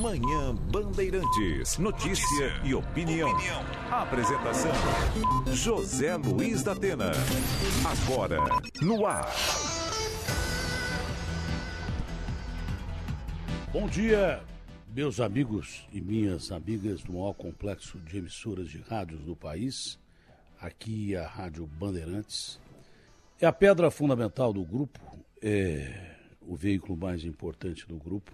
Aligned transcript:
Manhã 0.00 0.54
Bandeirantes. 0.54 1.76
Notícia, 1.76 2.48
e 2.64 2.74
opinião. 2.74 3.30
Apresentação: 3.90 4.72
José 5.52 6.16
Luiz 6.16 6.62
da 6.62 6.72
Atena. 6.72 7.10
Agora, 7.84 8.38
no 8.80 9.04
ar. 9.04 9.30
Bom 13.70 13.86
dia, 13.86 14.42
meus 14.94 15.20
amigos 15.20 15.86
e 15.92 16.00
minhas 16.00 16.50
amigas 16.50 17.02
do 17.02 17.12
maior 17.12 17.34
complexo 17.34 17.98
de 17.98 18.16
emissoras 18.16 18.70
de 18.70 18.78
rádios 18.78 19.20
do 19.20 19.36
país. 19.36 19.98
Aqui 20.58 21.14
a 21.14 21.26
Rádio 21.26 21.66
Bandeirantes. 21.66 22.58
É 23.38 23.44
a 23.46 23.52
pedra 23.52 23.90
fundamental 23.90 24.54
do 24.54 24.64
grupo, 24.64 24.98
é 25.42 26.16
o 26.40 26.56
veículo 26.56 26.96
mais 26.96 27.24
importante 27.24 27.86
do 27.86 27.96
grupo, 27.96 28.32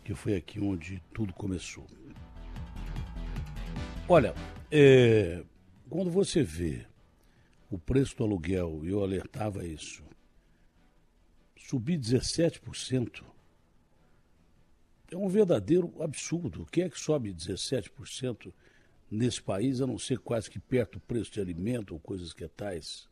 porque 0.00 0.14
foi 0.14 0.34
aqui 0.34 0.58
onde 0.58 1.02
tudo 1.12 1.32
começou. 1.34 1.86
Olha, 4.08 4.34
é, 4.70 5.44
quando 5.88 6.10
você 6.10 6.42
vê 6.42 6.86
o 7.70 7.78
preço 7.78 8.16
do 8.16 8.24
aluguel, 8.24 8.82
eu 8.84 9.02
alertava 9.02 9.64
isso, 9.64 10.02
subir 11.56 11.98
17%, 11.98 13.22
é 15.12 15.16
um 15.16 15.28
verdadeiro 15.28 15.94
absurdo. 16.02 16.62
O 16.62 16.66
que 16.66 16.82
é 16.82 16.88
que 16.88 16.98
sobe 16.98 17.32
17% 17.32 18.52
nesse 19.10 19.42
país, 19.42 19.80
a 19.80 19.86
não 19.86 19.98
ser 19.98 20.18
quase 20.18 20.50
que 20.50 20.58
perto 20.58 20.98
do 20.98 21.00
preço 21.00 21.32
de 21.32 21.40
alimento 21.40 21.92
ou 21.92 22.00
coisas 22.00 22.32
que 22.32 22.46
tais? 22.48 23.08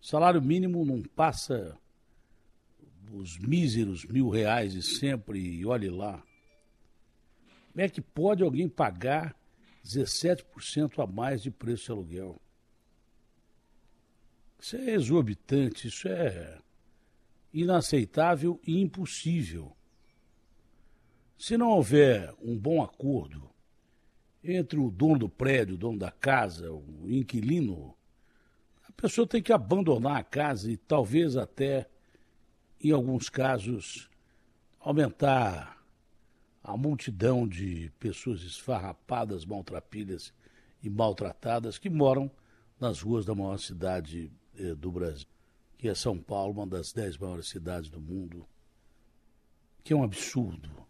Salário 0.00 0.40
mínimo 0.40 0.84
não 0.84 1.02
passa 1.02 1.76
os 3.12 3.38
míseros 3.38 4.04
mil 4.04 4.28
reais 4.28 4.72
de 4.72 4.82
sempre, 4.82 5.38
e 5.38 5.64
olhe 5.64 5.88
lá. 5.88 6.22
Como 7.72 7.84
é 7.84 7.88
que 7.88 8.00
pode 8.00 8.42
alguém 8.42 8.68
pagar 8.68 9.36
17% 9.84 11.02
a 11.02 11.06
mais 11.06 11.42
de 11.42 11.50
preço 11.50 11.86
de 11.86 11.92
aluguel? 11.92 12.40
Isso 14.60 14.76
é 14.76 14.94
exorbitante, 14.94 15.86
isso 15.86 16.08
é 16.08 16.58
inaceitável 17.52 18.60
e 18.66 18.80
impossível. 18.80 19.76
Se 21.38 21.56
não 21.56 21.70
houver 21.70 22.34
um 22.42 22.58
bom 22.58 22.82
acordo 22.82 23.48
entre 24.42 24.78
o 24.78 24.90
dono 24.90 25.20
do 25.20 25.28
prédio, 25.28 25.74
o 25.74 25.78
dono 25.78 25.98
da 25.98 26.10
casa, 26.10 26.72
o 26.72 27.08
inquilino, 27.08 27.94
a 28.88 28.92
pessoa 28.92 29.26
tem 29.26 29.42
que 29.42 29.52
abandonar 29.52 30.16
a 30.16 30.24
casa 30.24 30.70
e 30.70 30.76
talvez 30.76 31.36
até, 31.36 31.88
em 32.80 32.90
alguns 32.90 33.28
casos, 33.28 34.08
aumentar 34.78 35.82
a 36.62 36.76
multidão 36.76 37.46
de 37.46 37.90
pessoas 37.98 38.42
esfarrapadas, 38.42 39.44
maltrapilhas 39.44 40.32
e 40.82 40.88
maltratadas 40.88 41.78
que 41.78 41.90
moram 41.90 42.30
nas 42.80 43.00
ruas 43.00 43.24
da 43.24 43.34
maior 43.34 43.58
cidade 43.58 44.30
eh, 44.56 44.74
do 44.74 44.92
Brasil, 44.92 45.26
que 45.76 45.88
é 45.88 45.94
São 45.94 46.18
Paulo, 46.18 46.52
uma 46.52 46.66
das 46.66 46.92
dez 46.92 47.16
maiores 47.16 47.48
cidades 47.48 47.90
do 47.90 48.00
mundo, 48.00 48.46
que 49.82 49.92
é 49.92 49.96
um 49.96 50.04
absurdo 50.04 50.88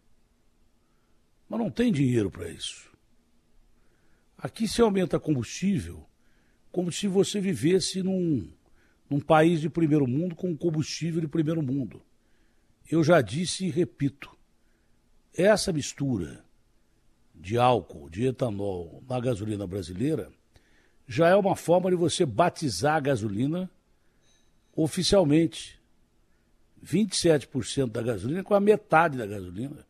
mas 1.49 1.59
não 1.59 1.71
tem 1.71 1.91
dinheiro 1.91 2.29
para 2.29 2.47
isso. 2.47 2.91
Aqui 4.37 4.67
se 4.67 4.81
aumenta 4.81 5.19
combustível 5.19 6.05
como 6.71 6.91
se 6.91 7.07
você 7.07 7.41
vivesse 7.41 8.03
num, 8.03 8.53
num 9.09 9.19
país 9.19 9.61
de 9.61 9.69
primeiro 9.69 10.07
mundo 10.07 10.35
com 10.35 10.55
combustível 10.55 11.21
de 11.21 11.27
primeiro 11.27 11.61
mundo. 11.61 12.01
Eu 12.89 13.03
já 13.03 13.21
disse 13.21 13.65
e 13.65 13.69
repito: 13.69 14.29
essa 15.33 15.71
mistura 15.73 16.43
de 17.33 17.57
álcool, 17.57 18.09
de 18.09 18.25
etanol 18.25 19.03
na 19.07 19.19
gasolina 19.19 19.65
brasileira 19.65 20.31
já 21.07 21.29
é 21.29 21.35
uma 21.35 21.55
forma 21.55 21.89
de 21.89 21.95
você 21.95 22.25
batizar 22.25 22.97
a 22.97 22.99
gasolina 22.99 23.69
oficialmente. 24.75 25.79
27% 26.85 27.91
da 27.91 28.01
gasolina 28.01 28.41
com 28.41 28.53
a 28.53 28.59
metade 28.59 29.17
da 29.17 29.25
gasolina 29.25 29.85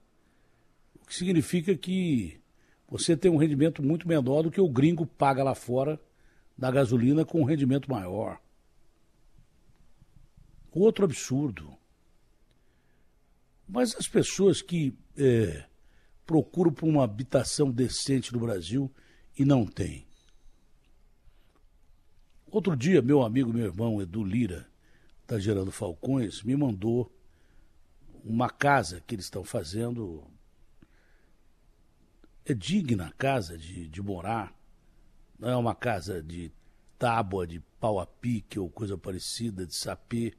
que 1.10 1.16
significa 1.16 1.76
que 1.76 2.40
você 2.88 3.18
tem 3.18 3.32
um 3.32 3.38
rendimento 3.38 3.82
muito 3.82 4.08
menor 4.08 4.44
do 4.44 4.52
que 4.52 4.62
o 4.62 4.70
gringo 4.70 5.08
paga 5.08 5.44
lá 5.44 5.56
fora 5.56 6.00
da 6.56 6.70
gasolina 6.70 7.26
com 7.26 7.42
um 7.42 7.46
rendimento 7.46 7.90
maior. 7.90 8.40
Outro 10.80 11.04
absurdo. 11.04 11.78
Mas 13.68 13.96
as 13.96 14.08
pessoas 14.08 14.62
que 14.62 14.98
é, 15.18 15.66
procuram 16.26 16.72
por 16.72 16.88
uma 16.88 17.04
habitação 17.04 17.70
decente 17.70 18.32
no 18.32 18.40
Brasil 18.40 18.90
e 19.38 19.44
não 19.44 19.66
têm. 19.66 20.08
Outro 22.48 22.78
dia, 22.78 23.02
meu 23.02 23.22
amigo, 23.22 23.52
meu 23.52 23.66
irmão 23.66 24.02
Edu 24.02 24.24
Lira, 24.24 24.68
da 25.28 25.38
Gerando 25.38 25.72
Falcões, 25.72 26.42
me 26.44 26.56
mandou 26.56 27.14
uma 28.24 28.50
casa 28.50 29.02
que 29.06 29.16
eles 29.16 29.26
estão 29.26 29.44
fazendo 29.44 30.26
é 32.46 32.54
digna 32.54 33.08
a 33.08 33.12
casa 33.12 33.58
de, 33.58 33.86
de 33.88 34.02
morar. 34.02 34.58
Não 35.38 35.50
é 35.50 35.56
uma 35.58 35.76
casa 35.76 36.24
de 36.24 36.52
tábua, 36.98 37.46
de 37.46 37.60
pau 37.82 38.00
a 38.00 38.08
pique 38.08 38.58
ou 38.58 38.70
coisa 38.70 38.98
parecida, 38.98 39.66
de 39.66 39.76
sapê. 39.76 40.34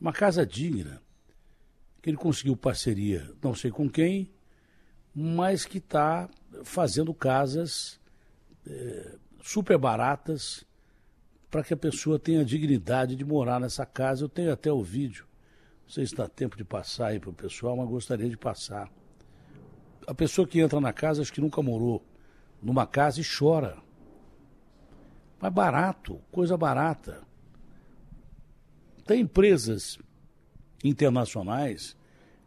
Uma 0.00 0.12
casa 0.12 0.46
digna. 0.46 1.02
Que 2.02 2.10
ele 2.10 2.16
conseguiu 2.16 2.56
parceria, 2.56 3.30
não 3.42 3.54
sei 3.54 3.70
com 3.70 3.88
quem, 3.88 4.32
mas 5.14 5.66
que 5.66 5.76
está 5.76 6.30
fazendo 6.64 7.12
casas 7.12 8.00
é, 8.66 9.18
super 9.42 9.76
baratas 9.76 10.64
para 11.50 11.62
que 11.62 11.74
a 11.74 11.76
pessoa 11.76 12.18
tenha 12.18 12.40
a 12.40 12.44
dignidade 12.44 13.14
de 13.14 13.24
morar 13.24 13.60
nessa 13.60 13.84
casa. 13.84 14.24
Eu 14.24 14.30
tenho 14.30 14.50
até 14.50 14.72
o 14.72 14.82
vídeo. 14.82 15.26
Não 15.82 15.90
sei 15.90 16.06
se 16.06 16.14
dá 16.14 16.26
tempo 16.26 16.56
de 16.56 16.64
passar 16.64 17.08
aí 17.08 17.20
para 17.20 17.30
o 17.30 17.34
pessoal, 17.34 17.76
mas 17.76 17.88
gostaria 17.88 18.30
de 18.30 18.36
passar 18.36 18.90
a 20.10 20.14
pessoa 20.14 20.46
que 20.46 20.60
entra 20.60 20.80
na 20.80 20.92
casa, 20.92 21.22
acho 21.22 21.32
que 21.32 21.40
nunca 21.40 21.62
morou 21.62 22.04
numa 22.60 22.84
casa 22.84 23.20
e 23.20 23.24
chora. 23.24 23.78
Mas 25.40 25.52
barato, 25.52 26.20
coisa 26.32 26.56
barata. 26.56 27.22
Tem 29.04 29.20
empresas 29.20 29.98
internacionais 30.84 31.96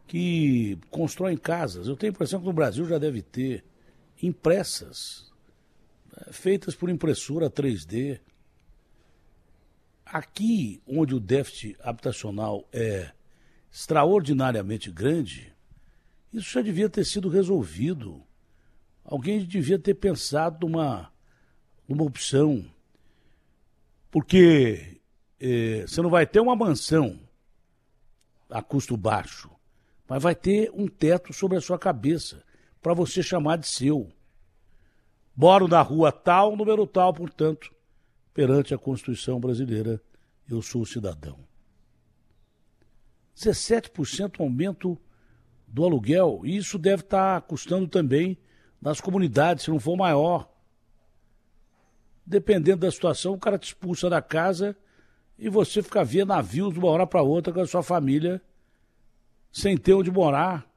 que 0.06 0.78
constroem 0.90 1.36
casas. 1.36 1.86
Eu 1.86 1.96
tenho 1.96 2.12
a 2.12 2.14
impressão 2.14 2.40
que 2.40 2.46
no 2.46 2.52
Brasil 2.52 2.86
já 2.86 2.98
deve 2.98 3.22
ter 3.22 3.64
impressas, 4.22 5.32
né, 6.10 6.32
feitas 6.32 6.74
por 6.74 6.90
impressora 6.90 7.50
3D. 7.50 8.20
Aqui, 10.04 10.82
onde 10.86 11.14
o 11.14 11.20
déficit 11.20 11.76
habitacional 11.80 12.68
é 12.72 13.10
extraordinariamente 13.72 14.90
grande, 14.90 15.52
isso 16.32 16.50
já 16.50 16.60
devia 16.60 16.88
ter 16.88 17.04
sido 17.04 17.28
resolvido. 17.28 18.22
Alguém 19.04 19.44
devia 19.44 19.78
ter 19.78 19.94
pensado 19.94 20.66
numa, 20.66 21.12
numa 21.88 22.04
opção. 22.04 22.64
Porque 24.10 25.00
eh, 25.46 25.86
você 25.86 26.00
não 26.00 26.08
vai 26.08 26.26
ter 26.26 26.40
uma 26.40 26.56
mansão 26.56 27.20
a 28.48 28.62
custo 28.62 28.96
baixo, 28.96 29.50
mas 30.08 30.22
vai 30.22 30.34
ter 30.34 30.70
um 30.72 30.88
teto 30.88 31.34
sobre 31.34 31.58
a 31.58 31.60
sua 31.60 31.78
cabeça 31.78 32.42
para 32.80 32.94
você 32.94 33.22
chamar 33.22 33.58
de 33.58 33.68
seu. 33.68 34.10
Moro 35.36 35.68
na 35.68 35.82
rua 35.82 36.10
tal, 36.10 36.56
número 36.56 36.86
tal, 36.86 37.12
portanto, 37.12 37.74
perante 38.32 38.72
a 38.72 38.78
Constituição 38.78 39.38
brasileira, 39.38 40.00
eu 40.48 40.62
sou 40.62 40.86
cidadão. 40.86 41.38
17% 43.36 44.40
aumento 44.40 44.98
do 45.66 45.84
aluguel, 45.84 46.40
e 46.44 46.56
isso 46.56 46.78
deve 46.78 47.02
estar 47.02 47.40
tá 47.40 47.46
custando 47.46 47.86
também 47.86 48.38
nas 48.80 48.98
comunidades, 48.98 49.64
se 49.64 49.70
não 49.70 49.80
for 49.80 49.96
maior. 49.96 50.48
Dependendo 52.24 52.78
da 52.78 52.90
situação, 52.90 53.34
o 53.34 53.38
cara 53.38 53.58
te 53.58 53.66
expulsa 53.66 54.08
da 54.08 54.22
casa 54.22 54.74
e 55.38 55.48
você 55.48 55.82
fica 55.82 56.04
via 56.04 56.24
navios 56.24 56.72
de 56.72 56.78
uma 56.78 56.88
hora 56.88 57.06
para 57.06 57.22
outra 57.22 57.52
com 57.52 57.60
a 57.60 57.66
sua 57.66 57.82
família 57.82 58.40
sem 59.52 59.76
ter 59.76 59.94
onde 59.94 60.10
morar. 60.10 60.68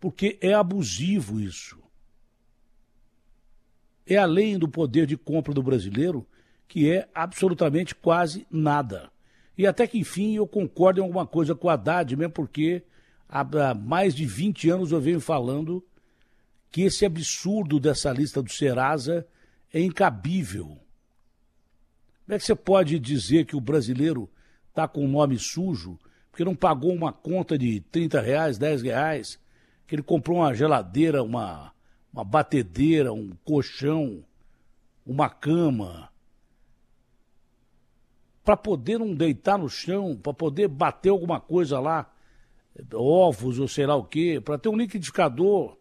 Porque 0.00 0.38
é 0.40 0.54
abusivo 0.54 1.40
isso. 1.40 1.78
É 4.06 4.16
além 4.16 4.58
do 4.58 4.68
poder 4.68 5.06
de 5.06 5.16
compra 5.16 5.54
do 5.54 5.62
brasileiro, 5.62 6.26
que 6.66 6.90
é 6.90 7.08
absolutamente 7.14 7.94
quase 7.94 8.46
nada. 8.50 9.10
E 9.56 9.66
até 9.66 9.86
que, 9.86 9.98
enfim, 9.98 10.34
eu 10.34 10.46
concordo 10.46 11.00
em 11.00 11.02
alguma 11.02 11.26
coisa 11.26 11.54
com 11.54 11.68
a 11.68 11.74
Haddad, 11.74 12.16
mesmo 12.16 12.32
porque 12.32 12.82
há 13.28 13.74
mais 13.74 14.14
de 14.14 14.26
20 14.26 14.70
anos 14.70 14.92
eu 14.92 15.00
venho 15.00 15.20
falando 15.20 15.84
que 16.70 16.82
esse 16.82 17.04
absurdo 17.04 17.78
dessa 17.78 18.10
lista 18.10 18.42
do 18.42 18.50
Serasa 18.50 19.26
é 19.72 19.80
incabível. 19.80 20.78
Como 22.32 22.36
é 22.36 22.40
que 22.40 22.46
você 22.46 22.54
pode 22.54 22.98
dizer 22.98 23.44
que 23.44 23.54
o 23.54 23.60
brasileiro 23.60 24.26
está 24.70 24.88
com 24.88 25.04
o 25.04 25.06
nome 25.06 25.38
sujo 25.38 25.98
porque 26.30 26.42
não 26.42 26.54
pagou 26.54 26.90
uma 26.90 27.12
conta 27.12 27.58
de 27.58 27.78
30 27.78 28.22
reais, 28.22 28.56
10 28.56 28.80
reais, 28.80 29.38
que 29.86 29.94
ele 29.94 30.02
comprou 30.02 30.38
uma 30.38 30.54
geladeira, 30.54 31.22
uma, 31.22 31.74
uma 32.10 32.24
batedeira, 32.24 33.12
um 33.12 33.32
colchão, 33.44 34.24
uma 35.04 35.28
cama, 35.28 36.10
para 38.42 38.56
poder 38.56 38.98
não 38.98 39.14
deitar 39.14 39.58
no 39.58 39.68
chão, 39.68 40.16
para 40.16 40.32
poder 40.32 40.68
bater 40.68 41.10
alguma 41.10 41.38
coisa 41.38 41.78
lá, 41.78 42.10
ovos 42.94 43.58
ou 43.58 43.68
sei 43.68 43.84
lá 43.84 43.94
o 43.94 44.04
quê, 44.04 44.40
para 44.42 44.56
ter 44.56 44.70
um 44.70 44.76
liquidificador 44.78 45.76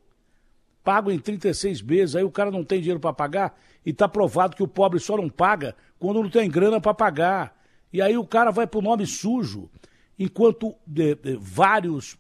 pago 0.84 1.12
em 1.12 1.18
36 1.18 1.82
meses, 1.82 2.16
aí 2.18 2.26
o 2.26 2.32
cara 2.32 2.52
não 2.52 2.66
tem 2.66 2.82
dinheiro 2.82 3.00
para 3.00 3.14
pagar 3.14 3.58
e 3.86 3.92
está 3.92 4.08
provado 4.08 4.56
que 4.56 4.64
o 4.64 4.68
pobre 4.68 5.00
só 5.00 5.18
não 5.18 5.30
paga 5.30 5.76
quando 6.00 6.22
não 6.22 6.30
tem 6.30 6.50
grana 6.50 6.80
para 6.80 6.94
pagar. 6.94 7.58
E 7.92 8.02
aí 8.02 8.18
o 8.18 8.26
cara 8.26 8.52
vai 8.52 8.66
para 8.66 8.80
o 8.80 8.82
nome 8.82 9.06
sujo, 9.06 9.70
enquanto 10.18 10.76
vários 11.40 12.18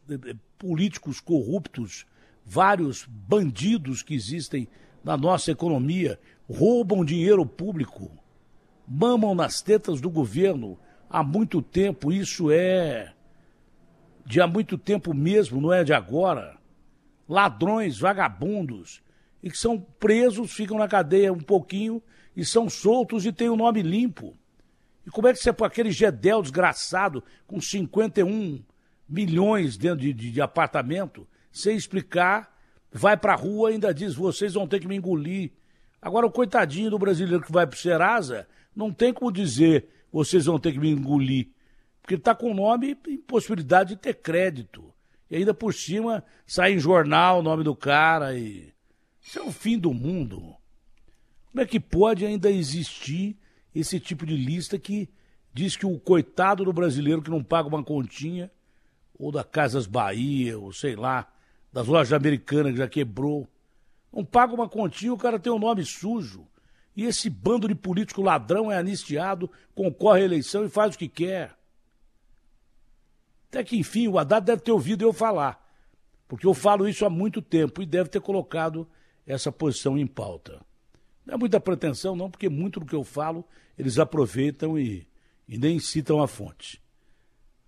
políticos 0.58 1.19
corruptos, 1.19 2.06
vários 2.46 3.06
bandidos 3.06 4.04
que 4.04 4.13
existem 4.13 4.68
na 5.04 5.16
nossa 5.18 5.52
economia 5.52 6.19
roubam 6.50 7.06
dinheiro 7.06 7.46
público, 7.46 8.12
mamam 8.88 9.34
nas 9.34 9.62
tetas 9.62 10.02
do 10.02 10.10
governo 10.10 10.78
há 11.10 11.24
muito 11.24 11.62
tempo. 11.62 12.12
Isso 12.12 12.52
é 12.52 13.13
de 14.25 14.42
há 14.42 14.48
muito 14.48 14.78
tempo 14.78 15.13
mesmo, 15.13 15.62
não 15.62 15.74
é 15.74 15.84
de 15.84 15.94
agora 15.94 16.60
ladrões, 17.28 17.98
vagabundos, 17.98 19.02
e 19.41 19.49
que 19.49 19.57
são 19.57 19.79
presos, 19.79 20.51
ficam 20.51 20.77
na 20.77 20.88
cadeia 20.88 21.33
um 21.33 21.39
pouquinho 21.39 22.01
e 22.35 22.45
são 22.45 22.69
soltos 22.69 23.25
e 23.25 23.31
têm 23.31 23.49
o 23.49 23.55
nome 23.55 23.81
limpo. 23.81 24.35
E 25.05 25.09
como 25.09 25.27
é 25.27 25.33
que 25.33 25.39
você, 25.39 25.49
aquele 25.49 25.91
Gedel 25.91 26.41
desgraçado, 26.41 27.23
com 27.47 27.59
51 27.59 28.63
milhões 29.09 29.77
dentro 29.77 29.99
de, 29.99 30.13
de, 30.13 30.31
de 30.31 30.41
apartamento, 30.41 31.27
sem 31.51 31.75
explicar, 31.75 32.55
vai 32.91 33.17
pra 33.17 33.35
rua 33.35 33.71
e 33.71 33.73
ainda 33.73 33.93
diz: 33.93 34.15
vocês 34.15 34.53
vão 34.53 34.67
ter 34.67 34.79
que 34.79 34.88
me 34.88 34.95
engolir. 34.95 35.51
Agora, 36.01 36.25
o 36.25 36.31
coitadinho 36.31 36.89
do 36.89 36.99
brasileiro 36.99 37.43
que 37.43 37.51
vai 37.51 37.67
pro 37.67 37.77
Serasa, 37.77 38.47
não 38.75 38.93
tem 38.93 39.13
como 39.13 39.31
dizer: 39.31 39.88
vocês 40.11 40.45
vão 40.45 40.59
ter 40.59 40.71
que 40.71 40.79
me 40.79 40.89
engolir. 40.89 41.49
Porque 42.01 42.15
ele 42.15 42.21
está 42.21 42.33
com 42.33 42.51
o 42.51 42.55
nome 42.55 42.97
e 43.07 43.17
possibilidade 43.17 43.89
de 43.89 44.01
ter 44.01 44.15
crédito. 44.15 44.91
E 45.29 45.38
ainda 45.38 45.53
por 45.53 45.73
cima 45.73 46.23
sai 46.45 46.73
em 46.73 46.79
jornal 46.79 47.39
o 47.39 47.43
nome 47.43 47.63
do 47.63 47.75
cara 47.75 48.38
e. 48.38 48.71
Isso 49.21 49.39
é 49.39 49.44
o 49.44 49.51
fim 49.51 49.77
do 49.77 49.94
mundo. 49.94 50.56
Como 51.51 51.62
é 51.62 51.65
que 51.65 51.79
pode 51.79 52.25
ainda 52.25 52.50
existir 52.50 53.38
esse 53.73 54.00
tipo 54.00 54.25
de 54.25 54.35
lista 54.35 54.79
que 54.79 55.09
diz 55.53 55.75
que 55.75 55.85
o 55.85 56.00
coitado 56.00 56.63
do 56.63 56.73
brasileiro 56.73 57.21
que 57.21 57.29
não 57.29 57.44
paga 57.44 57.68
uma 57.68 57.83
continha, 57.83 58.51
ou 59.18 59.31
da 59.31 59.44
Casas 59.44 59.85
Bahia, 59.85 60.57
ou 60.57 60.73
sei 60.73 60.95
lá, 60.95 61.31
das 61.71 61.88
lojas 61.88 62.13
americanas 62.13 62.71
que 62.71 62.77
já 62.79 62.88
quebrou, 62.88 63.47
não 64.12 64.25
paga 64.25 64.53
uma 64.53 64.68
continha, 64.68 65.13
o 65.13 65.18
cara 65.18 65.39
tem 65.39 65.51
um 65.51 65.59
nome 65.59 65.85
sujo. 65.85 66.47
E 66.95 67.06
esse 67.06 67.29
bando 67.29 67.67
de 67.67 67.75
político 67.75 68.21
ladrão 68.21 68.71
é 68.71 68.77
anistiado, 68.77 69.50
concorre 69.74 70.21
à 70.21 70.25
eleição 70.25 70.65
e 70.65 70.69
faz 70.69 70.95
o 70.95 70.97
que 70.97 71.07
quer. 71.07 71.56
Até 73.50 73.63
que, 73.63 73.77
enfim, 73.77 74.07
o 74.07 74.17
Haddad 74.17 74.45
deve 74.45 74.62
ter 74.62 74.71
ouvido 74.71 75.03
eu 75.03 75.13
falar, 75.13 75.65
porque 76.27 76.45
eu 76.45 76.53
falo 76.53 76.88
isso 76.88 77.06
há 77.06 77.09
muito 77.09 77.41
tempo 77.41 77.81
e 77.81 77.85
deve 77.85 78.09
ter 78.09 78.21
colocado 78.21 78.88
essa 79.25 79.51
posição 79.51 79.97
em 79.97 80.07
pauta. 80.07 80.59
Não 81.25 81.35
é 81.35 81.38
muita 81.38 81.59
pretensão, 81.59 82.15
não, 82.15 82.29
porque 82.29 82.50
muito 82.50 82.79
do 82.79 82.85
que 82.85 82.95
eu 82.95 83.03
falo 83.03 83.45
eles 83.77 83.97
aproveitam 83.97 84.77
e, 84.77 85.07
e 85.47 85.57
nem 85.57 85.79
citam 85.79 86.21
a 86.21 86.27
fonte. 86.27 86.81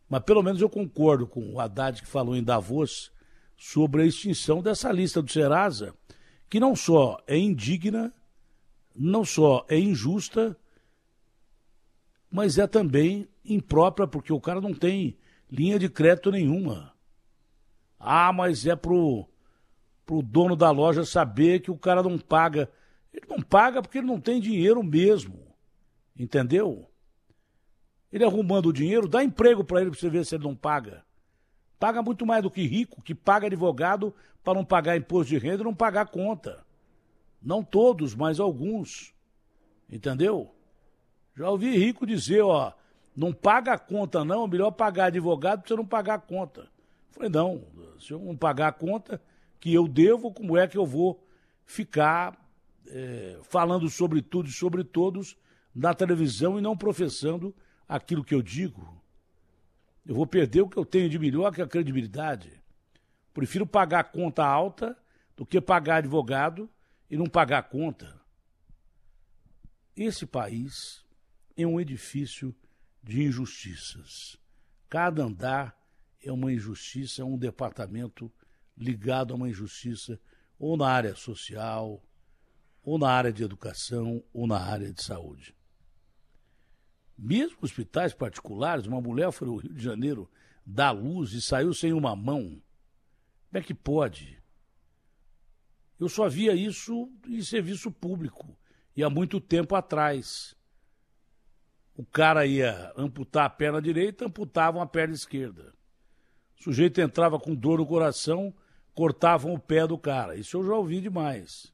Mas 0.09 0.23
pelo 0.23 0.43
menos 0.43 0.61
eu 0.61 0.69
concordo 0.69 1.25
com 1.25 1.53
o 1.53 1.59
Haddad 1.59 2.01
que 2.01 2.07
falou 2.07 2.35
em 2.35 2.43
Davos 2.43 3.11
sobre 3.57 4.03
a 4.03 4.05
extinção 4.05 4.61
dessa 4.61 4.91
lista 4.91 5.21
do 5.21 5.31
Serasa, 5.31 5.95
que 6.49 6.59
não 6.59 6.75
só 6.75 7.17
é 7.25 7.37
indigna, 7.37 8.13
não 8.95 9.25
só 9.25 9.65
é 9.67 9.79
injusta, 9.79 10.55
mas 12.29 12.57
é 12.57 12.67
também 12.67 13.27
imprópria, 13.43 14.07
porque 14.07 14.31
o 14.31 14.41
cara 14.41 14.61
não 14.61 14.73
tem 14.73 15.17
linha 15.49 15.79
de 15.79 15.89
crédito 15.89 16.31
nenhuma. 16.31 16.93
Ah, 17.99 18.33
mas 18.33 18.65
é 18.65 18.75
pro, 18.75 19.27
pro 20.05 20.21
dono 20.21 20.55
da 20.55 20.71
loja 20.71 21.05
saber 21.05 21.61
que 21.61 21.71
o 21.71 21.77
cara 21.77 22.03
não 22.03 22.17
paga. 22.17 22.69
Ele 23.13 23.25
não 23.27 23.41
paga 23.41 23.81
porque 23.81 23.99
ele 23.99 24.07
não 24.07 24.19
tem 24.19 24.39
dinheiro 24.39 24.83
mesmo. 24.83 25.39
Entendeu? 26.17 26.89
Ele 28.11 28.23
arrumando 28.23 28.67
o 28.67 28.73
dinheiro, 28.73 29.07
dá 29.07 29.23
emprego 29.23 29.63
para 29.63 29.81
ele 29.81 29.89
para 29.89 29.99
você 29.99 30.09
ver 30.09 30.25
se 30.25 30.35
ele 30.35 30.43
não 30.43 30.55
paga. 30.55 31.03
Paga 31.79 32.01
muito 32.01 32.25
mais 32.25 32.43
do 32.43 32.51
que 32.51 32.65
rico, 32.65 33.01
que 33.01 33.15
paga 33.15 33.47
advogado 33.47 34.13
para 34.43 34.53
não 34.53 34.63
pagar 34.63 34.95
imposto 34.95 35.29
de 35.29 35.37
renda 35.37 35.61
e 35.61 35.65
não 35.65 35.73
pagar 35.73 36.05
conta. 36.07 36.63
Não 37.41 37.63
todos, 37.63 38.15
mas 38.15 38.39
alguns. 38.39 39.13
Entendeu? 39.89 40.53
Já 41.35 41.49
ouvi 41.49 41.75
rico 41.75 42.05
dizer, 42.05 42.41
ó, 42.41 42.71
não 43.15 43.33
paga 43.33 43.73
a 43.73 43.79
conta, 43.79 44.23
não. 44.23 44.45
É 44.45 44.47
melhor 44.47 44.71
pagar 44.71 45.05
advogado 45.05 45.61
para 45.61 45.67
você 45.69 45.75
não 45.75 45.85
pagar 45.85 46.15
a 46.15 46.19
conta. 46.19 46.67
falei, 47.11 47.29
não, 47.29 47.63
se 47.99 48.11
eu 48.11 48.19
não 48.19 48.35
pagar 48.35 48.67
a 48.67 48.71
conta 48.71 49.19
que 49.63 49.73
eu 49.73 49.87
devo, 49.87 50.29
como 50.33 50.57
é 50.57 50.67
que 50.67 50.77
eu 50.77 50.85
vou 50.85 51.25
ficar 51.65 52.37
é, 52.85 53.39
falando 53.43 53.89
sobre 53.89 54.21
tudo 54.21 54.49
e 54.49 54.51
sobre 54.51 54.83
todos 54.83 55.37
na 55.73 55.93
televisão 55.93 56.59
e 56.59 56.61
não 56.61 56.75
professando 56.75 57.55
aquilo 57.87 58.25
que 58.25 58.35
eu 58.35 58.41
digo? 58.41 59.01
Eu 60.05 60.15
vou 60.15 60.27
perder 60.27 60.63
o 60.63 60.67
que 60.67 60.75
eu 60.75 60.83
tenho 60.83 61.07
de 61.07 61.17
melhor, 61.17 61.53
que 61.53 61.61
é 61.61 61.63
a 61.63 61.67
credibilidade. 61.67 62.61
Prefiro 63.33 63.65
pagar 63.65 64.11
conta 64.11 64.45
alta 64.45 64.97
do 65.33 65.45
que 65.45 65.61
pagar 65.61 65.99
advogado 65.99 66.69
e 67.09 67.15
não 67.15 67.27
pagar 67.27 67.63
conta. 67.69 68.19
Esse 69.95 70.25
país 70.25 71.05
é 71.55 71.65
um 71.65 71.79
edifício 71.79 72.53
de 73.01 73.23
injustiças. 73.23 74.35
Cada 74.89 75.23
andar 75.23 75.73
é 76.21 76.33
uma 76.33 76.51
injustiça, 76.51 77.21
é 77.21 77.25
um 77.25 77.37
departamento 77.37 78.29
ligado 78.77 79.33
a 79.33 79.35
uma 79.35 79.49
injustiça, 79.49 80.19
ou 80.57 80.77
na 80.77 80.87
área 80.87 81.15
social, 81.15 82.03
ou 82.83 82.97
na 82.97 83.09
área 83.09 83.31
de 83.31 83.43
educação, 83.43 84.23
ou 84.33 84.45
na 84.47 84.59
área 84.59 84.91
de 84.91 85.01
saúde. 85.01 85.55
Mesmo 87.17 87.57
hospitais 87.61 88.13
particulares, 88.13 88.85
uma 88.85 88.99
mulher 88.99 89.31
foi 89.31 89.47
ao 89.47 89.57
Rio 89.57 89.73
de 89.73 89.83
Janeiro 89.83 90.29
dar 90.65 90.91
luz 90.91 91.33
e 91.33 91.41
saiu 91.41 91.73
sem 91.73 91.93
uma 91.93 92.15
mão. 92.15 92.61
Como 93.49 93.61
é 93.61 93.61
que 93.61 93.73
pode? 93.73 94.41
Eu 95.99 96.09
só 96.09 96.27
via 96.27 96.53
isso 96.53 97.09
em 97.27 97.41
serviço 97.41 97.91
público 97.91 98.57
e 98.95 99.03
há 99.03 99.09
muito 99.09 99.39
tempo 99.39 99.75
atrás 99.75 100.55
o 101.95 102.03
cara 102.03 102.45
ia 102.45 102.91
amputar 102.97 103.45
a 103.45 103.49
perna 103.49 103.81
direita, 103.81 104.25
amputavam 104.25 104.81
a 104.81 104.87
perna 104.87 105.13
esquerda. 105.13 105.73
O 106.59 106.63
sujeito 106.63 106.99
entrava 106.99 107.39
com 107.39 107.53
dor 107.53 107.77
no 107.77 107.85
coração, 107.85 108.53
cortavam 108.93 109.53
o 109.53 109.59
pé 109.59 109.87
do 109.87 109.97
cara. 109.97 110.35
Isso 110.35 110.57
eu 110.57 110.65
já 110.65 110.73
ouvi 110.73 111.01
demais. 111.01 111.73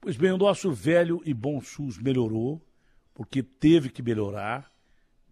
Pois 0.00 0.16
bem, 0.16 0.32
o 0.32 0.38
nosso 0.38 0.72
velho 0.72 1.22
e 1.24 1.32
bom 1.32 1.60
SUS 1.60 1.98
melhorou, 1.98 2.60
porque 3.14 3.42
teve 3.42 3.88
que 3.88 4.02
melhorar. 4.02 4.72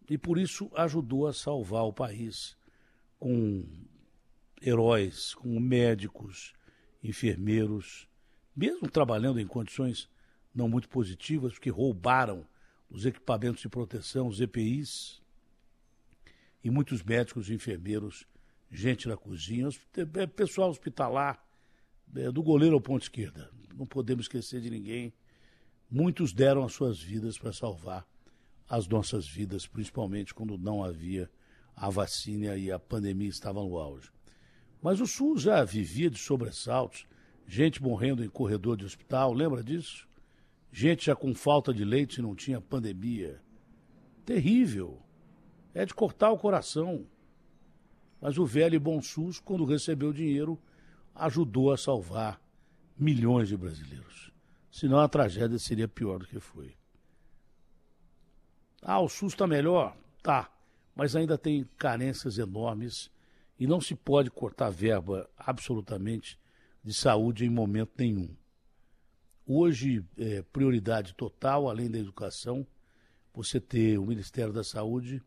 e 0.08 0.18
por 0.18 0.38
isso 0.38 0.70
ajudou 0.74 1.26
a 1.26 1.32
salvar 1.32 1.84
o 1.84 1.92
país 1.92 2.56
com 3.18 3.64
heróis, 4.60 5.34
com 5.34 5.58
médicos, 5.58 6.52
enfermeiros, 7.02 8.08
mesmo 8.54 8.90
trabalhando 8.90 9.40
em 9.40 9.46
condições 9.46 10.08
não 10.54 10.68
muito 10.68 10.88
positivas, 10.88 11.52
porque 11.52 11.70
roubaram 11.70 12.46
os 12.90 13.06
equipamentos 13.06 13.62
de 13.62 13.68
proteção, 13.68 14.28
os 14.28 14.40
EPIs, 14.40 15.22
e 16.62 16.70
muitos 16.70 17.02
médicos 17.02 17.48
e 17.48 17.54
enfermeiros, 17.54 18.26
gente 18.72 19.06
na 19.06 19.16
cozinha, 19.16 19.68
pessoal 20.34 20.70
hospitalar, 20.70 21.44
é, 22.16 22.32
do 22.32 22.42
goleiro 22.42 22.74
ao 22.74 22.80
ponto 22.80 23.02
esquerda. 23.02 23.50
Não 23.76 23.86
podemos 23.86 24.24
esquecer 24.24 24.60
de 24.60 24.70
ninguém. 24.70 25.12
Muitos 25.90 26.32
deram 26.32 26.64
as 26.64 26.72
suas 26.72 27.00
vidas 27.00 27.38
para 27.38 27.52
salvar 27.52 28.06
as 28.68 28.88
nossas 28.88 29.28
vidas, 29.28 29.66
principalmente 29.66 30.32
quando 30.32 30.56
não 30.56 30.82
havia 30.82 31.30
a 31.76 31.90
vacina 31.90 32.56
e 32.56 32.70
a 32.72 32.78
pandemia 32.78 33.28
estava 33.28 33.60
no 33.60 33.76
auge. 33.76 34.10
Mas 34.80 35.00
o 35.00 35.06
SUS 35.06 35.42
já 35.42 35.62
vivia 35.64 36.08
de 36.08 36.18
sobressaltos, 36.18 37.06
gente 37.46 37.82
morrendo 37.82 38.24
em 38.24 38.28
corredor 38.28 38.76
de 38.76 38.84
hospital, 38.84 39.32
lembra 39.32 39.62
disso? 39.62 40.08
Gente 40.72 41.06
já 41.06 41.14
com 41.14 41.34
falta 41.34 41.72
de 41.72 41.84
leite 41.84 42.16
e 42.16 42.22
não 42.22 42.34
tinha 42.34 42.60
pandemia. 42.60 43.40
Terrível. 44.24 45.02
É 45.74 45.84
de 45.84 45.92
cortar 45.92 46.30
o 46.30 46.38
coração. 46.38 47.06
Mas 48.22 48.38
o 48.38 48.46
velho 48.46 48.76
e 48.76 48.78
bom 48.78 49.02
SUS, 49.02 49.40
quando 49.40 49.64
recebeu 49.64 50.10
o 50.10 50.14
dinheiro, 50.14 50.56
ajudou 51.12 51.72
a 51.72 51.76
salvar 51.76 52.40
milhões 52.96 53.48
de 53.48 53.56
brasileiros. 53.56 54.30
Senão 54.70 55.00
a 55.00 55.08
tragédia 55.08 55.58
seria 55.58 55.88
pior 55.88 56.20
do 56.20 56.26
que 56.26 56.38
foi. 56.38 56.72
Ah, 58.80 59.00
o 59.00 59.08
SUS 59.08 59.32
está 59.32 59.44
melhor? 59.44 59.96
Tá. 60.22 60.48
Mas 60.94 61.16
ainda 61.16 61.36
tem 61.36 61.68
carências 61.76 62.38
enormes 62.38 63.10
e 63.58 63.66
não 63.66 63.80
se 63.80 63.96
pode 63.96 64.30
cortar 64.30 64.70
verba 64.70 65.28
absolutamente 65.36 66.38
de 66.84 66.94
saúde 66.94 67.44
em 67.44 67.50
momento 67.50 67.90
nenhum. 67.98 68.28
Hoje, 69.44 70.04
é, 70.16 70.42
prioridade 70.42 71.12
total, 71.14 71.68
além 71.68 71.90
da 71.90 71.98
educação, 71.98 72.64
você 73.34 73.60
ter 73.60 73.98
o 73.98 74.06
Ministério 74.06 74.52
da 74.52 74.62
Saúde, 74.62 75.20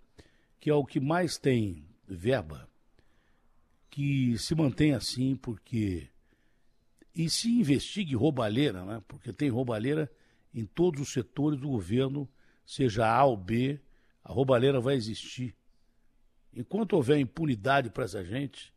que 0.62 0.70
é 0.70 0.74
o 0.74 0.86
que 0.86 1.00
mais 1.00 1.38
tem 1.38 1.86
verba, 2.08 2.70
que 3.96 4.38
se 4.38 4.54
mantém 4.54 4.94
assim, 4.94 5.38
porque. 5.38 6.10
E 7.16 7.30
se 7.30 7.48
investigue 7.48 8.14
roubalheira, 8.14 8.84
né? 8.84 9.02
porque 9.08 9.32
tem 9.32 9.48
roubalheira 9.50 10.12
em 10.54 10.66
todos 10.66 11.00
os 11.00 11.14
setores 11.14 11.58
do 11.58 11.70
governo, 11.70 12.28
seja 12.66 13.08
A 13.08 13.24
ou 13.24 13.38
B, 13.38 13.80
a 14.22 14.34
roubalheira 14.34 14.82
vai 14.82 14.96
existir. 14.96 15.56
Enquanto 16.54 16.92
houver 16.92 17.18
impunidade 17.20 17.90
para 17.90 18.04
essa 18.04 18.22
gente, 18.22 18.74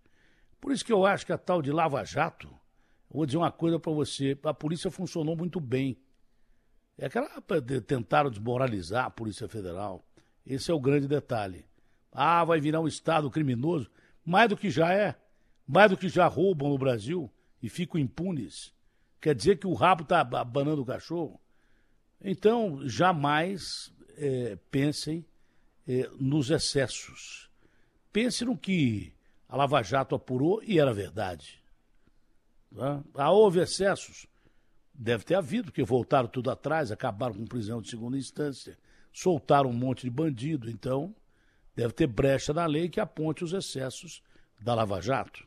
por 0.60 0.70
isso 0.70 0.84
que 0.84 0.92
eu 0.92 1.04
acho 1.04 1.26
que 1.26 1.32
a 1.32 1.38
tal 1.38 1.60
de 1.60 1.72
Lava 1.72 2.04
Jato, 2.04 2.48
vou 3.10 3.26
dizer 3.26 3.38
uma 3.38 3.50
coisa 3.50 3.76
para 3.76 3.90
você, 3.90 4.38
a 4.44 4.54
polícia 4.54 4.88
funcionou 4.88 5.36
muito 5.36 5.58
bem. 5.58 6.00
É 6.96 7.08
que 7.08 7.18
ela 7.18 7.42
tentaram 7.84 8.30
desmoralizar 8.30 9.06
a 9.06 9.10
Polícia 9.10 9.48
Federal. 9.48 10.06
Esse 10.46 10.70
é 10.70 10.74
o 10.74 10.80
grande 10.80 11.08
detalhe. 11.08 11.64
Ah, 12.12 12.44
vai 12.44 12.60
virar 12.60 12.80
um 12.80 12.86
Estado 12.86 13.28
criminoso. 13.28 13.90
Mais 14.28 14.48
do 14.48 14.56
que 14.56 14.70
já 14.70 14.92
é. 14.92 15.16
Mais 15.66 15.90
do 15.90 15.96
que 15.96 16.08
já 16.08 16.26
roubam 16.26 16.68
no 16.68 16.78
Brasil 16.78 17.30
e 17.62 17.68
ficam 17.68 18.00
impunes. 18.00 18.72
Quer 19.20 19.34
dizer 19.34 19.58
que 19.58 19.66
o 19.66 19.74
rabo 19.74 20.02
está 20.02 20.20
abanando 20.20 20.82
o 20.82 20.86
cachorro? 20.86 21.40
Então, 22.20 22.80
jamais 22.88 23.92
é, 24.16 24.56
pensem 24.70 25.24
é, 25.86 26.08
nos 26.18 26.50
excessos 26.50 27.48
pense 28.18 28.44
no 28.44 28.56
que 28.56 29.12
a 29.48 29.56
Lava 29.56 29.80
Jato 29.80 30.16
apurou 30.16 30.60
e 30.64 30.78
era 30.78 30.92
verdade. 30.92 31.62
Né? 32.72 33.02
Ah, 33.14 33.30
houve 33.30 33.60
excessos? 33.60 34.26
Deve 34.92 35.24
ter 35.24 35.36
havido, 35.36 35.66
porque 35.66 35.84
voltaram 35.84 36.28
tudo 36.28 36.50
atrás, 36.50 36.90
acabaram 36.90 37.34
com 37.34 37.46
prisão 37.46 37.80
de 37.80 37.88
segunda 37.88 38.18
instância, 38.18 38.76
soltaram 39.12 39.70
um 39.70 39.72
monte 39.74 40.02
de 40.02 40.10
bandido, 40.10 40.68
então 40.68 41.14
deve 41.78 41.92
ter 41.92 42.06
brecha 42.06 42.52
na 42.52 42.66
lei 42.66 42.88
que 42.88 43.00
aponte 43.00 43.44
os 43.44 43.52
excessos 43.52 44.22
da 44.60 44.74
Lava 44.74 45.00
Jato. 45.00 45.46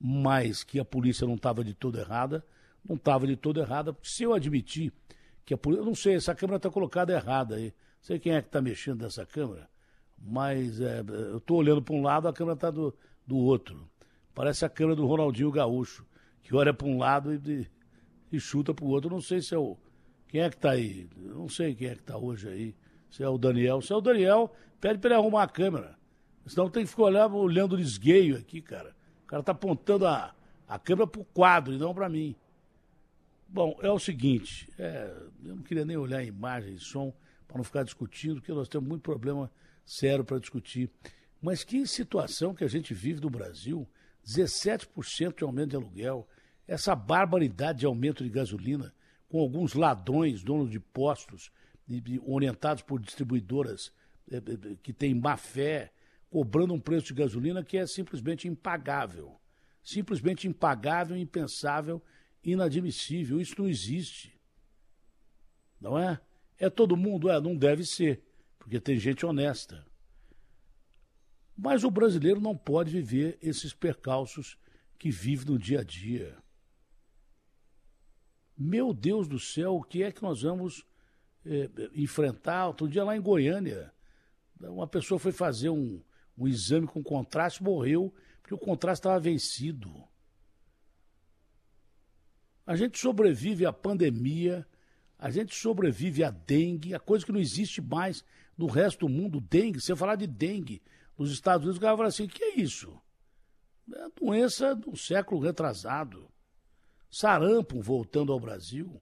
Mas 0.00 0.64
que 0.64 0.80
a 0.80 0.84
polícia 0.84 1.26
não 1.26 1.34
estava 1.34 1.62
de 1.62 1.74
todo 1.74 1.98
errada, 1.98 2.44
não 2.86 2.96
estava 2.96 3.26
de 3.26 3.36
todo 3.36 3.60
errada, 3.60 3.92
porque 3.92 4.08
se 4.08 4.22
eu 4.22 4.34
admitir 4.34 4.92
que 5.44 5.54
a 5.54 5.58
polícia. 5.58 5.82
Eu 5.82 5.86
não 5.86 5.94
sei, 5.94 6.14
essa 6.14 6.34
câmera 6.34 6.56
está 6.56 6.70
colocada 6.70 7.12
errada 7.12 7.56
aí. 7.56 7.66
Não 7.66 8.02
sei 8.02 8.18
quem 8.18 8.34
é 8.34 8.40
que 8.40 8.48
está 8.48 8.60
mexendo 8.60 9.02
nessa 9.02 9.24
câmera 9.24 9.68
mas 10.18 10.80
é, 10.80 11.00
eu 11.06 11.38
estou 11.38 11.58
olhando 11.58 11.82
para 11.82 11.94
um 11.94 12.02
lado, 12.02 12.26
a 12.26 12.32
câmera 12.32 12.54
está 12.54 12.70
do, 12.70 12.94
do 13.26 13.36
outro. 13.36 13.88
Parece 14.34 14.64
a 14.64 14.68
câmera 14.68 14.96
do 14.96 15.06
Ronaldinho 15.06 15.50
Gaúcho, 15.50 16.06
que 16.42 16.54
olha 16.54 16.72
para 16.72 16.86
um 16.86 16.98
lado 16.98 17.34
e, 17.34 17.68
e 18.32 18.40
chuta 18.40 18.72
para 18.72 18.84
o 18.84 18.88
outro. 18.88 19.10
não 19.10 19.20
sei 19.20 19.40
se 19.40 19.54
é 19.54 19.58
o. 19.58 19.76
Quem 20.28 20.40
é 20.40 20.50
que 20.50 20.56
está 20.56 20.70
aí? 20.70 21.08
Não 21.16 21.48
sei 21.48 21.74
quem 21.74 21.88
é 21.88 21.94
que 21.94 22.00
está 22.00 22.16
hoje 22.16 22.48
aí. 22.48 22.74
Se 23.10 23.22
é 23.22 23.28
o 23.28 23.38
Daniel. 23.38 23.80
Se 23.80 23.92
é 23.92 23.96
o 23.96 24.00
Daniel, 24.00 24.54
pede 24.80 24.98
para 24.98 25.10
ele 25.10 25.20
arrumar 25.20 25.44
a 25.44 25.48
câmera. 25.48 25.96
Senão 26.46 26.70
tem 26.70 26.84
que 26.84 26.90
ficar 26.90 27.04
olhando, 27.04 27.36
olhando 27.36 27.76
o 27.76 27.80
esgueio 27.80 28.36
aqui, 28.36 28.60
cara. 28.60 28.94
O 29.24 29.26
cara 29.26 29.40
está 29.40 29.52
apontando 29.52 30.06
a, 30.06 30.34
a 30.68 30.78
câmera 30.78 31.06
para 31.06 31.20
o 31.20 31.24
quadro 31.24 31.74
e 31.74 31.78
não 31.78 31.94
para 31.94 32.08
mim. 32.08 32.36
Bom, 33.48 33.76
é 33.80 33.90
o 33.90 33.98
seguinte, 33.98 34.68
é, 34.78 35.12
eu 35.44 35.56
não 35.56 35.62
queria 35.62 35.84
nem 35.84 35.96
olhar 35.96 36.22
imagem 36.22 36.74
e 36.74 36.78
som 36.78 37.12
para 37.46 37.56
não 37.56 37.64
ficar 37.64 37.84
discutindo, 37.84 38.36
porque 38.36 38.52
nós 38.52 38.68
temos 38.68 38.88
muito 38.88 39.02
problema 39.02 39.50
sério 39.84 40.24
para 40.24 40.38
discutir. 40.38 40.90
Mas 41.40 41.62
que 41.62 41.86
situação 41.86 42.54
que 42.54 42.64
a 42.64 42.68
gente 42.68 42.92
vive 42.92 43.20
no 43.20 43.30
Brasil? 43.30 43.88
17% 44.26 45.38
de 45.38 45.44
aumento 45.44 45.70
de 45.70 45.76
aluguel, 45.76 46.28
essa 46.66 46.94
barbaridade 46.94 47.80
de 47.80 47.86
aumento 47.86 48.24
de 48.24 48.30
gasolina, 48.30 48.92
com 49.28 49.40
alguns 49.40 49.74
ladrões, 49.74 50.42
donos 50.42 50.70
de 50.70 50.80
postos, 50.80 51.52
orientados 52.24 52.82
por 52.82 53.00
distribuidoras 53.00 53.92
eh, 54.30 54.36
eh, 54.38 54.76
que 54.82 54.92
têm 54.92 55.14
má 55.14 55.36
fé, 55.36 55.92
cobrando 56.28 56.74
um 56.74 56.80
preço 56.80 57.08
de 57.08 57.14
gasolina 57.14 57.64
que 57.64 57.78
é 57.78 57.86
simplesmente 57.86 58.48
impagável. 58.48 59.40
Simplesmente 59.82 60.48
impagável, 60.48 61.16
impensável, 61.16 62.02
inadmissível. 62.42 63.40
Isso 63.40 63.54
não 63.58 63.68
existe. 63.68 64.38
Não 65.80 65.98
é? 65.98 66.20
É 66.58 66.68
todo 66.68 66.96
mundo? 66.96 67.30
É, 67.30 67.40
não 67.40 67.56
deve 67.56 67.84
ser 67.84 68.22
porque 68.58 68.80
tem 68.80 68.98
gente 68.98 69.24
honesta. 69.24 69.86
Mas 71.56 71.84
o 71.84 71.90
brasileiro 71.90 72.40
não 72.40 72.56
pode 72.56 72.90
viver 72.90 73.38
esses 73.40 73.72
percalços 73.72 74.58
que 74.98 75.08
vive 75.08 75.46
no 75.46 75.56
dia 75.56 75.80
a 75.80 75.84
dia. 75.84 76.36
Meu 78.58 78.92
Deus 78.92 79.28
do 79.28 79.38
céu, 79.38 79.76
o 79.76 79.84
que 79.84 80.02
é 80.02 80.10
que 80.10 80.22
nós 80.22 80.42
vamos 80.42 80.84
é, 81.46 81.90
enfrentar? 81.94 82.66
Outro 82.66 82.88
dia 82.88 83.04
lá 83.04 83.16
em 83.16 83.20
Goiânia, 83.20 83.92
uma 84.60 84.86
pessoa 84.86 85.18
foi 85.18 85.32
fazer 85.32 85.70
um, 85.70 86.02
um 86.36 86.48
exame 86.48 86.86
com 86.86 87.02
contraste, 87.02 87.62
morreu, 87.62 88.12
porque 88.42 88.54
o 88.54 88.58
contraste 88.58 89.00
estava 89.00 89.20
vencido. 89.20 89.92
A 92.66 92.74
gente 92.74 92.98
sobrevive 92.98 93.64
à 93.64 93.72
pandemia, 93.72 94.66
a 95.18 95.30
gente 95.30 95.54
sobrevive 95.54 96.24
à 96.24 96.30
dengue, 96.30 96.94
a 96.94 97.00
coisa 97.00 97.24
que 97.24 97.32
não 97.32 97.40
existe 97.40 97.80
mais 97.80 98.24
no 98.56 98.66
resto 98.66 99.06
do 99.06 99.08
mundo, 99.08 99.40
dengue. 99.40 99.80
Se 99.80 99.92
eu 99.92 99.96
falar 99.96 100.16
de 100.16 100.26
dengue 100.26 100.82
nos 101.16 101.30
Estados 101.30 101.64
Unidos, 101.64 101.78
o 101.78 101.80
cara 101.80 101.96
fala 101.96 102.08
assim: 102.08 102.24
o 102.24 102.28
que 102.28 102.42
é 102.42 102.60
isso? 102.60 103.00
É 103.92 104.08
doença 104.20 104.74
do 104.74 104.96
século 104.96 105.40
retrasado. 105.40 106.28
Sarampo 107.08 107.80
voltando 107.80 108.32
ao 108.32 108.40
Brasil 108.40 109.00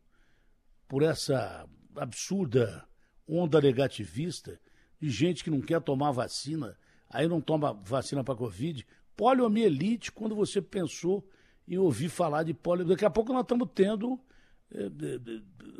por 0.87 1.03
essa 1.03 1.67
absurda 1.97 2.87
onda 3.27 3.61
negativista 3.61 4.61
de 5.01 5.11
gente 5.11 5.43
que 5.43 5.51
não 5.51 5.61
quer 5.61 5.81
tomar 5.81 6.13
vacina, 6.13 6.77
aí 7.09 7.27
não 7.29 7.41
toma 7.41 7.73
vacina 7.73 8.23
para 8.23 8.35
Covid. 8.35 8.87
Poliomielite, 9.17 10.13
quando 10.13 10.35
você 10.35 10.61
pensou 10.61 11.29
em 11.67 11.79
ouvir 11.79 12.09
falar 12.09 12.43
de 12.43 12.53
polio, 12.53 12.85
daqui 12.85 13.05
a 13.05 13.11
pouco 13.11 13.33
nós 13.33 13.43
estamos 13.43 13.69
tendo 13.75 14.21
é, 14.71 14.91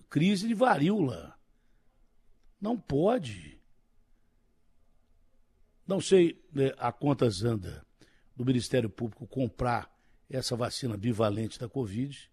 crise 0.09 0.49
de 0.49 0.55
varíola. 0.55 1.39
Não 2.61 2.79
pode. 2.79 3.61
Não 5.87 6.01
sei 6.01 6.43
né, 6.53 6.73
a 6.79 6.91
quantas 6.91 7.43
anda 7.43 7.85
do 8.35 8.45
Ministério 8.45 8.89
Público 8.89 9.27
comprar 9.27 9.93
essa 10.31 10.57
vacina 10.57 10.97
bivalente 10.97 11.59
da 11.59 11.69
Covid, 11.69 12.31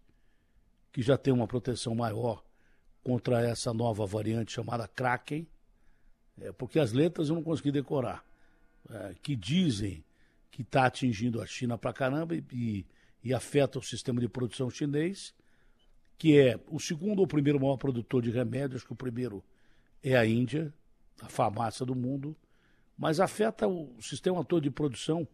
que 0.90 1.02
já 1.02 1.16
tem 1.18 1.32
uma 1.32 1.46
proteção 1.46 1.94
maior 1.94 2.42
contra 3.02 3.40
essa 3.42 3.72
nova 3.72 4.06
variante 4.06 4.52
chamada 4.52 4.86
Kraken, 4.86 5.46
é, 6.40 6.52
porque 6.52 6.78
as 6.78 6.92
letras 6.92 7.28
eu 7.28 7.34
não 7.34 7.42
consegui 7.42 7.72
decorar, 7.72 8.24
é, 8.88 9.14
que 9.22 9.36
dizem 9.36 10.04
que 10.50 10.62
está 10.62 10.86
atingindo 10.86 11.40
a 11.40 11.46
China 11.46 11.78
pra 11.78 11.92
caramba 11.92 12.34
e, 12.34 12.44
e, 12.52 12.86
e 13.24 13.34
afeta 13.34 13.78
o 13.78 13.82
sistema 13.82 14.20
de 14.20 14.28
produção 14.28 14.70
chinês, 14.70 15.34
que 16.18 16.38
é 16.38 16.60
o 16.68 16.78
segundo 16.78 17.20
ou 17.20 17.26
primeiro 17.26 17.58
maior 17.58 17.76
produtor 17.76 18.22
de 18.22 18.30
remédios, 18.30 18.84
que 18.84 18.92
o 18.92 18.96
primeiro 18.96 19.42
é 20.02 20.16
a 20.16 20.26
Índia, 20.26 20.72
a 21.20 21.28
farmácia 21.28 21.84
do 21.84 21.94
mundo, 21.94 22.36
mas 22.96 23.18
afeta 23.18 23.66
o 23.66 24.00
sistema 24.00 24.44
todo 24.44 24.62
de 24.62 24.70
produção 24.70 25.26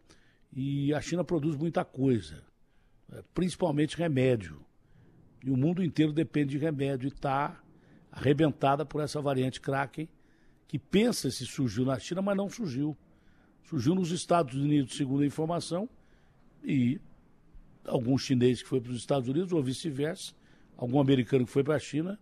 e 0.52 0.94
a 0.94 1.00
China 1.00 1.24
produz 1.24 1.56
muita 1.56 1.84
coisa, 1.84 2.42
é, 3.12 3.22
principalmente 3.34 3.96
remédio. 3.96 4.64
E 5.44 5.50
o 5.50 5.56
mundo 5.56 5.82
inteiro 5.82 6.12
depende 6.12 6.50
de 6.50 6.58
remédio 6.58 7.06
e 7.06 7.12
está 7.12 7.60
arrebentada 8.10 8.84
por 8.84 9.00
essa 9.00 9.20
variante 9.20 9.60
Kraken, 9.60 10.08
que 10.66 10.78
pensa 10.78 11.30
se 11.30 11.46
surgiu 11.46 11.84
na 11.84 11.98
China, 11.98 12.20
mas 12.20 12.36
não 12.36 12.48
surgiu. 12.48 12.96
Surgiu 13.62 13.94
nos 13.94 14.10
Estados 14.10 14.54
Unidos, 14.54 14.96
segundo 14.96 15.22
a 15.22 15.26
informação, 15.26 15.88
e 16.64 17.00
algum 17.84 18.18
chinês 18.18 18.62
que 18.62 18.68
foi 18.68 18.80
para 18.80 18.90
os 18.90 18.98
Estados 18.98 19.28
Unidos, 19.28 19.52
ou 19.52 19.62
vice-versa, 19.62 20.34
algum 20.76 21.00
americano 21.00 21.44
que 21.44 21.52
foi 21.52 21.62
para 21.62 21.76
a 21.76 21.78
China, 21.78 22.18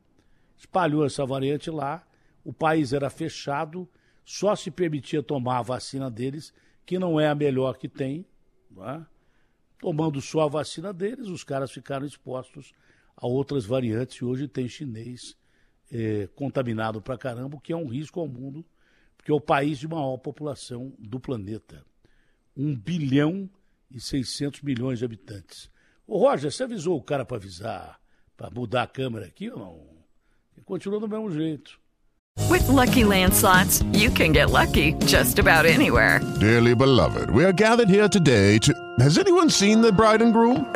espalhou 0.57 1.05
essa 1.05 1.25
variante 1.25 1.71
lá, 1.71 2.07
o 2.45 2.53
país 2.53 2.93
era 2.93 3.11
fechado, 3.11 3.89
só 4.25 4.55
se 4.55 4.71
permitia 4.71 5.23
tomar 5.23 5.59
a 5.59 5.63
vacina 5.63 6.11
deles, 6.11 6.53
que 6.85 6.99
não 6.99 7.19
é 7.19 7.29
a 7.29 7.35
melhor 7.35 7.77
que 7.77 7.89
tem. 7.89 8.27
É? 8.79 9.01
Tomando 9.79 10.21
só 10.21 10.43
a 10.43 10.49
vacina 10.49 10.93
deles, 10.93 11.29
os 11.29 11.43
caras 11.43 11.71
ficaram 11.71 12.07
expostos 12.07 12.73
a 13.17 13.27
outras 13.27 13.65
variantes 13.65 14.19
e 14.19 14.25
hoje 14.25 14.47
tem 14.47 14.69
chinês 14.69 15.37
é, 15.91 16.29
contaminado 16.35 17.01
pra 17.01 17.17
caramba, 17.17 17.57
o 17.57 17.61
que 17.61 17.73
é 17.73 17.77
um 17.77 17.87
risco 17.87 18.21
ao 18.21 18.29
mundo, 18.29 18.65
porque 19.17 19.31
é 19.31 19.35
o 19.35 19.41
país 19.41 19.79
de 19.79 19.89
maior 19.89 20.17
população 20.19 20.93
do 20.99 21.19
planeta. 21.19 21.85
1 22.57 22.75
bilhão 22.77 23.49
e 23.91 24.01
600 24.01 24.63
milhões 24.63 24.99
de 24.99 25.05
habitantes. 25.05 25.71
Ô 26.07 26.19
Roger, 26.19 26.51
você 26.51 26.65
avisou 26.65 26.97
o 26.97 27.03
cara 27.03 27.25
para 27.25 27.37
avisar, 27.37 28.01
para 28.37 28.51
mudar 28.51 28.83
a 28.85 28.87
câmera 28.87 29.27
aqui 29.27 29.51
ou 29.51 29.59
não? 29.59 29.81
Ele 30.57 30.65
continua 30.65 31.01
do 31.01 31.09
mesmo 31.09 31.31
jeito. 31.31 31.79
With 32.51 32.69
lucky 32.69 33.03
landslots, 33.03 33.83
you 33.93 34.11
can 34.11 34.33
get 34.33 34.51
lucky 34.51 34.95
just 35.07 35.39
about 35.39 35.67
anywhere. 35.67 36.21
Dearly 36.39 36.75
beloved, 36.75 37.31
we 37.31 37.45
are 37.45 37.53
gathered 37.53 37.89
here 37.89 38.09
today 38.09 38.59
to. 38.59 38.73
Has 39.01 39.19
anyone 39.19 39.49
seen 39.51 39.81
the 39.81 39.91
bride 39.91 40.23
and 40.23 40.33
groom? 40.33 40.67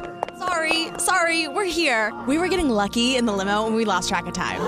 Sorry, 1.31 1.45
sorry, 1.45 1.55
we're 1.55 1.65
here. 1.71 2.13
We 2.27 2.39
were 2.39 2.49
getting 2.49 2.69
lucky 2.69 3.17
in 3.17 3.27
the 3.27 3.33
limo 3.33 3.67
and 3.67 3.77
we 3.77 3.85
lost 3.85 4.09
track 4.09 4.27
of 4.27 4.35
time. 4.35 4.61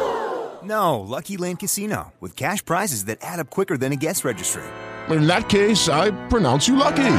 No, 0.62 1.00
Lucky 1.00 1.36
Land 1.36 1.58
Casino, 1.58 2.12
with 2.20 2.36
cash 2.36 2.64
prizes 2.64 3.06
that 3.06 3.18
add 3.20 3.40
up 3.40 3.50
quicker 3.50 3.76
than 3.76 3.92
a 3.92 3.96
guest 3.96 4.24
registry. 4.24 4.62
In 5.10 5.26
that 5.26 5.48
case, 5.48 5.88
I 5.88 6.12
pronounce 6.28 6.68
you 6.68 6.76
lucky. 6.76 7.14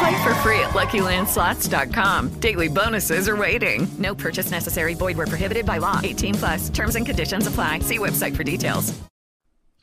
Play 0.00 0.24
for 0.24 0.34
free 0.42 0.58
at 0.58 0.74
LuckyLandSlots.com. 0.74 2.40
Daily 2.40 2.68
bonuses 2.68 3.28
are 3.28 3.36
waiting. 3.36 3.86
No 3.98 4.14
purchase 4.14 4.50
necessary. 4.50 4.94
Void 4.94 5.16
where 5.16 5.28
prohibited 5.28 5.64
by 5.64 5.78
law. 5.78 6.00
18 6.02 6.34
plus. 6.34 6.70
Terms 6.70 6.96
and 6.96 7.06
conditions 7.06 7.46
apply. 7.46 7.80
See 7.80 7.98
website 7.98 8.34
for 8.34 8.44
details. 8.44 8.92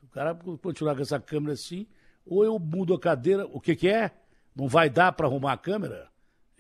O 0.04 0.14
cara 0.14 0.36
continuar 0.62 0.96
com 0.96 1.02
essa 1.02 1.18
câmera 1.18 1.54
assim, 1.54 1.88
ou 2.26 2.44
eu 2.44 2.60
mudo 2.60 2.94
a 2.94 3.00
cadeira, 3.00 3.48
o 3.54 3.62
que 3.62 3.74
que 3.78 3.88
é? 3.88 4.12
Não 4.54 4.68
vai 4.68 4.90
dar 4.90 5.14
para 5.14 5.28
arrumar 5.28 5.54
a 5.54 5.58
câmera? 5.58 6.10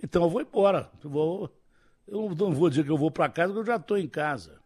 Então 0.01 0.23
eu 0.23 0.29
vou 0.29 0.41
embora. 0.41 0.89
Eu, 1.03 1.09
vou, 1.09 1.51
eu 2.08 2.36
não 2.36 2.53
vou 2.53 2.70
dizer 2.70 2.84
que 2.84 2.91
eu 2.91 2.98
vou 2.98 3.12
para 3.12 3.29
casa, 3.29 3.53
porque 3.53 3.70
eu 3.70 3.74
já 3.74 3.79
estou 3.79 3.98
em 3.98 4.08
casa. 4.08 4.60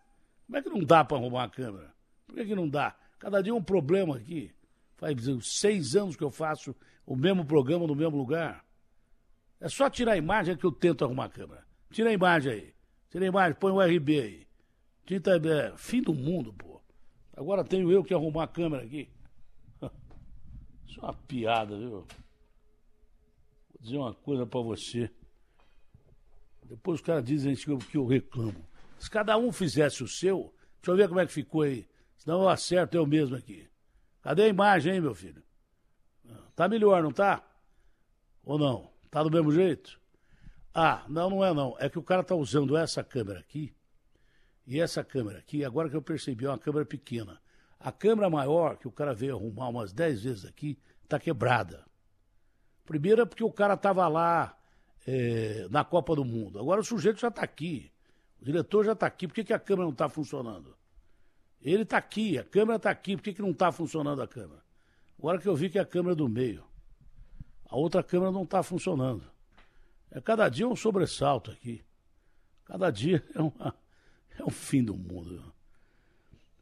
Como 0.46 0.58
é 0.58 0.62
que 0.62 0.70
não 0.70 0.84
dá 0.84 1.04
para 1.04 1.18
arrumar 1.18 1.44
a 1.44 1.50
câmera? 1.50 1.94
Por 2.26 2.36
que, 2.36 2.46
que 2.46 2.56
não 2.56 2.68
dá? 2.68 2.96
Cada 3.20 3.42
dia 3.42 3.52
é 3.52 3.56
um 3.56 3.64
problema 3.64 4.18
aqui. 4.18 4.54
Faz 4.98 5.16
seis 5.42 5.96
anos 5.96 6.16
que 6.16 6.24
eu 6.24 6.32
faço 6.32 6.76
o 7.06 7.16
mesmo 7.16 7.46
programa 7.46 7.88
no 7.88 7.96
mesmo 7.96 8.18
lugar. 8.18 8.66
É 9.60 9.70
só 9.70 9.90
tirar 9.90 10.14
a 10.14 10.18
imagem 10.18 10.56
que 10.56 10.66
eu 10.66 10.72
tento 10.72 11.04
arrumar 11.04 11.26
a 11.26 11.30
câmera. 11.30 11.66
Tira 11.90 12.10
a 12.10 12.14
imagem 12.14 12.52
aí. 12.52 12.74
Tira 13.10 13.26
a 13.26 13.28
imagem, 13.28 13.58
põe 13.60 13.72
o 13.72 13.82
RB 13.82 14.20
aí. 14.20 14.48
Tinta, 15.06 15.38
é, 15.38 15.74
fim 15.78 16.02
do 16.02 16.14
mundo, 16.14 16.54
pô. 16.54 16.82
Agora 17.36 17.64
tenho 17.64 17.92
eu 17.92 18.04
que 18.04 18.14
arrumar 18.14 18.44
a 18.44 18.48
câmera 18.48 18.84
aqui. 18.84 19.10
Isso 20.88 21.00
é 21.00 21.04
uma 21.04 21.14
piada, 21.14 21.78
viu? 21.78 21.90
Vou 21.90 22.08
dizer 23.80 23.98
uma 23.98 24.14
coisa 24.14 24.46
para 24.46 24.62
você. 24.62 25.12
Depois 26.70 27.00
os 27.00 27.06
caras 27.06 27.24
dizem 27.24 27.56
que 27.56 27.70
eu, 27.70 27.78
que 27.78 27.98
eu 27.98 28.06
reclamo. 28.06 28.66
Se 28.98 29.10
cada 29.10 29.38
um 29.38 29.52
fizesse 29.52 30.04
o 30.04 30.08
seu, 30.08 30.54
deixa 30.82 30.92
eu 30.92 30.96
ver 30.96 31.08
como 31.08 31.20
é 31.20 31.26
que 31.26 31.32
ficou 31.32 31.62
aí. 31.62 31.88
Senão 32.18 32.42
eu 32.42 32.50
acerto 32.50 32.98
eu 32.98 33.06
mesmo 33.06 33.36
aqui. 33.36 33.70
Cadê 34.22 34.44
a 34.44 34.48
imagem, 34.48 34.96
hein, 34.96 35.02
meu 35.02 35.14
filho? 35.14 35.44
Tá 36.56 36.68
melhor, 36.68 37.04
não 37.04 37.12
tá? 37.12 37.44
Ou 38.44 38.58
não? 38.58 38.90
Tá 39.12 39.22
do 39.22 39.30
mesmo 39.30 39.52
jeito? 39.52 40.00
Ah, 40.74 41.06
não, 41.08 41.30
não 41.30 41.46
é 41.46 41.54
não. 41.54 41.76
É 41.80 41.90
que 41.90 42.00
o 42.00 42.04
cara 42.04 42.24
tá 42.24 42.34
usando 42.34 42.76
essa 42.76 43.04
câmera 43.04 43.40
aqui. 43.40 43.74
E 44.66 44.80
essa 44.80 45.04
câmera 45.04 45.40
aqui, 45.40 45.64
agora 45.64 45.90
que 45.90 45.96
eu 45.96 46.02
percebi, 46.02 46.46
é 46.46 46.50
uma 46.50 46.58
câmera 46.58 46.86
pequena. 46.86 47.40
A 47.80 47.92
câmera 47.92 48.30
maior, 48.30 48.78
que 48.78 48.88
o 48.88 48.92
cara 48.92 49.14
veio 49.14 49.36
arrumar 49.36 49.70
umas 49.70 49.94
10 49.94 50.24
vezes 50.24 50.46
aqui, 50.46 50.80
tá 51.08 51.20
quebrada. 51.20 51.86
Primeiro 52.84 53.22
é 53.22 53.26
porque 53.26 53.44
o 53.44 53.52
cara 53.52 53.78
tava 53.78 54.08
lá 54.08 54.58
é, 55.06 55.68
na 55.70 55.84
Copa 55.84 56.16
do 56.16 56.26
Mundo. 56.26 56.60
Agora 56.60 56.82
o 56.82 56.84
sujeito 56.84 57.20
já 57.20 57.30
tá 57.30 57.42
aqui. 57.44 57.92
O 58.42 58.46
diretor 58.46 58.86
já 58.86 58.96
tá 58.96 59.06
aqui. 59.06 59.28
Por 59.28 59.34
que, 59.34 59.44
que 59.44 59.54
a 59.54 59.60
câmera 59.60 59.86
não 59.88 59.94
tá 59.94 60.10
funcionando? 60.10 60.76
Ele 61.62 61.86
tá 61.86 61.98
aqui, 61.98 62.38
a 62.38 62.44
câmera 62.44 62.80
tá 62.80 62.90
aqui. 62.90 63.16
Por 63.16 63.24
que, 63.24 63.34
que 63.34 63.42
não 63.42 63.54
tá 63.54 63.72
funcionando 63.72 64.22
a 64.22 64.28
câmera? 64.28 64.64
Agora 65.18 65.40
que 65.40 65.48
eu 65.48 65.56
vi 65.56 65.70
que 65.70 65.78
é 65.78 65.82
a 65.82 65.86
câmera 65.86 66.16
do 66.16 66.28
meio. 66.28 66.64
A 67.68 67.76
outra 67.76 68.04
câmera 68.04 68.32
não 68.32 68.44
está 68.44 68.62
funcionando. 68.62 69.24
É 70.12 70.22
cada 70.22 70.48
dia 70.50 70.68
um 70.68 70.76
sobressalto 70.76 71.52
aqui. 71.52 71.84
Cada 72.66 72.92
dia 72.92 73.24
é, 73.34 73.42
uma, 73.42 73.76
é 74.38 74.44
um 74.44 74.50
fim 74.50 74.84
do 74.84 74.96
mundo. 74.96 75.54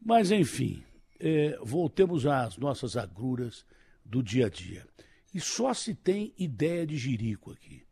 Mas, 0.02 0.32
enfim, 0.32 0.84
é, 1.20 1.58
voltemos 1.62 2.26
às 2.26 2.58
nossas 2.58 2.98
agruras 2.98 3.66
do 4.04 4.22
dia 4.22 4.48
a 4.48 4.50
dia. 4.50 4.86
E 5.34 5.40
só 5.40 5.74
se 5.74 5.96
tem 5.96 6.34
ideia 6.38 6.86
de 6.86 6.98
jirico 6.98 7.52
aqui. 7.52 7.83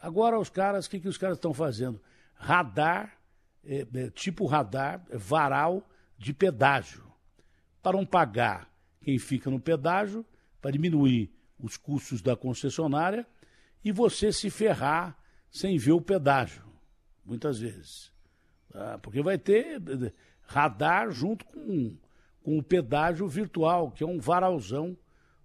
Agora, 0.00 0.38
os 0.38 0.48
caras, 0.48 0.86
o 0.86 0.90
que, 0.90 1.00
que 1.00 1.08
os 1.08 1.18
caras 1.18 1.36
estão 1.36 1.52
fazendo? 1.52 2.00
Radar, 2.34 3.18
é, 3.64 3.86
é, 3.94 4.10
tipo 4.10 4.46
radar, 4.46 5.04
é 5.10 5.18
varal 5.18 5.86
de 6.16 6.32
pedágio. 6.32 7.04
Para 7.82 7.96
não 7.96 8.06
pagar 8.06 8.70
quem 9.02 9.18
fica 9.18 9.50
no 9.50 9.60
pedágio, 9.60 10.24
para 10.60 10.70
diminuir 10.70 11.30
os 11.58 11.76
custos 11.76 12.22
da 12.22 12.36
concessionária 12.36 13.26
e 13.84 13.92
você 13.92 14.32
se 14.32 14.50
ferrar 14.50 15.16
sem 15.50 15.76
ver 15.78 15.92
o 15.92 16.00
pedágio, 16.00 16.64
muitas 17.24 17.58
vezes. 17.58 18.12
Ah, 18.72 18.98
porque 19.02 19.22
vai 19.22 19.36
ter 19.36 19.82
radar 20.42 21.10
junto 21.10 21.44
com, 21.44 21.96
com 22.42 22.58
o 22.58 22.62
pedágio 22.62 23.26
virtual, 23.26 23.90
que 23.90 24.04
é 24.04 24.06
um 24.06 24.18
varalzão. 24.18 24.96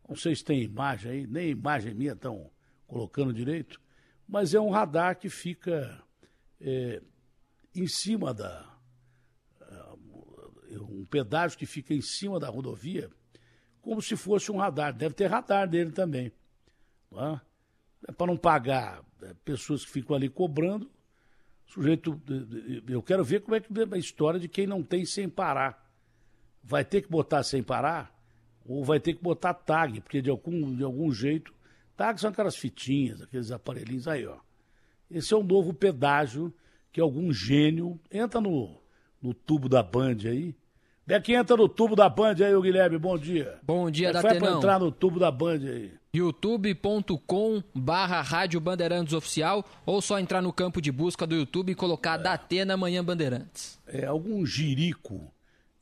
Não 0.08 0.16
sei 0.16 0.36
se 0.36 0.44
tem 0.44 0.62
imagem 0.62 1.12
aí, 1.12 1.28
nem 1.28 1.50
imagem 1.50 1.94
minha 1.94 2.14
estão 2.14 2.50
colocando 2.88 3.34
direito, 3.34 3.82
mas 4.28 4.54
é 4.54 4.60
um 4.60 4.70
radar 4.70 5.18
que 5.18 5.30
fica 5.30 6.04
é, 6.60 7.02
em 7.74 7.88
cima 7.88 8.34
da. 8.34 8.74
Um 10.72 11.06
pedágio 11.06 11.58
que 11.58 11.66
fica 11.66 11.94
em 11.94 12.02
cima 12.02 12.40
da 12.40 12.50
rodovia 12.50 13.10
como 13.86 14.02
se 14.02 14.16
fosse 14.16 14.52
um 14.52 14.58
radar. 14.58 14.92
Deve 14.92 15.14
ter 15.14 15.28
radar 15.28 15.70
dele 15.70 15.92
também. 15.92 16.32
É? 17.14 17.40
é 18.08 18.12
Para 18.12 18.26
não 18.26 18.36
pagar 18.36 19.06
é, 19.22 19.32
pessoas 19.46 19.86
que 19.86 19.92
ficam 19.92 20.16
ali 20.16 20.28
cobrando. 20.28 20.90
Sujeito. 21.68 22.20
Eu 22.88 23.04
quero 23.04 23.24
ver 23.24 23.42
como 23.42 23.56
é 23.56 23.60
que 23.60 23.72
é 23.72 23.86
a 23.96 23.98
história 23.98 24.40
de 24.40 24.48
quem 24.48 24.66
não 24.66 24.82
tem 24.82 25.06
sem 25.06 25.30
parar. 25.30 25.88
Vai 26.64 26.84
ter 26.84 27.04
que 27.04 27.10
botar 27.10 27.44
sem 27.44 27.62
parar? 27.62 28.12
Ou 28.66 28.84
vai 28.84 29.00
ter 29.00 29.14
que 29.14 29.22
botar 29.22 29.54
tag, 29.54 30.02
porque 30.02 30.20
de 30.20 30.32
algum, 30.32 30.76
de 30.76 30.84
algum 30.84 31.12
jeito. 31.12 31.54
Tag 31.96 32.20
são 32.20 32.30
aquelas 32.30 32.56
fitinhas, 32.56 33.22
aqueles 33.22 33.52
aparelhinhos 33.52 34.08
aí, 34.08 34.26
ó. 34.26 34.38
Esse 35.10 35.34
é 35.34 35.38
um 35.38 35.44
novo 35.44 35.74
pedágio 35.74 36.54
que 36.92 37.00
algum 37.00 37.32
gênio 37.32 38.00
entra 38.12 38.42
no, 38.42 38.82
no 39.22 39.34
tubo 39.34 39.70
da 39.70 39.84
Band 39.84 40.18
aí 40.26 40.56
Beck 41.08 41.32
entra 41.32 41.56
no 41.56 41.70
tubo 41.70 41.96
da 41.96 42.10
Band 42.10 42.34
aí, 42.44 42.56
o 42.56 42.62
Guilherme, 42.64 42.98
bom 42.98 43.16
dia. 43.16 43.60
Bom 43.62 43.92
dia, 43.92 44.12
da 44.12 44.22
Foi 44.22 44.40
pra 44.40 44.54
entrar 44.54 44.80
no 44.80 44.92
tubo 44.92 45.20
da 45.20 45.30
Band 45.30 45.60
aí. 45.60 45.94
youtube.com 46.12 47.62
barra 47.76 48.22
Rádio 48.22 48.60
Bandeirantes 48.60 49.14
Oficial 49.14 49.64
ou 49.86 50.02
só 50.02 50.18
entrar 50.18 50.42
no 50.42 50.52
campo 50.52 50.82
de 50.82 50.92
busca 50.92 51.28
do 51.28 51.36
YouTube 51.36 51.72
e 51.72 51.76
colocar 51.76 52.20
é. 52.20 52.24
Datena 52.24 52.76
Manhã 52.76 53.06
Bandeirantes. 53.06 53.80
É, 53.86 54.08
algum 54.08 54.44
jirico 54.48 55.32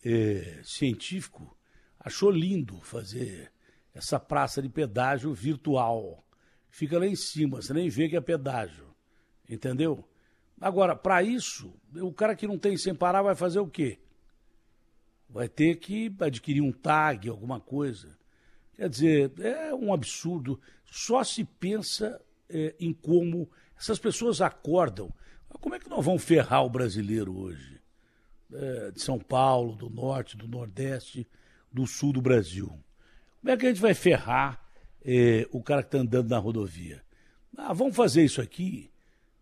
é, 0.03 0.59
científico 0.61 1.55
achou 1.97 2.29
lindo 2.29 2.81
fazer 2.81 3.49
essa 3.93 4.19
praça 4.19 4.61
de 4.61 4.69
pedágio 4.69 5.33
virtual. 5.33 6.23
Fica 6.69 6.97
lá 6.97 7.05
em 7.05 7.15
cima, 7.15 7.61
você 7.61 7.73
nem 7.73 7.89
vê 7.89 8.09
que 8.09 8.15
é 8.15 8.21
pedágio, 8.21 8.93
entendeu? 9.47 10.07
Agora, 10.59 10.95
para 10.95 11.21
isso, 11.21 11.73
o 11.95 12.11
cara 12.11 12.35
que 12.35 12.47
não 12.47 12.57
tem 12.57 12.77
sem 12.77 12.95
parar 12.95 13.21
vai 13.21 13.35
fazer 13.35 13.59
o 13.59 13.67
quê? 13.67 13.99
vai 15.33 15.49
ter 15.49 15.77
que 15.77 16.15
adquirir 16.19 16.61
um 16.61 16.71
tag, 16.71 17.27
alguma 17.27 17.59
coisa. 17.59 18.15
Quer 18.75 18.87
dizer, 18.87 19.33
é 19.39 19.73
um 19.73 19.91
absurdo. 19.91 20.61
Só 20.85 21.23
se 21.23 21.43
pensa 21.43 22.21
é, 22.47 22.75
em 22.79 22.93
como 22.93 23.49
essas 23.75 23.97
pessoas 23.97 24.41
acordam. 24.41 25.11
Como 25.59 25.73
é 25.73 25.79
que 25.79 25.89
nós 25.89 26.05
vamos 26.05 26.23
ferrar 26.23 26.63
o 26.63 26.69
brasileiro 26.69 27.35
hoje? 27.35 27.81
É, 28.53 28.91
de 28.91 29.01
São 29.01 29.17
Paulo, 29.17 29.75
do 29.75 29.89
Norte, 29.89 30.37
do 30.37 30.47
Nordeste. 30.47 31.27
do 31.71 31.87
sul 31.87 32.13
do 32.13 32.21
Brasil. 32.21 32.71
Como 33.43 33.51
é 33.51 33.57
que 33.57 33.65
a 33.65 33.69
gente 33.69 33.81
vai 33.81 33.93
ferrar 33.93 34.57
eh, 35.03 35.45
o 35.51 35.61
cara 35.61 35.83
que 35.83 35.89
está 35.89 35.97
andando 35.97 36.29
na 36.29 36.37
rodovia? 36.37 37.03
Ah, 37.57 37.73
vamos 37.73 37.93
fazer 37.93 38.23
isso 38.23 38.41
aqui, 38.41 38.89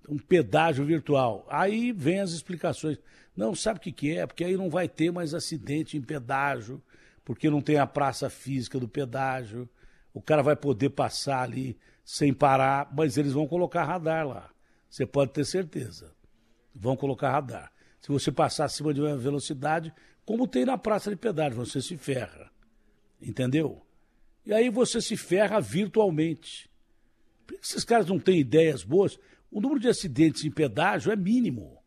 um 0.09 0.17
pedágio 0.17 0.83
virtual. 0.83 1.45
Aí 1.47 1.91
vem 1.91 2.19
as 2.19 2.31
explicações. 2.31 2.97
Não, 3.37 3.53
sabe 3.53 3.77
o 3.77 3.81
que, 3.83 3.91
que 3.91 4.17
é? 4.17 4.25
Porque 4.25 4.43
aí 4.43 4.57
não 4.57 4.71
vai 4.71 4.89
ter 4.89 5.11
mais 5.11 5.35
acidente 5.35 5.97
em 5.97 6.01
pedágio, 6.01 6.81
porque 7.23 7.47
não 7.47 7.61
tem 7.61 7.77
a 7.77 7.85
praça 7.85 8.27
física 8.27 8.79
do 8.79 8.87
pedágio. 8.87 9.69
O 10.11 10.19
cara 10.19 10.41
vai 10.41 10.55
poder 10.55 10.89
passar 10.89 11.43
ali 11.43 11.77
sem 12.03 12.33
parar, 12.33 12.91
mas 12.91 13.17
eles 13.17 13.33
vão 13.33 13.47
colocar 13.47 13.83
radar 13.83 14.27
lá. 14.27 14.49
Você 14.89 15.05
pode 15.05 15.31
ter 15.31 15.45
certeza. 15.45 16.11
Vão 16.73 16.97
colocar 16.97 17.29
radar. 17.29 17.71
Se 17.99 18.07
você 18.07 18.31
passar 18.31 18.65
acima 18.65 18.95
de 18.95 18.99
uma 18.99 19.15
velocidade, 19.15 19.93
como 20.25 20.47
tem 20.47 20.65
na 20.65 20.75
praça 20.75 21.11
de 21.11 21.15
pedágio, 21.15 21.63
você 21.63 21.79
se 21.83 21.95
ferra. 21.97 22.49
Entendeu? 23.21 23.85
E 24.45 24.53
aí 24.53 24.69
você 24.69 25.01
se 25.01 25.15
ferra 25.15 25.59
virtualmente. 25.59 26.69
Por 27.45 27.57
que 27.57 27.65
esses 27.65 27.83
caras 27.83 28.07
não 28.07 28.19
têm 28.19 28.39
ideias 28.39 28.83
boas? 28.83 29.19
O 29.51 29.59
número 29.59 29.79
de 29.79 29.89
acidentes 29.89 30.45
em 30.45 30.51
pedágio 30.51 31.11
é 31.11 31.15
mínimo. 31.15 31.77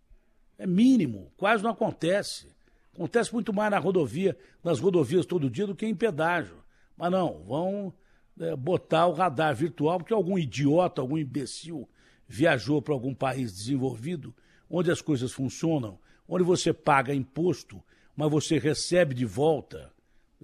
É 0.57 0.67
mínimo, 0.67 1.33
quase 1.37 1.63
não 1.63 1.71
acontece. 1.71 2.55
Acontece 2.93 3.33
muito 3.33 3.53
mais 3.53 3.71
na 3.71 3.79
rodovia, 3.79 4.39
nas 4.63 4.79
rodovias 4.79 5.27
todo 5.27 5.51
dia 5.51 5.67
do 5.67 5.75
que 5.75 5.85
em 5.85 5.95
pedágio. 5.95 6.63
Mas 6.97 7.11
não, 7.11 7.43
vão 7.43 7.93
é, 8.39 8.55
botar 8.55 9.07
o 9.07 9.13
radar 9.13 9.55
virtual, 9.55 9.99
porque 9.99 10.15
algum 10.15 10.39
idiota, 10.39 11.01
algum 11.01 11.19
imbecil 11.19 11.89
viajou 12.27 12.81
para 12.81 12.95
algum 12.95 13.15
país 13.15 13.53
desenvolvido, 13.53 14.35
onde 14.71 14.91
as 14.91 15.03
coisas 15.03 15.33
funcionam, 15.33 15.99
onde 16.29 16.45
você 16.45 16.73
paga 16.73 17.15
imposto, 17.15 17.83
mas 18.17 18.31
você 18.31 18.59
recebe 18.59 19.15
de 19.15 19.25
volta, 19.25 19.93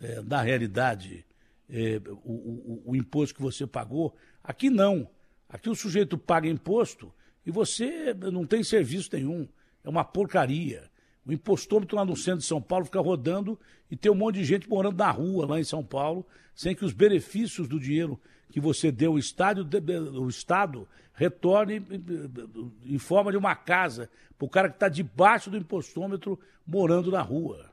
é, 0.01 0.21
na 0.23 0.43
realidade, 0.43 1.25
é, 1.71 2.01
o, 2.25 2.33
o, 2.33 2.83
o 2.87 2.97
imposto 2.97 3.35
que 3.35 3.43
você 3.43 3.67
pagou. 3.67 4.15
Aqui 4.43 4.71
não. 4.71 5.09
Aqui 5.49 5.69
o 5.69 5.75
sujeito 5.75 6.17
paga 6.17 6.49
imposto 6.49 7.13
e 7.45 7.51
você 7.51 8.15
não 8.15 8.47
tem 8.47 8.63
serviço 8.63 9.11
nenhum. 9.13 9.49
É 9.83 9.89
uma 9.89 10.05
porcaria. 10.05 10.91
O 11.25 11.33
impostômetro 11.33 11.97
lá 11.97 12.05
no 12.05 12.17
centro 12.17 12.41
de 12.41 12.47
São 12.47 12.61
Paulo 12.61 12.85
fica 12.85 13.01
rodando 13.01 13.59
e 13.91 13.97
tem 13.97 14.11
um 14.11 14.15
monte 14.15 14.37
de 14.37 14.45
gente 14.45 14.69
morando 14.69 14.97
na 14.97 15.11
rua 15.11 15.47
lá 15.47 15.61
em 15.61 15.65
São 15.65 15.85
Paulo, 15.85 16.27
sem 16.55 16.75
que 16.75 16.85
os 16.85 16.93
benefícios 16.93 17.69
do 17.69 17.79
dinheiro 17.79 18.21
que 18.51 18.61
você 18.61 18.91
deu 18.91 19.13
ao 19.13 19.19
Estado, 19.19 19.69
o 20.21 20.29
Estado 20.29 20.89
retorne 21.15 21.83
em 22.85 22.99
forma 22.99 23.31
de 23.31 23.37
uma 23.37 23.55
casa 23.55 24.11
para 24.39 24.47
o 24.47 24.49
cara 24.49 24.69
que 24.69 24.77
está 24.77 24.89
debaixo 24.89 25.51
do 25.51 25.57
impostômetro 25.57 26.39
morando 26.67 27.11
na 27.11 27.23
rua. 27.23 27.71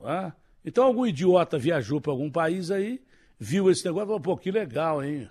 É? 0.00 0.32
Então 0.64 0.84
algum 0.84 1.06
idiota 1.06 1.58
viajou 1.58 2.00
para 2.00 2.12
algum 2.12 2.30
país 2.30 2.70
aí, 2.70 3.02
viu 3.38 3.70
esse 3.70 3.84
negócio 3.84 4.06
e 4.06 4.08
falou, 4.08 4.20
pô, 4.20 4.36
que 4.36 4.50
legal, 4.50 5.02
hein? 5.02 5.28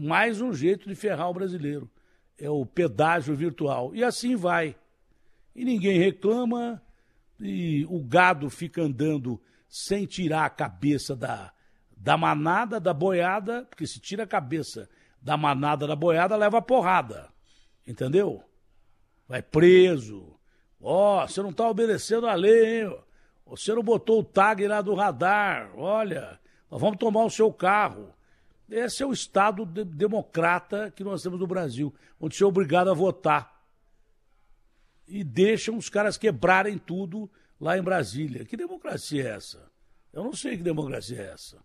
Mais 0.00 0.40
um 0.40 0.52
jeito 0.52 0.88
de 0.88 0.94
ferrar 0.94 1.30
o 1.30 1.34
brasileiro. 1.34 1.90
É 2.36 2.50
o 2.50 2.66
pedágio 2.66 3.34
virtual. 3.34 3.94
E 3.94 4.02
assim 4.04 4.36
vai 4.36 4.76
e 5.58 5.64
ninguém 5.64 5.98
reclama, 5.98 6.80
e 7.40 7.84
o 7.86 8.00
gado 8.00 8.48
fica 8.48 8.80
andando 8.80 9.42
sem 9.68 10.06
tirar 10.06 10.44
a 10.44 10.50
cabeça 10.50 11.16
da, 11.16 11.52
da 11.96 12.16
manada, 12.16 12.78
da 12.78 12.94
boiada, 12.94 13.66
porque 13.68 13.84
se 13.84 13.98
tira 13.98 14.22
a 14.22 14.26
cabeça 14.26 14.88
da 15.20 15.36
manada 15.36 15.84
da 15.84 15.96
boiada, 15.96 16.36
leva 16.36 16.62
porrada. 16.62 17.28
Entendeu? 17.84 18.40
Vai 19.26 19.42
preso. 19.42 20.38
Ó, 20.80 21.24
oh, 21.24 21.26
você 21.26 21.42
não 21.42 21.50
está 21.50 21.68
obedecendo 21.68 22.28
a 22.28 22.34
lei, 22.34 22.82
hein? 22.82 22.96
Você 23.44 23.74
não 23.74 23.82
botou 23.82 24.20
o 24.20 24.24
tag 24.24 24.64
lá 24.68 24.80
do 24.80 24.94
radar. 24.94 25.72
Olha, 25.76 26.38
nós 26.70 26.80
vamos 26.80 26.98
tomar 26.98 27.24
o 27.24 27.30
seu 27.30 27.52
carro. 27.52 28.14
Esse 28.70 29.02
é 29.02 29.06
o 29.06 29.12
Estado 29.12 29.64
de 29.64 29.84
democrata 29.84 30.90
que 30.90 31.02
nós 31.02 31.22
temos 31.22 31.40
no 31.40 31.46
Brasil, 31.46 31.94
onde 32.20 32.36
você 32.36 32.44
é 32.44 32.46
obrigado 32.46 32.90
a 32.90 32.94
votar 32.94 33.58
e 35.08 35.24
deixam 35.24 35.76
os 35.76 35.88
caras 35.88 36.18
quebrarem 36.18 36.76
tudo 36.76 37.30
lá 37.58 37.78
em 37.78 37.82
Brasília. 37.82 38.44
Que 38.44 38.56
democracia 38.56 39.24
é 39.24 39.34
essa? 39.34 39.70
Eu 40.12 40.22
não 40.22 40.34
sei 40.34 40.56
que 40.56 40.62
democracia 40.62 41.20
é 41.20 41.32
essa. 41.32 41.58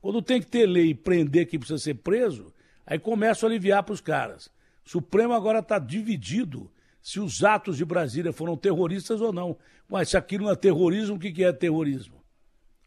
Quando 0.00 0.22
tem 0.22 0.40
que 0.40 0.46
ter 0.46 0.66
lei 0.66 0.90
e 0.90 0.94
prender 0.94 1.46
quem 1.46 1.58
precisa 1.58 1.82
ser 1.82 1.94
preso, 1.94 2.52
aí 2.86 2.98
começa 2.98 3.46
a 3.46 3.48
aliviar 3.48 3.82
para 3.82 3.92
os 3.92 4.00
caras. 4.00 4.50
O 4.84 4.90
Supremo 4.90 5.32
agora 5.32 5.60
está 5.60 5.78
dividido 5.78 6.70
se 7.02 7.18
os 7.18 7.42
atos 7.42 7.76
de 7.76 7.84
Brasília 7.84 8.32
foram 8.32 8.56
terroristas 8.56 9.20
ou 9.20 9.32
não. 9.32 9.56
Mas 9.88 10.10
se 10.10 10.16
aquilo 10.16 10.44
não 10.44 10.52
é 10.52 10.56
terrorismo, 10.56 11.16
o 11.16 11.18
que 11.18 11.42
é 11.42 11.52
terrorismo? 11.52 12.19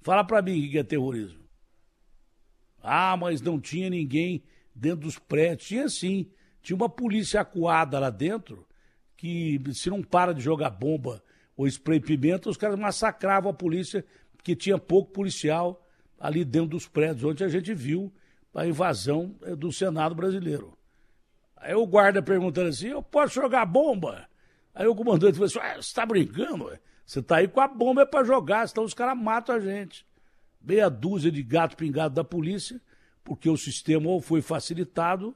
Fala 0.04 0.24
para 0.24 0.42
mim 0.42 0.68
o 0.68 0.70
que 0.70 0.78
é 0.78 0.84
terrorismo. 0.84 1.44
Ah, 2.82 3.16
mas 3.18 3.42
não 3.42 3.60
tinha 3.60 3.90
ninguém 3.90 4.44
dentro 4.76 5.02
dos 5.02 5.18
prédios. 5.18 5.68
Tinha 5.68 5.90
sim. 5.90 6.30
Tinha 6.62 6.76
uma 6.76 6.90
polícia 6.90 7.42
acuada 7.42 7.98
lá 8.00 8.10
dentro 8.10 8.68
que 9.16 9.62
se 9.74 9.90
não 9.90 10.04
para 10.04 10.34
de 10.34 10.42
jogar 10.42 10.70
bomba 10.70 11.24
ou 11.56 11.66
spray 11.68 12.00
pimenta, 12.00 12.50
os 12.50 12.58
caras 12.58 12.78
massacravam 12.78 13.52
a 13.52 13.54
polícia, 13.54 14.06
porque 14.36 14.56
tinha 14.56 14.78
pouco 14.78 15.12
policial 15.12 15.88
ali 16.20 16.44
dentro 16.44 16.70
dos 16.70 16.88
prédios, 16.88 17.24
onde 17.24 17.44
a 17.44 17.48
gente 17.48 17.74
viu 17.74 18.12
a 18.54 18.68
invasão 18.68 19.36
eh, 19.44 19.56
do 19.56 19.72
Senado 19.72 20.16
brasileiro. 20.16 20.78
Aí 21.56 21.74
o 21.74 21.86
guarda 21.86 22.22
perguntando 22.22 22.70
assim, 22.70 22.88
eu 22.88 23.02
posso 23.02 23.36
jogar 23.36 23.66
bomba? 23.66 24.28
Aí 24.74 24.86
o 24.88 24.96
comandante 24.96 25.34
falou 25.34 25.46
assim, 25.46 25.60
ah, 25.60 25.76
você 25.76 25.80
está 25.80 26.06
brincando? 26.06 26.72
Você 27.06 27.20
está 27.20 27.38
aí 27.38 27.48
com 27.48 27.60
a 27.60 27.68
bomba 27.68 28.04
é 28.04 28.06
para 28.06 28.24
jogar, 28.24 28.68
senão 28.68 28.86
os 28.86 28.94
caras 28.94 29.18
matam 29.18 29.56
a 29.56 29.60
gente. 29.60 30.06
Meia 30.62 30.90
dúzia 30.90 31.32
de 31.32 31.44
gato 31.44 31.76
pingado 31.76 32.16
da 32.16 32.24
polícia, 32.24 32.80
porque 33.24 33.50
o 33.50 33.58
sistema 33.58 34.10
ou 34.10 34.22
foi 34.22 34.42
facilitado 34.42 35.36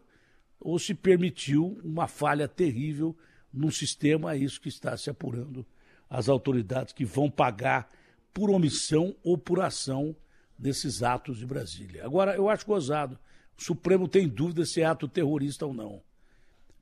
ou 0.59 0.79
se 0.79 0.93
permitiu 0.93 1.79
uma 1.83 2.07
falha 2.07 2.47
terrível 2.47 3.15
num 3.53 3.71
sistema, 3.71 4.33
é 4.33 4.37
isso 4.37 4.59
que 4.59 4.69
está 4.69 4.95
se 4.97 5.09
apurando 5.09 5.65
as 6.09 6.29
autoridades 6.29 6.93
que 6.93 7.05
vão 7.05 7.29
pagar 7.29 7.89
por 8.33 8.49
omissão 8.49 9.15
ou 9.23 9.37
por 9.37 9.59
ação 9.59 10.15
desses 10.57 11.03
atos 11.03 11.37
de 11.37 11.45
Brasília. 11.45 12.05
Agora, 12.05 12.35
eu 12.35 12.49
acho 12.49 12.65
gozado. 12.65 13.17
O 13.57 13.63
Supremo 13.63 14.07
tem 14.07 14.27
dúvida 14.27 14.65
se 14.65 14.81
é 14.81 14.85
ato 14.85 15.07
terrorista 15.07 15.65
ou 15.65 15.73
não. 15.73 16.01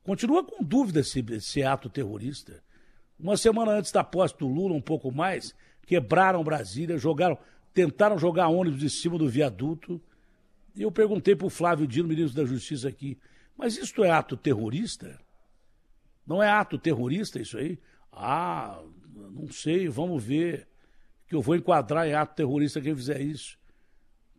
Continua 0.02 0.44
com 0.44 0.62
dúvida 0.62 1.02
se, 1.02 1.24
se 1.40 1.62
é 1.62 1.66
ato 1.66 1.88
terrorista. 1.88 2.62
Uma 3.18 3.36
semana 3.36 3.72
antes 3.72 3.90
da 3.90 4.04
posse 4.04 4.36
do 4.36 4.46
Lula, 4.46 4.74
um 4.74 4.80
pouco 4.80 5.10
mais, 5.10 5.54
quebraram 5.86 6.44
Brasília, 6.44 6.98
jogaram, 6.98 7.38
tentaram 7.72 8.18
jogar 8.18 8.48
ônibus 8.48 8.82
em 8.82 8.88
cima 8.88 9.16
do 9.18 9.28
viaduto. 9.28 10.00
E 10.74 10.82
eu 10.82 10.92
perguntei 10.92 11.34
para 11.34 11.46
o 11.46 11.50
Flávio 11.50 11.86
Dino, 11.86 12.08
ministro 12.08 12.42
da 12.42 12.48
Justiça 12.48 12.88
aqui, 12.88 13.18
mas 13.56 13.78
isto 13.78 14.04
é 14.04 14.10
ato 14.10 14.36
terrorista? 14.36 15.18
Não 16.26 16.42
é 16.42 16.50
ato 16.50 16.78
terrorista 16.78 17.40
isso 17.40 17.56
aí? 17.56 17.78
Ah, 18.12 18.82
não 19.14 19.48
sei, 19.48 19.88
vamos 19.88 20.22
ver. 20.22 20.68
Que 21.26 21.34
eu 21.34 21.40
vou 21.40 21.56
enquadrar 21.56 22.06
em 22.06 22.14
ato 22.14 22.34
terrorista 22.34 22.80
quem 22.80 22.94
fizer 22.94 23.20
isso. 23.20 23.58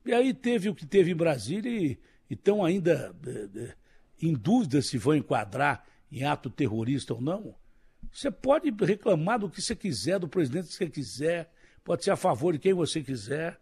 E 0.05 0.13
aí 0.13 0.33
teve 0.33 0.69
o 0.69 0.75
que 0.75 0.85
teve 0.85 1.11
em 1.11 1.15
Brasília 1.15 1.69
e 1.69 1.99
estão 2.29 2.63
ainda 2.63 3.13
de, 3.21 3.47
de, 3.47 3.73
em 4.21 4.33
dúvida 4.33 4.81
se 4.81 4.97
vão 4.97 5.15
enquadrar 5.15 5.83
em 6.11 6.23
ato 6.23 6.49
terrorista 6.49 7.13
ou 7.13 7.21
não. 7.21 7.55
Você 8.11 8.31
pode 8.31 8.69
reclamar 8.69 9.39
do 9.39 9.49
que 9.49 9.61
você 9.61 9.75
quiser, 9.75 10.19
do 10.19 10.27
presidente 10.27 10.67
que 10.67 10.73
você 10.73 10.89
quiser, 10.89 11.51
pode 11.83 12.03
ser 12.03 12.11
a 12.11 12.15
favor 12.15 12.53
de 12.53 12.59
quem 12.59 12.73
você 12.73 13.01
quiser, 13.01 13.59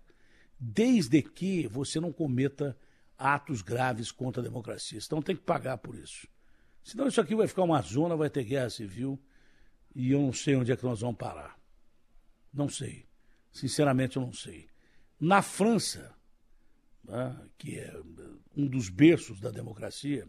desde 0.60 1.22
que 1.22 1.68
você 1.68 2.00
não 2.00 2.12
cometa 2.12 2.78
atos 3.18 3.62
graves 3.62 4.12
contra 4.12 4.42
a 4.42 4.44
democracia. 4.44 5.00
Então 5.04 5.22
tem 5.22 5.36
que 5.36 5.44
pagar 5.44 5.78
por 5.78 5.96
isso. 5.96 6.28
Senão 6.84 7.08
isso 7.08 7.20
aqui 7.20 7.36
vai 7.36 7.48
ficar 7.48 7.64
uma 7.64 7.82
zona, 7.82 8.16
vai 8.16 8.30
ter 8.30 8.44
guerra 8.44 8.70
civil 8.70 9.20
e 9.96 10.12
eu 10.12 10.22
não 10.22 10.34
sei 10.34 10.56
onde 10.56 10.72
é 10.72 10.78
que 10.78 10.84
nós 10.84 11.02
vamos 11.02 11.18
parar. 11.18 11.58
Não 12.54 12.70
sei. 12.70 13.06
Sinceramente, 13.52 14.18
eu 14.18 14.22
não 14.22 14.34
sei. 14.34 14.68
Na 15.20 15.42
França, 15.42 16.14
né, 17.04 17.36
que 17.58 17.80
é 17.80 17.94
um 18.56 18.68
dos 18.68 18.90
berços 18.90 19.40
da 19.40 19.50
democracia, 19.50 20.28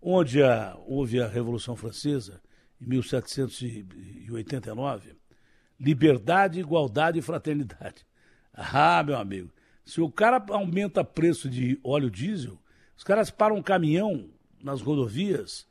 onde 0.00 0.42
a, 0.42 0.76
houve 0.86 1.20
a 1.20 1.26
Revolução 1.26 1.74
Francesa, 1.74 2.42
em 2.80 2.86
1789, 2.86 5.16
liberdade, 5.78 6.60
igualdade 6.60 7.18
e 7.18 7.22
fraternidade. 7.22 8.06
Ah, 8.60 9.04
meu 9.04 9.16
amigo, 9.16 9.52
se 9.84 10.00
o 10.00 10.10
cara 10.10 10.44
aumenta 10.48 11.04
preço 11.04 11.48
de 11.48 11.78
óleo 11.84 12.10
diesel, 12.10 12.58
os 12.96 13.04
caras 13.04 13.30
param 13.30 13.54
um 13.54 13.62
caminhão 13.62 14.28
nas 14.60 14.80
rodovias 14.80 15.68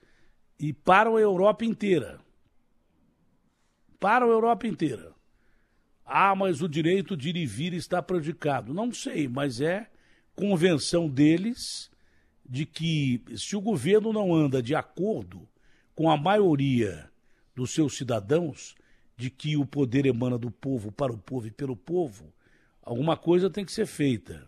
e 0.57 0.71
para 0.71 1.09
a 1.09 1.13
Europa 1.13 1.65
inteira. 1.65 2.17
Para 3.99 4.23
a 4.23 4.29
Europa 4.29 4.65
inteira. 4.65 5.11
Ah, 6.05 6.33
mas 6.33 6.61
o 6.61 6.69
direito 6.69 7.17
de 7.17 7.29
ir 7.29 7.35
e 7.35 7.45
vir 7.45 7.73
está 7.73 8.01
prejudicado. 8.01 8.73
Não 8.73 8.93
sei, 8.93 9.27
mas 9.27 9.59
é 9.59 9.89
convenção 10.33 11.09
deles 11.09 11.91
de 12.45 12.65
que 12.65 13.21
se 13.35 13.55
o 13.55 13.61
governo 13.61 14.13
não 14.13 14.33
anda 14.33 14.63
de 14.63 14.73
acordo 14.73 15.45
com 15.97 16.11
a 16.11 16.15
maioria 16.15 17.09
dos 17.55 17.73
seus 17.73 17.97
cidadãos, 17.97 18.75
de 19.17 19.31
que 19.31 19.57
o 19.57 19.65
poder 19.65 20.05
emana 20.05 20.37
do 20.37 20.51
povo, 20.51 20.91
para 20.91 21.11
o 21.11 21.17
povo 21.17 21.47
e 21.47 21.51
pelo 21.51 21.75
povo, 21.75 22.31
alguma 22.83 23.17
coisa 23.17 23.49
tem 23.49 23.65
que 23.65 23.71
ser 23.71 23.87
feita. 23.87 24.47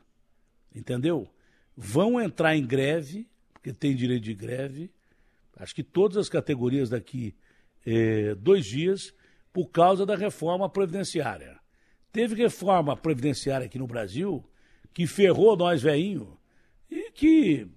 Entendeu? 0.73 1.27
Vão 1.75 2.21
entrar 2.21 2.55
em 2.55 2.63
greve, 2.63 3.27
porque 3.51 3.73
tem 3.73 3.95
direito 3.95 4.25
de 4.25 4.35
greve, 4.35 4.91
acho 5.57 5.73
que 5.73 5.81
todas 5.81 6.17
as 6.17 6.29
categorias 6.29 6.87
daqui 6.87 7.33
eh, 7.83 8.35
dois 8.35 8.63
dias, 8.63 9.11
por 9.51 9.69
causa 9.69 10.05
da 10.05 10.15
reforma 10.15 10.69
previdenciária. 10.69 11.59
Teve 12.11 12.35
reforma 12.35 12.95
previdenciária 12.95 13.65
aqui 13.65 13.79
no 13.79 13.87
Brasil 13.87 14.47
que 14.93 15.07
ferrou 15.07 15.57
nós 15.57 15.81
veinho 15.81 16.37
e 16.91 17.09
que 17.09 17.67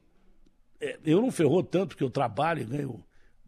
é, 0.79 0.99
eu 1.07 1.23
não 1.23 1.31
ferrou 1.31 1.63
tanto 1.63 1.97
que 1.97 2.05
eu 2.05 2.11
trabalho 2.11 2.61
e 2.61 2.67
ganho 2.67 3.03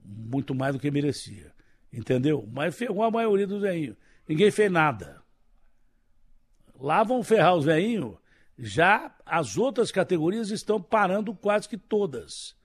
muito 0.04 0.54
mais 0.54 0.74
do 0.74 0.80
que 0.80 0.90
merecia. 0.90 1.52
Entendeu? 1.92 2.48
Mas 2.52 2.76
ferrou 2.76 3.02
a 3.02 3.10
maioria 3.10 3.46
dos 3.46 3.62
veinhos. 3.62 3.96
Ninguém 4.28 4.50
fez 4.50 4.70
nada. 4.70 5.22
Lá 6.78 7.04
vão 7.04 7.22
ferrar 7.22 7.54
os 7.54 7.64
veinhos, 7.64 8.16
já 8.58 9.14
as 9.24 9.56
outras 9.56 9.90
categorias 9.90 10.50
estão 10.50 10.80
parando 10.82 11.34
quase 11.34 11.68
que 11.68 11.78
todas. 11.78 12.56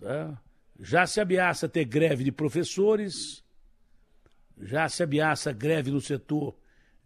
Tá? 0.00 0.40
Já 0.80 1.06
se 1.06 1.20
ameaça 1.20 1.68
ter 1.68 1.84
greve 1.84 2.24
de 2.24 2.32
professores, 2.32 3.44
já 4.58 4.88
se 4.88 5.02
ameaça 5.02 5.52
greve 5.52 5.90
no 5.90 6.00
setor 6.00 6.56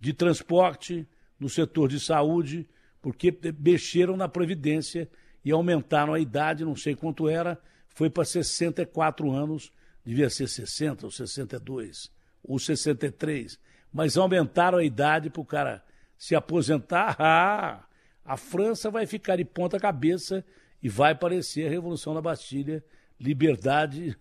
de 0.01 0.13
transporte, 0.13 1.07
no 1.39 1.49
setor 1.49 1.89
de 1.89 2.01
saúde, 2.01 2.69
porque 3.01 3.37
mexeram 3.59 4.17
na 4.17 4.29
Previdência 4.29 5.09
e 5.45 5.51
aumentaram 5.51 6.15
a 6.15 6.21
idade, 6.21 6.65
não 6.65 6.77
sei 6.77 6.95
quanto 6.95 7.29
era, 7.29 7.61
foi 7.99 8.09
para 8.09 8.25
64 8.25 9.29
anos, 9.33 9.73
devia 10.05 10.31
ser 10.31 10.47
60 10.47 11.05
ou 11.05 11.11
62 11.11 12.13
ou 12.45 12.57
63, 12.57 13.59
mas 13.93 14.17
aumentaram 14.17 14.79
a 14.79 14.85
idade 14.85 15.29
para 15.29 15.43
o 15.43 15.45
cara 15.45 15.85
se 16.17 16.37
aposentar. 16.37 17.17
Ah, 17.19 17.85
a 18.25 18.37
França 18.37 18.89
vai 18.89 19.05
ficar 19.05 19.35
de 19.35 19.45
ponta 19.45 19.81
cabeça 19.81 20.45
e 20.81 20.89
vai 20.89 21.11
aparecer 21.11 21.67
a 21.67 21.71
Revolução 21.71 22.15
da 22.15 22.23
Bastilha, 22.23 22.85
liberdade, 23.19 24.17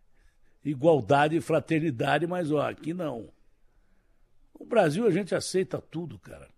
igualdade 0.64 1.36
e 1.36 1.42
fraternidade, 1.42 2.26
mas 2.26 2.50
ó, 2.50 2.70
aqui 2.70 2.94
não. 2.94 3.28
No 4.58 4.64
Brasil 4.64 5.06
a 5.06 5.10
gente 5.10 5.34
aceita 5.34 5.78
tudo, 5.78 6.18
cara. 6.18 6.48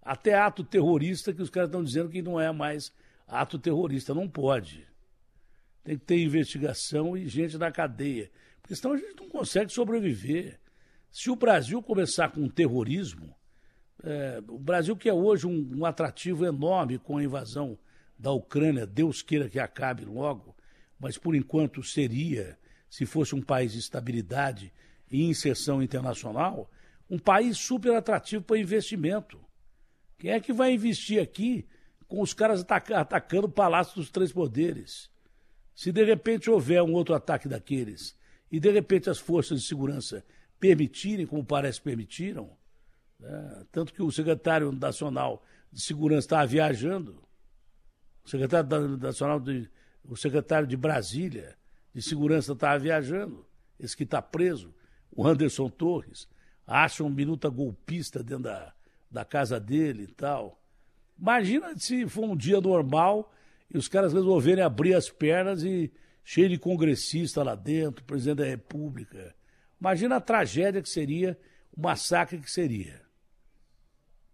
Até 0.00 0.34
ato 0.34 0.62
terrorista 0.62 1.32
que 1.32 1.42
os 1.42 1.50
caras 1.50 1.70
estão 1.70 1.82
dizendo 1.82 2.08
que 2.08 2.22
não 2.22 2.40
é 2.40 2.52
mais 2.52 2.92
ato 3.26 3.58
terrorista. 3.58 4.14
Não 4.14 4.28
pode. 4.28 4.87
Tem 5.88 5.96
que 5.96 6.04
ter 6.04 6.22
investigação 6.22 7.16
e 7.16 7.26
gente 7.26 7.56
na 7.56 7.72
cadeia. 7.72 8.30
Porque 8.60 8.76
senão 8.76 8.92
a 8.92 8.98
gente 8.98 9.16
não 9.16 9.26
consegue 9.26 9.72
sobreviver. 9.72 10.60
Se 11.10 11.30
o 11.30 11.34
Brasil 11.34 11.82
começar 11.82 12.28
com 12.28 12.46
terrorismo, 12.46 13.34
é, 14.04 14.42
o 14.48 14.58
Brasil 14.58 14.94
que 14.94 15.08
é 15.08 15.14
hoje 15.14 15.46
um, 15.46 15.78
um 15.78 15.86
atrativo 15.86 16.44
enorme 16.44 16.98
com 16.98 17.16
a 17.16 17.24
invasão 17.24 17.78
da 18.18 18.30
Ucrânia, 18.30 18.86
Deus 18.86 19.22
queira 19.22 19.48
que 19.48 19.58
acabe 19.58 20.04
logo, 20.04 20.54
mas 21.00 21.16
por 21.16 21.34
enquanto 21.34 21.82
seria, 21.82 22.58
se 22.90 23.06
fosse 23.06 23.34
um 23.34 23.40
país 23.40 23.72
de 23.72 23.78
estabilidade 23.78 24.70
e 25.10 25.24
inserção 25.24 25.82
internacional, 25.82 26.70
um 27.08 27.18
país 27.18 27.56
super 27.56 27.94
atrativo 27.94 28.44
para 28.44 28.58
investimento. 28.58 29.40
Quem 30.18 30.32
é 30.32 30.38
que 30.38 30.52
vai 30.52 30.70
investir 30.70 31.18
aqui 31.18 31.66
com 32.06 32.20
os 32.20 32.34
caras 32.34 32.60
ataca 32.60 33.00
atacando 33.00 33.46
o 33.46 33.50
Palácio 33.50 33.94
dos 33.94 34.10
Três 34.10 34.30
Poderes? 34.30 35.08
Se 35.78 35.92
de 35.92 36.02
repente 36.02 36.50
houver 36.50 36.82
um 36.82 36.92
outro 36.92 37.14
ataque 37.14 37.46
daqueles 37.46 38.18
e 38.50 38.58
de 38.58 38.68
repente 38.68 39.08
as 39.08 39.20
forças 39.20 39.60
de 39.60 39.68
segurança 39.68 40.24
permitirem, 40.58 41.24
como 41.24 41.44
parece 41.44 41.80
permitiram, 41.80 42.50
né? 43.16 43.64
tanto 43.70 43.94
que 43.94 44.02
o 44.02 44.10
secretário 44.10 44.72
nacional 44.72 45.40
de 45.70 45.80
segurança 45.80 46.26
estava 46.26 46.46
viajando, 46.48 47.22
o 48.24 48.28
secretário 48.28 48.96
nacional 48.96 49.38
de, 49.38 49.70
o 50.02 50.16
secretário 50.16 50.66
de 50.66 50.76
Brasília 50.76 51.56
de 51.94 52.02
segurança 52.02 52.54
estava 52.54 52.76
viajando, 52.76 53.46
esse 53.78 53.96
que 53.96 54.02
está 54.02 54.20
preso, 54.20 54.74
o 55.12 55.24
Anderson 55.24 55.68
Torres, 55.68 56.28
acha 56.66 57.04
um 57.04 57.08
minuta 57.08 57.48
golpista 57.48 58.20
dentro 58.20 58.42
da, 58.42 58.74
da 59.08 59.24
casa 59.24 59.60
dele 59.60 60.08
e 60.10 60.12
tal. 60.12 60.60
Imagina 61.16 61.78
se 61.78 62.04
for 62.08 62.24
um 62.24 62.36
dia 62.36 62.60
normal 62.60 63.32
e 63.70 63.76
os 63.76 63.88
caras 63.88 64.12
resolverem 64.12 64.64
abrir 64.64 64.94
as 64.94 65.10
pernas 65.10 65.62
e 65.62 65.92
cheio 66.24 66.48
de 66.48 66.58
congressista 66.58 67.42
lá 67.42 67.54
dentro, 67.54 68.04
presidente 68.04 68.38
da 68.38 68.44
República. 68.44 69.34
Imagina 69.80 70.16
a 70.16 70.20
tragédia 70.20 70.82
que 70.82 70.88
seria, 70.88 71.38
o 71.76 71.80
massacre 71.80 72.38
que 72.38 72.50
seria. 72.50 73.02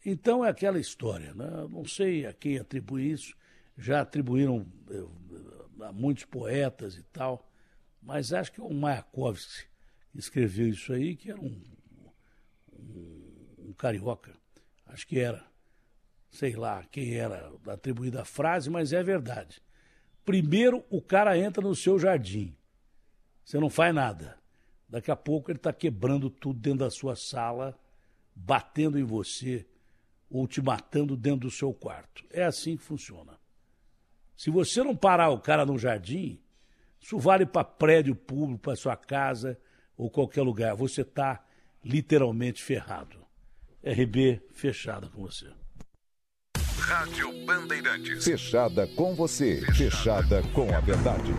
Então 0.04 0.44
é 0.44 0.50
aquela 0.50 0.78
história, 0.78 1.34
né? 1.34 1.66
não 1.70 1.84
sei 1.84 2.26
a 2.26 2.32
quem 2.32 2.58
atribui 2.58 3.10
isso, 3.10 3.34
já 3.76 4.02
atribuíram 4.02 4.66
eh, 4.90 5.84
a 5.84 5.92
muitos 5.92 6.24
poetas 6.24 6.96
e 6.96 7.02
tal, 7.04 7.50
mas 8.02 8.32
acho 8.32 8.52
que 8.52 8.60
o 8.60 8.72
Mayakovsky 8.72 9.66
escreveu 10.14 10.68
isso 10.68 10.92
aí, 10.92 11.16
que 11.16 11.30
era 11.30 11.40
um 11.40 11.60
um, 12.78 13.68
um 13.68 13.72
carioca, 13.72 14.32
acho 14.86 15.06
que 15.06 15.18
era, 15.18 15.44
sei 16.34 16.56
lá 16.56 16.84
quem 16.90 17.14
era 17.14 17.52
atribuída 17.68 18.22
a 18.22 18.24
frase, 18.24 18.68
mas 18.68 18.92
é 18.92 19.02
verdade. 19.02 19.62
Primeiro 20.24 20.84
o 20.90 21.00
cara 21.00 21.38
entra 21.38 21.62
no 21.62 21.76
seu 21.76 21.96
jardim, 21.96 22.56
você 23.44 23.58
não 23.58 23.70
faz 23.70 23.94
nada. 23.94 24.36
Daqui 24.88 25.10
a 25.10 25.16
pouco 25.16 25.50
ele 25.50 25.58
está 25.58 25.72
quebrando 25.72 26.28
tudo 26.28 26.58
dentro 26.58 26.80
da 26.80 26.90
sua 26.90 27.14
sala, 27.14 27.78
batendo 28.34 28.98
em 28.98 29.04
você 29.04 29.64
ou 30.28 30.48
te 30.48 30.60
matando 30.60 31.16
dentro 31.16 31.40
do 31.40 31.50
seu 31.50 31.72
quarto. 31.72 32.24
É 32.30 32.42
assim 32.42 32.76
que 32.76 32.82
funciona. 32.82 33.38
Se 34.36 34.50
você 34.50 34.82
não 34.82 34.96
parar 34.96 35.30
o 35.30 35.40
cara 35.40 35.64
no 35.64 35.78
jardim, 35.78 36.40
isso 37.00 37.18
vale 37.18 37.46
para 37.46 37.64
prédio 37.64 38.16
público, 38.16 38.62
para 38.62 38.76
sua 38.76 38.96
casa 38.96 39.58
ou 39.96 40.10
qualquer 40.10 40.42
lugar. 40.42 40.74
Você 40.74 41.02
está 41.02 41.44
literalmente 41.84 42.62
ferrado. 42.62 43.24
RB 43.84 44.42
fechada 44.52 45.08
com 45.08 45.22
você. 45.22 45.63
Rádio 46.84 47.32
Bandeirantes. 47.46 48.22
Fechada 48.22 48.86
com 48.88 49.14
você, 49.14 49.62
fechada, 49.72 50.42
com 50.52 50.70
a 50.74 50.80
verdade. 50.80 51.32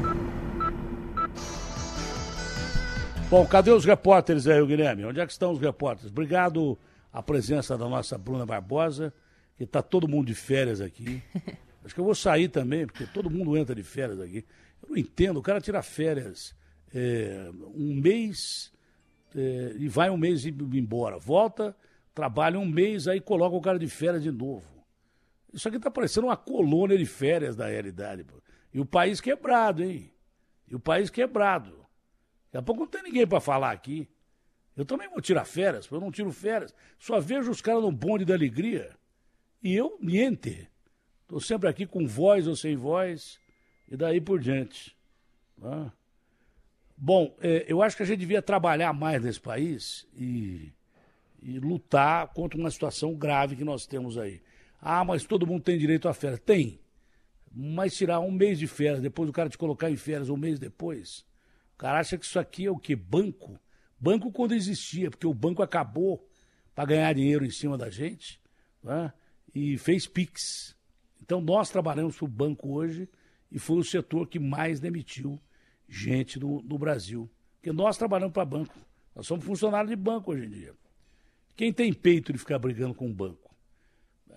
Bom, 3.30 3.46
cadê 3.46 3.70
os 3.70 3.86
repórteres 3.86 4.48
aí, 4.48 4.66
Guilherme? 4.66 5.06
Onde 5.06 5.20
é 5.20 5.26
que 5.26 5.32
estão 5.32 5.52
os 5.52 5.60
repórteres? 5.60 6.12
Obrigado 6.12 6.76
a 7.14 7.22
presença 7.22 7.78
da 7.78 7.88
nossa 7.88 8.18
Bruna 8.18 8.44
Barbosa, 8.44 9.14
que 9.56 9.66
está 9.66 9.84
todo 9.84 10.08
mundo 10.08 10.26
de 10.26 10.34
férias 10.34 10.82
aqui. 10.82 11.22
Acho 11.86 11.94
que 11.94 12.02
eu 12.02 12.06
vou 12.06 12.16
sair 12.16 12.48
também, 12.48 12.88
porque 12.88 13.06
todo 13.06 13.30
mundo 13.30 13.56
entra 13.56 13.76
de 13.76 13.84
férias 13.84 14.20
aqui. 14.20 14.44
Eu 14.82 14.90
não 14.90 14.98
entendo, 14.98 15.38
o 15.38 15.44
cara 15.44 15.62
tira 15.62 15.84
férias 15.84 16.56
é, 16.92 17.52
um 17.76 17.94
mês 17.94 18.74
é, 19.36 19.76
e 19.78 19.88
vai 19.88 20.10
um 20.10 20.18
mês 20.18 20.44
e 20.44 20.50
embora. 20.50 21.20
Volta, 21.20 21.76
trabalha 22.16 22.60
um 22.60 22.66
mês, 22.66 23.08
aí 23.08 23.22
coloca 23.22 23.56
o 23.56 23.62
cara 23.62 23.78
de 23.78 23.88
férias 23.88 24.24
de 24.24 24.32
novo. 24.32 24.75
Isso 25.56 25.70
aqui 25.70 25.78
está 25.78 25.90
parecendo 25.90 26.28
uma 26.28 26.36
colônia 26.36 26.98
de 26.98 27.06
férias 27.06 27.56
da 27.56 27.68
realidade. 27.68 28.26
Pô. 28.26 28.36
E 28.74 28.80
o 28.82 28.86
país 28.86 29.22
quebrado, 29.22 29.82
hein? 29.82 30.14
E 30.68 30.76
o 30.76 30.80
país 30.80 31.10
quebrado. 31.10 31.72
Daqui 32.52 32.58
a 32.58 32.62
pouco 32.62 32.82
não 32.82 32.88
tem 32.88 33.04
ninguém 33.04 33.26
para 33.26 33.40
falar 33.40 33.72
aqui. 33.72 34.10
Eu 34.76 34.84
também 34.84 35.08
vou 35.08 35.22
tirar 35.22 35.46
férias, 35.46 35.88
eu 35.90 36.02
não 36.02 36.12
tiro 36.12 36.30
férias. 36.34 36.76
Só 37.00 37.22
vejo 37.22 37.50
os 37.50 37.62
caras 37.62 37.82
no 37.82 37.92
bonde 37.92 38.26
da 38.26 38.34
alegria. 38.34 38.94
E 39.64 39.74
eu, 39.74 39.98
niente. 40.02 40.70
Estou 41.22 41.40
sempre 41.40 41.70
aqui 41.70 41.88
com 41.88 42.06
voz 42.06 42.48
ou 42.48 42.56
sem 42.56 42.76
voz, 42.76 43.40
e 43.88 43.96
daí 43.96 44.20
por 44.20 44.42
diante. 44.42 44.96
Né? 45.58 45.90
Bom, 46.98 47.34
é, 47.40 47.66
eu 47.68 47.82
acho 47.82 47.96
que 47.96 48.04
a 48.04 48.06
gente 48.06 48.20
devia 48.20 48.42
trabalhar 48.42 48.92
mais 48.92 49.24
nesse 49.24 49.40
país 49.40 50.06
e, 50.14 50.74
e 51.42 51.60
lutar 51.60 52.28
contra 52.34 52.60
uma 52.60 52.70
situação 52.70 53.16
grave 53.16 53.56
que 53.56 53.64
nós 53.64 53.88
temos 53.88 54.18
aí. 54.18 54.42
Ah, 54.82 55.04
mas 55.04 55.26
todo 55.26 55.48
mundo 55.48 55.64
tem 55.64 55.78
direito 55.78 56.08
a 56.08 56.14
férias. 56.14 56.40
Tem. 56.40 56.80
Mas 57.52 57.96
tirar 57.96 58.20
um 58.20 58.32
mês 58.32 58.60
de 58.60 58.68
férias, 58.68 59.02
depois 59.02 59.30
o 59.30 59.34
cara 59.34 59.50
te 59.50 59.58
colocar 59.58 59.90
em 59.90 59.96
férias 59.96 60.30
um 60.30 60.38
mês 60.38 60.60
depois, 60.60 61.26
o 61.74 61.78
cara 61.78 62.00
acha 62.00 62.18
que 62.18 62.26
isso 62.26 62.38
aqui 62.38 62.66
é 62.66 62.72
o 62.72 62.78
quê? 62.78 62.96
Banco? 62.96 63.60
Banco 64.00 64.32
quando 64.32 64.54
existia, 64.54 65.10
porque 65.10 65.26
o 65.26 65.34
banco 65.34 65.64
acabou 65.64 66.28
para 66.74 66.86
ganhar 66.86 67.14
dinheiro 67.14 67.46
em 67.46 67.50
cima 67.50 67.78
da 67.78 67.90
gente 67.90 68.42
né? 68.84 69.14
e 69.54 69.78
fez 69.78 70.06
PIX. 70.06 70.76
Então 71.22 71.40
nós 71.40 71.70
trabalhamos 71.70 72.18
para 72.18 72.26
o 72.26 72.28
banco 72.28 72.74
hoje 72.74 73.10
e 73.52 73.58
foi 73.58 73.78
o 73.78 73.84
setor 73.84 74.28
que 74.28 74.38
mais 74.38 74.80
demitiu 74.80 75.40
gente 75.88 76.40
no, 76.40 76.62
no 76.62 76.78
Brasil. 76.78 77.30
Porque 77.56 77.72
nós 77.72 77.98
trabalhamos 77.98 78.34
para 78.34 78.46
banco. 78.46 78.76
Nós 79.16 79.26
somos 79.26 79.46
funcionários 79.46 79.90
de 79.90 79.96
banco 79.96 80.32
hoje 80.32 80.46
em 80.46 80.50
dia. 80.50 80.74
Quem 81.56 81.72
tem 81.72 81.94
peito 81.94 82.34
de 82.34 82.40
ficar 82.40 82.60
brigando 82.60 82.94
com 82.94 83.10
o 83.10 83.14
banco? 83.14 83.45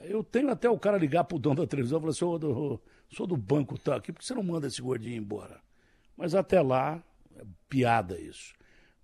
Eu 0.04 0.22
tenho 0.22 0.50
até 0.50 0.68
o 0.68 0.78
cara 0.78 0.98
ligar 0.98 1.24
pro 1.24 1.38
dono 1.38 1.62
da 1.62 1.66
televisão 1.66 1.98
e 1.98 2.00
falar, 2.00 2.12
sou 2.12 2.38
do, 2.38 2.80
sou 3.11 3.26
do 3.26 3.37
banco 3.37 3.78
tá 3.78 3.96
aqui, 3.96 4.12
por 4.12 4.20
que 4.20 4.26
você 4.26 4.34
não 4.34 4.42
manda 4.42 4.66
esse 4.66 4.80
gordinho 4.80 5.16
embora? 5.16 5.61
Mas 6.16 6.34
até 6.34 6.61
lá, 6.61 7.02
é 7.37 7.44
piada 7.68 8.18
isso. 8.18 8.54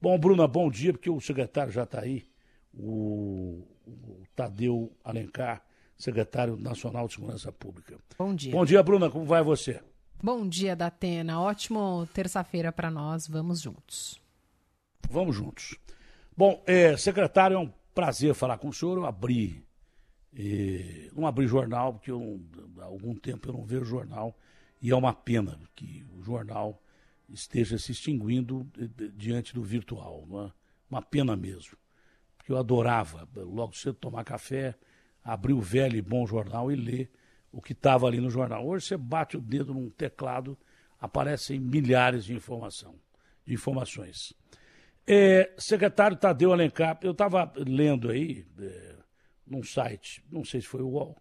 Bom, 0.00 0.18
Bruna, 0.18 0.46
bom 0.46 0.70
dia, 0.70 0.92
porque 0.92 1.08
o 1.08 1.20
secretário 1.20 1.72
já 1.72 1.84
está 1.84 2.00
aí. 2.00 2.24
O, 2.72 3.66
o 3.86 4.22
Tadeu 4.34 4.92
Alencar, 5.02 5.64
secretário 5.96 6.56
nacional 6.56 7.06
de 7.06 7.14
Segurança 7.14 7.52
Pública. 7.52 7.98
Bom 8.18 8.34
dia. 8.34 8.52
Bom 8.52 8.64
dia, 8.64 8.82
Bruna. 8.82 9.08
Como 9.08 9.24
vai 9.24 9.42
você? 9.42 9.80
Bom 10.22 10.46
dia, 10.46 10.74
Datena. 10.74 11.40
Ótimo 11.40 12.06
terça-feira 12.12 12.72
para 12.72 12.90
nós. 12.90 13.28
Vamos 13.28 13.60
juntos. 13.60 14.20
Vamos 15.08 15.36
juntos. 15.36 15.76
Bom, 16.36 16.62
é, 16.66 16.96
secretário, 16.96 17.56
é 17.56 17.60
um 17.60 17.72
prazer 17.94 18.34
falar 18.34 18.58
com 18.58 18.68
o 18.68 18.72
senhor. 18.72 18.98
Eu 18.98 19.06
abri, 19.06 19.63
eh, 20.36 21.10
não 21.14 21.26
abri 21.26 21.46
jornal, 21.46 21.94
porque 21.94 22.10
eu, 22.10 22.40
há 22.78 22.84
algum 22.84 23.14
tempo 23.14 23.48
eu 23.48 23.52
não 23.52 23.64
vejo 23.64 23.84
jornal, 23.84 24.36
e 24.80 24.90
é 24.90 24.96
uma 24.96 25.14
pena 25.14 25.58
que 25.74 26.04
o 26.16 26.22
jornal 26.22 26.82
esteja 27.28 27.78
se 27.78 27.92
extinguindo 27.92 28.68
diante 29.14 29.54
do 29.54 29.62
virtual. 29.62 30.24
Uma, 30.28 30.46
é? 30.46 30.52
uma 30.90 31.02
pena 31.02 31.36
mesmo. 31.36 31.76
Porque 32.36 32.52
eu 32.52 32.58
adorava, 32.58 33.26
logo 33.34 33.74
cedo, 33.74 33.94
tomar 33.94 34.24
café, 34.24 34.74
abrir 35.22 35.54
o 35.54 35.60
velho 35.60 35.96
e 35.96 36.02
bom 36.02 36.26
jornal 36.26 36.70
e 36.70 36.76
ler 36.76 37.10
o 37.50 37.62
que 37.62 37.72
estava 37.72 38.06
ali 38.06 38.20
no 38.20 38.28
jornal. 38.28 38.66
Hoje 38.66 38.86
você 38.86 38.96
bate 38.96 39.36
o 39.36 39.40
dedo 39.40 39.72
num 39.72 39.88
teclado, 39.88 40.58
aparecem 41.00 41.58
milhares 41.58 42.24
de 42.24 42.34
informação, 42.34 42.96
de 43.46 43.54
informações. 43.54 44.34
É, 45.06 45.54
secretário 45.56 46.16
Tadeu 46.16 46.52
Alencar, 46.52 46.98
eu 47.02 47.12
estava 47.12 47.50
lendo 47.56 48.10
aí, 48.10 48.46
é, 48.58 48.96
num 49.46 49.62
site, 49.62 50.24
não 50.30 50.44
sei 50.44 50.60
se 50.60 50.66
foi 50.66 50.82
o 50.82 50.88
UOL, 50.88 51.16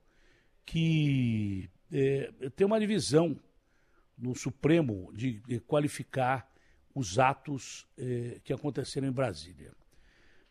que 0.66 1.70
é, 1.92 2.32
tem 2.56 2.66
uma 2.66 2.80
divisão 2.80 3.38
no 4.18 4.36
Supremo 4.36 5.12
de, 5.14 5.40
de 5.42 5.60
qualificar 5.60 6.50
os 6.96 7.20
atos 7.20 7.88
é, 7.98 8.40
que 8.44 8.54
aconteceram 8.54 9.08
em 9.08 9.12
Brasília. 9.12 9.74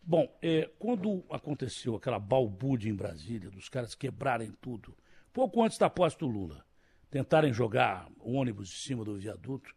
Bom, 0.02 0.36
é, 0.42 0.68
quando 0.78 1.24
aconteceu 1.30 1.94
aquela 1.94 2.18
balbúrdia 2.18 2.90
em 2.90 2.94
Brasília, 2.94 3.50
dos 3.50 3.68
caras 3.68 3.94
quebrarem 3.94 4.52
tudo, 4.60 4.96
pouco 5.32 5.62
antes 5.62 5.78
da 5.78 5.88
posse 5.88 6.18
do 6.18 6.26
Lula, 6.26 6.64
tentarem 7.08 7.52
jogar 7.52 8.10
ônibus 8.18 8.68
em 8.68 8.88
cima 8.88 9.04
do 9.04 9.16
viaduto, 9.16 9.74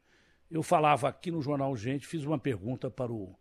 eu 0.50 0.64
falava 0.64 1.08
aqui 1.08 1.30
no 1.30 1.42
Jornal 1.42 1.76
Gente, 1.76 2.08
fiz 2.08 2.24
uma 2.24 2.40
pergunta 2.40 2.90
para 2.90 3.12
o, 3.12 3.38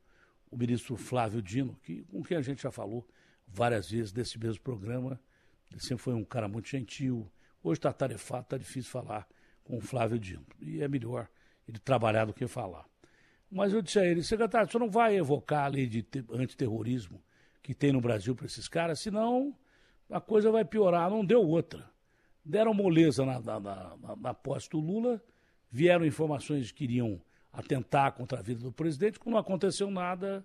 o 0.51 0.57
ministro 0.57 0.97
Flávio 0.97 1.41
Dino, 1.41 1.79
que, 1.83 2.03
com 2.05 2.23
quem 2.23 2.37
a 2.37 2.43
gente 2.43 2.63
já 2.63 2.71
falou 2.71 3.07
várias 3.47 3.91
vezes 3.91 4.13
desse 4.13 4.39
mesmo 4.39 4.63
programa. 4.63 5.21
Ele 5.71 5.81
sempre 5.81 6.03
foi 6.03 6.15
um 6.15 6.25
cara 6.25 6.49
muito 6.49 6.69
gentil. 6.69 7.31
Hoje 7.63 7.79
está 7.79 7.93
tarefado, 7.93 8.43
está 8.43 8.59
difícil 8.59 8.91
falar 8.91 9.27
com 9.65 9.79
o 9.79 9.81
Flávio 9.81 10.19
Dino. 10.19 10.45
E 10.61 10.83
é 10.83 10.89
melhor 10.89 11.29
ele 11.67 11.79
trabalhar 11.79 12.27
do 12.27 12.35
que 12.35 12.47
falar. 12.47 12.85
Mas 13.51 13.73
eu 13.73 13.81
disse 13.81 13.99
a 13.99 14.05
ele, 14.05 14.23
secretário, 14.23 14.71
você 14.71 14.79
não 14.79 14.91
vai 14.91 15.17
evocar 15.17 15.65
a 15.65 15.69
lei 15.69 15.87
de 15.87 16.05
antiterrorismo 16.31 17.23
que 17.63 17.75
tem 17.75 17.93
no 17.93 18.01
Brasil 18.01 18.35
para 18.35 18.47
esses 18.47 18.69
caras, 18.69 19.01
senão 19.01 19.57
a 20.11 20.21
coisa 20.21 20.51
vai 20.51 20.65
piorar. 20.65 21.11
Não 21.11 21.25
deu 21.25 21.43
outra. 21.43 21.89
Deram 22.45 22.75
moleza 22.75 23.25
na, 23.25 23.41
na, 23.41 23.61
na, 23.61 23.97
na 24.17 24.35
posse 24.35 24.69
do 24.69 24.79
Lula, 24.79 25.23
vieram 25.71 26.05
informações 26.05 26.71
que 26.71 26.79
queriam 26.79 27.21
atentar 27.53 28.13
contra 28.13 28.41
a 28.41 28.43
vida 28.43 28.61
do 28.61 28.73
presidente. 28.73 29.19
Como 29.19 29.35
não 29.35 29.41
aconteceu 29.41 29.91
nada, 29.91 30.45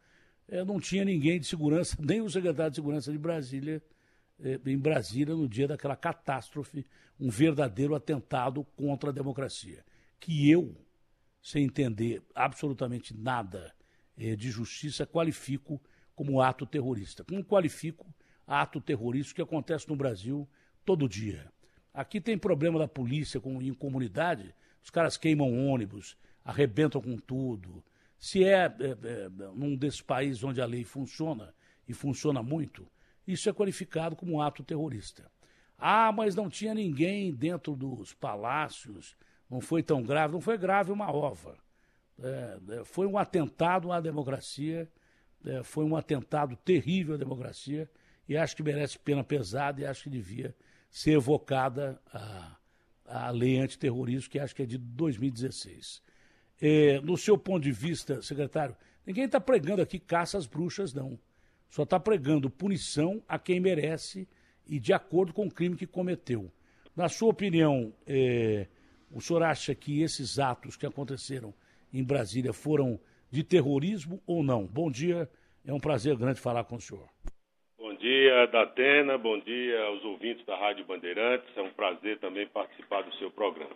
é, 0.51 0.65
não 0.65 0.79
tinha 0.79 1.05
ninguém 1.05 1.39
de 1.39 1.47
segurança, 1.47 1.95
nem 2.03 2.21
o 2.21 2.29
secretário 2.29 2.69
de 2.69 2.75
Segurança 2.75 3.11
de 3.11 3.17
Brasília, 3.17 3.81
é, 4.43 4.59
em 4.65 4.77
Brasília, 4.77 5.33
no 5.33 5.47
dia 5.47 5.67
daquela 5.67 5.95
catástrofe, 5.95 6.85
um 7.17 7.29
verdadeiro 7.29 7.95
atentado 7.95 8.63
contra 8.75 9.09
a 9.09 9.13
democracia. 9.13 9.83
Que 10.19 10.51
eu, 10.51 10.75
sem 11.41 11.63
entender 11.63 12.21
absolutamente 12.35 13.15
nada 13.15 13.73
é, 14.17 14.35
de 14.35 14.51
justiça, 14.51 15.07
qualifico 15.07 15.81
como 16.13 16.41
ato 16.41 16.65
terrorista. 16.65 17.23
Como 17.23 17.43
qualifico 17.43 18.05
ato 18.45 18.81
terrorista 18.81 19.33
que 19.33 19.41
acontece 19.41 19.87
no 19.87 19.95
Brasil 19.95 20.47
todo 20.83 21.07
dia. 21.07 21.49
Aqui 21.93 22.19
tem 22.19 22.37
problema 22.37 22.77
da 22.77 22.87
polícia 22.87 23.39
com, 23.39 23.61
em 23.61 23.73
comunidade, 23.73 24.53
os 24.83 24.89
caras 24.89 25.15
queimam 25.15 25.67
ônibus, 25.67 26.17
arrebentam 26.43 27.01
com 27.01 27.17
tudo, 27.17 27.83
se 28.21 28.43
é, 28.43 28.65
é, 28.65 28.67
é 28.67 29.29
num 29.55 29.75
desses 29.75 29.99
países 29.99 30.43
onde 30.43 30.61
a 30.61 30.65
lei 30.65 30.83
funciona, 30.83 31.55
e 31.87 31.93
funciona 31.93 32.43
muito, 32.43 32.87
isso 33.27 33.49
é 33.49 33.53
qualificado 33.53 34.15
como 34.15 34.33
um 34.33 34.41
ato 34.41 34.63
terrorista. 34.63 35.29
Ah, 35.75 36.11
mas 36.11 36.35
não 36.35 36.47
tinha 36.47 36.75
ninguém 36.75 37.33
dentro 37.33 37.75
dos 37.75 38.13
palácios, 38.13 39.17
não 39.49 39.59
foi 39.59 39.81
tão 39.81 40.03
grave. 40.03 40.33
Não 40.33 40.39
foi 40.39 40.55
grave 40.55 40.91
uma 40.91 41.11
ova. 41.11 41.57
É, 42.21 42.59
é 42.79 42.83
foi 42.83 43.07
um 43.07 43.17
atentado 43.17 43.91
à 43.91 43.99
democracia, 43.99 44.87
é, 45.43 45.63
foi 45.63 45.83
um 45.83 45.95
atentado 45.95 46.55
terrível 46.55 47.15
à 47.15 47.17
democracia, 47.17 47.89
e 48.29 48.37
acho 48.37 48.55
que 48.55 48.61
merece 48.61 48.99
pena 48.99 49.23
pesada 49.23 49.81
e 49.81 49.85
acho 49.85 50.03
que 50.03 50.11
devia 50.11 50.55
ser 50.91 51.13
evocada 51.13 51.99
a, 52.13 52.55
a 53.03 53.31
lei 53.31 53.57
antiterrorismo, 53.57 54.29
que 54.29 54.37
acho 54.37 54.55
que 54.55 54.61
é 54.61 54.65
de 54.67 54.77
2016. 54.77 56.03
É, 56.61 57.01
no 57.01 57.17
seu 57.17 57.37
ponto 57.37 57.63
de 57.63 57.71
vista, 57.71 58.21
secretário, 58.21 58.75
ninguém 59.05 59.25
está 59.25 59.41
pregando 59.41 59.81
aqui 59.81 59.97
caça 59.97 60.37
às 60.37 60.45
bruxas, 60.45 60.93
não. 60.93 61.17
Só 61.69 61.83
está 61.83 61.99
pregando 61.99 62.49
punição 62.49 63.23
a 63.27 63.39
quem 63.39 63.59
merece 63.59 64.27
e 64.67 64.79
de 64.79 64.93
acordo 64.93 65.33
com 65.33 65.47
o 65.47 65.51
crime 65.51 65.75
que 65.75 65.87
cometeu. 65.87 66.51
Na 66.95 67.09
sua 67.09 67.29
opinião, 67.29 67.93
é, 68.05 68.67
o 69.11 69.19
senhor 69.19 69.41
acha 69.41 69.73
que 69.73 70.01
esses 70.01 70.37
atos 70.37 70.77
que 70.77 70.85
aconteceram 70.85 71.53
em 71.93 72.03
Brasília 72.03 72.53
foram 72.53 72.99
de 73.31 73.43
terrorismo 73.43 74.21
ou 74.27 74.43
não? 74.43 74.65
Bom 74.65 74.91
dia, 74.91 75.29
é 75.65 75.73
um 75.73 75.79
prazer 75.79 76.15
grande 76.15 76.39
falar 76.39 76.65
com 76.65 76.75
o 76.75 76.81
senhor. 76.81 77.07
Bom 77.77 77.93
dia, 77.95 78.45
Datena, 78.47 79.17
bom 79.17 79.39
dia 79.39 79.81
aos 79.83 80.03
ouvintes 80.03 80.45
da 80.45 80.57
Rádio 80.57 80.85
Bandeirantes, 80.85 81.49
é 81.55 81.61
um 81.61 81.73
prazer 81.73 82.19
também 82.19 82.45
participar 82.47 83.01
do 83.01 83.15
seu 83.15 83.31
programa. 83.31 83.75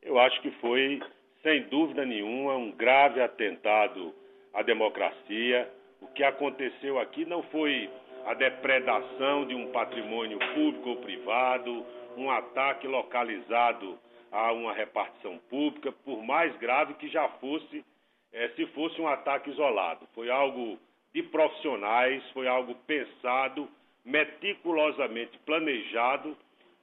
Eu 0.00 0.18
acho 0.18 0.40
que 0.40 0.50
foi 0.52 1.00
sem 1.42 1.62
dúvida 1.64 2.04
nenhuma, 2.04 2.54
um 2.54 2.70
grave 2.70 3.20
atentado 3.20 4.14
à 4.54 4.62
democracia. 4.62 5.68
O 6.00 6.06
que 6.08 6.22
aconteceu 6.22 6.98
aqui 6.98 7.24
não 7.24 7.42
foi 7.44 7.90
a 8.26 8.34
depredação 8.34 9.46
de 9.46 9.54
um 9.54 9.72
patrimônio 9.72 10.38
público 10.54 10.90
ou 10.90 10.96
privado, 10.96 11.84
um 12.16 12.30
ataque 12.30 12.86
localizado 12.86 13.98
a 14.30 14.52
uma 14.52 14.72
repartição 14.72 15.38
pública, 15.50 15.92
por 16.04 16.22
mais 16.22 16.54
grave 16.56 16.94
que 16.94 17.08
já 17.08 17.28
fosse, 17.28 17.84
é, 18.32 18.48
se 18.50 18.64
fosse 18.66 19.00
um 19.00 19.08
ataque 19.08 19.50
isolado. 19.50 20.06
Foi 20.14 20.30
algo 20.30 20.78
de 21.12 21.22
profissionais, 21.24 22.22
foi 22.30 22.46
algo 22.46 22.74
pensado, 22.86 23.68
meticulosamente 24.04 25.38
planejado 25.44 26.36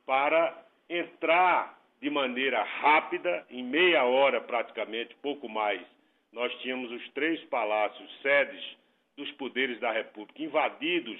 para 0.06 0.56
entrar 0.90 1.79
de 2.02 2.10
maneira 2.10 2.64
rápida, 2.64 3.46
em 3.50 3.64
meia 3.64 4.04
hora 4.06 4.40
praticamente, 4.42 5.16
pouco 5.22 5.50
mais, 5.50 5.82
nós 6.32 6.54
tínhamos 6.62 6.92
os 6.92 7.10
três 7.10 7.44
palácios, 7.46 8.10
sedes 8.22 8.78
dos 9.18 9.30
poderes 9.34 9.80
da 9.80 9.92
República, 9.92 10.42
invadidos 10.42 11.20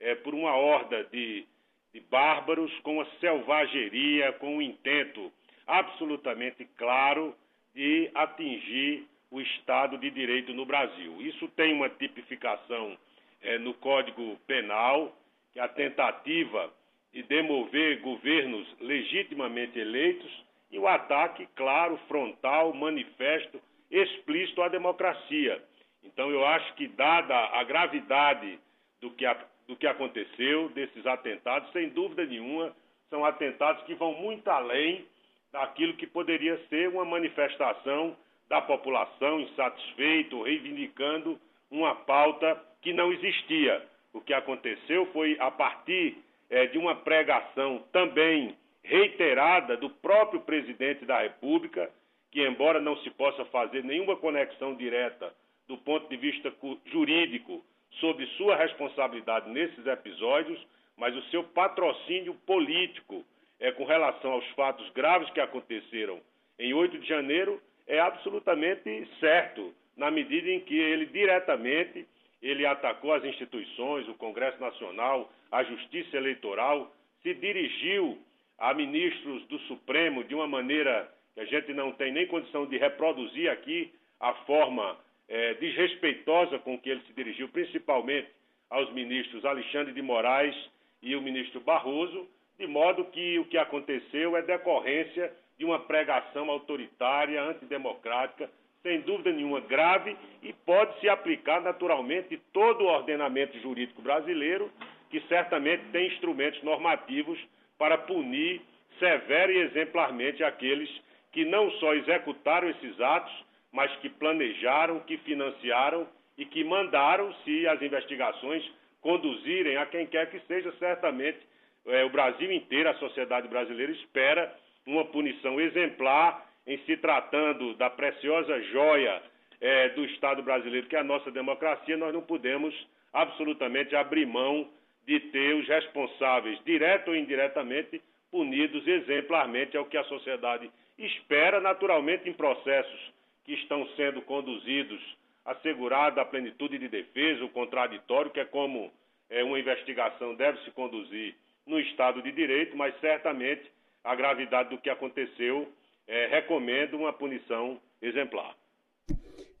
é, 0.00 0.14
por 0.14 0.34
uma 0.34 0.54
horda 0.56 1.04
de, 1.04 1.46
de 1.92 2.00
bárbaros 2.00 2.72
com 2.80 3.00
a 3.00 3.06
selvageria, 3.20 4.32
com 4.34 4.56
o 4.56 4.62
intento 4.62 5.32
absolutamente 5.66 6.64
claro 6.76 7.34
e 7.74 8.10
atingir 8.14 9.06
o 9.30 9.40
Estado 9.40 9.98
de 9.98 10.10
Direito 10.10 10.52
no 10.54 10.64
Brasil. 10.64 11.20
Isso 11.20 11.46
tem 11.48 11.74
uma 11.74 11.88
tipificação 11.88 12.96
é, 13.42 13.58
no 13.58 13.74
Código 13.74 14.36
Penal, 14.46 15.14
que 15.52 15.60
a 15.60 15.68
tentativa 15.68 16.72
de 17.16 17.22
demover 17.22 18.00
governos 18.02 18.68
legitimamente 18.78 19.78
eleitos 19.78 20.30
e 20.70 20.78
o 20.78 20.86
ataque, 20.86 21.48
claro, 21.56 21.98
frontal, 22.08 22.74
manifesto, 22.74 23.58
explícito 23.90 24.60
à 24.60 24.68
democracia. 24.68 25.64
Então, 26.04 26.30
eu 26.30 26.44
acho 26.44 26.74
que, 26.74 26.86
dada 26.88 27.34
a 27.34 27.64
gravidade 27.64 28.58
do 29.00 29.10
que, 29.12 29.24
a, 29.24 29.34
do 29.66 29.74
que 29.76 29.86
aconteceu, 29.86 30.68
desses 30.74 31.06
atentados, 31.06 31.72
sem 31.72 31.88
dúvida 31.88 32.26
nenhuma, 32.26 32.76
são 33.08 33.24
atentados 33.24 33.82
que 33.84 33.94
vão 33.94 34.12
muito 34.12 34.46
além 34.48 35.06
daquilo 35.50 35.94
que 35.94 36.06
poderia 36.06 36.58
ser 36.68 36.90
uma 36.90 37.06
manifestação 37.06 38.14
da 38.46 38.60
população 38.60 39.40
insatisfeita, 39.40 40.36
reivindicando 40.44 41.40
uma 41.70 41.94
pauta 41.94 42.62
que 42.82 42.92
não 42.92 43.10
existia. 43.10 43.82
O 44.12 44.20
que 44.20 44.34
aconteceu 44.34 45.06
foi 45.14 45.38
a 45.40 45.50
partir 45.50 46.25
é, 46.50 46.66
de 46.66 46.78
uma 46.78 46.94
pregação 46.94 47.84
também 47.92 48.56
reiterada 48.82 49.76
do 49.76 49.90
próprio 49.90 50.40
presidente 50.40 51.04
da 51.04 51.20
República, 51.22 51.90
que, 52.30 52.46
embora 52.46 52.80
não 52.80 52.96
se 52.98 53.10
possa 53.10 53.44
fazer 53.46 53.82
nenhuma 53.82 54.16
conexão 54.16 54.74
direta 54.74 55.34
do 55.66 55.76
ponto 55.78 56.08
de 56.08 56.16
vista 56.16 56.52
jurídico 56.86 57.64
sobre 57.98 58.26
sua 58.36 58.56
responsabilidade 58.56 59.50
nesses 59.50 59.84
episódios, 59.86 60.64
mas 60.96 61.14
o 61.16 61.22
seu 61.24 61.42
patrocínio 61.42 62.34
político 62.46 63.24
é, 63.58 63.72
com 63.72 63.84
relação 63.84 64.32
aos 64.32 64.46
fatos 64.50 64.88
graves 64.90 65.30
que 65.30 65.40
aconteceram 65.40 66.20
em 66.58 66.72
8 66.72 66.98
de 66.98 67.08
janeiro 67.08 67.60
é 67.86 67.98
absolutamente 67.98 69.08
certo, 69.20 69.74
na 69.96 70.10
medida 70.10 70.50
em 70.50 70.60
que 70.60 70.76
ele 70.76 71.06
diretamente 71.06 72.06
ele 72.46 72.64
atacou 72.64 73.12
as 73.12 73.24
instituições, 73.24 74.08
o 74.08 74.14
Congresso 74.14 74.60
Nacional, 74.60 75.30
a 75.50 75.64
Justiça 75.64 76.16
Eleitoral, 76.16 76.94
se 77.22 77.34
dirigiu 77.34 78.18
a 78.58 78.72
ministros 78.72 79.44
do 79.46 79.58
Supremo 79.60 80.22
de 80.24 80.34
uma 80.34 80.46
maneira 80.46 81.12
que 81.34 81.40
a 81.40 81.44
gente 81.44 81.72
não 81.72 81.92
tem 81.92 82.12
nem 82.12 82.26
condição 82.26 82.64
de 82.66 82.78
reproduzir 82.78 83.50
aqui 83.50 83.92
a 84.20 84.32
forma 84.44 84.96
é, 85.28 85.54
desrespeitosa 85.54 86.58
com 86.60 86.78
que 86.78 86.88
ele 86.88 87.02
se 87.02 87.12
dirigiu, 87.12 87.48
principalmente 87.48 88.28
aos 88.70 88.90
ministros 88.92 89.44
Alexandre 89.44 89.92
de 89.92 90.00
Moraes 90.00 90.56
e 91.02 91.14
o 91.16 91.22
ministro 91.22 91.60
Barroso, 91.60 92.28
de 92.58 92.66
modo 92.66 93.04
que 93.06 93.38
o 93.38 93.44
que 93.44 93.58
aconteceu 93.58 94.36
é 94.36 94.42
decorrência 94.42 95.32
de 95.58 95.64
uma 95.64 95.80
pregação 95.80 96.50
autoritária, 96.50 97.42
antidemocrática, 97.42 98.50
sem 98.86 99.00
dúvida 99.00 99.32
nenhuma 99.32 99.58
grave 99.58 100.16
e 100.40 100.52
pode 100.52 101.00
se 101.00 101.08
aplicar 101.08 101.60
naturalmente 101.60 102.40
todo 102.52 102.84
o 102.84 102.86
ordenamento 102.86 103.58
jurídico 103.58 104.00
brasileiro, 104.00 104.70
que 105.10 105.20
certamente 105.22 105.82
tem 105.90 106.06
instrumentos 106.06 106.62
normativos 106.62 107.36
para 107.76 107.98
punir 107.98 108.60
severa 109.00 109.52
e 109.52 109.58
exemplarmente 109.58 110.44
aqueles 110.44 110.88
que 111.32 111.44
não 111.44 111.68
só 111.72 111.94
executaram 111.94 112.70
esses 112.70 113.00
atos, 113.00 113.44
mas 113.72 113.90
que 113.96 114.08
planejaram, 114.08 115.00
que 115.00 115.16
financiaram 115.18 116.06
e 116.38 116.44
que 116.44 116.62
mandaram, 116.62 117.34
se 117.44 117.66
as 117.66 117.82
investigações 117.82 118.64
conduzirem 119.00 119.76
a 119.78 119.86
quem 119.86 120.06
quer 120.06 120.30
que 120.30 120.38
seja, 120.46 120.72
certamente 120.78 121.38
é, 121.86 122.04
o 122.04 122.10
Brasil 122.10 122.52
inteiro, 122.52 122.88
a 122.88 122.94
sociedade 122.94 123.48
brasileira 123.48 123.90
espera 123.92 124.54
uma 124.86 125.04
punição 125.06 125.60
exemplar 125.60 126.45
em 126.66 126.78
se 126.78 126.96
tratando 126.96 127.74
da 127.74 127.88
preciosa 127.88 128.60
joia 128.62 129.22
é, 129.60 129.90
do 129.90 130.04
Estado 130.04 130.42
brasileiro, 130.42 130.86
que 130.86 130.96
é 130.96 131.00
a 131.00 131.04
nossa 131.04 131.30
democracia, 131.30 131.96
nós 131.96 132.12
não 132.12 132.22
podemos 132.22 132.74
absolutamente 133.12 133.94
abrir 133.94 134.26
mão 134.26 134.68
de 135.06 135.20
ter 135.20 135.54
os 135.54 135.66
responsáveis, 135.68 136.58
direto 136.64 137.08
ou 137.08 137.16
indiretamente, 137.16 138.02
punidos 138.30 138.86
exemplarmente, 138.86 139.76
é 139.76 139.80
o 139.80 139.84
que 139.84 139.96
a 139.96 140.04
sociedade 140.04 140.70
espera, 140.98 141.60
naturalmente, 141.60 142.28
em 142.28 142.32
processos 142.32 143.12
que 143.44 143.54
estão 143.54 143.86
sendo 143.94 144.20
conduzidos, 144.22 145.00
assegurada 145.44 146.20
a 146.20 146.24
plenitude 146.24 146.76
de 146.76 146.88
defesa, 146.88 147.44
o 147.44 147.48
contraditório, 147.48 148.32
que 148.32 148.40
é 148.40 148.44
como 148.44 148.92
é, 149.30 149.44
uma 149.44 149.58
investigação 149.58 150.34
deve 150.34 150.58
se 150.64 150.70
conduzir 150.72 151.36
no 151.64 151.78
Estado 151.80 152.20
de 152.20 152.32
Direito, 152.32 152.76
mas 152.76 152.98
certamente 153.00 153.62
a 154.02 154.14
gravidade 154.14 154.70
do 154.70 154.78
que 154.78 154.90
aconteceu 154.90 155.68
é, 156.06 156.26
recomenda 156.26 156.96
uma 156.96 157.12
punição 157.12 157.80
exemplar. 158.00 158.56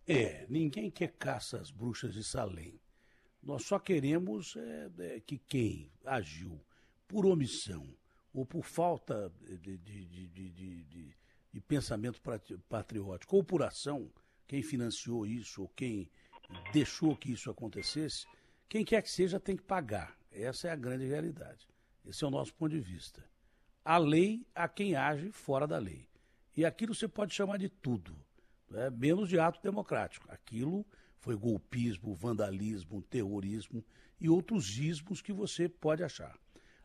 É, 0.06 0.46
ninguém 0.48 0.90
quer 0.90 1.12
caça 1.12 1.58
às 1.58 1.70
bruxas 1.70 2.14
de 2.14 2.22
Salem. 2.22 2.80
Nós 3.42 3.64
só 3.64 3.78
queremos 3.78 4.56
é, 4.56 4.90
é, 4.98 5.20
que 5.20 5.38
quem 5.38 5.90
agiu 6.04 6.60
por 7.08 7.26
omissão 7.26 7.86
ou 8.32 8.44
por 8.44 8.64
falta 8.64 9.32
de, 9.40 9.78
de, 9.78 10.04
de, 10.06 10.84
de, 10.84 11.60
pensamento 11.66 12.20
patriótico 12.68 13.36
ou 13.36 13.42
por 13.42 13.62
ação, 13.62 14.12
quem 14.46 14.62
financiou 14.62 15.26
isso 15.26 15.62
ou 15.62 15.68
quem 15.70 16.08
deixou 16.72 17.16
que 17.16 17.32
isso 17.32 17.50
acontecesse, 17.50 18.26
quem 18.68 18.84
quer 18.84 19.02
que 19.02 19.10
seja 19.10 19.40
tem 19.40 19.56
que 19.56 19.62
pagar. 19.62 20.16
Essa 20.30 20.68
é 20.68 20.70
a 20.70 20.76
grande 20.76 21.06
realidade. 21.06 21.66
Esse 22.04 22.24
é 22.24 22.26
o 22.26 22.30
nosso 22.30 22.54
ponto 22.54 22.72
de 22.72 22.80
vista. 22.80 23.24
A 23.84 23.96
lei 23.96 24.46
a 24.54 24.68
quem 24.68 24.94
age 24.94 25.32
fora 25.32 25.66
da 25.66 25.78
lei. 25.78 26.06
E 26.56 26.64
aquilo 26.64 26.94
você 26.94 27.06
pode 27.06 27.34
chamar 27.34 27.58
de 27.58 27.68
tudo, 27.68 28.16
né? 28.70 28.88
menos 28.90 29.28
de 29.28 29.38
ato 29.38 29.60
democrático. 29.62 30.26
Aquilo 30.30 30.86
foi 31.18 31.36
golpismo, 31.36 32.14
vandalismo, 32.14 33.02
terrorismo 33.02 33.84
e 34.20 34.28
outros 34.28 34.78
ismos 34.78 35.20
que 35.20 35.32
você 35.32 35.68
pode 35.68 36.02
achar. 36.02 36.38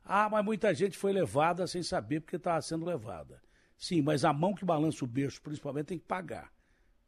Ah, 0.03 0.27
mas 0.29 0.43
muita 0.43 0.73
gente 0.73 0.97
foi 0.97 1.13
levada 1.13 1.65
sem 1.67 1.81
saber 1.83 2.19
porque 2.19 2.35
estava 2.35 2.61
sendo 2.61 2.85
levada. 2.85 3.41
Sim, 3.77 4.01
mas 4.01 4.25
a 4.25 4.33
mão 4.33 4.53
que 4.53 4.65
balança 4.65 5.05
o 5.05 5.07
berço, 5.07 5.41
principalmente, 5.41 5.87
tem 5.87 5.99
que 5.99 6.05
pagar. 6.05 6.51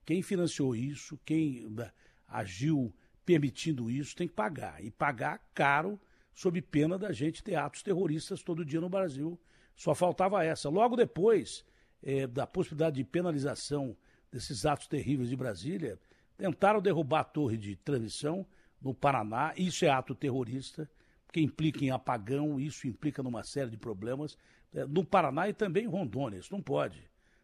Quem 0.05 0.22
financiou 0.22 0.76
isso, 0.76 1.20
quem 1.26 1.70
né, 1.70 1.91
agiu 2.28 2.93
permitindo 3.26 3.89
isso, 3.89 4.16
tem 4.16 4.28
que 4.28 4.34
pagar. 4.34 4.84
E 4.84 4.89
pagar 4.89 5.39
caro 5.53 5.99
sob 6.34 6.61
pena 6.61 6.97
da 6.97 7.11
gente 7.11 7.43
ter 7.43 7.55
atos 7.55 7.84
terroristas 7.84 8.41
todo 8.41 8.66
dia 8.66 8.82
no 8.82 8.89
Brasil. 8.89 9.39
Só 9.76 9.93
faltava 9.93 10.43
essa. 10.43 10.70
Logo 10.70 10.95
depois 10.95 11.66
é, 12.03 12.27
da 12.27 12.45
possibilidade 12.45 12.97
de 12.97 13.03
penalização 13.03 13.95
desses 14.31 14.65
atos 14.65 14.87
terríveis 14.87 15.29
de 15.29 15.35
Brasília, 15.35 15.97
tentaram 16.37 16.81
derrubar 16.81 17.21
a 17.21 17.23
torre 17.23 17.57
de 17.57 17.75
transmissão 17.77 18.45
no 18.81 18.93
Paraná. 18.93 19.53
Isso 19.55 19.85
é 19.85 19.89
ato 19.89 20.13
terrorista, 20.13 20.89
que 21.31 21.39
implica 21.39 21.83
em 21.83 21.91
apagão, 21.91 22.59
isso 22.59 22.87
implica 22.87 23.23
numa 23.23 23.43
série 23.43 23.69
de 23.69 23.77
problemas. 23.77 24.37
É, 24.73 24.85
no 24.85 25.05
Paraná 25.05 25.47
e 25.47 25.53
também 25.53 25.85
em 25.85 25.87
Rondônia, 25.87 26.39
isso 26.39 26.51
não 26.51 26.61
pode. 26.61 26.99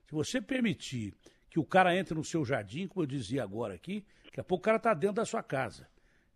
Se 0.08 0.14
você 0.14 0.42
permitir 0.42 1.14
que 1.50 1.60
o 1.60 1.66
cara 1.66 1.96
entre 1.96 2.14
no 2.14 2.24
seu 2.24 2.44
jardim, 2.44 2.88
como 2.88 3.04
eu 3.04 3.08
dizia 3.08 3.44
agora 3.44 3.74
aqui, 3.74 4.06
daqui 4.26 4.40
a 4.40 4.44
pouco 4.44 4.62
o 4.62 4.66
cara 4.66 4.78
está 4.78 4.94
dentro 4.94 5.18
da 5.18 5.26
sua 5.26 5.42
casa. 5.42 5.88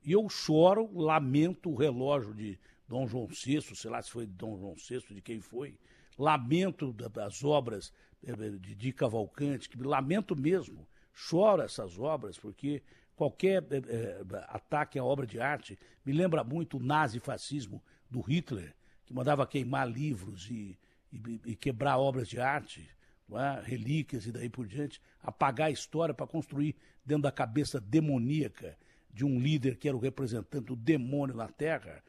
E 0.04 0.12
eu 0.12 0.28
choro, 0.30 0.90
lamento 0.94 1.70
o 1.70 1.76
relógio 1.76 2.34
de 2.34 2.60
Dom 2.88 3.08
João 3.08 3.28
VI, 3.28 3.62
sei 3.62 3.90
lá 3.90 4.02
se 4.02 4.12
foi 4.12 4.26
de 4.26 4.34
Dom 4.34 4.58
João 4.58 4.76
VI, 4.76 5.16
de 5.16 5.22
quem 5.22 5.40
foi, 5.40 5.78
lamento 6.18 6.94
das 6.94 7.44
obras 7.44 7.92
de, 8.24 8.76
de 8.76 8.94
Cavalcante, 8.94 9.70
que 9.70 9.78
lamento 9.78 10.36
mesmo, 10.36 10.88
choro 11.14 11.62
essas 11.62 12.00
obras, 12.00 12.38
porque 12.38 12.82
qualquer 13.16 13.64
é, 13.70 13.78
é, 13.78 14.22
ataque 14.48 14.98
à 14.98 15.04
obra 15.04 15.28
de 15.28 15.40
arte 15.40 15.78
me 16.06 16.14
lembra 16.14 16.44
muito 16.44 16.78
o 16.78 16.84
nazifascismo 16.84 17.84
do 18.10 18.22
Hitler, 18.22 18.74
que 19.06 19.14
mandava 19.14 19.46
queimar 19.46 19.90
livros 19.90 20.50
e, 20.50 20.78
e, 21.12 21.42
e 21.46 21.56
quebrar 21.56 21.98
obras 21.98 22.28
de 22.28 22.40
arte, 22.40 22.90
é? 23.32 23.62
relíquias 23.64 24.26
e 24.26 24.32
daí 24.32 24.50
por 24.50 24.68
diante, 24.68 25.02
apagar 25.22 25.68
a 25.68 25.72
história 25.72 26.14
para 26.14 26.28
construir 26.28 26.76
dentro 27.06 27.24
da 27.24 27.32
cabeça 27.32 27.80
demoníaca 27.80 28.78
de 29.12 29.26
um 29.26 29.40
líder 29.40 29.78
que 29.78 29.88
era 29.88 29.96
o 29.96 30.00
representante 30.00 30.66
do 30.66 30.76
demônio 30.76 31.36
na 31.36 31.48
Terra, 31.48 32.04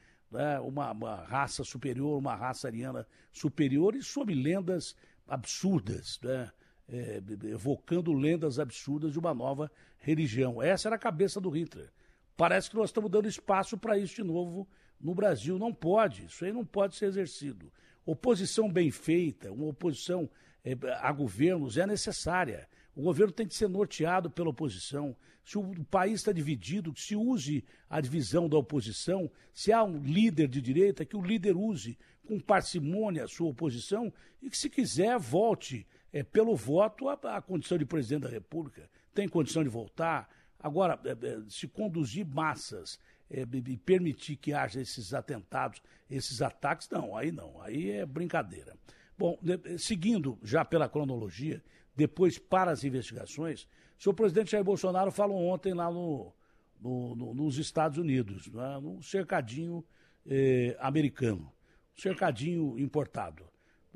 uma, 0.64 0.90
uma, 0.90 1.14
raça 1.24 1.62
superior, 1.62 2.18
uma 2.18 2.34
raça 2.34 2.66
ariana 2.66 3.06
superior, 3.30 3.94
e 3.94 4.02
sob 4.02 4.34
lendas 4.34 4.96
absurdas, 5.26 6.18
né, 6.22 6.50
é, 6.88 7.22
evocando 7.44 8.12
lendas 8.12 8.58
absurdas 8.58 9.12
de 9.12 9.18
uma 9.18 9.34
nova 9.34 9.70
religião. 9.98 10.62
Essa 10.62 10.88
era 10.88 10.96
a 10.96 10.98
cabeça 10.98 11.40
do 11.40 11.50
Hitler. 11.50 11.90
Parece 12.36 12.68
que 12.68 12.76
nós 12.76 12.90
estamos 12.90 13.10
dando 13.10 13.28
espaço 13.28 13.78
para 13.78 13.96
isso 13.96 14.16
de 14.16 14.24
novo 14.24 14.68
no 15.00 15.14
Brasil. 15.14 15.58
Não 15.58 15.72
pode, 15.72 16.26
isso 16.26 16.44
aí 16.44 16.52
não 16.52 16.64
pode 16.64 16.96
ser 16.96 17.06
exercido. 17.06 17.72
Oposição 18.04 18.70
bem 18.70 18.90
feita, 18.90 19.50
uma 19.50 19.66
oposição 19.66 20.28
é, 20.64 20.72
a 21.00 21.12
governos 21.12 21.78
é 21.78 21.86
necessária. 21.86 22.68
O 22.94 23.02
governo 23.02 23.32
tem 23.32 23.46
que 23.46 23.54
ser 23.54 23.68
norteado 23.68 24.30
pela 24.30 24.50
oposição. 24.50 25.16
Se 25.44 25.58
o 25.58 25.84
país 25.84 26.20
está 26.20 26.32
dividido, 26.32 26.92
se 26.96 27.14
use 27.14 27.64
a 27.88 28.00
divisão 28.00 28.48
da 28.48 28.56
oposição. 28.56 29.30
Se 29.52 29.72
há 29.72 29.82
um 29.82 29.98
líder 29.98 30.48
de 30.48 30.60
direita, 30.60 31.04
que 31.04 31.16
o 31.16 31.22
líder 31.22 31.56
use 31.56 31.98
com 32.26 32.40
parcimônia 32.40 33.24
a 33.24 33.28
sua 33.28 33.48
oposição 33.48 34.12
e 34.42 34.50
que, 34.50 34.56
se 34.56 34.68
quiser, 34.68 35.18
volte 35.18 35.86
é, 36.12 36.22
pelo 36.22 36.54
voto 36.54 37.08
a, 37.08 37.42
condição 37.42 37.76
de 37.76 37.84
presidente 37.84 38.22
da 38.22 38.28
República, 38.28 38.88
tem 39.12 39.28
condição 39.28 39.62
de 39.62 39.68
voltar. 39.68 40.28
Agora, 40.58 40.98
é, 41.04 41.10
é, 41.10 41.42
se 41.48 41.66
conduzir 41.68 42.26
massas 42.26 42.98
é, 43.30 43.42
e 43.42 43.76
permitir 43.76 44.36
que 44.36 44.52
haja 44.52 44.80
esses 44.80 45.12
atentados, 45.12 45.82
esses 46.10 46.40
ataques, 46.40 46.88
não, 46.88 47.16
aí 47.16 47.32
não, 47.32 47.60
aí 47.60 47.90
é 47.90 48.06
brincadeira. 48.06 48.76
Bom, 49.18 49.38
de, 49.42 49.78
seguindo 49.78 50.38
já 50.42 50.64
pela 50.64 50.88
cronologia, 50.88 51.62
depois 51.96 52.38
para 52.38 52.70
as 52.70 52.84
investigações, 52.84 53.68
o 53.98 54.02
senhor 54.02 54.14
presidente 54.14 54.50
Jair 54.50 54.64
Bolsonaro 54.64 55.10
falou 55.10 55.44
ontem 55.46 55.72
lá 55.72 55.90
no, 55.90 56.32
no, 56.80 57.14
no, 57.14 57.34
nos 57.34 57.58
Estados 57.58 57.98
Unidos, 57.98 58.48
né, 58.48 58.78
no 58.80 59.02
cercadinho 59.02 59.84
eh, 60.26 60.76
americano, 60.80 61.52
cercadinho 61.96 62.78
importado, 62.78 63.44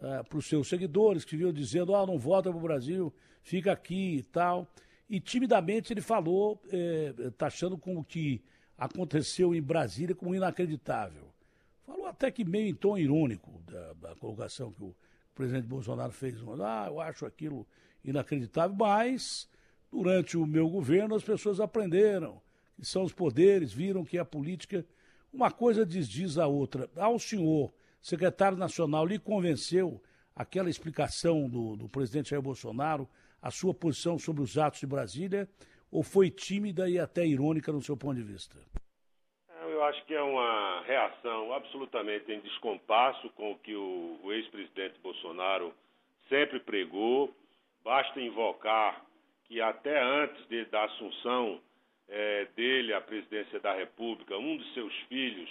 eh, 0.00 0.22
para 0.22 0.38
os 0.38 0.46
seus 0.46 0.68
seguidores 0.68 1.24
que 1.24 1.36
vinham 1.36 1.52
dizendo, 1.52 1.94
ah, 1.94 2.06
não 2.06 2.18
volta 2.18 2.50
para 2.50 2.58
o 2.58 2.62
Brasil, 2.62 3.12
fica 3.42 3.72
aqui 3.72 4.16
e 4.16 4.22
tal. 4.22 4.66
E 5.08 5.20
timidamente 5.20 5.92
ele 5.92 6.00
falou, 6.00 6.60
eh, 6.70 7.12
taxando 7.36 7.76
como 7.78 8.04
que 8.04 8.42
aconteceu 8.76 9.54
em 9.54 9.62
Brasília 9.62 10.14
como 10.14 10.34
inacreditável. 10.34 11.28
Falou 11.84 12.06
até 12.06 12.30
que 12.30 12.44
meio 12.44 12.68
em 12.68 12.74
tom 12.74 12.96
irônico 12.96 13.60
da, 13.66 13.92
da 13.94 14.14
colocação 14.16 14.70
que 14.72 14.84
o 14.84 14.94
presidente 15.34 15.66
Bolsonaro 15.66 16.12
fez. 16.12 16.36
Ah, 16.62 16.86
eu 16.88 17.00
acho 17.00 17.26
aquilo 17.26 17.66
inacreditável, 18.04 18.76
mas 18.76 19.48
durante 19.90 20.36
o 20.36 20.46
meu 20.46 20.68
governo 20.68 21.14
as 21.14 21.24
pessoas 21.24 21.60
aprenderam 21.60 22.40
que 22.76 22.84
são 22.84 23.02
os 23.02 23.12
poderes, 23.12 23.72
viram 23.72 24.04
que 24.04 24.18
a 24.18 24.24
política, 24.24 24.86
uma 25.32 25.50
coisa 25.50 25.84
desdiz 25.84 26.38
a 26.38 26.46
outra. 26.46 26.88
Ao 26.94 27.18
senhor, 27.18 27.72
secretário 28.00 28.56
nacional, 28.56 29.06
lhe 29.06 29.18
convenceu 29.18 30.00
aquela 30.34 30.70
explicação 30.70 31.48
do, 31.48 31.76
do 31.76 31.88
presidente 31.88 32.30
Jair 32.30 32.42
Bolsonaro, 32.42 33.08
a 33.42 33.50
sua 33.50 33.74
posição 33.74 34.18
sobre 34.18 34.42
os 34.42 34.56
atos 34.56 34.80
de 34.80 34.86
Brasília, 34.86 35.48
ou 35.90 36.02
foi 36.02 36.30
tímida 36.30 36.88
e 36.88 36.98
até 36.98 37.26
irônica 37.26 37.72
no 37.72 37.80
seu 37.80 37.96
ponto 37.96 38.16
de 38.16 38.22
vista? 38.22 38.56
Eu 39.70 39.82
acho 39.84 40.04
que 40.06 40.14
é 40.14 40.22
uma 40.22 40.82
reação 40.82 41.52
absolutamente 41.52 42.30
em 42.32 42.40
descompasso 42.40 43.30
com 43.30 43.52
o 43.52 43.58
que 43.58 43.74
o, 43.74 44.18
o 44.22 44.32
ex-presidente 44.32 44.98
Bolsonaro 45.00 45.72
sempre 46.28 46.60
pregou. 46.60 47.34
Basta 47.84 48.20
invocar 48.20 49.04
que 49.44 49.60
até 49.60 50.02
antes 50.02 50.46
de, 50.48 50.64
da 50.66 50.84
assunção 50.84 51.60
é, 52.08 52.46
dele 52.56 52.92
à 52.92 53.00
presidência 53.00 53.58
da 53.60 53.74
República, 53.74 54.36
um 54.36 54.56
dos 54.56 54.74
seus 54.74 54.94
filhos, 55.08 55.48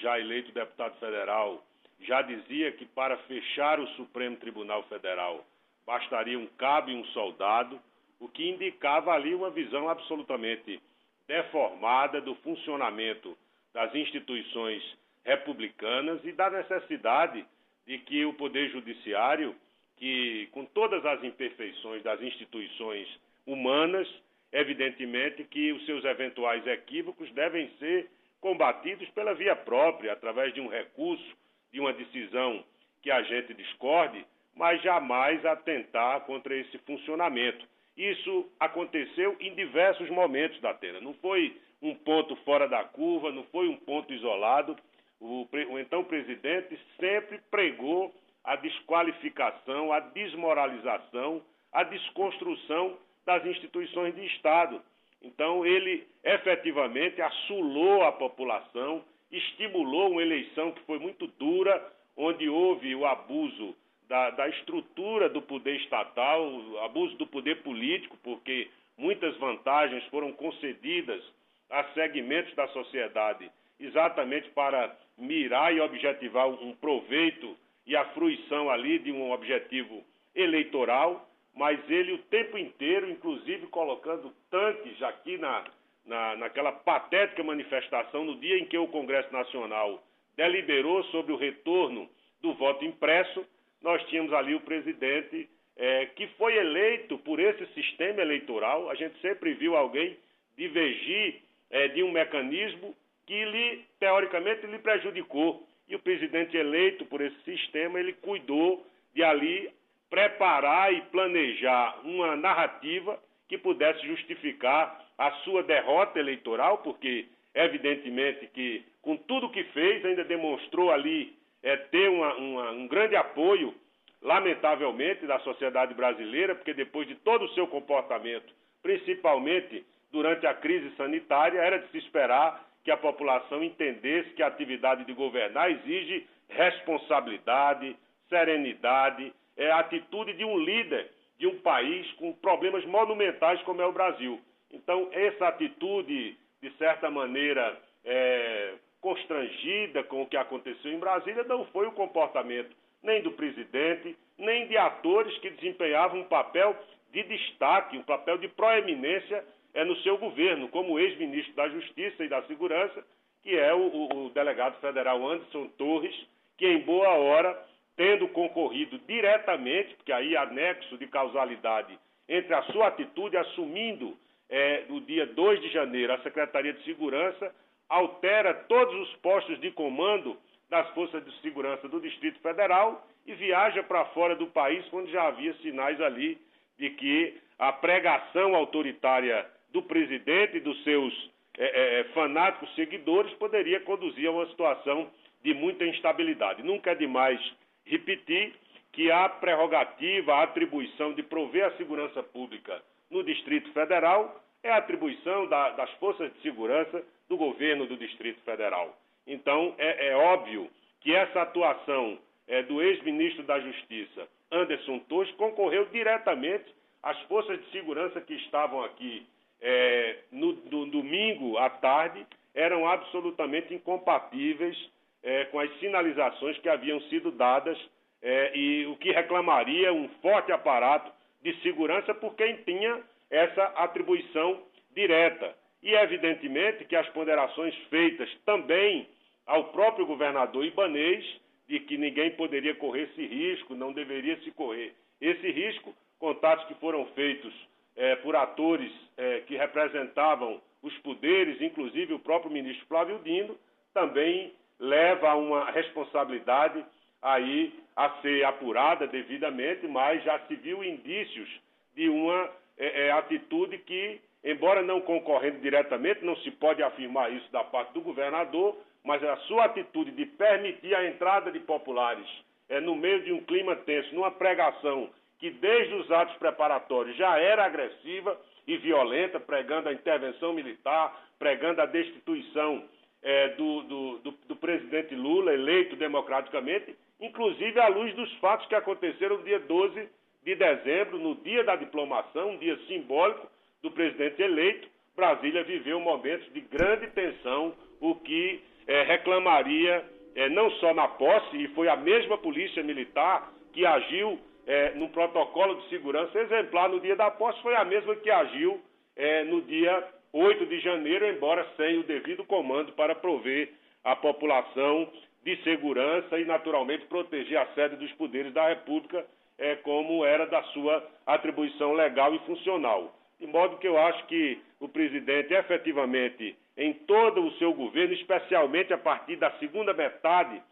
já 0.00 0.18
eleito 0.18 0.52
deputado 0.52 0.98
federal, 0.98 1.64
já 2.06 2.22
dizia 2.22 2.72
que 2.72 2.84
para 2.86 3.16
fechar 3.18 3.80
o 3.80 3.86
Supremo 3.88 4.36
Tribunal 4.36 4.82
Federal 4.84 5.44
bastaria 5.86 6.38
um 6.38 6.46
cabo 6.46 6.90
e 6.90 6.94
um 6.94 7.04
soldado, 7.06 7.80
o 8.20 8.28
que 8.28 8.48
indicava 8.48 9.12
ali 9.12 9.34
uma 9.34 9.50
visão 9.50 9.88
absolutamente 9.88 10.80
deformada 11.26 12.20
do 12.20 12.34
funcionamento 12.36 13.36
das 13.72 13.94
instituições 13.94 14.82
republicanas 15.24 16.20
e 16.24 16.32
da 16.32 16.50
necessidade 16.50 17.44
de 17.86 17.98
que 17.98 18.24
o 18.24 18.34
Poder 18.34 18.70
Judiciário, 18.70 19.56
que 19.96 20.48
com 20.52 20.64
todas 20.64 21.04
as 21.04 21.22
imperfeições 21.24 22.02
das 22.02 22.20
instituições 22.20 23.08
humanas, 23.46 24.08
Evidentemente 24.52 25.44
que 25.44 25.72
os 25.72 25.84
seus 25.86 26.04
eventuais 26.04 26.66
equívocos 26.66 27.30
devem 27.32 27.70
ser 27.78 28.10
combatidos 28.38 29.08
pela 29.10 29.34
via 29.34 29.56
própria, 29.56 30.12
através 30.12 30.52
de 30.52 30.60
um 30.60 30.68
recurso, 30.68 31.36
de 31.72 31.80
uma 31.80 31.92
decisão 31.92 32.64
que 33.02 33.10
a 33.10 33.22
gente 33.22 33.54
discorde, 33.54 34.24
mas 34.54 34.82
jamais 34.82 35.44
atentar 35.44 36.20
contra 36.22 36.54
esse 36.54 36.78
funcionamento. 36.78 37.66
Isso 37.96 38.48
aconteceu 38.60 39.36
em 39.40 39.54
diversos 39.54 40.08
momentos 40.10 40.60
da 40.60 40.70
Atena. 40.70 41.00
Não 41.00 41.14
foi 41.14 41.56
um 41.80 41.94
ponto 41.94 42.36
fora 42.36 42.68
da 42.68 42.84
curva, 42.84 43.32
não 43.32 43.44
foi 43.44 43.68
um 43.68 43.76
ponto 43.76 44.12
isolado. 44.12 44.76
O, 45.20 45.48
o 45.70 45.78
então 45.78 46.04
presidente 46.04 46.78
sempre 46.98 47.38
pregou 47.50 48.14
a 48.44 48.56
desqualificação, 48.56 49.92
a 49.92 50.00
desmoralização, 50.00 51.42
a 51.72 51.84
desconstrução 51.84 52.96
das 53.24 53.44
instituições 53.46 54.14
de 54.14 54.24
Estado. 54.26 54.82
Então, 55.22 55.64
ele 55.64 56.06
efetivamente 56.24 57.22
assulou 57.22 58.02
a 58.02 58.12
população, 58.12 59.04
estimulou 59.32 60.12
uma 60.12 60.22
eleição 60.22 60.72
que 60.72 60.82
foi 60.82 60.98
muito 60.98 61.26
dura, 61.26 61.82
onde 62.16 62.48
houve 62.48 62.94
o 62.94 63.06
abuso 63.06 63.74
da, 64.08 64.30
da 64.30 64.48
estrutura 64.48 65.28
do 65.28 65.40
poder 65.40 65.76
estatal, 65.80 66.46
o 66.46 66.78
abuso 66.80 67.16
do 67.16 67.26
poder 67.26 67.62
político, 67.62 68.16
porque 68.22 68.68
muitas 68.96 69.36
vantagens 69.38 70.04
foram 70.04 70.32
concedidas 70.32 71.22
a 71.70 71.84
segmentos 71.94 72.54
da 72.54 72.68
sociedade 72.68 73.50
exatamente 73.80 74.48
para 74.50 74.94
mirar 75.18 75.74
e 75.74 75.80
objetivar 75.80 76.46
um 76.48 76.74
proveito 76.76 77.56
e 77.86 77.96
a 77.96 78.04
fruição 78.10 78.70
ali 78.70 78.98
de 78.98 79.10
um 79.10 79.32
objetivo 79.32 80.04
eleitoral 80.34 81.26
mas 81.54 81.78
ele 81.90 82.12
o 82.12 82.18
tempo 82.18 82.56
inteiro, 82.56 83.10
inclusive 83.10 83.66
colocando 83.66 84.32
tanques 84.50 85.02
aqui 85.02 85.36
na, 85.36 85.64
na, 86.04 86.36
naquela 86.36 86.72
patética 86.72 87.42
manifestação 87.42 88.24
no 88.24 88.36
dia 88.36 88.58
em 88.58 88.64
que 88.64 88.76
o 88.76 88.88
Congresso 88.88 89.32
Nacional 89.32 90.02
deliberou 90.36 91.04
sobre 91.04 91.32
o 91.32 91.36
retorno 91.36 92.08
do 92.40 92.54
voto 92.54 92.84
impresso, 92.84 93.44
nós 93.80 94.02
tínhamos 94.08 94.32
ali 94.32 94.54
o 94.54 94.60
presidente 94.60 95.48
é, 95.76 96.06
que 96.06 96.26
foi 96.38 96.56
eleito 96.56 97.18
por 97.18 97.38
esse 97.38 97.66
sistema 97.74 98.20
eleitoral. 98.20 98.90
A 98.90 98.94
gente 98.94 99.18
sempre 99.20 99.54
viu 99.54 99.76
alguém 99.76 100.16
divergir 100.56 101.40
é, 101.70 101.88
de 101.88 102.02
um 102.02 102.10
mecanismo 102.10 102.94
que 103.26 103.44
lhe, 103.44 103.84
teoricamente, 103.98 104.66
lhe 104.66 104.78
prejudicou. 104.78 105.66
E 105.88 105.94
o 105.94 105.98
presidente 106.00 106.56
eleito 106.56 107.04
por 107.06 107.20
esse 107.20 107.40
sistema, 107.42 107.98
ele 107.98 108.12
cuidou 108.14 108.86
de 109.14 109.22
ali 109.22 109.70
preparar 110.08 110.92
e 110.92 111.00
planejar 111.02 112.00
uma 112.04 112.36
narrativa 112.36 113.18
que 113.48 113.56
pudesse 113.58 114.06
justificar 114.06 115.01
a 115.18 115.30
sua 115.42 115.62
derrota 115.62 116.18
eleitoral, 116.18 116.78
porque 116.78 117.26
evidentemente 117.54 118.46
que 118.48 118.84
com 119.00 119.16
tudo 119.16 119.50
que 119.50 119.64
fez 119.64 120.04
ainda 120.04 120.24
demonstrou 120.24 120.90
ali 120.90 121.36
é, 121.62 121.76
ter 121.76 122.08
uma, 122.08 122.34
uma, 122.34 122.70
um 122.72 122.86
grande 122.88 123.16
apoio, 123.16 123.74
lamentavelmente, 124.20 125.26
da 125.26 125.38
sociedade 125.40 125.94
brasileira, 125.94 126.54
porque 126.54 126.72
depois 126.72 127.06
de 127.08 127.14
todo 127.16 127.44
o 127.44 127.54
seu 127.54 127.66
comportamento, 127.66 128.52
principalmente 128.82 129.84
durante 130.10 130.46
a 130.46 130.54
crise 130.54 130.94
sanitária, 130.96 131.58
era 131.58 131.78
de 131.78 131.88
se 131.90 131.98
esperar 131.98 132.68
que 132.84 132.90
a 132.90 132.96
população 132.96 133.62
entendesse 133.62 134.30
que 134.30 134.42
a 134.42 134.48
atividade 134.48 135.04
de 135.04 135.12
governar 135.12 135.70
exige 135.70 136.26
responsabilidade, 136.48 137.96
serenidade, 138.28 139.32
é 139.56 139.70
a 139.70 139.80
atitude 139.80 140.32
de 140.34 140.44
um 140.44 140.58
líder 140.58 141.10
de 141.38 141.46
um 141.46 141.58
país 141.58 142.10
com 142.12 142.32
problemas 142.32 142.84
monumentais 142.84 143.60
como 143.62 143.82
é 143.82 143.86
o 143.86 143.92
Brasil. 143.92 144.40
Então, 144.72 145.08
essa 145.12 145.48
atitude, 145.48 146.36
de 146.60 146.70
certa 146.78 147.10
maneira, 147.10 147.78
é, 148.04 148.74
constrangida 149.00 150.02
com 150.04 150.22
o 150.22 150.26
que 150.26 150.36
aconteceu 150.36 150.92
em 150.92 150.98
Brasília, 150.98 151.44
não 151.44 151.66
foi 151.66 151.86
o 151.86 151.92
comportamento 151.92 152.74
nem 153.02 153.20
do 153.22 153.32
presidente, 153.32 154.16
nem 154.38 154.66
de 154.68 154.76
atores 154.76 155.36
que 155.38 155.50
desempenhavam 155.50 156.20
um 156.20 156.24
papel 156.24 156.76
de 157.12 157.22
destaque, 157.24 157.98
um 157.98 158.02
papel 158.02 158.38
de 158.38 158.48
proeminência 158.48 159.44
é, 159.74 159.84
no 159.84 159.96
seu 159.96 160.16
governo, 160.18 160.68
como 160.68 160.92
o 160.92 160.98
ex-ministro 160.98 161.54
da 161.54 161.68
Justiça 161.68 162.24
e 162.24 162.28
da 162.28 162.42
Segurança, 162.44 163.04
que 163.42 163.56
é 163.56 163.74
o, 163.74 164.26
o 164.26 164.30
delegado 164.30 164.80
federal 164.80 165.28
Anderson 165.28 165.66
Torres, 165.76 166.14
que 166.56 166.66
em 166.66 166.80
boa 166.80 167.10
hora 167.10 167.60
tendo 167.96 168.28
concorrido 168.28 168.98
diretamente, 169.06 169.94
porque 169.96 170.12
aí 170.12 170.36
há 170.36 170.46
nexo 170.46 170.96
de 170.96 171.06
causalidade 171.08 171.98
entre 172.28 172.54
a 172.54 172.62
sua 172.64 172.86
atitude 172.86 173.36
assumindo 173.36 174.16
é, 174.52 174.84
no 174.86 175.00
dia 175.00 175.24
2 175.24 175.62
de 175.62 175.70
janeiro 175.70 176.12
a 176.12 176.18
Secretaria 176.18 176.74
de 176.74 176.84
Segurança, 176.84 177.52
altera 177.88 178.52
todos 178.52 178.94
os 179.08 179.16
postos 179.16 179.58
de 179.60 179.70
comando 179.70 180.36
das 180.68 180.88
Forças 180.90 181.24
de 181.24 181.32
Segurança 181.40 181.88
do 181.88 181.98
Distrito 181.98 182.38
Federal 182.40 183.06
e 183.26 183.32
viaja 183.32 183.82
para 183.82 184.04
fora 184.06 184.36
do 184.36 184.46
país, 184.48 184.86
quando 184.88 185.10
já 185.10 185.26
havia 185.26 185.54
sinais 185.54 185.98
ali 186.02 186.38
de 186.78 186.90
que 186.90 187.40
a 187.58 187.72
pregação 187.72 188.54
autoritária 188.54 189.46
do 189.70 189.82
presidente 189.82 190.58
e 190.58 190.60
dos 190.60 190.82
seus 190.84 191.30
é, 191.56 191.64
é, 191.64 192.00
é 192.00 192.04
fanáticos 192.12 192.74
seguidores 192.74 193.32
poderia 193.34 193.80
conduzir 193.80 194.28
a 194.28 194.32
uma 194.32 194.46
situação 194.48 195.10
de 195.42 195.54
muita 195.54 195.86
instabilidade. 195.86 196.62
Nunca 196.62 196.90
é 196.90 196.94
demais 196.94 197.40
repetir 197.86 198.54
que 198.92 199.10
a 199.10 199.28
prerrogativa, 199.30 200.34
a 200.34 200.42
atribuição 200.42 201.14
de 201.14 201.22
prover 201.22 201.64
a 201.64 201.76
segurança 201.76 202.22
pública 202.22 202.82
no 203.12 203.22
Distrito 203.22 203.70
Federal 203.72 204.42
é 204.62 204.72
atribuição 204.72 205.46
da, 205.46 205.70
das 205.70 205.90
forças 205.92 206.32
de 206.32 206.40
segurança 206.40 207.04
do 207.28 207.36
governo 207.36 207.86
do 207.86 207.96
Distrito 207.96 208.40
Federal. 208.42 208.96
Então, 209.26 209.74
é, 209.78 210.08
é 210.08 210.16
óbvio 210.16 210.68
que 211.00 211.14
essa 211.14 211.42
atuação 211.42 212.18
é, 212.48 212.62
do 212.62 212.82
ex-ministro 212.82 213.44
da 213.44 213.60
Justiça, 213.60 214.26
Anderson 214.50 214.98
Torres, 215.00 215.30
concorreu 215.32 215.86
diretamente 215.86 216.64
às 217.02 217.20
forças 217.22 217.60
de 217.60 217.70
segurança 217.70 218.20
que 218.20 218.34
estavam 218.34 218.82
aqui 218.82 219.26
é, 219.60 220.18
no, 220.30 220.52
no, 220.70 220.86
domingo 220.86 221.58
à 221.58 221.68
tarde, 221.68 222.26
eram 222.54 222.88
absolutamente 222.88 223.74
incompatíveis 223.74 224.76
é, 225.22 225.44
com 225.46 225.60
as 225.60 225.70
sinalizações 225.78 226.58
que 226.58 226.68
haviam 226.68 227.00
sido 227.02 227.30
dadas 227.30 227.78
é, 228.20 228.56
e 228.56 228.86
o 228.86 228.96
que 228.96 229.12
reclamaria 229.12 229.92
um 229.92 230.08
forte 230.20 230.50
aparato 230.50 231.12
de 231.42 231.54
segurança 231.62 232.14
por 232.14 232.34
quem 232.34 232.56
tinha 232.58 233.02
essa 233.30 233.64
atribuição 233.76 234.62
direta. 234.94 235.54
E, 235.82 235.94
evidentemente, 235.94 236.84
que 236.84 236.94
as 236.94 237.08
ponderações 237.08 237.74
feitas 237.88 238.28
também 238.44 239.08
ao 239.46 239.72
próprio 239.72 240.06
governador 240.06 240.64
Ibanês, 240.64 241.24
de 241.66 241.80
que 241.80 241.96
ninguém 241.96 242.30
poderia 242.32 242.74
correr 242.74 243.02
esse 243.04 243.26
risco, 243.26 243.74
não 243.74 243.92
deveria 243.92 244.36
se 244.40 244.50
correr 244.52 244.94
esse 245.20 245.50
risco, 245.50 245.94
contatos 246.18 246.66
que 246.66 246.74
foram 246.74 247.06
feitos 247.14 247.52
é, 247.96 248.16
por 248.16 248.36
atores 248.36 248.92
é, 249.16 249.40
que 249.40 249.56
representavam 249.56 250.60
os 250.82 250.96
poderes, 250.98 251.60
inclusive 251.60 252.12
o 252.12 252.18
próprio 252.18 252.50
ministro 252.50 252.86
Flávio 252.86 253.20
Dino, 253.24 253.56
também 253.94 254.52
leva 254.78 255.30
a 255.30 255.36
uma 255.36 255.70
responsabilidade 255.70 256.84
aí 257.22 257.72
a 257.96 258.10
ser 258.20 258.44
apurada 258.44 259.06
devidamente, 259.06 259.86
mas 259.86 260.22
já 260.24 260.38
se 260.40 260.56
viu 260.56 260.82
indícios 260.82 261.48
de 261.94 262.08
uma 262.08 262.50
é, 262.76 263.06
é, 263.06 263.12
atitude 263.12 263.78
que, 263.78 264.20
embora 264.44 264.82
não 264.82 265.00
concorrendo 265.00 265.60
diretamente, 265.60 266.24
não 266.24 266.36
se 266.36 266.50
pode 266.50 266.82
afirmar 266.82 267.32
isso 267.32 267.50
da 267.52 267.62
parte 267.62 267.92
do 267.92 268.00
governador, 268.00 268.76
mas 269.04 269.22
a 269.22 269.36
sua 269.48 269.66
atitude 269.66 270.10
de 270.10 270.26
permitir 270.26 270.94
a 270.94 271.06
entrada 271.06 271.50
de 271.50 271.60
populares 271.60 272.26
é, 272.68 272.80
no 272.80 272.94
meio 272.96 273.22
de 273.22 273.32
um 273.32 273.42
clima 273.42 273.76
tenso, 273.76 274.14
numa 274.14 274.30
pregação 274.30 275.10
que 275.38 275.50
desde 275.50 275.94
os 275.94 276.10
atos 276.10 276.36
preparatórios 276.36 277.16
já 277.16 277.38
era 277.38 277.64
agressiva 277.64 278.40
e 278.66 278.76
violenta, 278.76 279.40
pregando 279.40 279.88
a 279.88 279.92
intervenção 279.92 280.52
militar, 280.52 281.20
pregando 281.38 281.82
a 281.82 281.86
destituição 281.86 282.84
é, 283.22 283.48
do, 283.50 283.82
do, 283.82 284.18
do, 284.18 284.30
do, 284.48 284.56
presidente 284.56 285.14
Lula, 285.14 285.52
eleito 285.52 285.96
democraticamente, 285.96 286.96
inclusive 287.22 287.78
à 287.80 287.88
luz 287.88 288.12
dos 288.14 288.30
fatos 288.34 288.66
que 288.66 288.74
aconteceram 288.74 289.38
no 289.38 289.44
dia 289.44 289.60
12 289.60 290.08
de 290.44 290.54
dezembro, 290.56 291.18
no 291.18 291.36
dia 291.36 291.62
da 291.62 291.76
diplomação, 291.76 292.50
um 292.50 292.58
dia 292.58 292.76
simbólico 292.88 293.48
do 293.80 293.90
presidente 293.92 294.42
eleito. 294.42 294.88
Brasília 295.14 295.62
viveu 295.62 296.00
momentos 296.00 296.52
de 296.52 296.60
grande 296.60 297.06
tensão, 297.08 297.74
o 298.00 298.16
que 298.16 298.60
é, 298.86 299.02
reclamaria 299.04 300.04
é, 300.34 300.48
não 300.48 300.70
só 300.72 300.92
na 300.92 301.06
posse, 301.06 301.56
e 301.56 301.68
foi 301.68 301.88
a 301.88 301.96
mesma 301.96 302.36
polícia 302.38 302.82
militar 302.82 303.52
que 303.72 303.86
agiu 303.86 304.38
é, 304.66 304.90
num 304.94 305.08
protocolo 305.08 305.76
de 305.76 305.88
segurança 305.90 306.38
exemplar 306.38 306.88
no 306.88 307.00
dia 307.00 307.14
da 307.14 307.30
posse, 307.30 307.60
foi 307.62 307.76
a 307.76 307.84
mesma 307.84 308.16
que 308.16 308.30
agiu 308.30 308.80
é, 309.14 309.44
no 309.44 309.60
dia 309.62 310.08
8 310.32 310.66
de 310.66 310.80
janeiro, 310.80 311.26
embora 311.26 311.66
sem 311.76 311.98
o 311.98 312.02
devido 312.02 312.44
comando 312.44 312.92
para 312.92 313.14
prover 313.14 313.70
a 314.02 314.16
população 314.16 315.08
de 315.44 315.56
segurança 315.62 316.38
e, 316.38 316.44
naturalmente, 316.44 317.06
proteger 317.06 317.58
a 317.58 317.66
sede 317.74 317.96
dos 317.96 318.12
poderes 318.12 318.52
da 318.52 318.68
República, 318.68 319.24
é, 319.58 319.76
como 319.76 320.24
era 320.24 320.46
da 320.46 320.62
sua 320.64 321.04
atribuição 321.26 321.92
legal 321.92 322.34
e 322.34 322.38
funcional. 322.40 323.14
De 323.38 323.46
modo 323.46 323.78
que 323.78 323.88
eu 323.88 323.98
acho 323.98 324.24
que 324.26 324.60
o 324.78 324.88
presidente, 324.88 325.52
efetivamente, 325.52 326.56
em 326.76 326.92
todo 326.92 327.44
o 327.44 327.52
seu 327.54 327.74
governo, 327.74 328.14
especialmente 328.14 328.92
a 328.92 328.98
partir 328.98 329.36
da 329.36 329.50
segunda 329.58 329.92
metade 329.92 330.62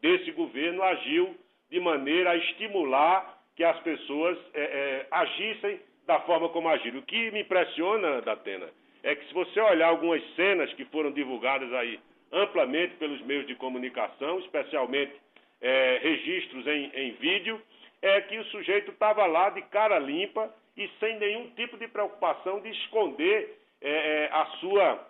desse 0.00 0.30
governo, 0.32 0.82
agiu 0.82 1.34
de 1.70 1.80
maneira 1.80 2.30
a 2.30 2.36
estimular 2.36 3.38
que 3.56 3.64
as 3.64 3.78
pessoas 3.80 4.38
é, 4.54 4.62
é, 4.62 5.06
agissem 5.10 5.80
da 6.06 6.20
forma 6.20 6.48
como 6.48 6.68
agiram. 6.68 7.00
O 7.00 7.02
que 7.02 7.30
me 7.30 7.40
impressiona, 7.42 8.20
Datena, 8.22 8.68
é 9.02 9.14
que 9.14 9.26
se 9.26 9.34
você 9.34 9.60
olhar 9.60 9.88
algumas 9.88 10.22
cenas 10.34 10.72
que 10.74 10.84
foram 10.86 11.10
divulgadas 11.10 11.72
aí 11.74 11.98
amplamente 12.32 12.96
pelos 12.96 13.20
meios 13.22 13.46
de 13.46 13.54
comunicação, 13.54 14.38
especialmente 14.40 15.12
é, 15.60 15.98
registros 16.02 16.66
em, 16.66 16.90
em 16.94 17.12
vídeo, 17.12 17.60
é 18.02 18.20
que 18.22 18.38
o 18.38 18.44
sujeito 18.46 18.92
estava 18.92 19.26
lá 19.26 19.50
de 19.50 19.62
cara 19.62 19.98
limpa 19.98 20.52
e 20.76 20.88
sem 20.98 21.18
nenhum 21.18 21.50
tipo 21.50 21.76
de 21.76 21.86
preocupação 21.88 22.60
de 22.60 22.70
esconder 22.70 23.58
é, 23.80 23.90
é, 23.90 24.28
a 24.32 24.46
sua 24.60 25.09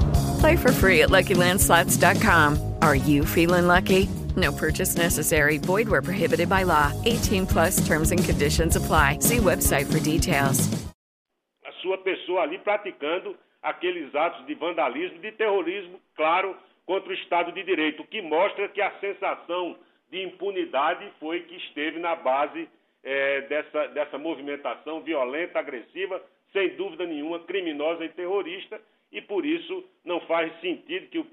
Play 0.41 0.57
for 0.57 0.71
free 0.71 1.03
at 1.03 1.09
LuckyLandSlots.com. 1.09 2.77
Are 2.81 2.95
you 2.95 3.25
feeling 3.25 3.67
lucky? 3.67 4.09
No 4.35 4.51
purchase 4.51 4.97
necessary. 4.97 5.59
Void 5.59 5.87
where 5.87 6.01
prohibited 6.01 6.49
by 6.49 6.63
law. 6.63 6.91
18 7.05 7.45
plus 7.45 7.85
terms 7.85 8.09
and 8.09 8.23
conditions 8.25 8.75
apply. 8.75 9.19
See 9.19 9.37
website 9.37 9.85
for 9.85 9.99
details. 9.99 10.67
A 11.63 11.71
sua 11.83 11.99
pessoa 11.99 12.41
ali 12.41 12.57
praticando 12.57 13.37
aqueles 13.61 14.15
atos 14.15 14.47
de 14.47 14.55
vandalismo, 14.55 15.19
de 15.19 15.31
terrorismo, 15.33 15.99
claro, 16.15 16.55
contra 16.87 17.11
o 17.11 17.13
Estado 17.13 17.51
de 17.51 17.61
Direito, 17.61 18.01
o 18.01 18.07
que 18.07 18.19
mostra 18.23 18.67
que 18.69 18.81
a 18.81 18.91
sensação 18.99 19.77
de 20.09 20.23
impunidade 20.23 21.07
foi 21.19 21.41
que 21.41 21.55
esteve 21.55 21.99
na 21.99 22.15
base 22.15 22.67
é, 23.03 23.41
dessa, 23.41 23.87
dessa 23.89 24.17
movimentação 24.17 25.01
violenta, 25.01 25.59
agressiva, 25.59 26.19
sem 26.51 26.75
dúvida 26.77 27.05
nenhuma, 27.05 27.39
criminosa 27.41 28.03
e 28.05 28.09
terrorista, 28.09 28.81
e 29.11 29.21
por 29.21 29.45
isso 29.45 29.83
não 30.05 30.19
faz 30.21 30.51
sentido 30.61 31.07
que 31.07 31.19
o, 31.19 31.27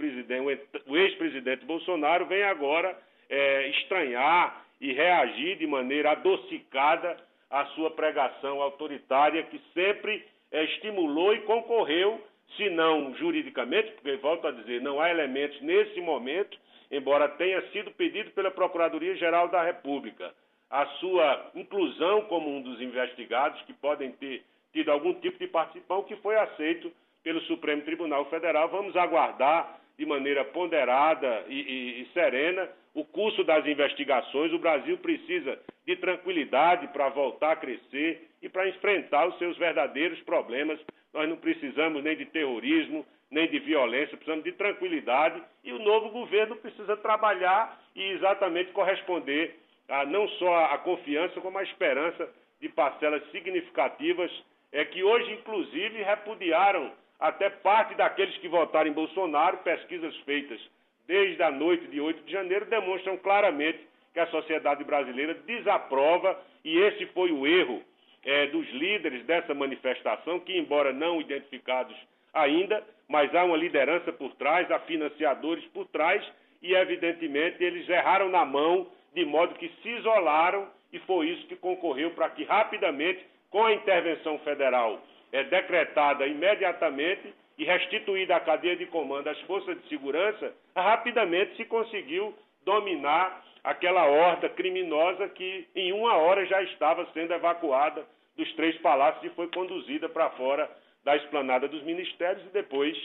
o 0.87 0.97
ex-presidente 0.97 1.65
Bolsonaro 1.65 2.27
venha 2.27 2.51
agora 2.51 2.97
é, 3.29 3.69
estranhar 3.69 4.65
e 4.81 4.93
reagir 4.93 5.57
de 5.59 5.67
maneira 5.67 6.13
adocicada 6.13 7.17
à 7.51 7.65
sua 7.67 7.91
pregação 7.93 8.61
autoritária 8.61 9.43
que 9.45 9.61
sempre 9.73 10.25
é, 10.51 10.65
estimulou 10.65 11.35
e 11.35 11.41
concorreu, 11.43 12.21
se 12.57 12.69
não 12.71 13.15
juridicamente, 13.17 13.93
porque 13.93 14.17
volto 14.17 14.47
a 14.47 14.51
dizer, 14.51 14.81
não 14.81 15.01
há 15.01 15.11
elementos 15.11 15.61
nesse 15.61 16.01
momento, 16.01 16.59
embora 16.91 17.29
tenha 17.29 17.61
sido 17.71 17.91
pedido 17.93 18.31
pela 18.31 18.51
Procuradoria-Geral 18.51 19.49
da 19.49 19.63
República. 19.63 20.33
A 20.71 20.87
sua 21.01 21.51
inclusão 21.55 22.23
como 22.23 22.49
um 22.49 22.63
dos 22.63 22.81
investigados 22.81 23.61
que 23.63 23.73
podem 23.75 24.13
ter 24.13 24.43
tido 24.73 24.91
algum 24.91 25.15
tipo 25.15 25.39
de 25.39 25.47
participação, 25.47 26.05
que 26.05 26.17
foi 26.17 26.37
aceito 26.37 26.93
pelo 27.29 27.43
Supremo 27.43 27.83
Tribunal 27.83 28.25
Federal. 28.31 28.71
Vamos 28.71 28.97
aguardar 28.97 29.79
de 29.99 30.07
maneira 30.07 30.47
ponderada 30.47 31.45
e, 31.47 31.61
e, 31.61 32.01
e 32.01 32.09
serena 32.15 32.67
o 32.95 33.05
curso 33.05 33.45
das 33.45 33.67
investigações. 33.67 34.51
O 34.51 34.59
Brasil 34.59 34.97
precisa 34.97 35.59
de 35.87 35.95
tranquilidade 35.97 36.89
para 36.89 37.11
voltar 37.11 37.53
a 37.53 37.57
crescer 37.57 38.31
e 38.41 38.49
para 38.49 38.67
enfrentar 38.67 39.29
os 39.29 39.37
seus 39.37 39.59
verdadeiros 39.59 40.19
problemas. 40.21 40.81
Nós 41.13 41.29
não 41.29 41.37
precisamos 41.37 42.03
nem 42.03 42.17
de 42.17 42.25
terrorismo, 42.25 43.05
nem 43.31 43.47
de 43.47 43.59
violência, 43.59 44.17
precisamos 44.17 44.45
de 44.45 44.53
tranquilidade 44.53 45.43
e 45.63 45.71
o 45.71 45.79
novo 45.79 46.09
governo 46.09 46.57
precisa 46.57 46.97
trabalhar 46.97 47.79
e 47.95 48.05
exatamente 48.13 48.73
corresponder 48.73 49.55
a 49.87 50.07
não 50.07 50.27
só 50.41 50.65
a 50.73 50.79
confiança, 50.79 51.43
como 51.43 51.59
a 51.59 51.63
esperança 51.63 52.27
de 52.59 52.71
parcelas 52.71 53.23
significativas 53.33 54.31
é 54.73 54.83
que 54.87 55.03
hoje, 55.03 55.31
inclusive, 55.33 56.03
repudiaram 56.03 56.91
até 57.19 57.51
parte 57.51 57.95
daqueles 57.95 58.37
que 58.39 58.49
votaram 58.49 58.91
em 58.91 58.95
Bolsonaro, 58.95 59.59
pesquisas 59.59 60.17
feitas 60.19 60.61
desde 61.07 61.43
a 61.43 61.51
noite 61.51 61.87
de 61.89 62.01
8 62.01 62.23
de 62.25 62.33
janeiro 62.33 62.67
demonstram 62.67 63.17
claramente 63.17 63.79
que 64.13 64.21
a 64.21 64.27
sociedade 64.27 64.85
brasileira 64.85 65.35
desaprova, 65.35 66.39
e 66.65 66.79
esse 66.79 67.07
foi 67.07 67.33
o 67.33 67.47
erro 67.47 67.83
é, 68.25 68.47
dos 68.47 68.69
líderes 68.71 69.25
dessa 69.25 69.55
manifestação, 69.55 70.39
que, 70.41 70.57
embora 70.57 70.93
não 70.93 71.21
identificados 71.21 71.97
ainda, 72.33 72.85
mas 73.09 73.35
há 73.35 73.45
uma 73.45 73.57
liderança 73.57 74.13
por 74.13 74.35
trás, 74.35 74.71
há 74.71 74.79
financiadores 74.81 75.65
por 75.67 75.87
trás 75.87 76.23
e, 76.63 76.75
evidentemente, 76.75 77.63
eles 77.63 77.89
erraram 77.89 78.29
na 78.29 78.45
mão, 78.45 78.87
de 79.15 79.25
modo 79.25 79.55
que 79.55 79.69
se 79.83 79.89
isolaram 79.89 80.69
e 80.93 80.99
foi 81.01 81.29
isso 81.29 81.47
que 81.47 81.57
concorreu 81.57 82.11
para 82.11 82.31
que 82.31 82.45
rapidamente, 82.45 83.25
com 83.51 83.65
a 83.65 83.73
intervenção 83.73 84.39
federal 84.41 85.01
é, 85.33 85.45
decretada 85.45 86.27
imediatamente 86.27 87.35
e 87.57 87.65
restituída 87.65 88.37
a 88.37 88.41
cadeia 88.41 88.77
de 88.77 88.87
comando 88.87 89.29
às 89.29 89.41
forças 89.43 89.81
de 89.83 89.89
segurança, 89.89 90.53
rapidamente 90.77 91.57
se 91.57 91.65
conseguiu 91.65 92.35
dominar 92.65 93.45
aquela 93.65 94.07
horda 94.07 94.49
criminosa 94.49 95.29
que 95.29 95.67
em 95.75 95.93
uma 95.93 96.15
hora 96.15 96.47
já 96.47 96.63
estava 96.63 97.07
sendo 97.13 97.35
evacuada 97.35 98.07
dos 98.37 98.53
três 98.55 98.77
palácios 98.79 99.25
e 99.25 99.35
foi 99.35 99.49
conduzida 99.49 100.09
para 100.09 100.31
fora 100.31 100.71
da 101.05 101.17
esplanada 101.17 101.67
dos 101.67 101.83
ministérios 101.83 102.45
e 102.47 102.51
depois 102.51 102.97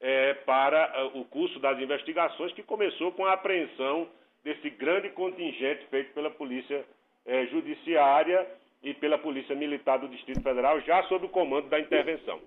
é, 0.00 0.34
para 0.34 1.04
uh, 1.04 1.20
o 1.20 1.24
curso 1.26 1.58
das 1.60 1.78
investigações, 1.78 2.52
que 2.52 2.62
começou 2.62 3.12
com 3.12 3.26
a 3.26 3.34
apreensão 3.34 4.08
desse 4.42 4.70
grande 4.70 5.10
contingente 5.10 5.86
feito 5.86 6.12
pela 6.14 6.30
Polícia 6.30 6.84
é, 7.26 7.46
Judiciária 7.46 8.46
e 8.82 8.94
pela 8.94 9.18
Polícia 9.18 9.54
Militar 9.54 9.98
do 9.98 10.08
Distrito 10.08 10.42
Federal, 10.42 10.80
já 10.80 11.02
sob 11.08 11.26
o 11.26 11.28
comando 11.28 11.68
da 11.68 11.78
intervenção. 11.78 12.40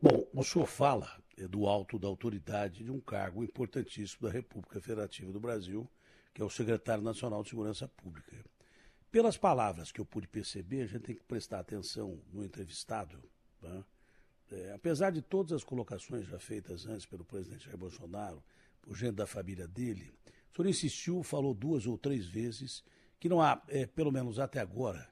Bom, 0.00 0.26
o 0.34 0.42
senhor 0.42 0.66
fala 0.66 1.08
é, 1.38 1.46
do 1.46 1.66
alto 1.66 1.98
da 1.98 2.08
autoridade 2.08 2.84
de 2.84 2.90
um 2.90 3.00
cargo 3.00 3.42
importantíssimo 3.42 4.26
da 4.26 4.32
República 4.32 4.80
Federativa 4.80 5.32
do 5.32 5.40
Brasil, 5.40 5.88
que 6.34 6.42
é 6.42 6.44
o 6.44 6.50
secretário 6.50 7.02
nacional 7.02 7.42
de 7.42 7.50
Segurança 7.50 7.88
Pública. 7.88 8.44
Pelas 9.10 9.36
palavras 9.36 9.92
que 9.92 10.00
eu 10.00 10.06
pude 10.06 10.26
perceber, 10.26 10.82
a 10.82 10.86
gente 10.86 11.02
tem 11.02 11.14
que 11.14 11.24
prestar 11.24 11.60
atenção 11.60 12.18
no 12.32 12.44
entrevistado, 12.44 13.22
né? 13.60 13.84
é, 14.50 14.72
apesar 14.72 15.10
de 15.10 15.20
todas 15.20 15.52
as 15.52 15.64
colocações 15.64 16.26
já 16.26 16.38
feitas 16.38 16.86
antes 16.86 17.06
pelo 17.06 17.24
presidente 17.24 17.66
Jair 17.66 17.76
Bolsonaro, 17.76 18.42
por 18.80 18.96
gente 18.96 19.14
da 19.14 19.26
família 19.26 19.68
dele, 19.68 20.10
o 20.50 20.56
senhor 20.56 20.68
insistiu, 20.68 21.22
falou 21.22 21.54
duas 21.54 21.86
ou 21.86 21.96
três 21.96 22.26
vezes 22.26 22.82
que 23.20 23.28
não 23.28 23.40
há, 23.40 23.62
é, 23.68 23.86
pelo 23.86 24.10
menos 24.10 24.38
até 24.38 24.60
agora, 24.60 25.11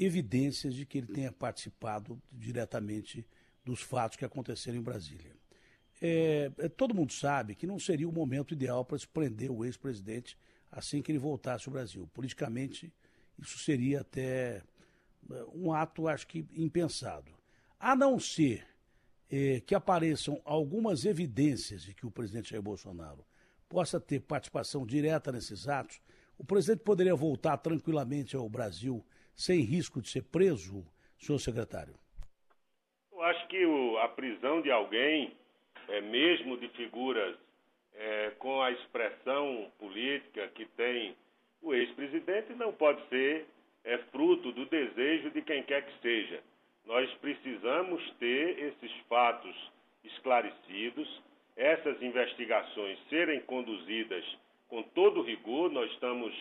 evidências 0.00 0.74
de 0.74 0.86
que 0.86 0.98
ele 0.98 1.08
tenha 1.08 1.30
participado 1.30 2.20
diretamente 2.32 3.26
dos 3.64 3.82
fatos 3.82 4.16
que 4.16 4.24
aconteceram 4.24 4.78
em 4.78 4.82
Brasília. 4.82 5.36
É, 6.00 6.50
é 6.58 6.68
todo 6.68 6.94
mundo 6.94 7.12
sabe 7.12 7.54
que 7.54 7.66
não 7.66 7.78
seria 7.78 8.08
o 8.08 8.12
momento 8.12 8.54
ideal 8.54 8.84
para 8.84 8.98
se 8.98 9.06
prender 9.06 9.50
o 9.50 9.64
ex-presidente 9.64 10.36
assim 10.72 11.02
que 11.02 11.12
ele 11.12 11.18
voltasse 11.18 11.68
ao 11.68 11.72
Brasil. 11.72 12.08
Politicamente, 12.14 12.92
isso 13.38 13.58
seria 13.58 14.00
até 14.00 14.62
é, 15.30 15.44
um 15.52 15.72
ato, 15.72 16.08
acho 16.08 16.26
que, 16.26 16.46
impensado. 16.54 17.32
A 17.78 17.94
não 17.94 18.18
ser 18.18 18.66
eh, 19.30 19.60
que 19.60 19.74
apareçam 19.74 20.40
algumas 20.44 21.04
evidências 21.04 21.82
de 21.82 21.94
que 21.94 22.06
o 22.06 22.10
presidente 22.10 22.50
Jair 22.50 22.62
Bolsonaro 22.62 23.24
possa 23.68 24.00
ter 24.00 24.20
participação 24.20 24.84
direta 24.84 25.30
nesses 25.30 25.68
atos, 25.68 26.00
o 26.36 26.44
presidente 26.44 26.82
poderia 26.82 27.14
voltar 27.14 27.56
tranquilamente 27.58 28.34
ao 28.34 28.48
Brasil 28.48 29.04
sem 29.40 29.60
risco 29.60 30.02
de 30.02 30.08
ser 30.10 30.22
preso, 30.24 30.84
senhor 31.18 31.38
secretário? 31.38 31.94
Eu 33.10 33.22
acho 33.22 33.48
que 33.48 33.64
o, 33.64 33.96
a 33.98 34.08
prisão 34.08 34.60
de 34.60 34.70
alguém, 34.70 35.32
é, 35.88 36.00
mesmo 36.02 36.58
de 36.58 36.68
figuras 36.68 37.36
é, 37.94 38.32
com 38.38 38.60
a 38.60 38.70
expressão 38.70 39.70
política 39.78 40.46
que 40.48 40.66
tem 40.76 41.16
o 41.62 41.72
ex-presidente, 41.72 42.52
não 42.52 42.70
pode 42.70 43.00
ser 43.08 43.46
é, 43.82 43.96
fruto 44.12 44.52
do 44.52 44.66
desejo 44.66 45.30
de 45.30 45.40
quem 45.40 45.62
quer 45.62 45.86
que 45.86 46.00
seja. 46.02 46.42
Nós 46.84 47.10
precisamos 47.14 48.02
ter 48.18 48.58
esses 48.58 48.92
fatos 49.08 49.56
esclarecidos, 50.04 51.22
essas 51.56 52.00
investigações 52.02 52.98
serem 53.08 53.40
conduzidas 53.40 54.24
com 54.68 54.82
todo 54.82 55.22
rigor. 55.22 55.70
Nós 55.70 55.90
estamos 55.92 56.34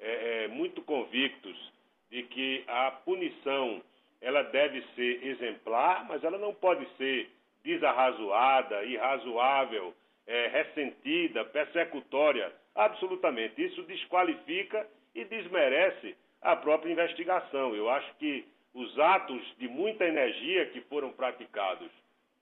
é, 0.00 0.44
é, 0.44 0.48
muito 0.48 0.80
convictos 0.82 1.75
de 2.10 2.22
que 2.24 2.64
a 2.66 2.90
punição 2.90 3.82
ela 4.20 4.42
deve 4.42 4.82
ser 4.94 5.26
exemplar, 5.26 6.06
mas 6.08 6.24
ela 6.24 6.38
não 6.38 6.54
pode 6.54 6.86
ser 6.96 7.28
desarrazoada, 7.62 8.84
irrazoável, 8.84 9.94
é, 10.26 10.48
ressentida, 10.48 11.44
persecutória. 11.44 12.52
Absolutamente. 12.74 13.64
Isso 13.64 13.82
desqualifica 13.82 14.86
e 15.14 15.24
desmerece 15.24 16.16
a 16.42 16.56
própria 16.56 16.92
investigação. 16.92 17.74
Eu 17.74 17.88
acho 17.90 18.14
que 18.16 18.46
os 18.74 18.98
atos 18.98 19.42
de 19.58 19.68
muita 19.68 20.04
energia 20.04 20.66
que 20.66 20.80
foram 20.82 21.10
praticados, 21.12 21.90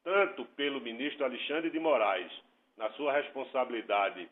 tanto 0.03 0.45
pelo 0.57 0.81
ministro 0.81 1.25
Alexandre 1.25 1.71
de 1.71 1.79
Moraes, 1.79 2.31
na 2.77 2.91
sua 2.91 3.13
responsabilidade 3.13 4.29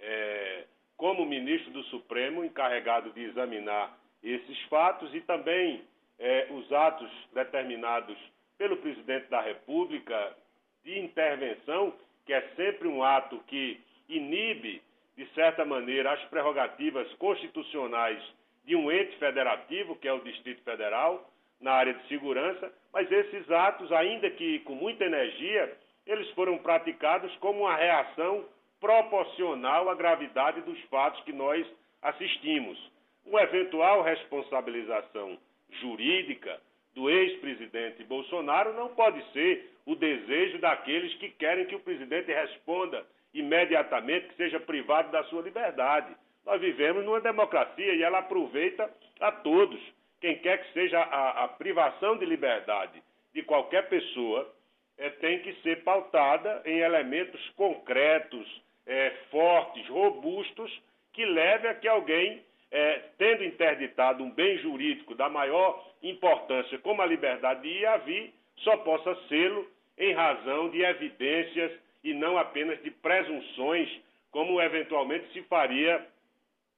é, 0.00 0.64
como 0.96 1.24
ministro 1.24 1.70
do 1.70 1.82
Supremo, 1.84 2.44
encarregado 2.44 3.10
de 3.10 3.22
examinar 3.22 3.96
esses 4.30 4.60
fatos, 4.62 5.14
e 5.14 5.20
também 5.20 5.82
é, 6.18 6.48
os 6.50 6.72
atos 6.72 7.10
determinados 7.32 8.16
pelo 8.56 8.76
presidente 8.78 9.28
da 9.28 9.40
República 9.40 10.36
de 10.82 10.98
intervenção, 10.98 11.92
que 12.24 12.32
é 12.32 12.40
sempre 12.56 12.88
um 12.88 13.02
ato 13.02 13.38
que 13.46 13.80
inibe, 14.08 14.82
de 15.16 15.26
certa 15.34 15.64
maneira, 15.64 16.12
as 16.12 16.22
prerrogativas 16.24 17.12
constitucionais 17.14 18.22
de 18.64 18.74
um 18.74 18.90
ente 18.90 19.16
federativo, 19.18 19.96
que 19.96 20.08
é 20.08 20.12
o 20.12 20.20
Distrito 20.20 20.62
Federal, 20.62 21.30
na 21.60 21.72
área 21.72 21.94
de 21.94 22.06
segurança, 22.08 22.72
mas 22.92 23.10
esses 23.10 23.50
atos, 23.50 23.90
ainda 23.92 24.28
que 24.30 24.60
com 24.60 24.74
muita 24.74 25.04
energia, 25.04 25.76
eles 26.06 26.28
foram 26.30 26.58
praticados 26.58 27.34
como 27.36 27.60
uma 27.60 27.76
reação 27.76 28.44
proporcional 28.80 29.88
à 29.88 29.94
gravidade 29.94 30.60
dos 30.62 30.78
fatos 30.84 31.22
que 31.24 31.32
nós 31.32 31.66
assistimos. 32.02 32.78
Uma 33.24 33.42
eventual 33.42 34.02
responsabilização 34.02 35.38
jurídica 35.80 36.60
do 36.94 37.10
ex-presidente 37.10 38.04
Bolsonaro 38.04 38.72
não 38.74 38.94
pode 38.94 39.22
ser 39.32 39.70
o 39.86 39.94
desejo 39.94 40.58
daqueles 40.58 41.14
que 41.14 41.30
querem 41.30 41.66
que 41.66 41.74
o 41.74 41.80
presidente 41.80 42.32
responda 42.32 43.04
imediatamente, 43.32 44.28
que 44.28 44.36
seja 44.36 44.60
privado 44.60 45.10
da 45.10 45.24
sua 45.24 45.42
liberdade. 45.42 46.14
Nós 46.46 46.60
vivemos 46.60 47.04
numa 47.04 47.20
democracia 47.20 47.94
e 47.94 48.02
ela 48.02 48.18
aproveita 48.18 48.88
a 49.20 49.32
todos 49.32 49.80
quem 50.20 50.38
quer 50.38 50.64
que 50.64 50.72
seja 50.72 50.98
a, 50.98 51.44
a 51.44 51.48
privação 51.48 52.16
de 52.16 52.24
liberdade 52.24 53.02
de 53.34 53.42
qualquer 53.42 53.88
pessoa, 53.88 54.50
é, 54.96 55.10
tem 55.10 55.40
que 55.40 55.52
ser 55.62 55.82
pautada 55.82 56.62
em 56.64 56.78
elementos 56.78 57.46
concretos, 57.56 58.62
é, 58.86 59.10
fortes, 59.30 59.86
robustos, 59.88 60.80
que 61.12 61.26
leve 61.26 61.66
a 61.68 61.74
que 61.74 61.88
alguém, 61.88 62.42
é, 62.74 63.02
tendo 63.16 63.44
interditado 63.44 64.24
um 64.24 64.30
bem 64.32 64.58
jurídico 64.58 65.14
da 65.14 65.28
maior 65.28 65.80
importância, 66.02 66.76
como 66.80 67.00
a 67.00 67.06
liberdade 67.06 67.62
de 67.62 67.68
ir 67.68 67.86
a 67.86 67.98
vir, 67.98 68.34
só 68.56 68.76
possa 68.78 69.14
sê-lo 69.28 69.64
em 69.96 70.12
razão 70.12 70.68
de 70.70 70.82
evidências 70.82 71.70
e 72.02 72.12
não 72.12 72.36
apenas 72.36 72.82
de 72.82 72.90
presunções, 72.90 73.88
como 74.32 74.60
eventualmente 74.60 75.32
se 75.32 75.42
faria 75.42 76.04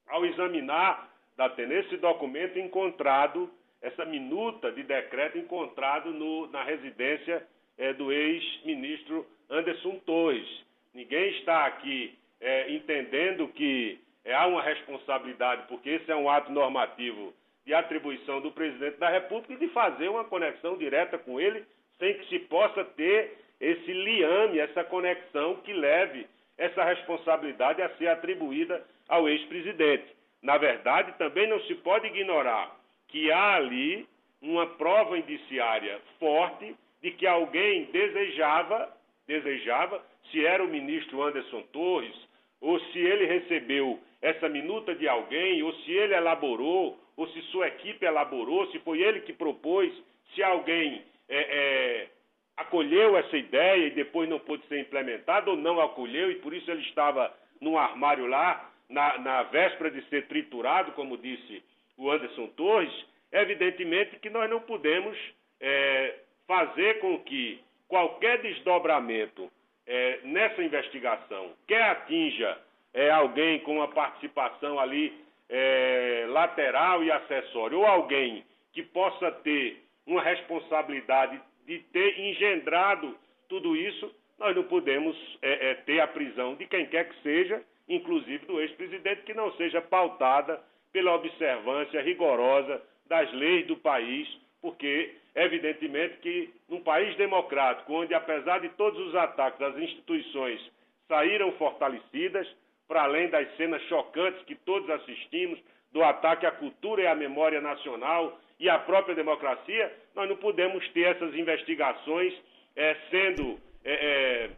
ao 0.07 0.27
examinar 0.27 1.11
da 1.35 1.51
esse 1.57 1.97
documento 1.97 2.59
encontrado, 2.59 3.51
essa 3.81 4.05
minuta 4.05 4.71
de 4.73 4.83
decreto 4.83 5.39
encontrado 5.39 6.13
no, 6.13 6.47
na 6.49 6.63
residência 6.63 7.43
é, 7.79 7.95
do 7.95 8.13
ex-ministro 8.13 9.27
Anderson 9.49 9.99
Torres. 10.05 10.47
Ninguém 10.93 11.31
está 11.39 11.65
aqui 11.65 12.19
é, 12.39 12.71
entendendo 12.71 13.49
que 13.49 13.99
é, 14.27 14.35
há 14.35 14.47
uma 14.47 14.61
responsabilidade, 14.61 15.63
porque 15.69 15.89
esse 15.89 16.11
é 16.11 16.17
um 16.17 16.29
ato 16.29 16.51
normativo 16.51 17.33
de 17.65 17.73
atribuição 17.73 18.41
do 18.41 18.51
presidente 18.51 18.99
da 18.99 19.09
República 19.09 19.55
e 19.55 19.57
de 19.57 19.69
fazer 19.69 20.09
uma 20.09 20.25
conexão 20.25 20.77
direta 20.77 21.17
com 21.17 21.41
ele, 21.41 21.65
sem 21.99 22.13
que 22.15 22.29
se 22.29 22.41
possa 22.41 22.85
ter 22.85 23.39
esse 23.61 23.93
liame, 23.93 24.59
essa 24.59 24.83
conexão 24.85 25.57
que 25.65 25.73
leve 25.73 26.27
essa 26.59 26.85
responsabilidade 26.85 27.81
a 27.81 27.89
ser 27.97 28.09
atribuída 28.09 28.85
ao 29.09 29.29
ex-presidente. 29.29 30.05
Na 30.43 30.59
verdade, 30.59 31.13
também 31.19 31.47
não 31.47 31.61
se 31.61 31.77
pode 31.77 32.09
ignorar 32.09 32.77
que 33.09 33.31
há 33.31 33.55
ali 33.55 34.09
uma 34.43 34.67
prova 34.67 35.17
indiciária 35.17 36.01
forte 36.19 36.75
de 37.01 37.13
que 37.13 37.27
alguém 37.27 37.85
desejava, 37.93 38.93
desejava, 39.27 40.05
se 40.31 40.45
era 40.45 40.65
o 40.65 40.69
ministro 40.69 41.23
Anderson 41.23 41.63
Torres, 41.73 42.15
ou 42.61 42.81
se 42.81 42.99
ele 42.99 43.27
recebeu 43.27 44.01
essa 44.27 44.49
minuta 44.49 44.93
de 44.93 45.07
alguém, 45.07 45.63
ou 45.63 45.73
se 45.73 45.93
ele 45.93 46.13
elaborou, 46.13 46.99
ou 47.17 47.29
se 47.29 47.41
sua 47.43 47.69
equipe 47.69 48.05
elaborou, 48.05 48.67
se 48.73 48.79
foi 48.81 49.01
ele 49.01 49.21
que 49.21 49.33
propôs, 49.33 49.93
se 50.35 50.43
alguém 50.43 51.05
é, 51.29 51.39
é, 51.39 52.09
acolheu 52.57 53.17
essa 53.17 53.37
ideia 53.37 53.87
e 53.87 53.91
depois 53.91 54.29
não 54.29 54.41
pôde 54.41 54.67
ser 54.67 54.81
implementada, 54.81 55.49
ou 55.49 55.57
não 55.57 55.81
acolheu 55.81 56.29
e 56.33 56.37
por 56.37 56.53
isso 56.53 56.69
ele 56.69 56.83
estava 56.83 57.33
num 57.61 57.79
armário 57.79 58.27
lá 58.27 58.69
na, 58.89 59.17
na 59.19 59.43
véspera 59.45 59.93
de 59.93 60.03
ser 60.09 60.27
triturado, 60.27 60.91
como 60.93 61.17
disse 61.17 61.63
o 61.97 62.11
Anderson 62.11 62.49
Torres, 62.49 62.93
evidentemente 63.31 64.19
que 64.19 64.29
nós 64.29 64.51
não 64.51 64.61
podemos 64.61 65.17
é, 65.61 66.17
fazer 66.49 66.99
com 66.99 67.21
que 67.21 67.61
qualquer 67.87 68.43
desdobramento 68.43 69.49
é, 69.87 70.19
nessa 70.25 70.65
investigação, 70.65 71.53
quer 71.69 71.83
atinja 71.83 72.59
é, 72.97 73.11
alguém 73.11 73.61
com 73.61 73.77
uma 73.77 73.89
participação 73.89 74.81
ali 74.81 75.13
é, 75.51 76.25
lateral 76.31 77.05
e 77.05 77.13
acessória, 77.13 77.77
ou 77.77 77.87
alguém 77.87 78.43
que 78.73 78.83
possa 78.83 79.31
ter 79.31 79.83
uma 80.07 80.23
responsabilidade 80.23 81.39
de 81.67 81.79
ter 81.93 82.19
engendrado 82.19 83.15
tudo 83.49 83.77
isso, 83.77 84.11
nós 84.39 84.57
não 84.57 84.65
podemos 84.65 85.15
é, 85.43 85.71
é, 85.71 85.75
ter 85.75 86.01
a 86.01 86.09
prisão 86.09 86.55
de 86.55 86.67
quem 86.67 86.87
quer 86.87 87.09
que 87.09 87.23
seja, 87.23 87.63
inclusive 87.87 88.47
do 88.47 88.61
ex-presidente, 88.61 89.23
que 89.23 89.35
não 89.35 89.53
seja 89.53 89.83
pautada 89.83 90.59
pela 90.91 91.15
observância 91.15 92.01
rigorosa 92.01 92.83
das 93.07 93.31
leis 93.35 93.67
do 93.67 93.77
país, 93.77 94.27
porque, 94.63 95.15
evidentemente, 95.35 96.17
que 96.19 96.51
num 96.69 96.81
país 96.81 97.15
democrático, 97.17 97.93
onde, 97.93 98.15
apesar 98.15 98.61
de 98.61 98.71
todos 98.71 98.99
os 99.07 99.15
ataques, 99.15 99.61
as 99.61 99.77
instituições 99.77 100.61
saíram 101.07 101.53
fortalecidas, 101.53 102.49
para 102.89 103.03
além 103.03 103.29
das 103.29 103.49
cenas 103.57 103.83
chocantes 103.83 104.43
que 104.45 104.55
todos 104.55 104.89
assistimos, 104.91 105.59
do 105.93 106.03
ataque 106.03 106.45
à 106.45 106.51
cultura 106.51 107.03
e 107.03 107.07
à 107.07 107.15
memória 107.15 107.61
nacional 107.61 108.39
e 108.61 108.69
à 108.69 108.79
própria 108.79 109.15
democracia, 109.15 109.93
nós 110.15 110.29
não 110.29 110.37
podemos 110.37 110.87
ter 110.91 111.03
essas 111.03 111.35
investigações 111.35 112.35
é, 112.75 112.95
sendo 113.11 113.59
é, 113.85 113.93
é, 113.93 114.51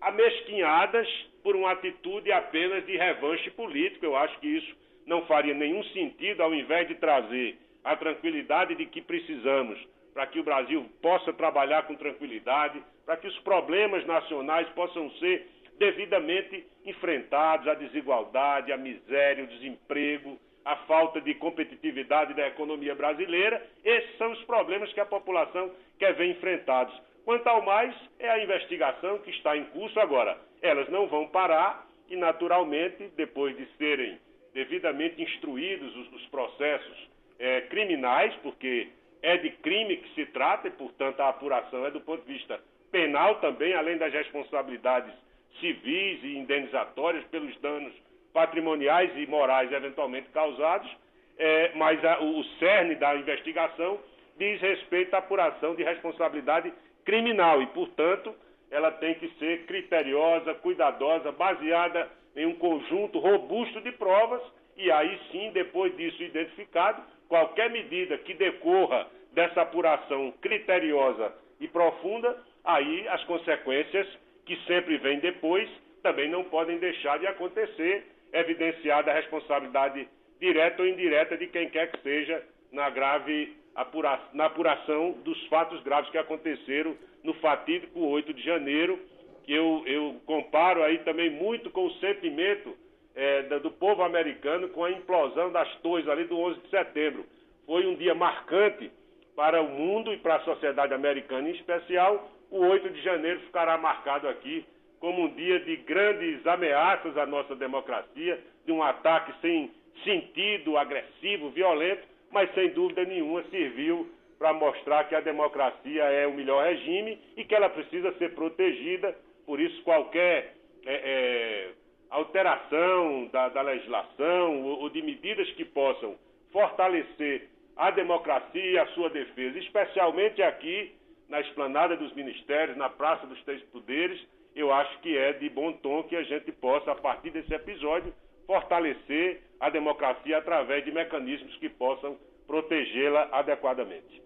amesquinhadas 0.00 1.08
por 1.42 1.56
uma 1.56 1.72
atitude 1.72 2.30
apenas 2.30 2.84
de 2.84 2.96
revanche 2.96 3.50
político. 3.52 4.04
Eu 4.04 4.16
acho 4.16 4.38
que 4.38 4.48
isso 4.48 4.76
não 5.06 5.24
faria 5.26 5.54
nenhum 5.54 5.82
sentido 5.84 6.42
ao 6.42 6.54
invés 6.54 6.88
de 6.88 6.94
trazer 6.96 7.58
a 7.82 7.96
tranquilidade 7.96 8.74
de 8.74 8.86
que 8.86 9.00
precisamos 9.00 9.78
para 10.12 10.26
que 10.26 10.38
o 10.38 10.44
Brasil 10.44 10.88
possa 11.02 11.32
trabalhar 11.32 11.82
com 11.86 11.94
tranquilidade, 11.96 12.80
para 13.04 13.16
que 13.16 13.26
os 13.26 13.38
problemas 13.40 14.06
nacionais 14.06 14.68
possam 14.70 15.10
ser 15.12 15.48
devidamente 15.78 16.66
enfrentados 16.84 17.66
a 17.68 17.74
desigualdade, 17.74 18.72
a 18.72 18.76
miséria, 18.76 19.44
o 19.44 19.48
desemprego, 19.48 20.38
a 20.64 20.76
falta 20.86 21.20
de 21.20 21.34
competitividade 21.34 22.34
da 22.34 22.46
economia 22.46 22.94
brasileira. 22.94 23.62
Esses 23.84 24.16
são 24.16 24.32
os 24.32 24.42
problemas 24.44 24.92
que 24.92 25.00
a 25.00 25.06
população 25.06 25.70
quer 25.98 26.14
ver 26.14 26.30
enfrentados. 26.30 26.94
Quanto 27.24 27.46
ao 27.46 27.62
mais, 27.62 27.94
é 28.18 28.30
a 28.30 28.42
investigação 28.42 29.18
que 29.18 29.30
está 29.30 29.56
em 29.56 29.64
curso 29.66 29.98
agora. 30.00 30.38
Elas 30.62 30.88
não 30.88 31.06
vão 31.06 31.26
parar 31.28 31.86
e, 32.08 32.16
naturalmente, 32.16 33.10
depois 33.16 33.56
de 33.56 33.66
serem 33.76 34.18
devidamente 34.52 35.20
instruídos 35.22 35.94
os, 35.96 36.12
os 36.12 36.26
processos 36.26 37.08
é, 37.38 37.62
criminais, 37.62 38.34
porque 38.36 38.88
é 39.22 39.36
de 39.38 39.50
crime 39.50 39.96
que 39.96 40.14
se 40.14 40.26
trata 40.26 40.68
e, 40.68 40.70
portanto, 40.70 41.20
a 41.20 41.28
apuração 41.30 41.84
é 41.86 41.90
do 41.90 42.00
ponto 42.00 42.24
de 42.24 42.32
vista 42.32 42.60
penal 42.92 43.36
também, 43.40 43.74
além 43.74 43.98
das 43.98 44.12
responsabilidades 44.12 45.12
civis 45.60 46.22
e 46.22 46.38
indenizatórias 46.38 47.24
pelos 47.26 47.56
danos 47.60 47.92
patrimoniais 48.32 49.10
e 49.16 49.26
morais 49.26 49.70
eventualmente 49.72 50.28
causados, 50.30 50.90
é, 51.38 51.72
mas 51.74 52.04
a, 52.04 52.20
o 52.22 52.44
cerne 52.58 52.94
da 52.96 53.14
investigação 53.16 53.98
diz 54.36 54.60
respeito 54.60 55.14
à 55.14 55.18
apuração 55.18 55.74
de 55.74 55.82
responsabilidade 55.82 56.72
criminal 57.04 57.62
e, 57.62 57.66
portanto, 57.68 58.34
ela 58.70 58.90
tem 58.90 59.14
que 59.14 59.28
ser 59.38 59.66
criteriosa, 59.66 60.54
cuidadosa, 60.54 61.30
baseada 61.30 62.10
em 62.34 62.46
um 62.46 62.54
conjunto 62.54 63.18
robusto 63.18 63.80
de 63.80 63.92
provas 63.92 64.42
e 64.76 64.90
aí 64.90 65.18
sim, 65.30 65.50
depois 65.52 65.96
disso 65.96 66.22
identificado, 66.22 67.02
qualquer 67.28 67.70
medida 67.70 68.18
que 68.18 68.34
decorra 68.34 69.06
dessa 69.32 69.62
apuração 69.62 70.32
criteriosa 70.40 71.32
e 71.60 71.68
profunda, 71.68 72.36
aí 72.64 73.06
as 73.08 73.22
consequências 73.24 74.06
que 74.44 74.56
sempre 74.66 74.98
vêm 74.98 75.18
depois 75.18 75.68
também 76.02 76.28
não 76.28 76.44
podem 76.44 76.78
deixar 76.78 77.18
de 77.18 77.26
acontecer, 77.26 78.04
evidenciada 78.32 79.10
a 79.10 79.14
responsabilidade 79.14 80.06
direta 80.38 80.82
ou 80.82 80.88
indireta 80.88 81.36
de 81.36 81.46
quem 81.46 81.70
quer 81.70 81.90
que 81.90 82.00
seja 82.02 82.42
na 82.70 82.90
grave 82.90 83.56
apura 83.74 84.20
na 84.34 84.46
apuração 84.46 85.12
dos 85.24 85.46
fatos 85.46 85.82
graves 85.82 86.10
que 86.10 86.18
aconteceram 86.18 86.96
no 87.22 87.32
fatídico 87.34 88.00
8 88.00 88.34
de 88.34 88.42
janeiro, 88.42 88.98
que 89.44 89.52
eu, 89.52 89.82
eu 89.86 90.20
comparo 90.26 90.82
aí 90.82 90.98
também 90.98 91.30
muito 91.30 91.70
com 91.70 91.86
o 91.86 91.94
sentimento 91.94 92.76
é, 93.14 93.42
do 93.60 93.70
povo 93.70 94.02
americano 94.02 94.68
com 94.68 94.84
a 94.84 94.90
implosão 94.90 95.50
das 95.50 95.72
torres 95.76 96.08
ali 96.08 96.24
do 96.24 96.38
11 96.38 96.60
de 96.60 96.68
setembro. 96.68 97.24
Foi 97.66 97.86
um 97.86 97.94
dia 97.94 98.14
marcante 98.14 98.90
para 99.34 99.60
o 99.62 99.68
mundo 99.68 100.12
e 100.12 100.18
para 100.18 100.36
a 100.36 100.40
sociedade 100.40 100.92
americana 100.92 101.48
em 101.48 101.52
especial. 101.52 102.30
O 102.54 102.68
8 102.68 102.88
de 102.90 103.02
janeiro 103.02 103.40
ficará 103.40 103.76
marcado 103.76 104.28
aqui 104.28 104.64
como 105.00 105.24
um 105.24 105.34
dia 105.34 105.58
de 105.58 105.74
grandes 105.78 106.46
ameaças 106.46 107.18
à 107.18 107.26
nossa 107.26 107.56
democracia, 107.56 108.40
de 108.64 108.70
um 108.70 108.80
ataque 108.80 109.34
sem 109.40 109.72
sentido, 110.04 110.78
agressivo, 110.78 111.50
violento, 111.50 112.06
mas 112.30 112.54
sem 112.54 112.68
dúvida 112.68 113.04
nenhuma 113.04 113.42
serviu 113.50 114.08
para 114.38 114.52
mostrar 114.52 115.02
que 115.08 115.16
a 115.16 115.20
democracia 115.20 116.04
é 116.04 116.28
o 116.28 116.32
melhor 116.32 116.64
regime 116.64 117.18
e 117.36 117.44
que 117.44 117.56
ela 117.56 117.68
precisa 117.68 118.12
ser 118.18 118.36
protegida. 118.36 119.16
Por 119.44 119.58
isso, 119.58 119.82
qualquer 119.82 120.54
é, 120.86 120.94
é, 120.94 121.70
alteração 122.08 123.26
da, 123.32 123.48
da 123.48 123.62
legislação 123.62 124.62
ou, 124.62 124.82
ou 124.82 124.90
de 124.90 125.02
medidas 125.02 125.50
que 125.54 125.64
possam 125.64 126.14
fortalecer 126.52 127.48
a 127.76 127.90
democracia 127.90 128.64
e 128.64 128.78
a 128.78 128.86
sua 128.94 129.10
defesa, 129.10 129.58
especialmente 129.58 130.40
aqui 130.40 130.94
na 131.28 131.40
esplanada 131.40 131.96
dos 131.96 132.14
ministérios, 132.14 132.76
na 132.76 132.88
Praça 132.88 133.26
dos 133.26 133.42
Três 133.44 133.62
Poderes, 133.64 134.20
eu 134.54 134.72
acho 134.72 135.00
que 135.00 135.16
é 135.16 135.32
de 135.32 135.48
bom 135.48 135.72
tom 135.72 136.02
que 136.04 136.16
a 136.16 136.22
gente 136.22 136.52
possa, 136.52 136.92
a 136.92 136.94
partir 136.94 137.30
desse 137.30 137.52
episódio, 137.52 138.14
fortalecer 138.46 139.42
a 139.58 139.70
democracia 139.70 140.38
através 140.38 140.84
de 140.84 140.92
mecanismos 140.92 141.56
que 141.56 141.68
possam 141.68 142.18
protegê-la 142.46 143.28
adequadamente. 143.32 144.22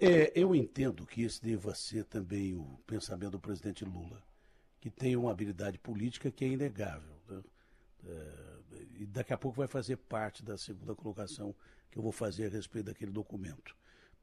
É, 0.00 0.32
eu 0.34 0.54
entendo 0.54 1.06
que 1.06 1.22
esse 1.22 1.42
deva 1.42 1.74
ser 1.74 2.04
também 2.04 2.54
o 2.54 2.78
pensamento 2.86 3.32
do 3.32 3.40
presidente 3.40 3.84
Lula 3.84 4.22
que 4.80 4.90
tem 4.90 5.16
uma 5.16 5.30
habilidade 5.30 5.78
política 5.78 6.30
que 6.30 6.44
é 6.44 6.48
inegável. 6.48 7.16
Né? 7.28 7.42
É, 8.06 8.78
e 9.00 9.06
daqui 9.06 9.32
a 9.32 9.38
pouco 9.38 9.56
vai 9.56 9.68
fazer 9.68 9.96
parte 9.96 10.44
da 10.44 10.56
segunda 10.56 10.94
colocação 10.94 11.54
que 11.90 11.98
eu 11.98 12.02
vou 12.02 12.12
fazer 12.12 12.46
a 12.46 12.48
respeito 12.48 12.86
daquele 12.86 13.10
documento. 13.10 13.76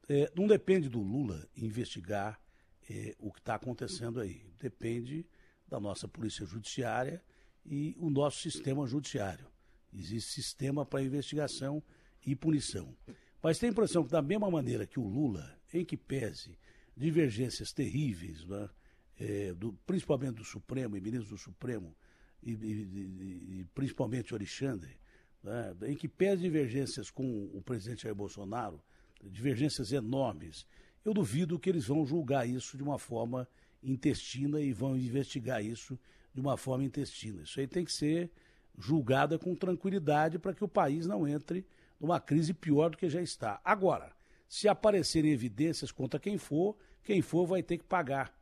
É, 0.08 0.30
não 0.36 0.46
depende 0.46 0.88
do 0.88 1.00
Lula 1.00 1.48
investigar 1.56 2.40
é, 2.88 3.14
o 3.18 3.32
que 3.32 3.40
está 3.40 3.56
acontecendo 3.56 4.20
aí. 4.20 4.44
Depende 4.58 5.26
da 5.68 5.80
nossa 5.80 6.06
polícia 6.06 6.46
judiciária 6.46 7.22
e 7.64 7.96
o 7.98 8.08
nosso 8.08 8.40
sistema 8.40 8.86
judiciário. 8.86 9.46
Existe 9.92 10.30
sistema 10.32 10.86
para 10.86 11.02
investigação 11.02 11.82
e 12.24 12.36
punição. 12.36 12.96
Mas 13.42 13.58
tem 13.58 13.68
a 13.68 13.72
impressão 13.72 14.04
que, 14.04 14.10
da 14.10 14.22
mesma 14.22 14.50
maneira 14.50 14.86
que 14.86 15.00
o 15.00 15.06
Lula, 15.06 15.58
em 15.72 15.84
que 15.84 15.96
pese 15.96 16.58
divergências 16.96 17.72
terríveis, 17.72 18.44
né, 18.44 18.68
é, 19.18 19.54
do, 19.54 19.72
principalmente 19.86 20.36
do 20.36 20.44
Supremo 20.44 20.96
e 20.96 21.00
ministros 21.00 21.30
do 21.30 21.38
Supremo, 21.38 21.96
e, 22.42 22.52
e, 22.52 23.60
e 23.60 23.66
principalmente 23.74 24.32
o 24.32 24.36
Alexandre, 24.36 24.96
né, 25.42 25.74
em 25.86 25.96
que 25.96 26.08
pede 26.08 26.42
divergências 26.42 27.10
com 27.10 27.50
o 27.52 27.62
presidente 27.62 28.02
Jair 28.02 28.14
Bolsonaro, 28.14 28.82
divergências 29.30 29.92
enormes, 29.92 30.66
eu 31.04 31.14
duvido 31.14 31.58
que 31.58 31.70
eles 31.70 31.86
vão 31.86 32.04
julgar 32.04 32.48
isso 32.48 32.76
de 32.76 32.82
uma 32.82 32.98
forma 32.98 33.48
intestina 33.82 34.60
e 34.60 34.72
vão 34.72 34.96
investigar 34.96 35.64
isso 35.64 35.98
de 36.34 36.40
uma 36.40 36.56
forma 36.56 36.84
intestina. 36.84 37.42
Isso 37.42 37.60
aí 37.60 37.66
tem 37.66 37.84
que 37.84 37.92
ser 37.92 38.30
julgada 38.78 39.38
com 39.38 39.54
tranquilidade 39.54 40.38
para 40.38 40.52
que 40.52 40.64
o 40.64 40.68
país 40.68 41.06
não 41.06 41.26
entre 41.26 41.66
numa 41.98 42.20
crise 42.20 42.52
pior 42.52 42.90
do 42.90 42.96
que 42.96 43.08
já 43.08 43.22
está. 43.22 43.60
Agora, 43.64 44.12
se 44.48 44.68
aparecerem 44.68 45.32
evidências 45.32 45.90
contra 45.90 46.20
quem 46.20 46.36
for, 46.36 46.76
quem 47.02 47.22
for 47.22 47.46
vai 47.46 47.62
ter 47.62 47.78
que 47.78 47.84
pagar 47.84 48.36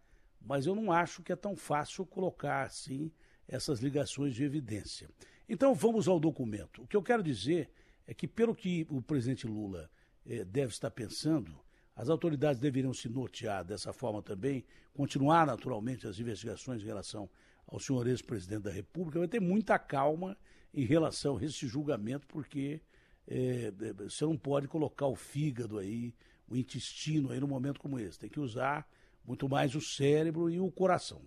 mas 0.45 0.67
eu 0.67 0.75
não 0.75 0.93
acho 0.93 1.23
que 1.23 1.33
é 1.33 1.37
tão 1.37 1.57
fácil 1.57 2.05
colocar 2.05 2.65
assim 2.65 3.11
essas 3.49 3.81
ligações 3.81 4.35
de 4.35 4.45
evidência. 4.45 5.09
Então 5.49 5.75
vamos 5.75 6.07
ao 6.07 6.21
documento. 6.21 6.83
O 6.83 6.87
que 6.87 6.97
eu 6.97 7.03
quero 7.03 7.23
dizer 7.23 7.71
é 8.07 8.13
que, 8.13 8.29
pelo 8.29 8.55
que 8.55 8.87
o 8.91 9.01
presidente 9.01 9.47
Lula 9.47 9.91
eh, 10.27 10.45
deve 10.45 10.73
estar 10.73 10.91
pensando, 10.91 11.55
as 11.95 12.09
autoridades 12.09 12.61
deveriam 12.61 12.93
se 12.93 13.09
nortear 13.09 13.65
dessa 13.65 13.93
forma 13.93 14.23
também, 14.23 14.65
continuar 14.93 15.47
naturalmente 15.47 16.07
as 16.07 16.19
investigações 16.19 16.83
em 16.83 16.87
relação 16.87 17.29
ao 17.67 17.79
senhor 17.79 18.07
ex-presidente 18.07 18.63
da 18.63 18.71
República, 18.71 19.19
vai 19.19 19.29
ter 19.29 19.41
muita 19.41 19.79
calma 19.79 20.37
em 20.73 20.85
relação 20.85 21.37
a 21.37 21.45
esse 21.45 21.67
julgamento, 21.67 22.27
porque 22.27 22.81
eh, 23.27 23.73
você 23.97 24.25
não 24.25 24.37
pode 24.37 24.69
colocar 24.69 25.07
o 25.07 25.15
fígado 25.15 25.79
aí, 25.79 26.15
o 26.49 26.57
intestino 26.57 27.31
aí 27.31 27.41
num 27.41 27.47
momento 27.47 27.81
como 27.81 27.99
esse. 27.99 28.19
Tem 28.19 28.29
que 28.29 28.41
usar 28.41 28.87
muito 29.25 29.49
mais 29.49 29.75
o 29.75 29.81
cérebro 29.81 30.51
e 30.51 30.61
o 30.61 30.71
coração. 30.71 31.23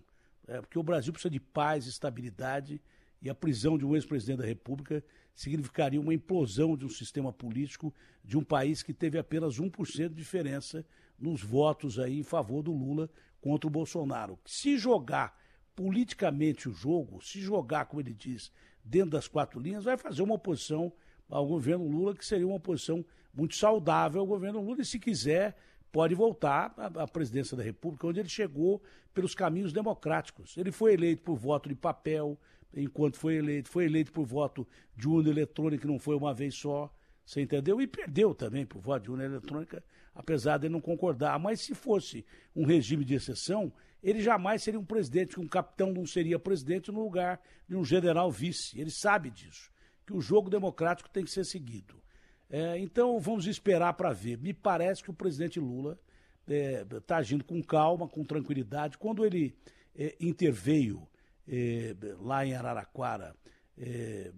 É, 0.48 0.62
porque 0.62 0.80
o 0.80 0.84
Brasil 0.84 1.12
precisa 1.12 1.32
de 1.32 1.40
paz, 1.40 1.86
estabilidade 1.88 2.82
e 3.22 3.30
a 3.30 3.36
prisão 3.36 3.78
de 3.78 3.86
um 3.86 3.96
ex-presidente 3.96 4.40
da 4.40 4.46
República 4.46 5.04
significaria 5.38 6.02
uma 6.02 6.16
implosão 6.16 6.76
de 6.76 6.84
um 6.84 6.90
sistema 6.90 7.32
político 7.32 7.94
de 8.26 8.36
um 8.36 8.44
país 8.44 8.82
que 8.82 8.92
teve 8.92 9.20
apenas 9.20 9.60
1% 9.60 10.10
de 10.10 10.16
diferença 10.16 10.84
nos 11.18 11.44
votos 11.44 12.00
aí 12.00 12.20
em 12.20 12.24
favor 12.24 12.64
do 12.64 12.74
Lula 12.74 13.08
contra 13.40 13.68
o 13.68 13.72
Bolsonaro. 13.72 14.40
Se 14.44 14.80
jogar 14.80 15.40
politicamente 15.76 16.68
o 16.68 16.74
jogo, 16.74 17.24
se 17.24 17.40
jogar, 17.40 17.86
como 17.86 18.02
ele 18.02 18.16
diz, 18.16 18.52
dentro 18.84 19.12
das 19.12 19.28
quatro 19.28 19.60
linhas, 19.60 19.84
vai 19.84 19.96
fazer 19.96 20.24
uma 20.24 20.34
oposição 20.34 20.92
ao 21.30 21.46
governo 21.46 21.88
Lula 21.88 22.16
que 22.16 22.26
seria 22.26 22.48
uma 22.48 22.56
oposição 22.56 23.06
muito 23.32 23.56
saudável 23.56 24.22
ao 24.22 24.26
governo 24.26 24.60
Lula 24.60 24.82
e, 24.82 24.86
se 24.86 24.98
quiser, 24.98 25.56
pode 25.92 26.16
voltar 26.16 26.74
à, 26.78 27.08
presidência 27.08 27.56
da 27.56 27.62
República, 27.62 28.08
onde 28.08 28.20
ele 28.20 28.30
chegou 28.30 28.82
pelos 29.14 29.36
caminhos 29.36 29.72
democráticos. 29.72 30.58
Ele 30.58 30.72
foi 30.72 30.94
eleito 30.94 31.22
por 31.22 31.36
voto 31.36 31.70
de 31.70 31.76
papel, 31.76 32.40
enquanto 32.84 33.18
foi 33.18 33.36
eleito, 33.36 33.70
foi 33.70 33.86
eleito 33.86 34.12
por 34.12 34.26
voto 34.26 34.68
de 34.96 35.08
urna 35.08 35.30
eletrônica, 35.30 35.88
não 35.88 36.00
foi 36.00 36.16
uma 36.16 36.34
vez 36.34 36.56
só, 36.56 36.94
você 37.26 37.42
entendeu? 37.42 37.82
E 37.82 37.88
perdeu 37.88 38.34
também 38.34 38.66
por 38.66 38.80
voto 38.80 39.04
de 39.04 39.12
urna 39.12 39.26
eletrônica, 39.26 39.84
apesar 40.16 40.58
de 40.58 40.70
não 40.70 40.80
concordar. 40.80 41.38
Mas 41.40 41.62
se 41.62 41.76
fosse 41.76 42.26
um 42.56 42.66
regime 42.66 43.04
de 43.04 43.16
exceção, 43.16 43.72
ele 44.02 44.22
jamais 44.22 44.64
seria 44.64 44.80
um 44.80 44.86
presidente, 44.86 45.36
que 45.36 45.42
um 45.42 45.48
capitão 45.48 45.92
não 45.92 46.06
seria 46.06 46.40
presidente 46.40 46.92
no 46.92 47.04
lugar 47.04 47.42
de 47.68 47.76
um 47.76 47.84
general 47.84 48.32
vice. 48.32 48.80
Ele 48.80 48.92
sabe 48.92 49.30
disso, 49.30 49.72
que 50.06 50.14
o 50.14 50.22
jogo 50.22 50.50
democrático 50.50 51.10
tem 51.10 51.24
que 51.24 51.32
ser 51.32 51.46
seguido. 51.46 52.02
É, 52.50 52.80
então 52.80 53.20
vamos 53.20 53.46
esperar 53.46 53.94
para 53.94 54.14
ver. 54.14 54.38
Me 54.38 54.54
parece 54.54 55.04
que 55.04 55.10
o 55.12 55.14
presidente 55.14 55.60
Lula 55.60 56.00
está 56.48 57.16
é, 57.16 57.20
agindo 57.20 57.44
com 57.44 57.62
calma, 57.62 58.08
com 58.08 58.24
tranquilidade. 58.24 58.98
Quando 58.98 59.26
ele 59.26 59.54
é, 59.94 60.16
interveio 60.20 61.06
é, 61.48 61.96
lá 62.20 62.46
em 62.46 62.54
Araraquara 62.54 63.36
é, 63.78 64.32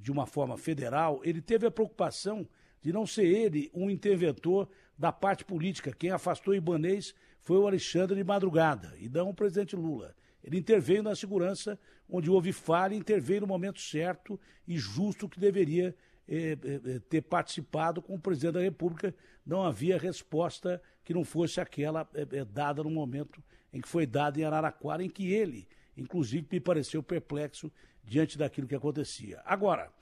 de 0.00 0.10
uma 0.10 0.26
forma 0.26 0.56
federal, 0.56 1.20
ele 1.24 1.40
teve 1.40 1.66
a 1.66 1.70
preocupação 1.70 2.46
de 2.82 2.92
não 2.92 3.06
ser 3.06 3.26
ele 3.26 3.70
um 3.74 3.90
interventor 3.90 4.68
da 4.98 5.12
parte 5.12 5.44
política. 5.44 5.92
Quem 5.92 6.10
afastou 6.10 6.54
Ibanês 6.54 7.14
foi 7.40 7.56
o 7.58 7.66
Alexandre 7.66 8.16
de 8.16 8.24
Madrugada, 8.24 8.94
e 8.98 9.08
não 9.08 9.30
o 9.30 9.34
presidente 9.34 9.76
Lula. 9.76 10.14
Ele 10.42 10.58
interveio 10.58 11.02
na 11.02 11.14
segurança 11.14 11.78
onde 12.08 12.30
houve 12.30 12.52
falha, 12.52 12.94
interveio 12.94 13.42
no 13.42 13.46
momento 13.46 13.80
certo 13.80 14.40
e 14.66 14.76
justo 14.78 15.28
que 15.28 15.38
deveria 15.38 15.94
eh, 16.26 16.56
eh, 16.62 17.00
ter 17.08 17.22
participado 17.22 18.02
com 18.02 18.14
o 18.14 18.20
presidente 18.20 18.54
da 18.54 18.60
República. 18.60 19.14
Não 19.44 19.62
havia 19.62 19.98
resposta 19.98 20.82
que 21.04 21.14
não 21.14 21.24
fosse 21.24 21.60
aquela 21.60 22.08
eh, 22.14 22.44
dada 22.44 22.82
no 22.82 22.90
momento 22.90 23.42
em 23.72 23.80
que 23.80 23.88
foi 23.88 24.06
dada 24.06 24.40
em 24.40 24.44
Araraquara, 24.44 25.02
em 25.02 25.08
que 25.08 25.32
ele, 25.32 25.68
inclusive, 26.00 26.46
me 26.50 26.60
pareceu 26.60 27.02
perplexo 27.02 27.70
diante 28.02 28.38
daquilo 28.38 28.66
que 28.66 28.74
acontecia. 28.74 29.40
Agora, 29.44 29.92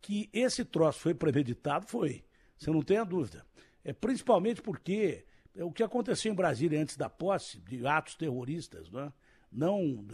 que 0.00 0.28
esse 0.32 0.64
troço 0.64 1.00
foi 1.00 1.14
premeditado, 1.14 1.86
foi. 1.86 2.24
Você 2.56 2.70
não 2.70 2.82
tem 2.82 2.98
a 2.98 3.04
dúvida. 3.04 3.44
É 3.84 3.92
principalmente 3.92 4.62
porque 4.62 5.24
o 5.56 5.72
que 5.72 5.82
aconteceu 5.82 6.32
em 6.32 6.36
Brasília 6.36 6.80
antes 6.80 6.96
da 6.96 7.08
posse 7.08 7.58
de 7.60 7.86
atos 7.86 8.14
terroristas, 8.14 8.90
né? 8.90 9.12
não 9.50 10.04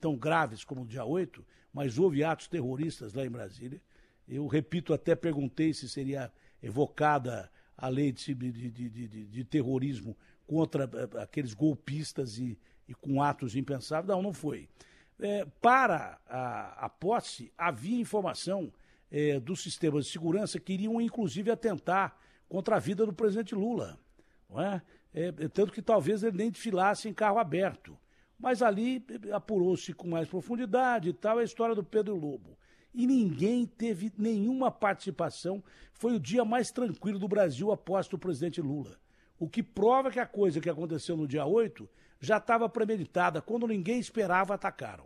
tão 0.00 0.16
graves 0.16 0.64
como 0.64 0.82
o 0.82 0.86
dia 0.86 1.04
8, 1.04 1.44
mas 1.72 1.98
houve 1.98 2.22
atos 2.22 2.48
terroristas 2.48 3.14
lá 3.14 3.24
em 3.24 3.30
Brasília. 3.30 3.80
Eu 4.28 4.46
repito, 4.46 4.92
até 4.92 5.14
perguntei 5.14 5.72
se 5.74 5.88
seria 5.88 6.32
evocada 6.62 7.50
a 7.76 7.88
lei 7.88 8.12
de, 8.12 8.34
de, 8.34 8.70
de, 8.70 9.26
de 9.26 9.44
terrorismo 9.44 10.16
contra 10.46 10.88
aqueles 11.20 11.54
golpistas 11.54 12.38
e, 12.38 12.58
e, 12.86 12.94
com 12.94 13.22
atos 13.22 13.56
impensáveis. 13.56 14.08
Não, 14.08 14.22
não 14.22 14.32
foi. 14.32 14.68
É, 15.20 15.44
para 15.60 16.18
a, 16.26 16.86
a, 16.86 16.88
posse, 16.88 17.52
havia 17.56 18.00
informação 18.00 18.72
é, 19.10 19.38
dos 19.38 19.62
sistemas 19.62 20.06
de 20.06 20.12
segurança 20.12 20.58
que 20.58 20.72
iriam, 20.72 21.00
inclusive, 21.00 21.50
atentar 21.50 22.16
contra 22.48 22.76
a 22.76 22.78
vida 22.78 23.06
do 23.06 23.12
presidente 23.12 23.54
Lula. 23.54 23.98
Não 24.50 24.60
é? 24.60 24.82
É, 25.14 25.30
tanto 25.48 25.72
que 25.72 25.82
talvez 25.82 26.22
ele 26.22 26.36
nem 26.36 26.50
desfilasse 26.50 27.08
em 27.08 27.14
carro 27.14 27.38
aberto. 27.38 27.96
Mas 28.38 28.62
ali 28.62 29.04
apurou-se 29.32 29.92
com 29.92 30.08
mais 30.08 30.28
profundidade 30.28 31.10
e 31.10 31.12
tal 31.12 31.38
a 31.38 31.44
história 31.44 31.74
do 31.74 31.84
Pedro 31.84 32.16
Lobo 32.16 32.58
e 32.94 33.06
ninguém 33.06 33.66
teve 33.66 34.12
nenhuma 34.18 34.70
participação. 34.70 35.62
Foi 35.92 36.14
o 36.14 36.20
dia 36.20 36.44
mais 36.44 36.70
tranquilo 36.70 37.18
do 37.18 37.28
Brasil 37.28 37.72
após 37.72 38.12
o 38.12 38.18
presidente 38.18 38.60
Lula. 38.60 38.98
O 39.38 39.48
que 39.48 39.62
prova 39.62 40.10
que 40.10 40.20
a 40.20 40.26
coisa 40.26 40.60
que 40.60 40.70
aconteceu 40.70 41.16
no 41.16 41.26
dia 41.26 41.44
8 41.44 41.88
já 42.22 42.38
estava 42.38 42.66
premeditada. 42.68 43.42
Quando 43.42 43.66
ninguém 43.66 44.00
esperava, 44.00 44.54
atacaram. 44.54 45.04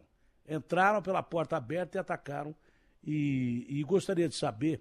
Entraram 0.49 1.03
pela 1.03 1.21
porta 1.21 1.57
aberta 1.57 1.99
e 1.99 2.01
atacaram. 2.01 2.55
E, 3.03 3.67
e 3.69 3.83
gostaria 3.83 4.29
de 4.29 4.37
saber 4.37 4.81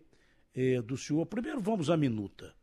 eh, 0.53 0.81
do 0.81 0.95
senhor. 0.95 1.25
Primeiro, 1.25 1.59
vamos 1.59 1.89
à 1.89 1.97
minuta. 1.97 2.53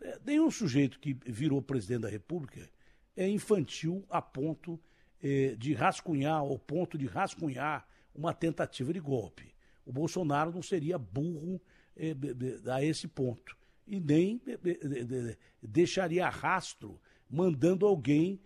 É, 0.00 0.18
nenhum 0.24 0.50
sujeito 0.50 0.98
que 0.98 1.14
virou 1.26 1.60
presidente 1.60 2.02
da 2.02 2.08
República 2.08 2.70
é 3.14 3.28
infantil 3.28 4.06
a 4.08 4.22
ponto 4.22 4.80
eh, 5.22 5.54
de 5.58 5.74
rascunhar, 5.74 6.38
ao 6.38 6.58
ponto 6.58 6.96
de 6.96 7.06
rascunhar 7.06 7.86
uma 8.14 8.32
tentativa 8.32 8.92
de 8.92 9.00
golpe 9.00 9.56
o 9.86 9.92
Bolsonaro 9.92 10.52
não 10.52 10.62
seria 10.62 10.98
burro 10.98 11.62
eh, 11.96 12.14
a 12.66 12.84
esse 12.84 13.06
ponto. 13.06 13.56
E 13.86 14.00
nem 14.00 14.42
deixaria 15.62 16.28
rastro 16.28 17.00
mandando 17.30 17.86
alguém 17.86 18.40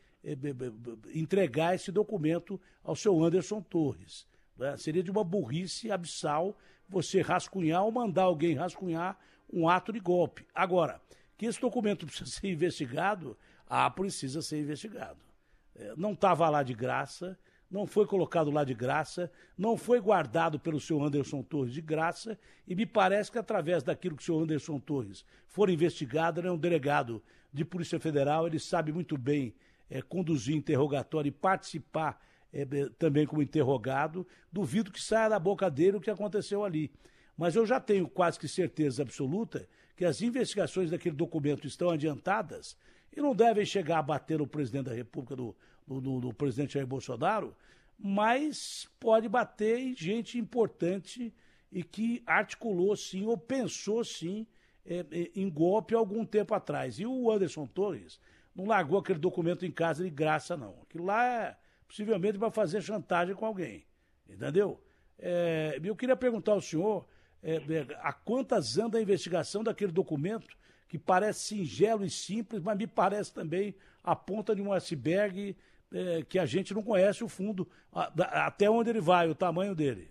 entregar 1.14 1.75
esse 1.75 1.91
documento 1.91 2.61
ao 2.85 2.95
seu 2.95 3.23
Anderson 3.23 3.61
Torres. 3.61 4.27
Né? 4.57 4.77
Seria 4.77 5.03
de 5.03 5.11
uma 5.11 5.25
burrice 5.25 5.91
abissal 5.91 6.57
você 6.89 7.23
rascunhar 7.23 7.85
ou 7.85 7.93
mandar 7.93 8.25
alguém 8.25 8.55
rascunhar 8.55 9.18
um 9.53 9.68
ato 9.68 9.93
de 9.93 10.01
golpe. 10.01 10.47
Agora, 10.55 11.01
que 11.37 11.47
esse 11.47 11.61
documento 11.61 12.05
precisa 12.07 12.31
ser 12.31 12.49
investigado, 12.49 13.37
ah, 13.66 13.89
precisa 13.91 14.43
ser 14.43 14.61
investigado. 14.61 15.18
É, 15.75 15.95
não 15.97 16.12
estava 16.12 16.49
lá 16.49 16.62
de 16.62 16.75
graça, 16.75 17.39
não 17.71 17.87
foi 17.87 18.05
colocado 18.05 18.51
lá 18.51 18.64
de 18.64 18.75
graça, 18.75 19.31
não 19.57 19.77
foi 19.77 20.01
guardado 20.01 20.59
pelo 20.59 20.81
senhor 20.81 21.03
Anderson 21.03 21.43
Torres 21.43 21.73
de 21.73 21.81
graça, 21.81 22.39
e 22.66 22.75
me 22.75 22.85
parece 22.85 23.31
que 23.31 23.39
através 23.39 23.83
daquilo 23.83 24.16
que 24.16 24.23
o 24.23 24.27
senhor 24.27 24.43
Anderson 24.43 24.81
Torres 24.81 25.25
for 25.47 25.71
investigado, 25.71 26.41
ele 26.41 26.49
é 26.49 26.53
um 26.53 26.59
delegado 26.59 27.23
de 27.53 27.64
Polícia 27.64 28.01
Federal, 28.01 28.47
ele 28.47 28.59
sabe 28.59 28.93
muito 28.93 29.16
bem 29.16 29.55
é, 29.91 30.01
conduzir 30.01 30.55
interrogatório 30.55 31.28
e 31.28 31.32
participar 31.32 32.22
é, 32.53 32.64
também 32.99 33.26
como 33.26 33.43
interrogado. 33.43 34.26
Duvido 34.53 34.93
que 34.93 35.03
saia 35.03 35.28
da 35.28 35.38
boca 35.38 35.70
dele 35.70 35.97
o 35.97 36.01
que 36.01 36.11
aconteceu 36.11 36.64
ali. 36.64 36.91
Mas 37.36 37.57
eu 37.57 37.66
já 37.66 37.80
tenho 37.80 38.09
quase 38.09 38.38
que 38.38 38.47
certeza 38.47 39.03
absoluta 39.03 39.68
que 39.97 40.05
as 40.05 40.22
investigações 40.22 40.91
daquele 40.91 41.14
documento 41.14 41.66
estão 41.66 41.91
adiantadas 41.91 42.76
e 43.14 43.20
não 43.20 43.34
devem 43.34 43.64
chegar 43.64 43.99
a 43.99 44.03
bater 44.03 44.41
o 44.41 44.47
presidente 44.47 44.86
da 44.86 44.95
República 44.95 45.36
do, 45.36 45.55
do, 45.86 46.01
do, 46.01 46.20
do 46.20 46.34
presidente 46.34 46.74
Jair 46.74 46.86
Bolsonaro, 46.86 47.55
mas 47.99 48.88
pode 48.99 49.28
bater 49.28 49.78
em 49.78 49.95
gente 49.95 50.38
importante 50.38 51.34
e 51.70 51.82
que 51.82 52.22
articulou 52.26 52.97
sim 52.97 53.26
ou 53.26 53.36
pensou 53.36 54.03
sim 54.05 54.47
é, 54.86 55.05
é, 55.11 55.30
em 55.34 55.51
golpe 55.51 55.95
algum 55.95 56.24
tempo 56.24 56.55
atrás. 56.55 56.99
E 56.99 57.07
o 57.07 57.30
Anderson 57.30 57.66
Torres 57.66 58.18
não 58.55 58.66
largou 58.66 58.98
aquele 58.98 59.18
documento 59.18 59.64
em 59.64 59.70
casa 59.70 60.05
de 60.05 60.11
graça, 60.11 60.57
não. 60.57 60.82
Aquilo 60.82 61.05
lá 61.05 61.26
é 61.26 61.57
possivelmente 61.86 62.38
para 62.38 62.51
fazer 62.51 62.82
chantagem 62.82 63.34
com 63.34 63.46
alguém. 63.46 63.84
Entendeu? 64.28 64.80
É, 65.18 65.78
eu 65.82 65.96
queria 65.96 66.16
perguntar 66.16 66.53
ao 66.53 66.61
senhor 66.61 67.07
é, 67.42 67.57
é, 67.57 67.86
a 68.01 68.12
quantas 68.12 68.78
anda 68.78 68.98
a 68.98 69.03
investigação 69.03 69.62
daquele 69.62 69.92
documento 69.92 70.57
que 70.88 70.98
parece 70.98 71.40
singelo 71.40 72.05
e 72.05 72.11
simples, 72.11 72.62
mas 72.62 72.76
me 72.76 72.86
parece 72.86 73.32
também 73.32 73.74
a 74.03 74.16
ponta 74.16 74.55
de 74.55 74.62
um 74.62 74.72
iceberg 74.72 75.57
é, 75.92 76.22
que 76.28 76.38
a 76.38 76.46
gente 76.46 76.74
não 76.74 76.82
conhece 76.82 77.22
o 77.22 77.28
fundo, 77.28 77.68
a, 77.92 78.46
até 78.46 78.68
onde 78.70 78.90
ele 78.90 79.01
vai, 79.01 79.28
o 79.28 79.34
tamanho 79.34 79.74
dele. 79.74 80.11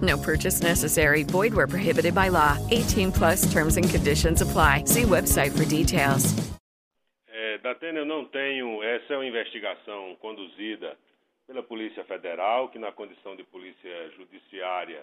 No 0.00 0.16
purchase 0.16 0.62
necessary. 0.62 1.24
Void 1.24 1.52
where 1.52 1.66
prohibited 1.66 2.14
by 2.14 2.28
law. 2.28 2.56
18 2.70 3.10
plus 3.12 3.52
terms 3.52 3.76
and 3.76 3.88
conditions 3.88 4.42
apply. 4.42 4.84
See 4.84 5.02
website 5.02 5.50
for 5.52 5.64
details. 5.64 6.34
É, 7.28 7.58
Datena, 7.58 8.00
eu 8.00 8.06
não 8.06 8.24
tenho. 8.26 8.82
Essa 8.82 9.14
é 9.14 9.16
uma 9.16 9.26
investigação 9.26 10.16
conduzida 10.20 10.96
pela 11.46 11.62
Polícia 11.62 12.04
Federal, 12.04 12.68
que 12.68 12.78
na 12.78 12.92
condição 12.92 13.34
de 13.34 13.42
polícia 13.42 14.10
judiciária 14.16 15.02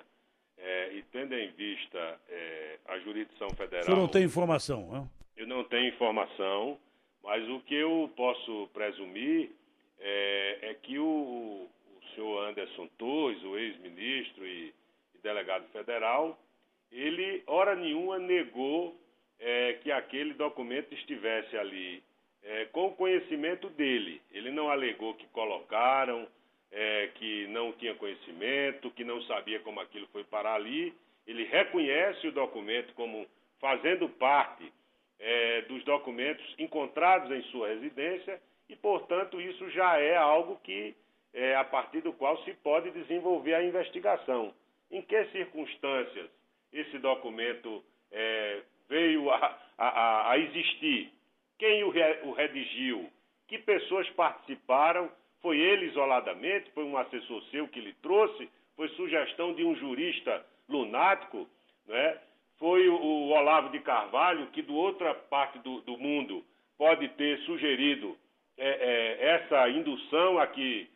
é, 0.57 0.93
e 0.93 1.03
tendo 1.11 1.35
em 1.35 1.51
vista 1.51 2.19
é, 2.29 2.79
a 2.87 2.99
jurisdição 2.99 3.49
federal. 3.51 3.85
Senhor 3.85 3.97
não 3.97 4.07
tem 4.07 4.23
informação, 4.23 4.89
né? 4.91 5.07
Eu 5.35 5.45
não 5.45 5.63
tenho 5.63 5.89
informação, 5.89 6.79
mas 7.23 7.47
o 7.49 7.59
que 7.59 7.75
eu 7.75 8.11
posso 8.15 8.69
presumir 8.73 9.51
é, 9.99 10.69
é 10.69 10.73
que 10.73 10.97
o, 10.97 11.67
o 11.67 12.15
senhor 12.15 12.49
Anderson 12.49 12.87
Torres, 12.97 13.43
o 13.43 13.57
ex-ministro 13.57 14.47
e 14.47 14.73
delegado 15.27 15.67
federal, 15.71 16.39
ele, 16.91 17.43
hora 17.47 17.75
nenhuma, 17.75 18.17
negou 18.17 18.95
é, 19.39 19.73
que 19.83 19.91
aquele 19.91 20.33
documento 20.33 20.93
estivesse 20.93 21.57
ali 21.57 22.01
é, 22.43 22.65
com 22.65 22.93
conhecimento 22.93 23.69
dele. 23.69 24.21
Ele 24.31 24.51
não 24.51 24.69
alegou 24.69 25.13
que 25.15 25.27
colocaram, 25.27 26.27
é, 26.71 27.09
que 27.15 27.47
não 27.47 27.73
tinha 27.73 27.93
conhecimento, 27.95 28.91
que 28.91 29.03
não 29.03 29.21
sabia 29.23 29.59
como 29.59 29.81
aquilo 29.81 30.07
foi 30.07 30.23
parar 30.23 30.55
ali. 30.55 30.93
Ele 31.25 31.43
reconhece 31.43 32.25
o 32.27 32.31
documento 32.31 32.93
como 32.93 33.27
fazendo 33.59 34.07
parte 34.07 34.71
é, 35.19 35.61
dos 35.63 35.83
documentos 35.83 36.45
encontrados 36.57 37.29
em 37.31 37.41
sua 37.51 37.67
residência 37.67 38.39
e, 38.69 38.75
portanto, 38.77 39.41
isso 39.41 39.69
já 39.71 39.99
é 39.99 40.15
algo 40.15 40.57
que, 40.63 40.95
é, 41.33 41.55
a 41.55 41.65
partir 41.65 42.01
do 42.01 42.13
qual 42.13 42.41
se 42.43 42.53
pode 42.53 42.91
desenvolver 42.91 43.55
a 43.55 43.63
investigação. 43.63 44.53
Em 44.91 45.01
que 45.01 45.25
circunstâncias 45.25 46.29
esse 46.71 46.97
documento 46.99 47.83
é, 48.11 48.61
veio 48.89 49.29
a, 49.29 49.59
a, 49.77 50.31
a, 50.31 50.37
existir? 50.37 51.11
Quem 51.57 51.83
o, 51.83 51.89
re, 51.89 52.19
o 52.23 52.31
redigiu? 52.31 53.09
Que 53.47 53.57
pessoas 53.57 54.09
participaram? 54.11 55.11
Foi 55.41 55.57
ele 55.57 55.87
isoladamente? 55.87 56.71
Foi 56.71 56.83
um 56.83 56.97
assessor 56.97 57.41
seu 57.51 57.67
que 57.67 57.79
lhe 57.79 57.93
trouxe? 58.01 58.49
Foi 58.75 58.87
sugestão 58.89 59.53
de 59.53 59.63
um 59.63 59.75
jurista 59.75 60.45
lunático? 60.69 61.47
Né? 61.87 62.19
Foi 62.57 62.87
o, 62.87 62.95
o 62.95 63.29
Olavo 63.29 63.69
de 63.69 63.79
Carvalho, 63.79 64.47
que, 64.47 64.61
do 64.61 64.75
outra 64.75 65.13
parte 65.13 65.59
do, 65.59 65.81
do 65.81 65.97
mundo, 65.97 66.43
pode 66.77 67.07
ter 67.09 67.39
sugerido 67.39 68.17
é, 68.57 68.69
é, 68.69 69.29
essa 69.35 69.69
indução 69.69 70.39
a 70.39 70.47
que 70.47 70.89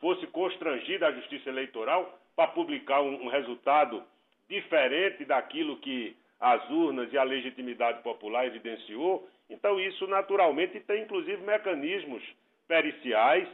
fosse 0.00 0.26
constrangida 0.28 1.06
a 1.06 1.12
Justiça 1.12 1.48
Eleitoral 1.48 2.17
para 2.38 2.52
publicar 2.52 3.02
um, 3.02 3.24
um, 3.24 3.28
resultado 3.28 4.00
diferente 4.48 5.24
daquilo 5.24 5.76
que 5.78 6.16
as 6.38 6.70
urnas 6.70 7.12
e 7.12 7.18
a 7.18 7.24
legitimidade 7.24 8.00
popular 8.04 8.46
evidenciou. 8.46 9.28
Então, 9.50 9.80
isso 9.80 10.06
naturalmente 10.06 10.78
tem 10.78 11.02
inclusive 11.02 11.42
mecanismos 11.42 12.22
periciais. 12.68 13.48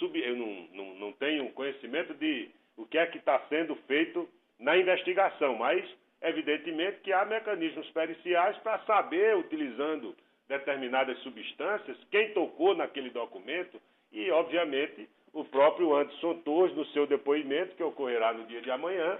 Eu 0.00 0.36
não, 0.36 0.68
não, 0.72 0.94
não 0.94 1.12
tenho 1.12 1.52
conhecimento 1.52 2.14
de 2.14 2.48
o 2.78 2.86
que 2.86 2.96
é 2.96 3.04
que 3.08 3.18
está 3.18 3.38
sendo 3.50 3.76
feito 3.86 4.26
na 4.58 4.74
investigação, 4.74 5.56
mas 5.56 5.84
evidentemente 6.22 7.00
que 7.00 7.12
há 7.12 7.26
mecanismos 7.26 7.90
periciais 7.90 8.56
para 8.58 8.78
saber, 8.86 9.36
utilizando 9.36 10.16
determinadas 10.48 11.18
substâncias, 11.18 11.98
quem 12.10 12.32
tocou 12.32 12.74
naquele 12.74 13.10
documento 13.10 13.78
e, 14.10 14.30
obviamente, 14.30 15.10
o 15.32 15.44
próprio 15.44 15.94
Anderson 15.94 16.34
Torres, 16.40 16.74
no 16.74 16.84
seu 16.86 17.06
depoimento, 17.06 17.76
que 17.76 17.82
ocorrerá 17.82 18.32
no 18.32 18.44
dia 18.46 18.60
de 18.60 18.70
amanhã, 18.70 19.18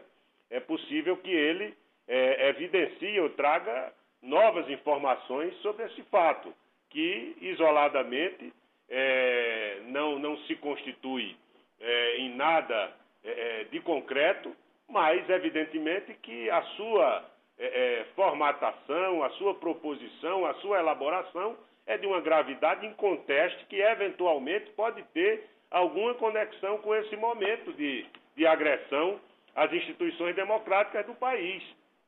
é 0.50 0.58
possível 0.60 1.16
que 1.16 1.30
ele 1.30 1.74
é, 2.08 2.48
evidencie 2.48 3.20
ou 3.20 3.30
traga 3.30 3.92
novas 4.22 4.68
informações 4.68 5.54
sobre 5.58 5.86
esse 5.86 6.02
fato, 6.04 6.52
que 6.90 7.36
isoladamente 7.40 8.52
é, 8.88 9.78
não, 9.86 10.18
não 10.18 10.36
se 10.38 10.56
constitui 10.56 11.36
é, 11.80 12.16
em 12.18 12.34
nada 12.34 12.92
é, 13.24 13.64
de 13.70 13.80
concreto, 13.80 14.54
mas 14.88 15.28
evidentemente 15.30 16.12
que 16.14 16.50
a 16.50 16.62
sua 16.62 17.24
é, 17.58 18.00
é, 18.00 18.04
formatação, 18.16 19.22
a 19.22 19.30
sua 19.30 19.54
proposição, 19.54 20.44
a 20.44 20.54
sua 20.54 20.80
elaboração 20.80 21.56
é 21.86 21.96
de 21.96 22.06
uma 22.06 22.20
gravidade 22.20 22.86
inconteste 22.86 23.64
que 23.66 23.76
eventualmente 23.76 24.70
pode 24.72 25.02
ter 25.14 25.48
alguma 25.70 26.14
conexão 26.14 26.78
com 26.78 26.94
esse 26.94 27.16
momento 27.16 27.72
de, 27.72 28.04
de 28.36 28.46
agressão 28.46 29.20
às 29.54 29.72
instituições 29.72 30.34
democráticas 30.34 31.06
do 31.06 31.14
país. 31.14 31.62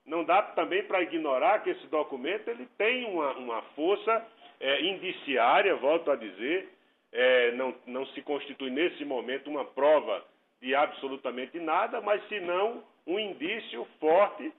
Não 0.04 0.24
dá 0.24 0.42
também 0.42 0.82
para 0.84 1.02
ignorar 1.02 1.60
que 1.62 1.70
esse 1.70 1.86
documento 1.86 2.48
ele 2.48 2.66
tem 2.76 3.04
uma, 3.04 3.32
uma 3.34 3.62
força 3.74 4.26
é, 4.60 4.82
indiciária, 4.82 5.76
volto 5.76 6.10
a 6.10 6.16
dizer, 6.16 6.68
é, 7.12 7.52
não, 7.52 7.74
não 7.86 8.06
se 8.06 8.22
constitui 8.22 8.70
nesse 8.70 9.04
momento 9.04 9.48
uma 9.48 9.64
prova 9.64 10.24
de 10.60 10.74
absolutamente 10.74 11.58
nada, 11.60 12.00
mas 12.00 12.26
senão 12.28 12.82
um 13.06 13.18
indício 13.18 13.86
forte 14.00 14.52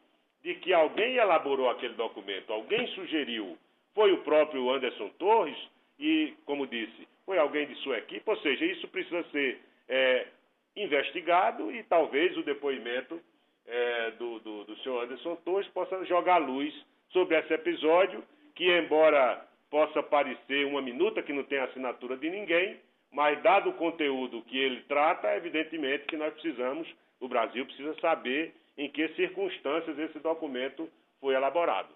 de 0.43 0.56
que 0.56 0.74
alguém 0.74 1.16
elaborou 1.16 1.70
aquele 1.70 1.93
documento, 1.93 2.51
alguém 2.51 2.86
sugeriu, 2.88 3.58
foi 3.95 4.12
o 4.12 4.20
próprio 4.20 4.70
Anderson 4.70 5.10
Torres 5.18 5.58
e, 5.97 6.34
como 6.45 6.68
disse, 6.68 7.08
foi 7.26 7.38
alguém 7.38 7.67
de 7.67 7.76
sua 7.76 7.97
equipe, 7.97 8.24
ou 8.30 8.38
seja, 8.38 8.65
isso 8.65 8.88
precisa 8.88 9.24
ser 9.32 9.59
é, 9.88 10.28
investigado 10.76 11.71
e 11.71 11.84
talvez 11.84 12.36
o 12.38 12.43
depoimento 12.43 13.19
é, 13.65 14.11
do, 14.11 14.39
do, 14.39 14.63
do 14.65 14.78
senhor 14.78 15.03
Anderson 15.03 15.36
Torres 15.38 15.67
possa 15.69 16.03
jogar 16.05 16.38
luz 16.38 16.74
sobre 17.09 17.38
esse 17.38 17.53
episódio, 17.53 18.24
que 18.55 18.69
embora 18.78 19.45
possa 19.69 20.03
parecer 20.03 20.65
uma 20.65 20.82
minuta 20.82 21.24
que 21.24 21.34
não 21.34 21.43
tem 21.43 21.59
assinatura 21.59 22.17
de 22.17 22.30
ninguém, 22.30 22.80
mas 23.11 23.41
dado 23.41 23.69
o 23.69 23.74
conteúdo 23.74 24.41
que 24.43 24.57
ele 24.57 24.82
trata, 24.82 25.36
evidentemente 25.36 26.05
que 26.05 26.17
nós 26.17 26.34
precisamos, 26.34 26.88
o 27.19 27.28
Brasil 27.28 27.65
precisa 27.65 27.95
saber 27.99 28.53
em 28.78 28.89
que 28.89 29.07
circunstâncias 29.09 29.97
esse 29.97 30.19
documento 30.19 30.89
foi 31.21 31.36
elaborado. 31.36 31.89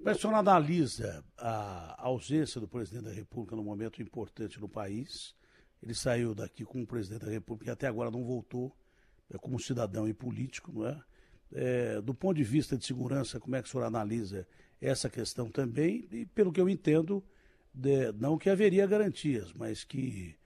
O 0.00 0.14
senhor 0.14 0.34
analisa 0.34 1.24
a 1.36 1.96
ausência 1.98 2.60
do 2.60 2.68
presidente 2.68 3.04
da 3.04 3.12
República 3.12 3.56
num 3.56 3.64
momento 3.64 4.00
importante 4.00 4.60
no 4.60 4.68
país. 4.68 5.34
Ele 5.82 5.92
saiu 5.92 6.34
daqui 6.34 6.64
como 6.64 6.86
presidente 6.86 7.24
da 7.24 7.30
República 7.30 7.70
e 7.70 7.72
até 7.72 7.88
agora 7.88 8.10
não 8.10 8.24
voltou 8.24 8.74
é, 9.28 9.36
como 9.36 9.58
cidadão 9.58 10.08
e 10.08 10.14
político, 10.14 10.72
não 10.72 10.86
é? 10.86 11.00
é? 11.52 12.00
Do 12.00 12.14
ponto 12.14 12.36
de 12.36 12.44
vista 12.44 12.76
de 12.76 12.86
segurança, 12.86 13.40
como 13.40 13.56
é 13.56 13.62
que 13.62 13.68
o 13.68 13.70
senhor 13.70 13.84
analisa 13.84 14.46
essa 14.80 15.10
questão 15.10 15.50
também? 15.50 16.08
E 16.12 16.26
pelo 16.26 16.52
que 16.52 16.60
eu 16.60 16.68
entendo, 16.68 17.22
de, 17.74 18.12
não 18.12 18.38
que 18.38 18.48
haveria 18.48 18.86
garantias, 18.86 19.52
mas 19.52 19.84
que 19.84 20.36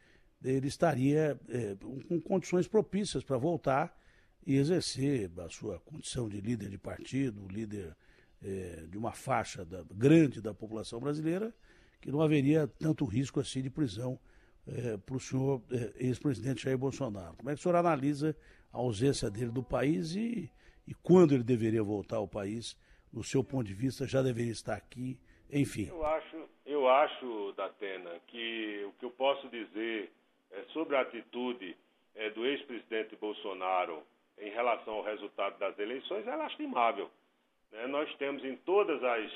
ele 0.42 0.66
estaria 0.66 1.38
é, 1.48 1.76
com 2.08 2.20
condições 2.20 2.66
propícias 2.66 3.22
para 3.22 3.36
voltar 3.36 3.96
e 4.46 4.56
exercer 4.56 5.30
a 5.38 5.48
sua 5.48 5.78
condição 5.80 6.28
de 6.28 6.40
líder 6.40 6.68
de 6.68 6.78
partido, 6.78 7.46
líder 7.48 7.94
é, 8.44 8.86
de 8.88 8.98
uma 8.98 9.12
faixa 9.12 9.64
da, 9.64 9.84
grande 9.94 10.40
da 10.40 10.52
população 10.52 11.00
brasileira, 11.00 11.54
que 12.00 12.10
não 12.10 12.20
haveria 12.20 12.66
tanto 12.66 13.04
risco 13.04 13.40
assim 13.40 13.62
de 13.62 13.70
prisão 13.70 14.18
é, 14.66 14.96
para 14.96 15.16
o 15.16 15.20
senhor 15.20 15.62
é, 15.70 16.06
ex-presidente 16.06 16.64
Jair 16.64 16.78
Bolsonaro. 16.78 17.36
Como 17.36 17.50
é 17.50 17.54
que 17.54 17.60
o 17.60 17.62
senhor 17.62 17.76
analisa 17.76 18.36
a 18.72 18.78
ausência 18.78 19.30
dele 19.30 19.50
do 19.50 19.62
país 19.62 20.14
e, 20.14 20.50
e 20.86 20.94
quando 21.02 21.34
ele 21.34 21.44
deveria 21.44 21.82
voltar 21.82 22.16
ao 22.16 22.28
país, 22.28 22.76
no 23.12 23.22
seu 23.22 23.44
ponto 23.44 23.64
de 23.64 23.74
vista, 23.74 24.06
já 24.06 24.22
deveria 24.22 24.52
estar 24.52 24.74
aqui, 24.74 25.18
enfim? 25.50 25.88
Eu 25.88 26.04
acho, 26.04 26.48
eu 26.64 26.88
acho 26.88 27.52
Datena, 27.56 28.10
que 28.26 28.84
o 28.88 28.92
que 28.92 29.04
eu 29.04 29.10
posso 29.10 29.48
dizer 29.48 30.10
é, 30.50 30.62
sobre 30.72 30.96
a 30.96 31.02
atitude 31.02 31.76
é, 32.14 32.30
do 32.30 32.44
ex-presidente 32.46 33.16
Bolsonaro 33.16 34.02
em 34.38 34.50
relação 34.50 34.94
ao 34.94 35.04
resultado 35.04 35.58
das 35.58 35.78
eleições 35.78 36.26
é 36.26 36.34
lastimável. 36.34 37.10
Né? 37.72 37.86
Nós 37.86 38.12
temos 38.16 38.44
em 38.44 38.56
todas 38.58 39.02
as, 39.02 39.32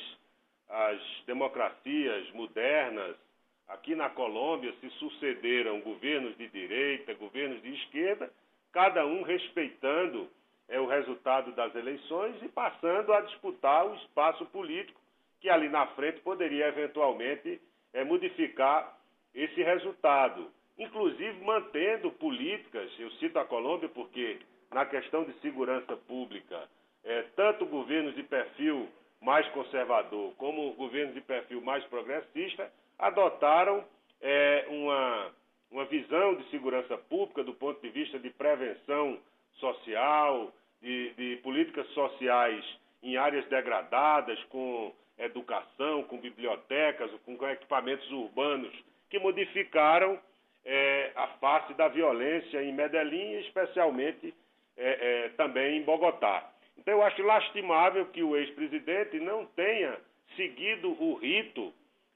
as 0.69 1.01
democracias 1.27 2.31
modernas, 2.33 3.17
aqui 3.67 3.95
na 3.95 4.09
Colômbia 4.11 4.73
se 4.81 4.91
sucederam 4.91 5.81
governos 5.81 6.37
de 6.37 6.49
direita, 6.49 7.15
governos 7.15 7.61
de 7.63 7.75
esquerda, 7.75 8.31
cada 8.73 9.05
um 9.07 9.23
respeitando 9.23 10.29
é, 10.69 10.79
o 10.79 10.87
resultado 10.87 11.53
das 11.53 11.75
eleições 11.75 12.37
e 12.43 12.49
passando 12.49 13.13
a 13.13 13.21
disputar 13.23 13.87
o 13.87 13.95
espaço 13.97 14.45
político 14.47 15.01
que 15.41 15.49
ali 15.49 15.69
na 15.69 15.87
frente 15.89 16.21
poderia 16.21 16.69
eventualmente 16.69 17.61
é, 17.93 18.05
modificar 18.05 18.97
esse 19.35 19.63
resultado. 19.63 20.51
inclusive 20.79 21.41
mantendo 21.43 22.11
políticas, 22.13 22.91
eu 22.99 23.11
cito 23.13 23.39
a 23.39 23.45
Colômbia 23.45 23.89
porque 23.89 24.39
na 24.71 24.85
questão 24.85 25.25
de 25.25 25.33
segurança 25.41 25.97
pública, 25.97 26.69
é, 27.07 27.23
tanto 27.37 27.65
governos 27.65 28.15
de 28.15 28.23
perfil 28.25 28.89
mais 29.23 29.49
conservador 29.51 30.35
como 30.37 30.73
governos 30.73 31.15
de 31.15 31.21
perfil 31.21 31.63
mais 31.63 31.83
progressista 31.85 32.71
adotaram 32.99 33.85
é, 34.21 34.67
uma, 34.69 35.33
uma 35.71 35.85
visão 35.87 36.35
de 36.35 36.51
segurança 36.51 36.99
pública 36.99 37.45
do 37.45 37.55
ponto 37.55 37.81
de 37.81 37.89
vista 37.91 38.19
de 38.19 38.29
prevenção 38.31 39.19
social, 39.55 40.53
de, 40.83 41.15
de 41.15 41.37
políticas 41.43 41.87
sociais 41.89 42.65
em 43.03 43.17
áreas 43.17 43.47
degradadas, 43.47 44.43
com 44.45 44.93
educação, 45.19 46.03
com 46.05 46.19
bibliotecas, 46.19 47.11
com 47.25 47.33
equipamentos 47.49 48.11
urbanos, 48.11 48.73
que 49.09 49.19
modificaram 49.19 50.19
é, 50.65 51.13
a 51.15 51.29
face 51.39 51.73
da 51.75 51.89
violência 51.89 52.63
em 52.63 52.73
Medellín, 52.73 53.39
especialmente 53.39 54.35
é, 54.77 55.25
é, 55.27 55.29
também 55.31 55.79
em 55.79 55.83
Bogotá. 55.83 56.51
Então, 56.79 56.95
eu 56.95 57.03
acho 57.03 57.23
lastimável 57.23 58.07
que 58.07 58.23
o 58.23 58.37
ex-presidente 58.37 59.19
não 59.19 59.47
tenha 59.47 59.99
seguido 60.37 60.91
o 61.03 61.15
rito 61.15 61.73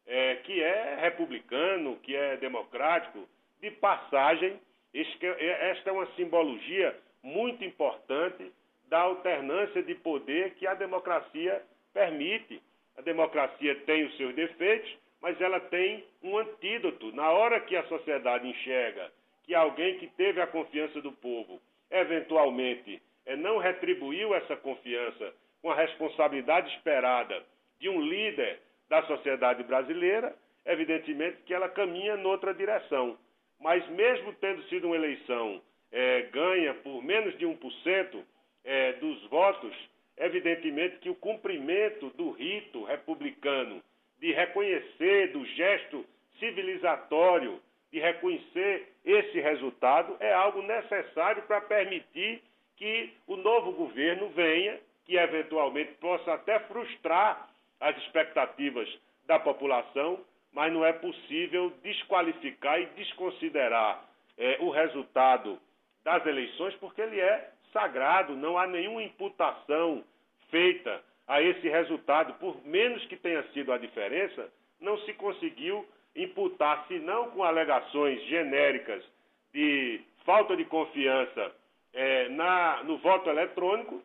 é, 0.07 0.37
que 0.37 0.63
é 0.63 0.97
republicano, 1.01 1.97
que 2.03 2.15
é 2.15 2.37
democrático, 2.37 3.29
de 3.61 3.71
passagem. 3.71 4.61
É, 4.95 5.71
esta 5.71 5.91
é 5.91 5.93
uma 5.93 6.07
simbologia 6.15 6.97
muito 7.23 7.65
importante 7.65 8.53
da 8.89 9.01
alternância 9.01 9.83
de 9.83 9.95
poder 9.95 10.55
que 10.55 10.67
a 10.67 10.75
democracia 10.75 11.63
permite. 11.93 12.61
A 12.97 13.03
democracia 13.03 13.75
tem 13.87 14.05
os 14.05 14.17
seus 14.17 14.35
defeitos, 14.35 14.93
mas 15.23 15.41
ela 15.41 15.61
tem 15.61 16.05
um 16.23 16.37
antídoto. 16.37 17.15
Na 17.15 17.31
hora 17.31 17.61
que 17.61 17.77
a 17.77 17.85
sociedade 17.85 18.49
enxerga 18.49 19.13
que 19.45 19.55
alguém 19.55 19.99
que 19.99 20.09
teve 20.09 20.41
a 20.41 20.47
confiança 20.47 21.01
do 21.01 21.13
povo 21.13 21.61
eventualmente 21.91 22.97
é, 22.97 23.10
não 23.37 23.59
retribuiu 23.59 24.35
essa 24.35 24.57
confiança 24.57 25.33
com 25.63 25.71
a 25.71 25.75
responsabilidade 25.75 26.75
esperada 26.77 27.43
de 27.79 27.89
um 27.89 28.01
líder 28.01 28.61
da 28.89 29.03
sociedade 29.05 29.63
brasileira, 29.63 30.35
evidentemente 30.65 31.43
que 31.43 31.55
ela 31.55 31.69
caminha 31.69 32.17
noutra 32.17 32.55
direção. 32.55 33.19
Mas 33.59 33.87
mesmo 33.91 34.33
tendo 34.35 34.63
sido 34.65 34.87
uma 34.87 34.97
eleição 34.97 35.61
é, 35.93 36.23
ganha 36.33 36.75
por 36.75 37.03
menos 37.03 37.37
de 37.39 37.47
1% 37.47 38.23
é, 38.65 38.93
dos 38.95 39.23
votos, 39.29 39.75
evidentemente 40.17 40.99
que 40.99 41.11
o 41.11 41.15
cumprimento 41.15 42.11
do 42.11 42.31
rito 42.31 42.85
republicano 42.85 43.83
de 44.19 44.33
reconhecer 44.33 45.33
do 45.33 45.45
gesto 45.47 46.05
civilizatório 46.39 47.61
de 47.93 47.99
reconhecer 47.99 48.89
esse 49.05 49.41
resultado 49.41 50.17
é 50.21 50.33
algo 50.33 50.63
necessário 50.63 51.43
para 51.43 51.61
permitir 51.61 52.43
que 52.81 53.13
o 53.27 53.37
novo 53.37 53.73
governo 53.73 54.31
venha, 54.31 54.81
que 55.05 55.15
eventualmente 55.15 55.93
possa 56.01 56.33
até 56.33 56.59
frustrar 56.61 57.51
as 57.79 57.95
expectativas 57.99 58.89
da 59.27 59.39
população, 59.39 60.19
mas 60.51 60.73
não 60.73 60.85
é 60.85 60.93
possível 60.95 61.71
desqualificar 61.83 62.81
e 62.81 62.87
desconsiderar 62.87 64.03
é, 64.39 64.57
o 64.61 64.71
resultado 64.71 65.61
das 66.03 66.25
eleições, 66.25 66.75
porque 66.77 67.03
ele 67.03 67.21
é 67.21 67.51
sagrado, 67.71 68.35
não 68.35 68.57
há 68.57 68.67
nenhuma 68.67 69.03
imputação 69.03 70.03
feita 70.51 71.03
a 71.29 71.43
esse 71.43 71.69
resultado, 71.69 72.33
por 72.41 72.67
menos 72.67 73.05
que 73.05 73.17
tenha 73.17 73.43
sido 73.53 73.75
a 73.75 73.79
diferença, 73.79 74.51
não 74.81 74.97
se 75.01 75.13
conseguiu 75.13 75.87
imputar, 76.17 76.87
senão 76.89 77.31
com 77.31 77.45
alegações 77.45 78.23
genéricas 78.25 79.05
de 79.53 80.01
falta 80.25 80.57
de 80.57 80.65
confiança 80.65 81.60
é, 81.93 82.29
na, 82.31 82.83
no 82.85 82.99
voto 82.99 83.29
eletrônico, 83.29 84.03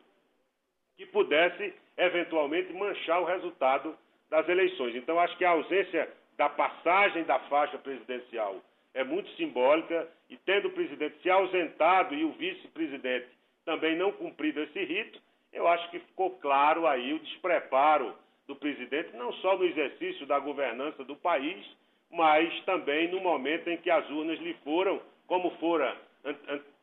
que 0.96 1.06
pudesse 1.06 1.74
eventualmente 1.96 2.72
manchar 2.72 3.20
o 3.20 3.24
resultado 3.24 3.96
das 4.30 4.48
eleições. 4.48 4.94
Então, 4.96 5.18
acho 5.20 5.36
que 5.36 5.44
a 5.44 5.50
ausência 5.50 6.08
da 6.36 6.48
passagem 6.48 7.24
da 7.24 7.38
faixa 7.40 7.78
presidencial 7.78 8.60
é 8.94 9.04
muito 9.04 9.30
simbólica 9.32 10.08
e, 10.28 10.36
tendo 10.38 10.68
o 10.68 10.72
presidente 10.72 11.20
se 11.22 11.30
ausentado 11.30 12.14
e 12.14 12.24
o 12.24 12.32
vice-presidente 12.32 13.28
também 13.64 13.96
não 13.96 14.12
cumprido 14.12 14.60
esse 14.62 14.84
rito, 14.84 15.20
eu 15.52 15.66
acho 15.68 15.90
que 15.90 15.98
ficou 15.98 16.30
claro 16.38 16.86
aí 16.86 17.12
o 17.12 17.18
despreparo 17.18 18.14
do 18.46 18.54
presidente, 18.54 19.16
não 19.16 19.32
só 19.34 19.56
no 19.56 19.64
exercício 19.64 20.26
da 20.26 20.38
governança 20.38 21.04
do 21.04 21.16
país, 21.16 21.66
mas 22.10 22.64
também 22.64 23.10
no 23.10 23.20
momento 23.20 23.68
em 23.68 23.76
que 23.76 23.90
as 23.90 24.08
urnas 24.08 24.38
lhe 24.38 24.54
foram, 24.64 25.00
como 25.26 25.50
fora 25.58 25.96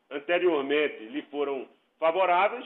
anteriormente, 0.10 1.06
lhe 1.06 1.22
foram 1.24 1.68
favoráveis, 2.00 2.66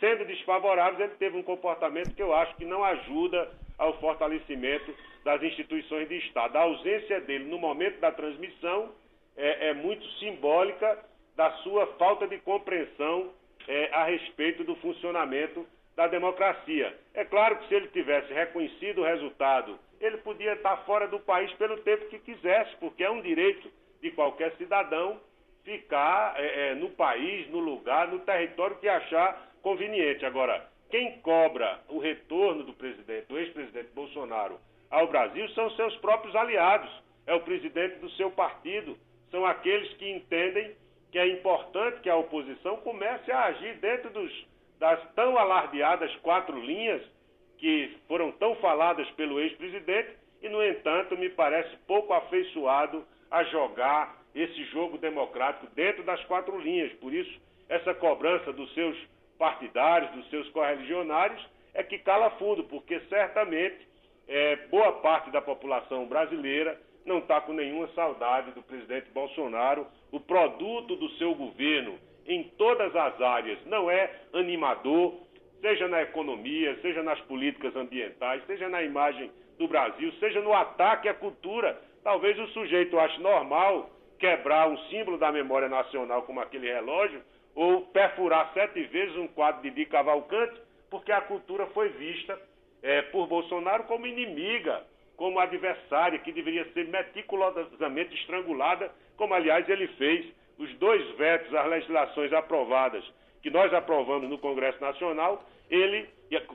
sendo 0.00 0.24
desfavoráveis, 0.24 1.00
ele 1.00 1.18
teve 1.18 1.36
um 1.36 1.42
comportamento 1.42 2.14
que 2.14 2.22
eu 2.22 2.34
acho 2.34 2.56
que 2.56 2.64
não 2.64 2.84
ajuda 2.84 3.50
ao 3.76 3.98
fortalecimento 4.00 4.94
das 5.24 5.42
instituições 5.42 6.08
de 6.08 6.16
Estado. 6.18 6.56
A 6.56 6.62
ausência 6.62 7.20
dele 7.20 7.44
no 7.44 7.58
momento 7.58 8.00
da 8.00 8.10
transmissão 8.10 8.92
é, 9.36 9.68
é 9.68 9.74
muito 9.74 10.06
simbólica 10.18 11.04
da 11.36 11.50
sua 11.58 11.86
falta 11.98 12.26
de 12.26 12.38
compreensão 12.38 13.30
é, 13.66 13.90
a 13.92 14.04
respeito 14.04 14.64
do 14.64 14.74
funcionamento 14.76 15.66
da 15.94 16.06
democracia. 16.06 16.96
É 17.14 17.24
claro 17.24 17.58
que 17.58 17.68
se 17.68 17.74
ele 17.74 17.88
tivesse 17.88 18.32
reconhecido 18.32 19.00
o 19.00 19.04
resultado, 19.04 19.78
ele 20.00 20.16
podia 20.18 20.52
estar 20.54 20.76
fora 20.78 21.06
do 21.08 21.18
país 21.20 21.52
pelo 21.54 21.78
tempo 21.78 22.08
que 22.08 22.18
quisesse, 22.20 22.74
porque 22.76 23.02
é 23.02 23.10
um 23.10 23.20
direito 23.20 23.70
de 24.00 24.10
qualquer 24.12 24.52
cidadão 24.56 25.20
ficar 25.68 26.34
é, 26.38 26.70
é, 26.70 26.74
no 26.74 26.88
país, 26.88 27.46
no 27.50 27.58
lugar, 27.58 28.08
no 28.08 28.20
território 28.20 28.76
que 28.76 28.88
achar 28.88 29.50
conveniente. 29.60 30.24
Agora, 30.24 30.66
quem 30.90 31.20
cobra 31.20 31.80
o 31.90 31.98
retorno 31.98 32.64
do 32.64 32.72
presidente, 32.72 33.26
do 33.26 33.38
ex-presidente 33.38 33.90
Bolsonaro 33.94 34.58
ao 34.90 35.06
Brasil 35.08 35.46
são 35.50 35.70
seus 35.72 35.94
próprios 35.96 36.34
aliados, 36.34 36.90
é 37.26 37.34
o 37.34 37.40
presidente 37.40 37.96
do 37.96 38.08
seu 38.12 38.30
partido, 38.30 38.96
são 39.30 39.44
aqueles 39.44 39.92
que 39.98 40.10
entendem 40.10 40.74
que 41.12 41.18
é 41.18 41.28
importante 41.28 42.00
que 42.00 42.08
a 42.08 42.16
oposição 42.16 42.78
comece 42.78 43.30
a 43.30 43.44
agir 43.44 43.74
dentro 43.74 44.08
dos, 44.08 44.46
das 44.78 44.98
tão 45.12 45.36
alardeadas 45.36 46.14
quatro 46.16 46.58
linhas 46.58 47.02
que 47.58 47.94
foram 48.08 48.32
tão 48.32 48.54
faladas 48.56 49.10
pelo 49.10 49.38
ex-presidente 49.38 50.16
e, 50.40 50.48
no 50.48 50.64
entanto, 50.64 51.14
me 51.18 51.28
parece 51.28 51.76
pouco 51.86 52.14
afeiçoado 52.14 53.04
a 53.30 53.44
jogar 53.44 54.16
esse 54.40 54.64
jogo 54.66 54.98
democrático 54.98 55.66
dentro 55.74 56.02
das 56.02 56.22
quatro 56.24 56.58
linhas. 56.60 56.92
Por 56.94 57.12
isso, 57.12 57.40
essa 57.68 57.94
cobrança 57.94 58.52
dos 58.52 58.72
seus 58.74 58.96
partidários, 59.38 60.10
dos 60.12 60.28
seus 60.30 60.48
correligionários, 60.50 61.44
é 61.74 61.82
que 61.82 61.98
cala 61.98 62.30
fundo, 62.30 62.64
porque 62.64 63.00
certamente 63.08 63.76
é, 64.26 64.56
boa 64.68 64.92
parte 65.00 65.30
da 65.30 65.40
população 65.40 66.06
brasileira 66.06 66.80
não 67.04 67.18
está 67.18 67.40
com 67.40 67.52
nenhuma 67.52 67.88
saudade 67.88 68.50
do 68.52 68.62
presidente 68.62 69.10
Bolsonaro. 69.10 69.86
O 70.12 70.20
produto 70.20 70.96
do 70.96 71.08
seu 71.12 71.34
governo 71.34 71.98
em 72.26 72.44
todas 72.58 72.94
as 72.94 73.20
áreas 73.20 73.58
não 73.64 73.90
é 73.90 74.12
animador, 74.34 75.14
seja 75.60 75.88
na 75.88 76.02
economia, 76.02 76.78
seja 76.82 77.02
nas 77.02 77.20
políticas 77.22 77.74
ambientais, 77.74 78.44
seja 78.46 78.68
na 78.68 78.82
imagem 78.82 79.30
do 79.58 79.66
Brasil, 79.66 80.12
seja 80.20 80.40
no 80.40 80.52
ataque 80.52 81.08
à 81.08 81.14
cultura. 81.14 81.80
Talvez 82.04 82.38
o 82.38 82.46
sujeito 82.48 82.98
ache 82.98 83.20
normal 83.20 83.90
quebrar 84.18 84.68
um 84.68 84.78
símbolo 84.88 85.18
da 85.18 85.30
memória 85.32 85.68
nacional 85.68 86.22
como 86.22 86.40
aquele 86.40 86.72
relógio 86.72 87.22
ou 87.54 87.82
perfurar 87.86 88.50
sete 88.54 88.82
vezes 88.84 89.16
um 89.16 89.26
quadro 89.28 89.62
de 89.62 89.70
Di 89.70 89.86
Cavalcante, 89.86 90.60
porque 90.90 91.12
a 91.12 91.20
cultura 91.22 91.66
foi 91.66 91.88
vista 91.90 92.38
é, 92.82 93.02
por 93.02 93.26
Bolsonaro 93.26 93.84
como 93.84 94.06
inimiga 94.06 94.84
como 95.16 95.40
adversária 95.40 96.20
que 96.20 96.30
deveria 96.30 96.64
ser 96.72 96.86
meticulosamente 96.86 98.14
estrangulada, 98.14 98.90
como 99.16 99.34
aliás 99.34 99.68
ele 99.68 99.88
fez 99.88 100.24
os 100.56 100.72
dois 100.74 101.04
vetos 101.16 101.52
às 101.52 101.66
legislações 101.66 102.32
aprovadas, 102.32 103.04
que 103.42 103.50
nós 103.50 103.72
aprovamos 103.74 104.30
no 104.30 104.38
Congresso 104.38 104.80
Nacional, 104.80 105.44
ele, 105.68 106.08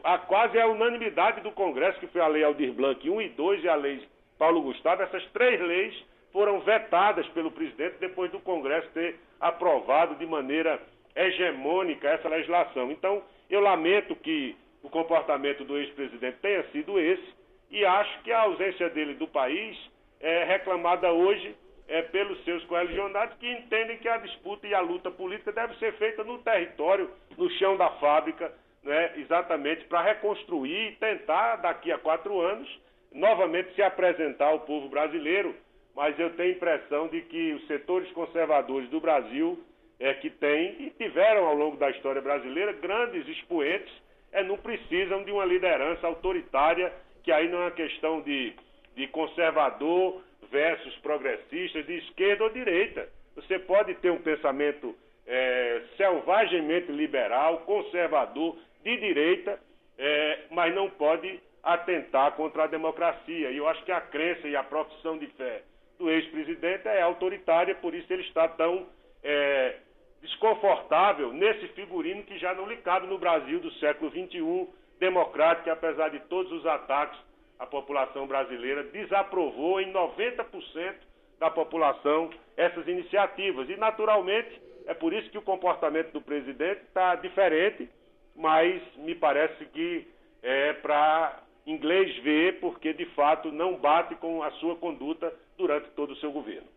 a 0.03 0.17
quase 0.17 0.57
a 0.59 0.67
unanimidade 0.67 1.41
do 1.41 1.51
Congresso, 1.51 1.99
que 1.99 2.07
foi 2.07 2.21
a 2.21 2.27
Lei 2.27 2.43
Aldir 2.43 2.71
Blanc 2.71 3.09
1 3.09 3.21
e 3.21 3.29
2 3.29 3.63
e 3.63 3.69
a 3.69 3.75
Lei 3.75 4.01
Paulo 4.39 4.61
Gustavo, 4.61 5.03
essas 5.03 5.25
três 5.31 5.59
leis 5.59 6.12
foram 6.33 6.59
vetadas 6.61 7.27
pelo 7.29 7.51
presidente 7.51 7.97
depois 7.99 8.31
do 8.31 8.39
Congresso 8.39 8.89
ter 8.89 9.15
aprovado 9.39 10.15
de 10.15 10.25
maneira 10.25 10.81
hegemônica 11.15 12.09
essa 12.09 12.27
legislação. 12.27 12.91
Então, 12.91 13.21
eu 13.49 13.61
lamento 13.61 14.15
que 14.15 14.57
o 14.81 14.89
comportamento 14.89 15.63
do 15.63 15.77
ex-presidente 15.77 16.39
tenha 16.41 16.63
sido 16.71 16.99
esse, 16.99 17.33
e 17.69 17.85
acho 17.85 18.21
que 18.23 18.31
a 18.31 18.41
ausência 18.41 18.89
dele 18.89 19.13
do 19.13 19.27
país 19.27 19.77
é 20.19 20.43
reclamada 20.43 21.11
hoje 21.11 21.55
é, 21.87 22.01
pelos 22.01 22.43
seus 22.43 22.63
coalicionados 22.65 23.37
que 23.37 23.49
entendem 23.49 23.97
que 23.97 24.09
a 24.09 24.17
disputa 24.17 24.67
e 24.67 24.73
a 24.73 24.79
luta 24.79 25.11
política 25.11 25.51
deve 25.51 25.75
ser 25.75 25.93
feita 25.93 26.23
no 26.23 26.39
território, 26.39 27.09
no 27.37 27.49
chão 27.51 27.77
da 27.77 27.89
fábrica, 27.91 28.51
né, 28.83 29.13
exatamente 29.17 29.85
para 29.85 30.01
reconstruir 30.01 30.91
e 30.91 30.95
tentar, 30.95 31.57
daqui 31.57 31.91
a 31.91 31.97
quatro 31.97 32.41
anos, 32.41 32.67
novamente 33.11 33.73
se 33.75 33.81
apresentar 33.81 34.47
ao 34.47 34.61
povo 34.61 34.89
brasileiro 34.89 35.55
mas 35.95 36.17
eu 36.19 36.31
tenho 36.31 36.49
a 36.49 36.55
impressão 36.55 37.07
de 37.07 37.21
que 37.21 37.53
os 37.53 37.67
setores 37.67 38.11
conservadores 38.11 38.89
do 38.89 38.99
Brasil 38.99 39.59
é 39.99 40.13
que 40.15 40.29
têm 40.29 40.75
e 40.79 40.89
tiveram 40.91 41.45
ao 41.45 41.55
longo 41.55 41.77
da 41.77 41.89
história 41.91 42.21
brasileira 42.21 42.73
grandes 42.73 43.27
expoentes, 43.27 43.93
é, 44.31 44.43
não 44.43 44.57
precisam 44.57 45.23
de 45.23 45.31
uma 45.31 45.45
liderança 45.45 46.07
autoritária, 46.07 46.91
que 47.23 47.31
aí 47.31 47.47
não 47.47 47.59
é 47.59 47.65
uma 47.65 47.71
questão 47.71 48.21
de, 48.21 48.53
de 48.95 49.07
conservador 49.07 50.21
versus 50.51 50.95
progressista, 50.97 51.83
de 51.83 51.97
esquerda 51.99 52.43
ou 52.43 52.49
direita. 52.49 53.07
Você 53.35 53.59
pode 53.59 53.93
ter 53.95 54.11
um 54.11 54.21
pensamento 54.21 54.95
é, 55.27 55.81
selvagemente 55.95 56.91
liberal, 56.91 57.59
conservador, 57.59 58.57
de 58.83 58.97
direita, 58.97 59.59
é, 59.97 60.39
mas 60.49 60.73
não 60.75 60.89
pode 60.89 61.39
atentar 61.61 62.33
contra 62.33 62.63
a 62.63 62.67
democracia. 62.67 63.51
E 63.51 63.57
eu 63.57 63.67
acho 63.67 63.83
que 63.85 63.91
a 63.91 64.01
crença 64.01 64.47
e 64.47 64.55
a 64.55 64.63
profissão 64.63 65.17
de 65.17 65.27
fé 65.27 65.61
do 66.03 66.11
ex-presidente 66.11 66.85
é 66.85 67.01
autoritária, 67.01 67.73
por 67.75 67.95
isso 67.95 68.11
ele 68.11 68.23
está 68.23 68.45
tão 68.45 68.85
é, 69.23 69.77
desconfortável 70.21 71.31
nesse 71.31 71.69
figurino 71.69 72.23
que 72.23 72.37
já 72.37 72.53
não 72.53 72.67
lhe 72.67 72.75
cabe 72.77 73.07
no 73.07 73.17
Brasil 73.17 73.61
do 73.61 73.71
século 73.75 74.11
XXI, 74.11 74.67
democrático, 74.99 75.69
apesar 75.69 76.09
de 76.09 76.19
todos 76.27 76.51
os 76.51 76.65
ataques, 76.65 77.17
a 77.57 77.65
população 77.65 78.27
brasileira 78.27 78.83
desaprovou 78.83 79.79
em 79.79 79.93
90% 79.93 80.93
da 81.39 81.49
população 81.49 82.29
essas 82.57 82.85
iniciativas. 82.85 83.69
E, 83.69 83.77
naturalmente, 83.77 84.61
é 84.85 84.93
por 84.93 85.13
isso 85.13 85.29
que 85.29 85.37
o 85.37 85.41
comportamento 85.41 86.11
do 86.11 86.21
presidente 86.21 86.81
está 86.81 87.15
diferente, 87.15 87.89
mas 88.35 88.81
me 88.97 89.15
parece 89.15 89.65
que 89.67 90.05
é 90.41 90.73
para 90.73 91.41
inglês 91.65 92.13
ver, 92.17 92.59
porque 92.59 92.91
de 92.91 93.05
fato 93.15 93.53
não 93.53 93.77
bate 93.77 94.15
com 94.15 94.43
a 94.43 94.51
sua 94.51 94.75
conduta 94.75 95.33
durante 95.57 95.89
todo 95.91 96.13
o 96.13 96.15
seu 96.15 96.31
governo. 96.31 96.67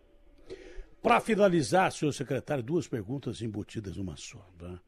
Para 1.03 1.20
finalizar, 1.20 1.93
senhor 1.93 2.12
secretário, 2.12 2.65
duas 2.65 2.89
perguntas 2.89 3.40
embutidas 3.40 3.97
numa 3.97 4.16
só. 4.16 4.44
Né? 4.61 4.78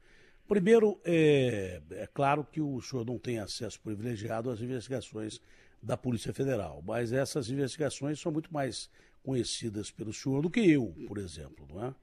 Primeiro, 0.48 1.00
é, 1.04 1.80
é, 1.90 2.08
claro 2.12 2.44
que 2.44 2.60
o 2.60 2.80
senhor 2.80 3.04
não 3.04 3.18
tem 3.18 3.38
acesso 3.38 3.80
privilegiado 3.80 4.50
às 4.50 4.60
investigações 4.60 5.40
da 5.82 5.96
Polícia 5.96 6.32
Federal, 6.32 6.82
mas 6.84 7.12
essas 7.12 7.50
investigações 7.50 8.18
são 8.18 8.32
muito 8.32 8.52
mais 8.52 8.90
conhecidas 9.22 9.90
pelo 9.90 10.12
senhor 10.12 10.42
do 10.42 10.50
que 10.50 10.60
eu, 10.60 10.94
por 11.06 11.18
exemplo. 11.18 11.66
Não 11.68 11.84
é? 11.84 11.94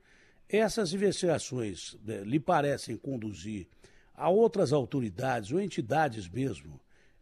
Essas 0.48 0.94
investigações 0.94 1.98
né, 2.06 2.24
lhe 2.24 2.40
parecem 2.40 2.96
conduzir 2.96 3.68
a 4.14 4.30
outras 4.30 4.72
autoridades 4.72 5.52
ou 5.52 5.60
entidades 5.60 6.30
mesmo 6.30 6.80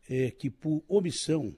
é, 0.10 0.30
que, 0.30 0.50
por 0.50 0.84
omissão 0.88 1.56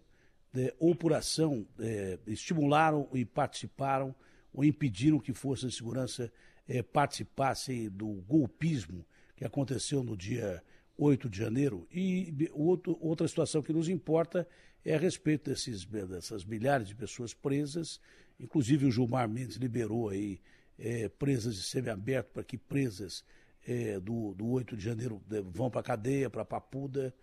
é, 0.56 0.74
ou 0.80 0.96
por 0.96 1.14
ação, 1.14 1.66
é, 1.80 2.20
estimularam 2.28 3.08
e 3.14 3.26
participaram 3.26 4.16
ou 4.54 4.64
impediram 4.64 5.20
que 5.20 5.34
forças 5.34 5.72
de 5.72 5.78
segurança 5.78 6.32
é, 6.68 6.82
participassem 6.82 7.90
do 7.90 8.08
golpismo 8.28 9.06
que 9.36 9.46
aconteceu 9.46 10.04
no 10.04 10.16
dia 10.16 10.64
8 10.98 11.30
de 11.30 11.38
janeiro. 11.38 11.88
E 11.92 12.50
outro, 12.54 12.98
outra 13.02 13.28
situação 13.28 13.62
que 13.62 13.74
nos 13.74 13.90
importa 13.90 14.48
é 14.84 14.96
a 14.96 15.00
respeito 15.00 15.50
desses, 15.50 15.84
dessas 15.86 16.46
milhares 16.46 16.88
de 16.88 16.96
pessoas 16.96 17.34
presas, 17.34 18.00
inclusive 18.40 18.86
o 18.86 18.92
Gilmar 18.92 19.28
Mendes 19.28 19.58
liberou 19.58 20.10
aí 20.10 20.40
é, 20.78 21.10
presas 21.10 21.56
de 21.56 21.64
semiaberto 21.64 22.32
para 22.34 22.44
que 22.44 22.58
presas 22.58 23.24
é, 23.66 24.00
do, 24.00 24.34
do 24.36 24.48
8 24.48 24.78
de 24.78 24.84
janeiro 24.84 25.22
é, 25.32 25.42
vão 25.42 25.70
para 25.70 25.82
a 25.82 25.84
cadeia, 25.84 26.30
para 26.30 26.44
a 26.44 26.46
papuda. 26.46 27.14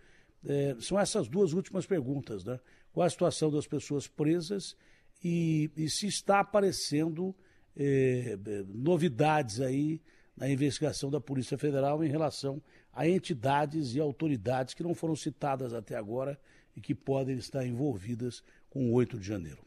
É, 0.45 0.75
são 0.79 0.99
essas 0.99 1.27
duas 1.27 1.53
últimas 1.53 1.85
perguntas, 1.85 2.43
né? 2.43 2.59
Qual 2.93 3.05
a 3.05 3.09
situação 3.09 3.51
das 3.51 3.67
pessoas 3.67 4.07
presas 4.07 4.77
e, 5.23 5.69
e 5.75 5.89
se 5.89 6.07
está 6.07 6.39
aparecendo 6.39 7.35
é, 7.75 8.37
é, 8.37 8.63
novidades 8.67 9.59
aí 9.59 9.99
na 10.37 10.49
investigação 10.49 11.09
da 11.09 11.19
Polícia 11.19 11.57
Federal 11.57 12.03
em 12.03 12.09
relação 12.09 12.61
a 12.93 13.07
entidades 13.07 13.95
e 13.95 13.99
autoridades 13.99 14.73
que 14.73 14.83
não 14.83 14.95
foram 14.95 15.15
citadas 15.15 15.73
até 15.73 15.95
agora 15.95 16.39
e 16.77 16.81
que 16.81 16.95
podem 16.95 17.35
estar 17.35 17.65
envolvidas 17.65 18.43
com 18.69 18.89
o 18.89 18.93
8 18.93 19.19
de 19.19 19.27
janeiro 19.27 19.63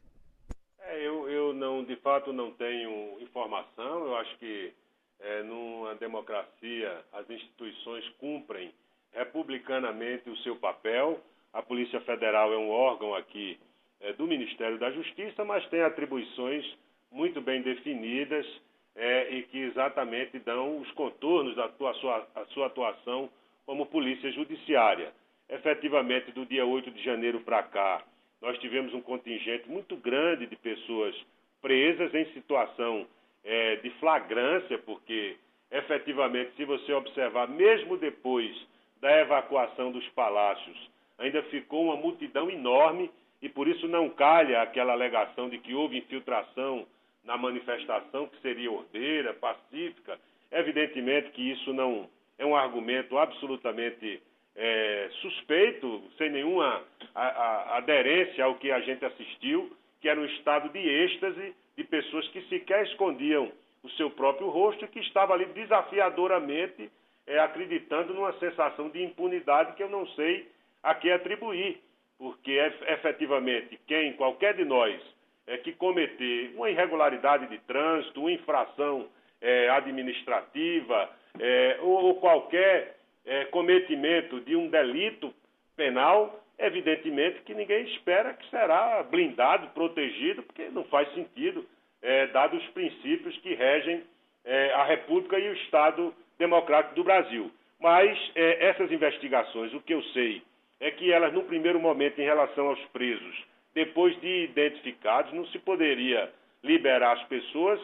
não, 1.57 1.85
de 1.85 1.97
fato, 1.97 2.33
não 2.33 2.53
tenho 2.53 3.21
informação. 3.21 4.07
Eu 4.07 4.17
acho 4.17 4.39
que 4.39 4.73
é, 5.19 5.43
numa 5.43 5.95
democracia 5.97 7.05
as 7.13 7.29
instituições 7.29 8.09
cumprem 8.21 8.73
republicanamente 9.13 10.29
o 10.31 10.37
seu 10.39 10.57
papel. 10.57 11.21
A 11.57 11.63
Polícia 11.63 11.99
Federal 12.03 12.53
é 12.53 12.59
um 12.59 12.69
órgão 12.69 13.15
aqui 13.15 13.59
é, 14.03 14.13
do 14.13 14.27
Ministério 14.27 14.79
da 14.79 14.91
Justiça, 14.91 15.43
mas 15.43 15.67
tem 15.71 15.81
atribuições 15.81 16.63
muito 17.11 17.41
bem 17.41 17.63
definidas 17.63 18.47
é, 18.95 19.31
e 19.31 19.43
que 19.45 19.61
exatamente 19.61 20.39
dão 20.41 20.79
os 20.79 20.91
contornos 20.91 21.57
da 21.57 21.67
tua, 21.69 21.95
sua, 21.95 22.29
sua 22.51 22.67
atuação 22.67 23.31
como 23.65 23.87
polícia 23.87 24.31
judiciária. 24.33 25.15
Efetivamente, 25.49 26.31
do 26.31 26.45
dia 26.45 26.67
8 26.67 26.91
de 26.91 27.03
janeiro 27.03 27.41
para 27.41 27.63
cá, 27.63 28.05
nós 28.43 28.59
tivemos 28.59 28.93
um 28.93 29.01
contingente 29.01 29.67
muito 29.67 29.97
grande 29.97 30.47
de 30.47 30.57
pessoas 30.57 31.17
presas 31.63 32.13
em 32.13 32.27
situação 32.35 33.07
é, 33.43 33.77
de 33.77 33.89
flagrância, 33.99 34.77
porque 34.81 35.39
efetivamente, 35.71 36.55
se 36.55 36.67
você 36.67 36.93
observar, 36.93 37.49
mesmo 37.49 37.97
depois 37.97 38.55
da 39.01 39.21
evacuação 39.23 39.91
dos 39.91 40.07
palácios, 40.11 40.95
ainda 41.19 41.43
ficou 41.45 41.85
uma 41.85 41.97
multidão 41.97 42.51
enorme 42.51 43.11
e 43.41 43.49
por 43.49 43.69
isso 43.69 43.87
não 43.89 44.09
calha 44.11 44.63
aquela 44.63 44.93
alegação 44.93 45.49
de 45.49 45.59
que 45.59 45.75
houve 45.75 45.99
infiltração 45.99 46.87
na 47.25 47.37
manifestação, 47.37 48.27
que 48.29 48.41
seria 48.41 48.71
ordeira, 48.71 49.35
pacífica. 49.35 50.19
Evidentemente 50.51 51.31
que 51.31 51.51
isso 51.51 51.73
não 51.73 52.09
é 52.39 52.47
um 52.47 52.57
argumento 52.57 53.19
absolutamente 53.19 54.23
é, 54.55 55.09
suspeito, 55.21 56.03
sem 56.17 56.31
nenhuma 56.31 56.83
a, 57.15 57.27
a, 57.27 57.77
aderência 57.79 58.45
ao 58.45 58.55
que 58.55 58.71
a 58.71 58.81
gente 58.81 59.05
assistiu 59.05 59.71
que 60.01 60.09
era 60.09 60.21
um 60.21 60.25
estado 60.25 60.69
de 60.71 60.79
êxtase 60.79 61.55
de 61.77 61.85
pessoas 61.85 62.27
que 62.29 62.41
sequer 62.43 62.85
escondiam 62.85 63.51
o 63.83 63.91
seu 63.91 64.11
próprio 64.11 64.49
rosto 64.49 64.85
e 64.85 64.89
que 64.89 65.01
estava 65.01 65.35
ali 65.35 65.45
desafiadoramente 65.47 66.91
é, 67.27 67.39
acreditando 67.39 68.15
numa 68.15 68.33
sensação 68.35 68.89
de 68.89 69.03
impunidade 69.03 69.75
que 69.75 69.83
eu 69.83 69.89
não 69.89 70.07
sei 70.09 70.49
a 70.87 70.95
que 70.95 71.11
atribuir, 71.11 71.81
porque 72.19 72.53
efetivamente 72.89 73.79
quem, 73.87 74.13
qualquer 74.15 74.55
de 74.55 74.65
nós, 74.65 75.01
é, 75.47 75.59
que 75.59 75.73
cometer 75.73 76.53
uma 76.55 76.71
irregularidade 76.71 77.47
de 77.49 77.59
trânsito, 77.59 78.21
uma 78.21 78.33
infração 78.33 79.07
é, 79.41 79.69
administrativa 79.69 81.11
é, 81.39 81.79
ou, 81.83 82.05
ou, 82.07 82.15
qualquer 82.17 82.97
é, 83.25 83.45
cometimento 83.47 84.41
de 84.41 84.57
um 84.57 84.69
delito 84.69 85.33
penal, 85.77 86.43
Evidentemente 86.59 87.43
que 87.43 87.55
ninguém 87.55 87.85
espera 87.85 88.33
que 88.33 88.49
será 88.49 89.03
blindado, 89.03 89.69
protegido, 89.75 90.43
porque 90.43 90.71
não 90.71 90.85
faz 90.85 91.13
sentido, 91.13 91.67
é, 92.01 92.29
dados 92.29 92.63
os 92.63 92.71
princípios 92.71 93.37
que 93.39 93.53
regem 93.55 94.03
é, 94.43 94.73
a 94.73 94.85
República 94.85 95.39
e 95.39 95.51
o 95.51 95.53
Estado 95.53 96.15
Democrático 96.39 96.95
do 96.95 97.05
Brasil. 97.05 97.51
Mas 97.79 98.19
é, 98.35 98.69
essas 98.69 98.91
investigações, 98.91 99.75
o 99.75 99.83
que 99.83 99.93
eu 99.93 100.03
sei 100.15 100.43
é 100.81 100.91
que 100.91 101.13
elas, 101.13 101.33
no 101.33 101.45
primeiro 101.45 101.81
momento, 101.81 102.21
em 102.21 102.25
relação 102.25 102.69
aos 102.69 102.81
presos, 102.87 103.45
depois 103.75 104.19
de 104.21 104.45
identificados, 104.45 105.33
não 105.33 105.47
se 105.47 105.59
poderia 105.59 106.33
liberar 106.63 107.13
as 107.13 107.23
pessoas 107.25 107.81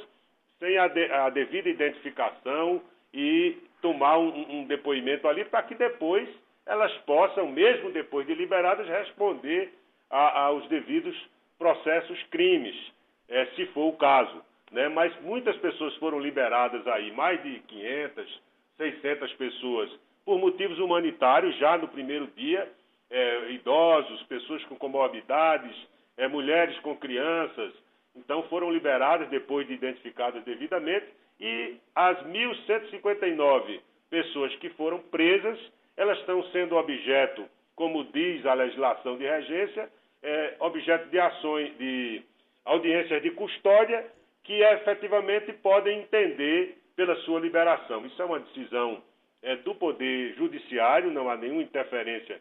sem 0.59 0.79
a, 0.79 0.89
de, 0.89 1.05
a 1.13 1.29
devida 1.31 1.69
identificação 1.69 2.81
e 3.13 3.57
tomar 3.81 4.19
um, 4.19 4.61
um 4.61 4.65
depoimento 4.65 5.27
ali 5.29 5.45
para 5.45 5.63
que 5.65 5.75
depois 5.75 6.29
elas 6.65 6.93
possam, 6.99 7.51
mesmo 7.51 7.91
depois 7.91 8.27
de 8.27 8.35
liberadas, 8.35 8.87
responder 8.87 9.73
a, 10.09 10.45
aos 10.45 10.67
devidos 10.69 11.17
processos 11.59 12.23
crimes, 12.25 12.77
é, 13.29 13.47
se 13.57 13.67
for 13.67 13.89
o 13.89 13.97
caso. 13.97 14.43
Né? 14.71 14.89
Mas 14.89 15.15
muitas 15.23 15.57
pessoas 15.57 15.95
foram 15.97 16.19
liberadas 16.19 16.87
aí, 16.87 17.11
mais 17.13 17.43
de 17.43 17.59
500, 17.61 18.43
600 18.77 19.33
pessoas, 19.35 19.91
por 20.25 20.39
motivos 20.39 20.79
humanitários, 20.79 21.57
já 21.59 21.77
no 21.77 21.89
primeiro 21.89 22.29
dia, 22.37 22.71
é, 23.13 23.51
idosos, 23.51 24.23
pessoas 24.25 24.65
com 24.65 24.75
comorbidades, 24.77 25.77
é, 26.17 26.27
mulheres 26.27 26.77
com 26.81 26.97
crianças, 26.97 27.73
então 28.17 28.43
foram 28.45 28.73
liberadas 28.73 29.29
depois 29.29 29.67
de 29.67 29.75
identificadas 29.75 30.43
devidamente, 30.45 31.07
e 31.39 31.77
as 31.95 32.19
1.159 32.25 33.81
pessoas 34.11 34.55
que 34.57 34.71
foram 34.71 34.99
presas 34.99 35.59
elas 35.97 36.19
estão 36.21 36.43
sendo 36.45 36.77
objeto, 36.77 37.45
como 37.77 38.05
diz 38.05 38.45
a 38.47 38.55
legislação 38.55 39.17
de 39.17 39.25
regência, 39.25 39.91
é, 40.23 40.57
objeto 40.61 41.09
de 41.11 41.19
ações, 41.19 41.77
de 41.77 42.23
audiências 42.65 43.23
de 43.23 43.31
custódia, 43.33 44.07
que 44.45 44.55
efetivamente 44.55 45.53
podem 45.53 46.01
entender 46.01 46.79
pela 46.97 47.15
sua 47.17 47.41
liberação. 47.41 48.05
Isso 48.07 48.21
é 48.21 48.25
uma 48.25 48.41
decisão 48.41 49.03
é, 49.43 49.57
do 49.57 49.75
Poder 49.75 50.35
Judiciário, 50.35 51.11
não 51.11 51.29
há 51.29 51.37
nenhuma 51.37 51.63
interferência 51.63 52.41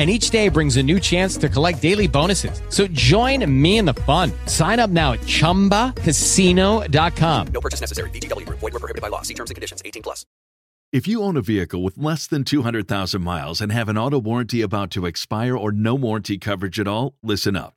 and 0.00 0.08
each 0.08 0.30
day 0.30 0.48
brings 0.48 0.78
a 0.78 0.82
new 0.82 0.98
chance 0.98 1.36
to 1.36 1.50
collect 1.50 1.82
daily 1.82 2.08
bonuses. 2.08 2.62
So 2.70 2.86
join 2.86 3.44
me 3.62 3.76
in 3.76 3.84
the 3.84 3.92
fun. 3.92 4.32
Sign 4.46 4.80
up 4.80 4.88
now 4.88 5.12
at 5.12 5.20
ChumbaCasino.com. 5.20 7.46
No 7.48 7.60
purchase 7.60 7.82
necessary. 7.82 8.08
VGW. 8.08 8.48
Void 8.48 8.72
were 8.72 8.80
prohibited 8.80 9.02
by 9.02 9.08
law. 9.08 9.20
See 9.20 9.34
terms 9.34 9.50
and 9.50 9.56
conditions. 9.56 9.82
18 9.84 10.02
plus. 10.02 10.24
If 10.90 11.06
you 11.06 11.22
own 11.22 11.36
a 11.36 11.42
vehicle 11.42 11.82
with 11.82 11.98
less 11.98 12.26
than 12.26 12.44
200,000 12.44 13.22
miles 13.22 13.60
and 13.60 13.70
have 13.70 13.90
an 13.90 13.98
auto 13.98 14.18
warranty 14.18 14.62
about 14.62 14.90
to 14.92 15.04
expire 15.04 15.54
or 15.56 15.70
no 15.70 15.94
warranty 15.94 16.38
coverage 16.38 16.80
at 16.80 16.88
all, 16.88 17.14
listen 17.22 17.54
up. 17.54 17.76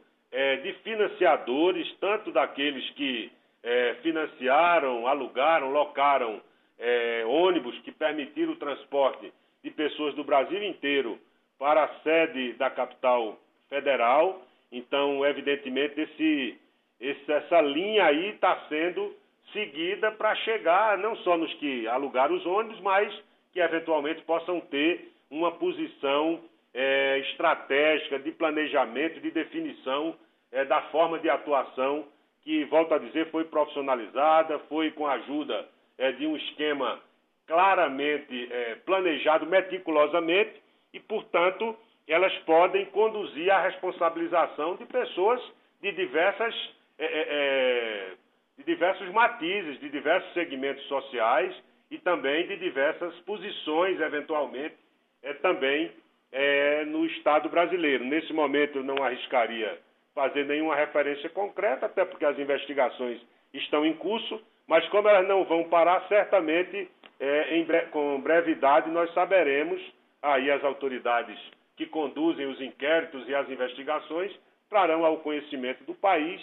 é, 0.31 0.57
de 0.57 0.73
financiadores, 0.83 1.91
tanto 1.99 2.31
daqueles 2.31 2.89
que 2.91 3.31
é, 3.63 3.95
financiaram, 4.01 5.07
alugaram, 5.07 5.71
locaram 5.71 6.41
é, 6.79 7.23
ônibus 7.25 7.77
que 7.79 7.91
permitiram 7.91 8.53
o 8.53 8.57
transporte 8.57 9.31
de 9.63 9.69
pessoas 9.69 10.15
do 10.15 10.23
Brasil 10.23 10.63
inteiro 10.63 11.19
para 11.59 11.83
a 11.83 11.99
sede 11.99 12.53
da 12.53 12.69
capital 12.69 13.37
federal. 13.69 14.41
Então, 14.71 15.23
evidentemente, 15.25 15.99
esse, 15.99 16.57
esse, 16.99 17.31
essa 17.31 17.61
linha 17.61 18.05
aí 18.05 18.29
está 18.29 18.65
sendo 18.67 19.15
seguida 19.53 20.11
para 20.11 20.33
chegar 20.37 20.97
não 20.97 21.15
só 21.17 21.37
nos 21.37 21.53
que 21.55 21.87
alugaram 21.87 22.35
os 22.35 22.45
ônibus, 22.45 22.79
mas 22.79 23.13
que 23.53 23.59
eventualmente 23.59 24.21
possam 24.23 24.59
ter 24.61 25.11
uma 25.29 25.51
posição 25.51 26.39
é, 26.73 27.19
estratégica 27.19 28.19
de 28.19 28.31
planejamento, 28.31 29.19
de 29.19 29.31
definição 29.31 30.15
é, 30.51 30.65
da 30.65 30.81
forma 30.83 31.19
de 31.19 31.29
atuação 31.29 32.05
que, 32.43 32.63
volto 32.65 32.93
a 32.93 32.97
dizer, 32.97 33.29
foi 33.29 33.45
profissionalizada, 33.45 34.59
foi 34.69 34.91
com 34.91 35.05
a 35.05 35.13
ajuda 35.13 35.67
é, 35.97 36.11
de 36.11 36.25
um 36.25 36.35
esquema 36.35 36.99
claramente 37.45 38.47
é, 38.51 38.75
planejado 38.85 39.45
meticulosamente 39.45 40.61
e, 40.93 40.99
portanto, 40.99 41.75
elas 42.07 42.33
podem 42.39 42.85
conduzir 42.87 43.51
à 43.51 43.61
responsabilização 43.61 44.75
de 44.75 44.85
pessoas 44.85 45.41
de 45.81 45.91
diversas 45.91 46.53
é, 46.97 47.05
é, 47.05 48.11
de 48.57 48.63
diversos 48.63 49.09
matizes, 49.09 49.79
de 49.79 49.89
diversos 49.89 50.31
segmentos 50.33 50.83
sociais 50.87 51.55
e 51.89 51.97
também 51.97 52.47
de 52.47 52.57
diversas 52.57 53.13
posições, 53.21 53.99
eventualmente, 53.99 54.75
é, 55.23 55.33
também 55.33 55.91
é, 56.31 56.85
no 56.85 57.05
Estado 57.05 57.49
brasileiro. 57.49 58.03
Nesse 58.05 58.31
momento, 58.33 58.77
eu 58.77 58.83
não 58.83 59.03
arriscaria 59.03 59.77
fazer 60.13 60.45
nenhuma 60.45 60.75
referência 60.75 61.29
concreta, 61.29 61.85
até 61.85 62.05
porque 62.05 62.25
as 62.25 62.37
investigações 62.37 63.21
estão 63.53 63.85
em 63.85 63.93
curso, 63.93 64.41
mas 64.67 64.87
como 64.89 65.07
elas 65.07 65.27
não 65.27 65.43
vão 65.45 65.65
parar, 65.65 66.07
certamente, 66.07 66.89
é, 67.19 67.63
bre 67.63 67.81
com 67.87 68.19
brevidade, 68.21 68.89
nós 68.89 69.13
saberemos, 69.13 69.81
aí 70.21 70.49
as 70.51 70.63
autoridades 70.63 71.37
que 71.75 71.85
conduzem 71.85 72.45
os 72.45 72.61
inquéritos 72.61 73.27
e 73.27 73.35
as 73.35 73.49
investigações 73.49 74.31
trarão 74.69 75.05
ao 75.05 75.17
conhecimento 75.17 75.83
do 75.83 75.93
país 75.93 76.41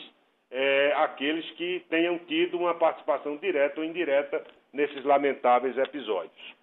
é, 0.51 0.93
aqueles 0.97 1.49
que 1.53 1.85
tenham 1.89 2.19
tido 2.19 2.59
uma 2.59 2.75
participação 2.75 3.37
direta 3.37 3.81
ou 3.81 3.87
indireta 3.87 4.43
nesses 4.73 5.05
lamentáveis 5.05 5.77
episódios. 5.77 6.58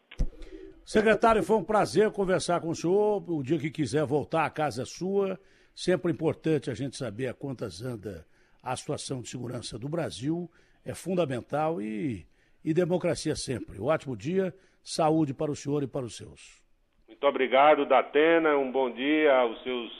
Secretário, 0.85 1.41
foi 1.41 1.55
um 1.55 1.63
prazer 1.63 2.11
conversar 2.11 2.61
com 2.61 2.69
o 2.69 2.75
senhor. 2.75 3.23
O 3.27 3.41
dia 3.41 3.57
que 3.57 3.71
quiser 3.71 4.05
voltar, 4.05 4.45
a 4.45 4.51
casa 4.51 4.83
é 4.83 4.85
sua. 4.85 5.39
Sempre 5.73 6.11
importante 6.11 6.69
a 6.69 6.75
gente 6.75 6.95
saber 6.95 7.25
a 7.25 7.33
quantas 7.33 7.81
anda 7.81 8.23
a 8.61 8.75
situação 8.75 9.19
de 9.19 9.27
segurança 9.27 9.79
do 9.79 9.89
Brasil. 9.89 10.47
É 10.85 10.93
fundamental 10.93 11.81
e, 11.81 12.27
e 12.63 12.71
democracia 12.71 13.35
sempre. 13.35 13.81
ótimo 13.81 14.15
dia, 14.15 14.53
saúde 14.83 15.33
para 15.33 15.49
o 15.49 15.55
senhor 15.55 15.81
e 15.81 15.87
para 15.87 16.05
os 16.05 16.15
seus. 16.15 16.63
Muito 17.07 17.25
obrigado, 17.25 17.83
Datena. 17.87 18.55
Um 18.55 18.71
bom 18.71 18.91
dia 18.91 19.35
aos 19.35 19.63
seus 19.63 19.91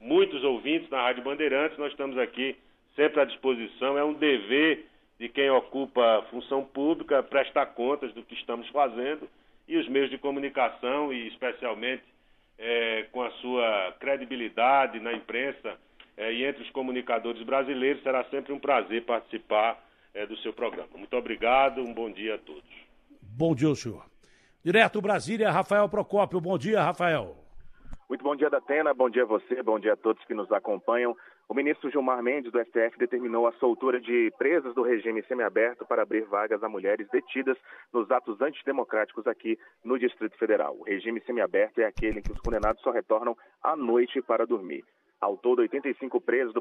muitos 0.00 0.42
ouvintes 0.42 0.88
na 0.88 1.02
Rádio 1.02 1.22
Bandeirantes. 1.22 1.76
Nós 1.76 1.90
estamos 1.92 2.16
aqui 2.16 2.56
sempre 2.96 3.20
à 3.20 3.26
disposição. 3.26 3.98
É 3.98 4.02
um 4.02 4.14
dever 4.14 4.86
de 5.18 5.28
quem 5.28 5.50
ocupa 5.50 6.24
função 6.30 6.64
pública 6.64 7.22
prestar 7.22 7.66
contas 7.66 8.10
do 8.14 8.22
que 8.22 8.32
estamos 8.32 8.66
fazendo 8.70 9.28
e 9.70 9.76
os 9.76 9.88
meios 9.88 10.10
de 10.10 10.18
comunicação, 10.18 11.12
e 11.12 11.28
especialmente 11.28 12.02
é, 12.58 13.04
com 13.12 13.22
a 13.22 13.30
sua 13.40 13.94
credibilidade 14.00 14.98
na 14.98 15.12
imprensa 15.12 15.78
é, 16.16 16.32
e 16.32 16.44
entre 16.44 16.64
os 16.64 16.70
comunicadores 16.70 17.40
brasileiros, 17.44 18.02
será 18.02 18.24
sempre 18.24 18.52
um 18.52 18.58
prazer 18.58 19.04
participar 19.04 19.80
é, 20.12 20.26
do 20.26 20.36
seu 20.38 20.52
programa. 20.52 20.88
Muito 20.96 21.16
obrigado, 21.16 21.80
um 21.82 21.94
bom 21.94 22.10
dia 22.10 22.34
a 22.34 22.38
todos. 22.38 22.68
Bom 23.22 23.54
dia, 23.54 23.72
senhor. 23.76 24.04
Direto 24.64 25.00
Brasília, 25.00 25.52
Rafael 25.52 25.88
Procópio. 25.88 26.40
Bom 26.40 26.58
dia, 26.58 26.82
Rafael. 26.82 27.36
Muito 28.08 28.24
bom 28.24 28.34
dia, 28.34 28.50
Datena. 28.50 28.92
Bom 28.92 29.08
dia 29.08 29.22
a 29.22 29.26
você, 29.26 29.62
bom 29.62 29.78
dia 29.78 29.92
a 29.92 29.96
todos 29.96 30.24
que 30.24 30.34
nos 30.34 30.50
acompanham. 30.50 31.16
O 31.50 31.54
ministro 31.54 31.90
Gilmar 31.90 32.22
Mendes, 32.22 32.52
do 32.52 32.60
STF, 32.60 32.96
determinou 32.96 33.44
a 33.44 33.52
soltura 33.54 34.00
de 34.00 34.32
presas 34.38 34.72
do 34.72 34.82
regime 34.82 35.20
semiaberto 35.24 35.84
para 35.84 36.02
abrir 36.02 36.22
vagas 36.22 36.62
a 36.62 36.68
mulheres 36.68 37.08
detidas 37.10 37.58
nos 37.92 38.08
atos 38.08 38.40
antidemocráticos 38.40 39.26
aqui 39.26 39.58
no 39.82 39.98
Distrito 39.98 40.38
Federal. 40.38 40.76
O 40.78 40.84
regime 40.84 41.20
semiaberto 41.22 41.80
é 41.80 41.86
aquele 41.86 42.20
em 42.20 42.22
que 42.22 42.30
os 42.30 42.38
condenados 42.38 42.80
só 42.82 42.92
retornam 42.92 43.36
à 43.60 43.74
noite 43.74 44.22
para 44.22 44.46
dormir. 44.46 44.84
Ao 45.20 45.36
todo, 45.36 45.58
85 45.58 46.18
presos 46.22 46.54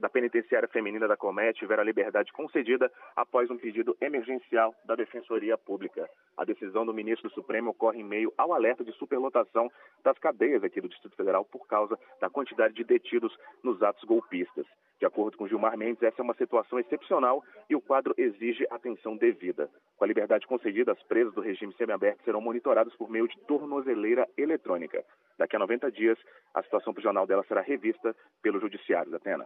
da 0.00 0.08
penitenciária 0.08 0.68
feminina 0.68 1.06
da 1.06 1.16
Comete 1.16 1.60
tiveram 1.60 1.82
a 1.82 1.86
liberdade 1.86 2.32
concedida 2.32 2.90
após 3.14 3.48
um 3.48 3.56
pedido 3.56 3.96
emergencial 4.00 4.74
da 4.84 4.96
Defensoria 4.96 5.56
Pública. 5.56 6.10
A 6.36 6.44
decisão 6.44 6.84
do 6.84 6.92
ministro 6.92 7.28
do 7.28 7.34
Supremo 7.34 7.70
ocorre 7.70 8.00
em 8.00 8.04
meio 8.04 8.34
ao 8.36 8.52
alerta 8.52 8.82
de 8.84 8.90
superlotação 8.94 9.70
das 10.02 10.18
cadeias 10.18 10.64
aqui 10.64 10.80
do 10.80 10.88
Distrito 10.88 11.14
Federal 11.14 11.44
por 11.44 11.64
causa 11.68 11.96
da 12.20 12.28
quantidade 12.28 12.74
de 12.74 12.82
detidos 12.82 13.32
nos 13.62 13.80
atos 13.80 14.02
golpistas. 14.02 14.66
De 15.02 15.06
acordo 15.06 15.36
com 15.36 15.48
Gilmar 15.48 15.76
Mendes, 15.76 16.00
essa 16.00 16.22
é 16.22 16.22
uma 16.22 16.36
situação 16.36 16.78
excepcional 16.78 17.42
e 17.68 17.74
o 17.74 17.80
quadro 17.80 18.14
exige 18.16 18.64
atenção 18.70 19.16
devida. 19.16 19.68
Com 19.96 20.04
a 20.04 20.06
liberdade 20.06 20.46
concedida, 20.46 20.92
as 20.92 21.02
presas 21.02 21.34
do 21.34 21.40
regime 21.40 21.74
semiaberto 21.74 22.22
serão 22.22 22.40
monitoradas 22.40 22.94
por 22.94 23.10
meio 23.10 23.26
de 23.26 23.36
tornozeleira 23.40 24.28
eletrônica. 24.38 25.04
Daqui 25.36 25.56
a 25.56 25.58
90 25.58 25.90
dias, 25.90 26.16
a 26.54 26.62
situação 26.62 26.94
prisional 26.94 27.26
dela 27.26 27.44
será 27.48 27.62
revista 27.62 28.14
pelo 28.40 28.60
Judiciário 28.60 29.10
da 29.10 29.16
Atena. 29.16 29.44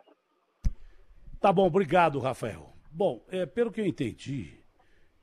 Tá 1.41 1.51
bom, 1.51 1.67
obrigado, 1.67 2.19
Rafael. 2.19 2.75
Bom, 2.93 3.25
é, 3.31 3.47
pelo 3.47 3.73
que 3.73 3.81
eu 3.81 3.87
entendi, 3.87 4.63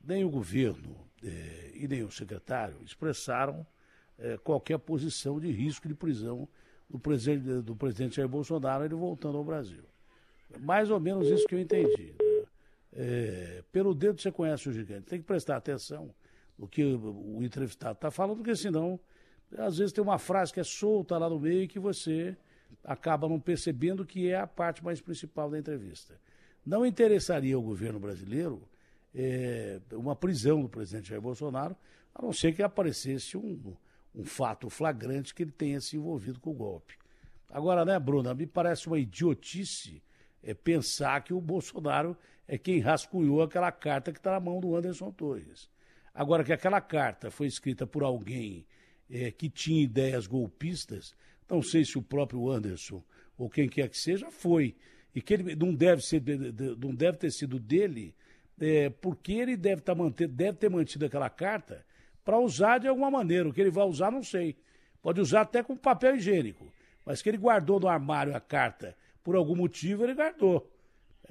nem 0.02 0.24
o 0.24 0.30
governo 0.30 0.96
é, 1.22 1.76
e 1.76 1.86
nem 1.86 2.02
o 2.02 2.10
secretário 2.10 2.82
expressaram 2.82 3.64
é, 4.18 4.36
qualquer 4.38 4.80
posição 4.80 5.38
de 5.38 5.52
risco 5.52 5.86
de 5.86 5.94
prisão 5.94 6.48
do 6.90 6.98
presidente, 6.98 7.62
do 7.62 7.76
presidente 7.76 8.16
Jair 8.16 8.28
Bolsonaro 8.28 8.84
ele 8.84 8.96
voltando 8.96 9.38
ao 9.38 9.44
Brasil. 9.44 9.93
Mais 10.60 10.90
ou 10.90 11.00
menos 11.00 11.28
isso 11.28 11.46
que 11.46 11.54
eu 11.54 11.58
entendi. 11.58 12.14
Né? 12.18 12.44
É, 12.92 13.64
pelo 13.72 13.94
dedo 13.94 14.20
você 14.20 14.30
conhece 14.30 14.68
o 14.68 14.72
gigante. 14.72 15.06
Tem 15.06 15.18
que 15.18 15.26
prestar 15.26 15.56
atenção 15.56 16.14
no 16.58 16.68
que 16.68 16.84
o, 16.84 17.42
entrevistado 17.42 17.94
está 17.94 18.10
falando, 18.10 18.36
porque 18.36 18.54
senão 18.54 18.98
às 19.58 19.78
vezes 19.78 19.92
tem 19.92 20.02
uma 20.02 20.18
frase 20.18 20.52
que 20.52 20.60
é 20.60 20.64
solta 20.64 21.18
lá 21.18 21.28
no 21.28 21.38
meio 21.38 21.68
que 21.68 21.78
você 21.78 22.36
acaba 22.82 23.28
não 23.28 23.38
percebendo 23.40 24.04
que 24.04 24.28
é 24.28 24.38
a 24.38 24.46
parte 24.46 24.84
mais 24.84 25.00
principal 25.00 25.50
da 25.50 25.58
entrevista. 25.58 26.18
Não 26.64 26.86
interessaria 26.86 27.54
ao 27.54 27.62
governo 27.62 27.98
brasileiro 27.98 28.62
é, 29.14 29.80
uma 29.92 30.16
prisão 30.16 30.62
do 30.62 30.68
presidente 30.68 31.08
Jair 31.08 31.20
Bolsonaro, 31.20 31.76
a 32.14 32.22
não 32.22 32.32
ser 32.32 32.54
que 32.54 32.62
aparecesse 32.62 33.36
um, 33.36 33.76
um 34.14 34.24
fato 34.24 34.70
flagrante 34.70 35.34
que 35.34 35.42
ele 35.42 35.52
tenha 35.52 35.80
se 35.80 35.96
envolvido 35.96 36.40
com 36.40 36.50
o 36.50 36.54
golpe. 36.54 36.94
Agora, 37.48 37.84
né, 37.84 37.98
Bruna, 37.98 38.34
me 38.34 38.46
parece 38.46 38.86
uma 38.86 38.98
idiotice 38.98 40.02
é, 40.44 40.54
pensar 40.54 41.22
que 41.24 41.32
o 41.32 41.40
Bolsonaro 41.40 42.16
é 42.46 42.58
quem 42.58 42.78
rascunhou 42.78 43.42
aquela 43.42 43.72
carta 43.72 44.12
que 44.12 44.18
está 44.18 44.32
na 44.32 44.40
mão 44.40 44.60
do 44.60 44.76
Anderson 44.76 45.10
Torres. 45.10 45.68
Agora 46.14 46.44
que 46.44 46.52
aquela 46.52 46.80
carta 46.80 47.30
foi 47.30 47.46
escrita 47.46 47.86
por 47.86 48.02
alguém 48.02 48.66
é, 49.10 49.30
que 49.30 49.48
tinha 49.48 49.82
ideias 49.82 50.26
golpistas, 50.26 51.14
não 51.48 51.62
sei 51.62 51.84
se 51.84 51.98
o 51.98 52.02
próprio 52.02 52.50
Anderson 52.50 53.02
ou 53.36 53.50
quem 53.50 53.68
quer 53.68 53.88
que 53.88 53.98
seja 53.98 54.30
foi 54.30 54.76
e 55.14 55.20
que 55.20 55.34
ele 55.34 55.56
não 55.56 55.74
deve 55.74 56.02
ser 56.02 56.22
não 56.78 56.94
deve 56.94 57.18
ter 57.18 57.30
sido 57.30 57.58
dele, 57.58 58.14
é, 58.60 58.90
porque 58.90 59.32
ele 59.32 59.56
deve, 59.56 59.82
tá 59.82 59.94
manter, 59.94 60.28
deve 60.28 60.58
ter 60.58 60.68
mantido 60.68 61.06
aquela 61.06 61.30
carta 61.30 61.84
para 62.24 62.38
usar 62.38 62.78
de 62.78 62.88
alguma 62.88 63.10
maneira. 63.10 63.48
O 63.48 63.52
que 63.52 63.60
ele 63.60 63.70
vai 63.70 63.84
usar, 63.84 64.10
não 64.10 64.22
sei. 64.22 64.56
Pode 65.02 65.20
usar 65.20 65.42
até 65.42 65.62
com 65.62 65.76
papel 65.76 66.16
higiênico. 66.16 66.72
Mas 67.04 67.20
que 67.20 67.28
ele 67.28 67.36
guardou 67.36 67.78
no 67.78 67.88
armário 67.88 68.34
a 68.34 68.40
carta 68.40 68.96
por 69.24 69.34
algum 69.34 69.56
motivo, 69.56 70.04
ele 70.04 70.14
guardou. 70.14 70.70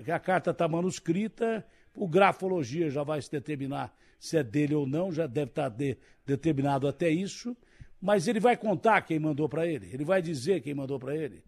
É 0.05 0.11
a 0.11 0.19
carta 0.19 0.49
está 0.49 0.67
manuscrita, 0.67 1.63
o 1.95 2.07
grafologia 2.07 2.89
já 2.89 3.03
vai 3.03 3.21
se 3.21 3.31
determinar 3.31 3.95
se 4.19 4.37
é 4.37 4.43
dele 4.43 4.73
ou 4.73 4.87
não, 4.87 5.11
já 5.11 5.27
deve 5.27 5.51
estar 5.51 5.69
tá 5.69 5.75
de, 5.77 5.97
determinado 6.25 6.87
até 6.87 7.09
isso. 7.09 7.55
Mas 8.01 8.27
ele 8.27 8.39
vai 8.39 8.57
contar 8.57 9.01
quem 9.01 9.19
mandou 9.19 9.47
para 9.47 9.67
ele, 9.67 9.89
ele 9.93 10.03
vai 10.03 10.21
dizer 10.21 10.61
quem 10.61 10.73
mandou 10.73 10.99
para 10.99 11.15
ele. 11.15 11.43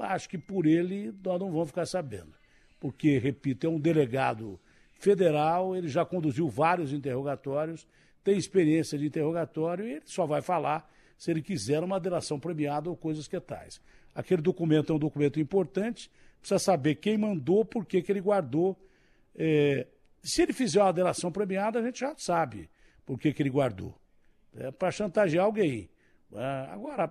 Acho 0.00 0.28
que 0.28 0.38
por 0.38 0.66
ele 0.66 1.14
nós 1.22 1.38
não 1.38 1.52
vamos 1.52 1.68
ficar 1.68 1.86
sabendo. 1.86 2.32
Porque, 2.80 3.18
repito, 3.18 3.66
é 3.66 3.70
um 3.70 3.78
delegado 3.78 4.58
federal, 4.98 5.76
ele 5.76 5.88
já 5.88 6.04
conduziu 6.04 6.48
vários 6.48 6.92
interrogatórios, 6.92 7.86
tem 8.22 8.38
experiência 8.38 8.98
de 8.98 9.06
interrogatório 9.06 9.86
e 9.86 9.92
ele 9.92 10.06
só 10.06 10.24
vai 10.24 10.40
falar 10.40 10.90
se 11.18 11.30
ele 11.30 11.42
quiser 11.42 11.82
uma 11.82 12.00
delação 12.00 12.40
premiada 12.40 12.88
ou 12.88 12.96
coisas 12.96 13.28
que 13.28 13.38
tais. 13.38 13.80
Aquele 14.14 14.40
documento 14.40 14.92
é 14.92 14.96
um 14.96 14.98
documento 14.98 15.40
importante, 15.40 16.10
precisa 16.38 16.58
saber 16.58 16.96
quem 16.96 17.18
mandou, 17.18 17.64
por 17.64 17.84
que, 17.84 18.04
ele 18.08 18.20
guardou. 18.20 18.78
É, 19.34 19.86
se 20.22 20.42
ele 20.42 20.52
fizer 20.52 20.80
uma 20.80 20.92
delação 20.92 21.32
premiada, 21.32 21.80
a 21.80 21.82
gente 21.82 22.00
já 22.00 22.14
sabe 22.16 22.70
por 23.04 23.18
que, 23.18 23.34
ele 23.38 23.50
guardou. 23.50 23.98
É 24.54 24.70
para 24.70 24.90
chantagear 24.90 25.44
alguém. 25.44 25.90
É, 26.32 26.44
agora, 26.70 27.10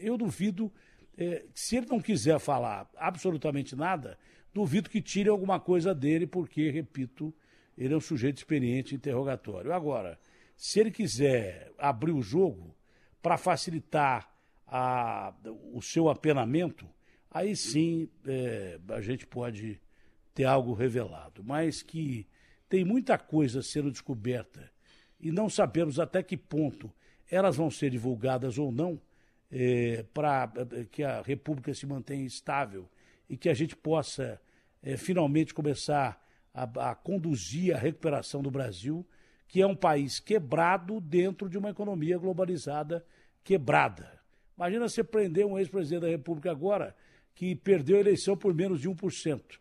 eu 0.00 0.16
duvido, 0.16 0.72
é, 1.18 1.44
se 1.54 1.76
ele 1.76 1.86
não 1.90 2.00
quiser 2.00 2.38
falar 2.38 2.88
absolutamente 2.96 3.74
nada, 3.74 4.16
duvido 4.52 4.88
que 4.88 5.02
tire 5.02 5.28
alguma 5.28 5.58
coisa 5.58 5.92
dele, 5.92 6.26
porque, 6.26 6.70
repito, 6.70 7.34
ele 7.76 7.94
é 7.94 7.96
um 7.96 8.00
sujeito 8.00 8.38
experiente 8.38 8.94
em 8.94 8.96
interrogatório. 8.96 9.72
Agora, 9.72 10.18
se 10.56 10.78
ele 10.78 10.90
quiser 10.90 11.72
abrir 11.76 12.12
o 12.12 12.22
jogo 12.22 12.76
para 13.20 13.36
facilitar 13.36 14.33
a, 14.76 15.32
o 15.72 15.80
seu 15.80 16.08
apenamento, 16.08 16.84
aí 17.30 17.54
sim 17.54 18.08
é, 18.26 18.80
a 18.88 19.00
gente 19.00 19.24
pode 19.24 19.80
ter 20.34 20.42
algo 20.42 20.72
revelado. 20.72 21.44
Mas 21.44 21.80
que 21.80 22.26
tem 22.68 22.84
muita 22.84 23.16
coisa 23.16 23.62
sendo 23.62 23.88
descoberta 23.88 24.68
e 25.20 25.30
não 25.30 25.48
sabemos 25.48 26.00
até 26.00 26.24
que 26.24 26.36
ponto 26.36 26.92
elas 27.30 27.54
vão 27.54 27.70
ser 27.70 27.88
divulgadas 27.90 28.58
ou 28.58 28.72
não 28.72 29.00
é, 29.48 30.04
para 30.12 30.50
que 30.90 31.04
a 31.04 31.22
República 31.22 31.72
se 31.72 31.86
mantenha 31.86 32.26
estável 32.26 32.90
e 33.30 33.36
que 33.36 33.48
a 33.48 33.54
gente 33.54 33.76
possa 33.76 34.40
é, 34.82 34.96
finalmente 34.96 35.54
começar 35.54 36.20
a, 36.52 36.90
a 36.90 36.94
conduzir 36.96 37.76
a 37.76 37.78
recuperação 37.78 38.42
do 38.42 38.50
Brasil, 38.50 39.06
que 39.46 39.62
é 39.62 39.66
um 39.68 39.76
país 39.76 40.18
quebrado 40.18 41.00
dentro 41.00 41.48
de 41.48 41.56
uma 41.56 41.70
economia 41.70 42.18
globalizada 42.18 43.06
quebrada. 43.44 44.13
Imagina 44.56 44.88
você 44.88 45.02
prender 45.02 45.44
um 45.46 45.58
ex-presidente 45.58 46.02
da 46.02 46.08
República 46.08 46.50
agora 46.50 46.94
que 47.34 47.54
perdeu 47.54 47.96
a 47.96 48.00
eleição 48.00 48.36
por 48.36 48.54
menos 48.54 48.80
de 48.80 48.88
1%. 48.88 49.58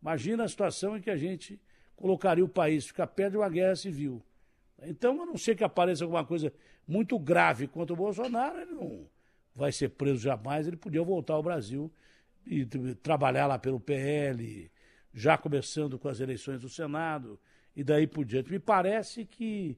Imagina 0.00 0.44
a 0.44 0.48
situação 0.48 0.96
em 0.96 1.00
que 1.00 1.10
a 1.10 1.16
gente 1.16 1.60
colocaria 1.96 2.44
o 2.44 2.48
país, 2.48 2.86
ficar 2.86 3.06
perto 3.06 3.32
de 3.32 3.38
uma 3.38 3.48
guerra 3.48 3.74
civil. 3.74 4.22
Então, 4.82 5.20
a 5.22 5.26
não 5.26 5.36
ser 5.36 5.56
que 5.56 5.64
apareça 5.64 6.04
alguma 6.04 6.24
coisa 6.24 6.52
muito 6.86 7.18
grave 7.18 7.66
contra 7.66 7.92
o 7.92 7.96
Bolsonaro, 7.96 8.60
ele 8.60 8.72
não 8.72 9.08
vai 9.54 9.72
ser 9.72 9.88
preso 9.88 10.20
jamais, 10.20 10.66
ele 10.66 10.76
podia 10.76 11.02
voltar 11.02 11.34
ao 11.34 11.42
Brasil 11.42 11.90
e 12.46 12.64
trabalhar 13.02 13.46
lá 13.46 13.58
pelo 13.58 13.80
PL, 13.80 14.70
já 15.12 15.36
começando 15.36 15.98
com 15.98 16.08
as 16.08 16.20
eleições 16.20 16.60
do 16.60 16.68
Senado 16.68 17.40
e 17.74 17.82
daí 17.82 18.06
por 18.06 18.24
diante. 18.24 18.52
Me 18.52 18.58
parece 18.58 19.24
que, 19.24 19.76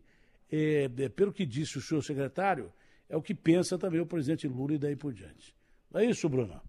é, 0.51 0.89
pelo 1.11 1.33
que 1.33 1.47
disse 1.47 1.79
o 1.79 1.81
senhor 1.81 2.03
secretário, 2.03 2.73
é 3.09 3.17
o 3.17 3.23
que 3.23 3.35
pensa 3.35 3.79
também 3.79 4.01
o 4.01 4.07
presidente 4.07 4.47
Lula 4.47 4.75
e 4.75 4.79
daí 4.79 4.97
por 4.97 5.13
diante. 5.13 5.55
É 5.95 6.05
isso, 6.05 6.29
Bruna? 6.29 6.63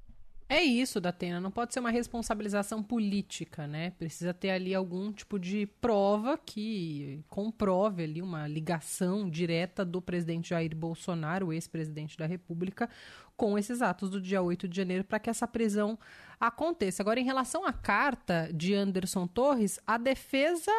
É 0.51 0.63
isso, 0.63 0.99
Datena. 0.99 1.39
Não 1.39 1.51
pode 1.51 1.75
ser 1.75 1.79
uma 1.79 1.91
responsabilização 1.91 2.81
política, 2.81 3.67
né? 3.67 3.91
Precisa 3.91 4.33
ter 4.33 4.49
ali 4.49 4.73
algum 4.73 5.11
tipo 5.11 5.37
de 5.37 5.67
prova 5.79 6.39
que 6.43 7.23
comprove 7.27 8.03
ali 8.03 8.19
uma 8.19 8.47
ligação 8.47 9.29
direta 9.29 9.85
do 9.85 10.01
presidente 10.01 10.49
Jair 10.49 10.75
Bolsonaro, 10.75 11.53
ex-presidente 11.53 12.17
da 12.17 12.25
República, 12.25 12.89
com 13.37 13.59
esses 13.59 13.83
atos 13.83 14.09
do 14.09 14.19
dia 14.19 14.41
8 14.41 14.67
de 14.67 14.75
janeiro 14.75 15.03
para 15.03 15.19
que 15.19 15.29
essa 15.29 15.47
prisão 15.47 15.99
aconteça. 16.39 17.03
Agora, 17.03 17.19
em 17.19 17.25
relação 17.25 17.65
à 17.65 17.73
carta 17.73 18.49
de 18.53 18.73
Anderson 18.73 19.27
Torres, 19.27 19.79
a 19.85 19.97
defesa 19.97 20.71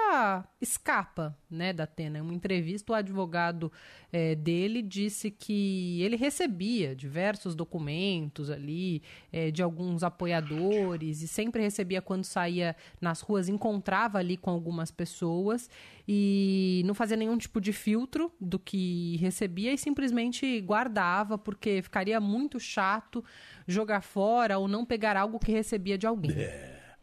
escapa 0.61 1.37
né, 1.51 1.73
da 1.73 1.85
Atena. 1.85 2.19
Em 2.19 2.23
uma 2.23 2.33
entrevista, 2.33 2.93
o 2.93 2.95
advogado 2.95 3.71
é, 4.13 4.35
dele 4.35 4.81
disse 4.81 5.31
que 5.31 6.01
ele 6.03 6.17
recebia 6.17 6.95
diversos 6.95 7.55
documentos 7.55 8.51
ali 8.51 9.03
é, 9.33 9.51
de 9.51 9.63
alguns 9.63 10.03
apoiadores 10.03 11.23
e 11.23 11.29
sempre 11.29 11.63
recebia 11.63 12.01
quando 12.01 12.25
saía 12.25 12.77
nas 13.01 13.21
ruas, 13.21 13.49
encontrava 13.49 14.19
ali 14.19 14.37
com 14.37 14.51
algumas 14.51 14.91
pessoas 14.91 15.69
e 16.07 16.83
não 16.87 16.95
fazia 16.95 17.17
nenhum 17.17 17.37
tipo 17.37 17.61
de 17.61 17.73
filtro 17.73 18.33
do 18.41 18.59
que 18.59 19.17
recebia 19.19 19.73
e 19.73 19.79
simplesmente 19.79 20.61
guardava 20.61 21.37
porque 21.37 21.83
ficaria 21.83 22.21
muito 22.21 22.59
chato 22.59 23.25
jogar 23.71 24.03
fora 24.03 24.59
ou 24.59 24.69
não 24.69 24.85
pegar 24.85 25.17
algo 25.17 25.39
que 25.39 25.53
recebia 25.53 25.97
de 25.97 26.07
alguém. 26.07 26.33
É. 26.33 26.95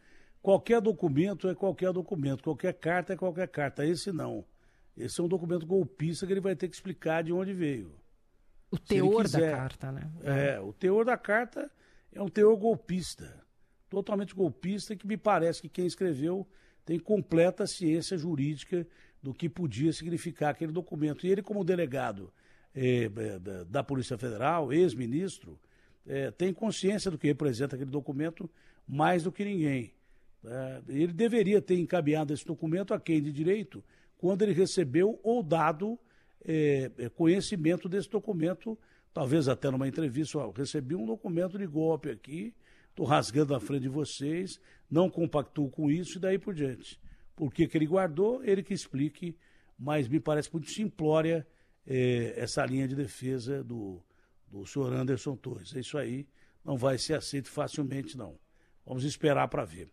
Qualquer 0.41 0.79
documento 0.81 1.49
é 1.49 1.55
qualquer 1.55 1.91
documento, 1.91 2.43
qualquer 2.43 2.73
carta 2.73 3.13
é 3.13 3.17
qualquer 3.17 3.47
carta. 3.47 3.85
Esse 3.85 4.11
não. 4.11 4.45
Esse 4.95 5.19
é 5.19 5.23
um 5.23 5.27
documento 5.27 5.65
golpista 5.65 6.25
que 6.25 6.33
ele 6.33 6.41
vai 6.41 6.55
ter 6.55 6.67
que 6.67 6.75
explicar 6.75 7.23
de 7.23 7.31
onde 7.31 7.53
veio. 7.53 7.91
O 8.71 8.77
teor 8.77 9.27
da 9.27 9.51
carta, 9.51 9.91
né? 9.91 10.11
É, 10.23 10.59
o 10.59 10.73
teor 10.73 11.05
da 11.05 11.17
carta 11.17 11.71
é 12.11 12.21
um 12.21 12.29
teor 12.29 12.55
golpista. 12.57 13.43
Totalmente 13.89 14.33
golpista, 14.33 14.95
que 14.95 15.07
me 15.07 15.15
parece 15.15 15.61
que 15.61 15.69
quem 15.69 15.85
escreveu 15.85 16.47
tem 16.83 16.99
completa 16.99 17.67
ciência 17.67 18.17
jurídica 18.17 18.87
do 19.21 19.33
que 19.33 19.49
podia 19.49 19.93
significar 19.93 20.51
aquele 20.51 20.71
documento. 20.71 21.25
E 21.25 21.29
ele, 21.29 21.41
como 21.41 21.63
delegado 21.63 22.33
é, 22.73 23.09
da, 23.39 23.63
da, 23.63 23.83
Polícia 23.83 24.17
Federal, 24.17 24.71
ex-ministro, 24.71 25.59
é, 26.07 26.31
tem 26.31 26.53
consciência 26.53 27.11
do 27.11 27.17
que 27.17 27.27
representa 27.27 27.75
aquele 27.75 27.91
documento 27.91 28.49
mais 28.87 29.23
do 29.23 29.31
que 29.31 29.43
ninguém. 29.43 29.93
É, 30.43 30.81
ele 30.87 31.13
deveria 31.13 31.61
ter 31.61 31.77
encaminhado 31.77 32.33
esse 32.33 32.45
documento 32.45 32.93
a 32.93 32.99
quem 32.99 33.21
de 33.21 33.31
direito 33.31 33.83
quando 34.17 34.41
ele 34.41 34.53
recebeu 34.53 35.19
ou 35.23 35.43
dado 35.43 35.99
é, 36.43 36.91
é, 36.97 37.09
conhecimento 37.09 37.89
desse 37.89 38.09
documento, 38.09 38.77
talvez 39.13 39.47
até 39.47 39.69
numa 39.69 39.87
entrevista, 39.87 40.39
ó, 40.39 40.51
recebi 40.51 40.95
um 40.95 41.05
documento 41.05 41.57
de 41.57 41.67
golpe 41.67 42.09
aqui, 42.09 42.53
estou 42.89 43.05
rasgando 43.05 43.53
na 43.53 43.59
frente 43.59 43.83
de 43.83 43.89
vocês, 43.89 44.59
não 44.89 45.09
compactuo 45.09 45.69
com 45.69 45.91
isso 45.91 46.17
e 46.17 46.21
daí 46.21 46.39
por 46.39 46.53
diante. 46.53 46.99
Por 47.35 47.53
que, 47.53 47.67
que 47.67 47.77
ele 47.77 47.85
guardou, 47.85 48.43
ele 48.43 48.63
que 48.63 48.73
explique, 48.73 49.37
mas 49.77 50.07
me 50.07 50.19
parece 50.19 50.51
muito 50.51 50.71
simplória 50.71 51.45
eh, 51.85 52.33
essa 52.35 52.65
linha 52.65 52.87
de 52.87 52.95
defesa 52.95 53.63
do, 53.63 54.01
do 54.49 54.65
senhor 54.65 54.93
Anderson 54.93 55.35
Torres. 55.35 55.75
É 55.75 55.79
isso 55.79 55.97
aí, 55.97 56.27
não 56.63 56.77
vai 56.77 56.97
ser 56.97 57.15
aceito 57.15 57.49
facilmente, 57.49 58.17
não. 58.17 58.37
Vamos 58.85 59.03
esperar 59.03 59.47
para 59.47 59.65
ver. 59.65 59.89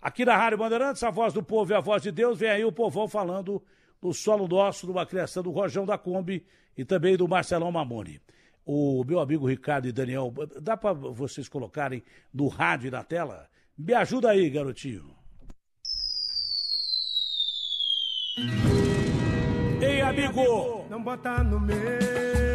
Aqui 0.00 0.24
na 0.24 0.36
Rádio 0.36 0.58
Bandeirantes, 0.58 1.02
a 1.02 1.10
voz 1.10 1.32
do 1.32 1.42
povo 1.42 1.72
e 1.72 1.74
a 1.74 1.80
voz 1.80 2.02
de 2.02 2.12
Deus, 2.12 2.38
vem 2.38 2.50
aí 2.50 2.64
o 2.64 2.72
povão 2.72 3.08
falando 3.08 3.62
do 4.00 4.12
solo 4.12 4.46
nosso, 4.46 4.86
de 4.86 4.92
uma 4.92 5.04
criação 5.04 5.42
do 5.42 5.50
Rojão 5.50 5.84
da 5.84 5.98
Kombi 5.98 6.46
e 6.76 6.84
também 6.84 7.16
do 7.16 7.26
Marcelão 7.26 7.72
Mamoni 7.72 8.20
o 8.70 9.02
meu 9.02 9.18
amigo 9.18 9.48
Ricardo 9.48 9.88
e 9.88 9.92
Daniel, 9.92 10.30
dá 10.60 10.76
para 10.76 10.92
vocês 10.92 11.48
colocarem 11.48 12.04
no 12.32 12.48
rádio 12.48 12.88
e 12.88 12.90
na 12.90 13.02
tela? 13.02 13.48
Me 13.78 13.94
ajuda 13.94 14.28
aí, 14.28 14.50
garotinho. 14.50 15.16
Ei, 19.80 20.02
amigo! 20.02 20.86
Não 20.90 21.02
bota 21.02 21.42
no 21.42 21.58
não. 21.58 22.47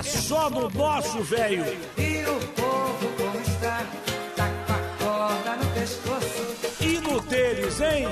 É 0.00 0.02
só 0.02 0.48
no 0.48 0.70
nosso, 0.70 1.22
velho. 1.24 1.62
E 1.98 2.24
o 2.24 2.40
povo 2.54 3.06
como 3.18 3.38
está, 3.38 3.84
tá 4.34 4.48
com 4.66 4.72
a 4.72 4.78
corda 5.04 5.56
no 5.56 5.74
pescoço. 5.74 6.82
E 6.82 7.00
no 7.00 7.20
deles, 7.20 7.78
hein? 7.82 8.06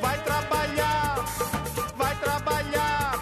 Vai 0.00 0.22
trabalhar, 0.22 1.16
vai 1.96 2.14
trabalhar. 2.14 3.20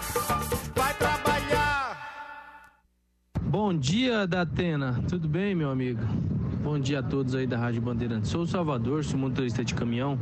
Bom 3.41 3.73
dia, 3.73 4.27
Datena. 4.27 5.03
Tudo 5.09 5.27
bem, 5.27 5.55
meu 5.55 5.71
amigo? 5.71 6.01
Bom 6.61 6.77
dia 6.77 6.99
a 6.99 7.03
todos 7.03 7.33
aí 7.33 7.47
da 7.47 7.57
Rádio 7.57 7.81
Bandeirantes. 7.81 8.29
Sou 8.29 8.43
o 8.43 8.47
Salvador, 8.47 9.03
sou 9.03 9.19
motorista 9.19 9.65
de 9.65 9.73
caminhão. 9.73 10.19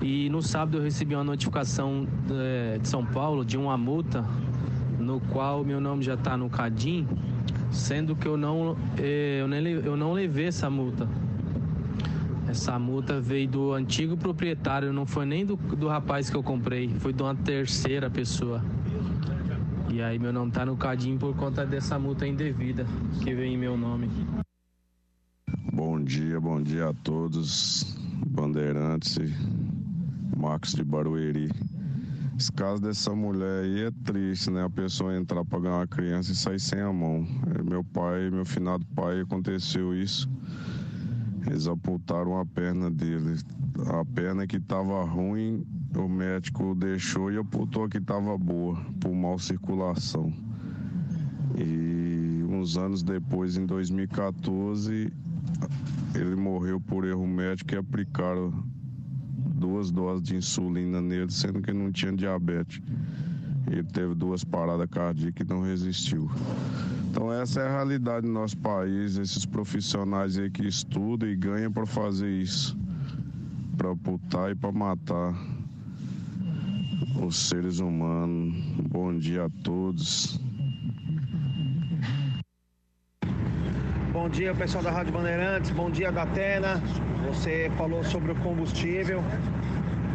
E 0.00 0.30
no 0.30 0.40
sábado 0.40 0.78
eu 0.78 0.82
recebi 0.82 1.14
uma 1.14 1.24
notificação 1.24 2.08
é, 2.30 2.78
de 2.78 2.88
São 2.88 3.04
Paulo 3.04 3.44
de 3.44 3.58
uma 3.58 3.76
multa 3.76 4.24
no 5.04 5.20
qual 5.20 5.64
meu 5.64 5.80
nome 5.80 6.02
já 6.02 6.14
está 6.14 6.36
no 6.36 6.48
Cadim, 6.48 7.06
sendo 7.70 8.16
que 8.16 8.26
eu 8.26 8.36
não, 8.36 8.76
é, 8.98 9.40
eu, 9.40 9.48
nem, 9.48 9.64
eu 9.66 9.96
não 9.96 10.12
levei 10.12 10.46
essa 10.46 10.70
multa. 10.70 11.08
Essa 12.48 12.78
multa 12.78 13.20
veio 13.20 13.48
do 13.48 13.72
antigo 13.72 14.16
proprietário, 14.16 14.92
não 14.92 15.06
foi 15.06 15.26
nem 15.26 15.44
do, 15.44 15.56
do 15.56 15.88
rapaz 15.88 16.30
que 16.30 16.36
eu 16.36 16.42
comprei, 16.42 16.88
foi 17.00 17.12
de 17.12 17.22
uma 17.22 17.34
terceira 17.34 18.08
pessoa. 18.08 18.62
E 19.90 20.02
aí 20.02 20.18
meu 20.18 20.32
nome 20.32 20.50
tá 20.50 20.64
no 20.64 20.76
Cadim 20.76 21.16
por 21.16 21.36
conta 21.36 21.64
dessa 21.64 21.98
multa 21.98 22.26
indevida 22.26 22.86
que 23.22 23.34
vem 23.34 23.54
em 23.54 23.58
meu 23.58 23.76
nome. 23.76 24.08
Bom 25.72 26.02
dia, 26.02 26.40
bom 26.40 26.60
dia 26.62 26.88
a 26.88 26.94
todos. 26.94 27.96
Bandeirantes 28.26 29.18
Marcos 30.36 30.72
de 30.72 30.84
Barueri. 30.84 31.50
Esse 32.36 32.50
caso 32.50 32.82
dessa 32.82 33.14
mulher 33.14 33.62
aí 33.62 33.84
é 33.84 33.90
triste, 34.04 34.50
né? 34.50 34.64
A 34.64 34.70
pessoa 34.70 35.16
entrar 35.16 35.44
pra 35.44 35.60
ganhar 35.60 35.76
uma 35.76 35.86
criança 35.86 36.32
e 36.32 36.34
sair 36.34 36.58
sem 36.58 36.80
a 36.80 36.92
mão. 36.92 37.24
É, 37.56 37.62
meu 37.62 37.84
pai, 37.84 38.28
meu 38.28 38.44
finado 38.44 38.84
pai, 38.86 39.20
aconteceu 39.20 39.94
isso. 39.94 40.28
Eles 41.46 41.68
amputaram 41.68 42.36
a 42.38 42.44
perna 42.44 42.90
dele. 42.90 43.38
A 43.86 44.04
perna 44.04 44.48
que 44.48 44.56
estava 44.56 45.04
ruim, 45.04 45.64
o 45.96 46.08
médico 46.08 46.74
deixou 46.74 47.30
e 47.30 47.36
amputou 47.36 47.84
a 47.84 47.88
que 47.88 47.98
estava 47.98 48.36
boa, 48.36 48.76
por 49.00 49.14
mal 49.14 49.38
circulação. 49.38 50.32
E 51.56 52.44
uns 52.48 52.76
anos 52.76 53.04
depois, 53.04 53.56
em 53.56 53.64
2014, 53.64 55.12
ele 56.16 56.34
morreu 56.34 56.80
por 56.80 57.04
erro 57.04 57.28
médico 57.28 57.74
e 57.74 57.78
aplicaram 57.78 58.52
duas 59.64 59.90
doses 59.90 60.22
de 60.22 60.36
insulina 60.36 61.00
nele, 61.00 61.32
sendo 61.32 61.62
que 61.62 61.72
não 61.72 61.90
tinha 61.90 62.12
diabetes. 62.12 62.82
Ele 63.66 63.82
teve 63.82 64.14
duas 64.14 64.44
paradas 64.44 64.86
cardíacas 64.90 65.46
e 65.46 65.50
não 65.50 65.62
resistiu. 65.62 66.30
Então 67.10 67.32
essa 67.32 67.62
é 67.62 67.66
a 67.66 67.70
realidade 67.70 68.26
do 68.26 68.32
nosso 68.32 68.58
país, 68.58 69.16
esses 69.16 69.46
profissionais 69.46 70.36
aí 70.36 70.50
que 70.50 70.66
estudam 70.66 71.26
e 71.26 71.34
ganham 71.34 71.72
para 71.72 71.86
fazer 71.86 72.30
isso, 72.30 72.76
para 73.76 73.90
amputar 73.90 74.50
e 74.50 74.54
para 74.54 74.70
matar 74.70 75.34
os 77.24 77.36
seres 77.36 77.78
humanos. 77.78 78.54
Bom 78.90 79.16
dia 79.16 79.46
a 79.46 79.50
todos. 79.62 80.38
Bom 84.24 84.30
dia, 84.30 84.54
pessoal 84.54 84.82
da 84.82 84.90
Rádio 84.90 85.12
Bandeirantes. 85.12 85.70
Bom 85.70 85.90
dia, 85.90 86.10
Datena. 86.10 86.80
Você 87.26 87.70
falou 87.76 88.02
sobre 88.02 88.32
o 88.32 88.34
combustível. 88.36 89.22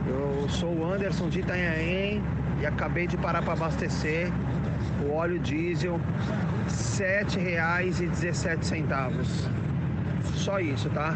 Eu 0.07 0.49
sou 0.49 0.79
o 0.79 0.91
Anderson 0.91 1.29
de 1.29 1.41
Itanhaém 1.41 2.19
e 2.59 2.65
acabei 2.65 3.05
de 3.05 3.15
parar 3.17 3.43
para 3.43 3.53
abastecer 3.53 4.31
o 5.05 5.11
óleo 5.11 5.37
diesel 5.37 5.97
R$ 5.97 6.01
7,17. 6.71 9.13
Só 10.33 10.59
isso, 10.59 10.89
tá? 10.89 11.15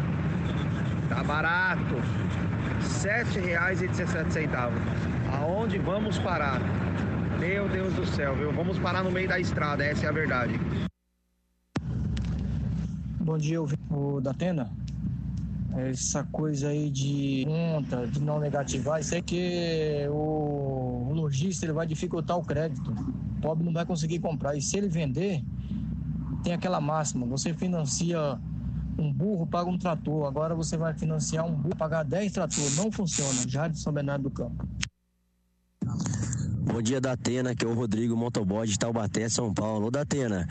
Tá 1.08 1.24
barato. 1.24 1.96
R$ 1.96 2.80
7,17. 2.80 4.70
Aonde 5.32 5.78
vamos 5.78 6.16
parar? 6.20 6.60
Meu 7.40 7.68
Deus 7.68 7.92
do 7.94 8.06
céu, 8.06 8.36
viu? 8.36 8.52
Vamos 8.52 8.78
parar 8.78 9.02
no 9.02 9.10
meio 9.10 9.26
da 9.26 9.40
estrada, 9.40 9.84
essa 9.84 10.06
é 10.06 10.08
a 10.08 10.12
verdade. 10.12 10.60
Bom 13.24 13.38
dia, 13.38 13.58
o 13.62 14.20
Datena. 14.20 14.70
Essa 15.74 16.24
coisa 16.24 16.68
aí 16.68 16.90
de 16.90 17.46
conta, 17.46 18.06
de 18.06 18.20
não 18.20 18.38
negativar, 18.38 19.00
isso 19.00 19.14
é 19.14 19.22
que 19.22 20.06
o, 20.10 21.10
lojista 21.14 21.64
ele 21.64 21.72
vai 21.72 21.86
dificultar 21.86 22.36
o 22.36 22.44
crédito. 22.44 22.90
O 22.90 23.40
pobre 23.40 23.64
não 23.64 23.72
vai 23.72 23.86
conseguir 23.86 24.18
comprar. 24.18 24.54
E 24.56 24.60
se 24.60 24.76
ele 24.76 24.90
vender, 24.90 25.42
tem 26.42 26.52
aquela 26.52 26.82
máxima: 26.82 27.24
você 27.24 27.54
financia 27.54 28.38
um 28.98 29.10
burro, 29.10 29.46
paga 29.46 29.70
um 29.70 29.78
trator. 29.78 30.26
Agora 30.26 30.54
você 30.54 30.76
vai 30.76 30.92
financiar 30.92 31.46
um 31.46 31.54
burro, 31.54 31.76
pagar 31.76 32.02
10 32.02 32.30
tratores. 32.30 32.76
Não 32.76 32.92
funciona. 32.92 33.48
Já 33.48 33.68
de 33.68 33.80
São 33.80 33.90
Bernardo 33.90 34.24
do 34.24 34.30
Campo. 34.30 34.68
Bom 36.66 36.80
dia, 36.80 36.98
Datena, 36.98 37.54
que 37.54 37.62
é 37.62 37.68
o 37.68 37.74
Rodrigo 37.74 38.16
Motoboy 38.16 38.66
de 38.66 38.78
Taubaté, 38.78 39.28
São 39.28 39.52
Paulo. 39.52 39.88
Ô, 39.88 39.90
Datena, 39.90 40.48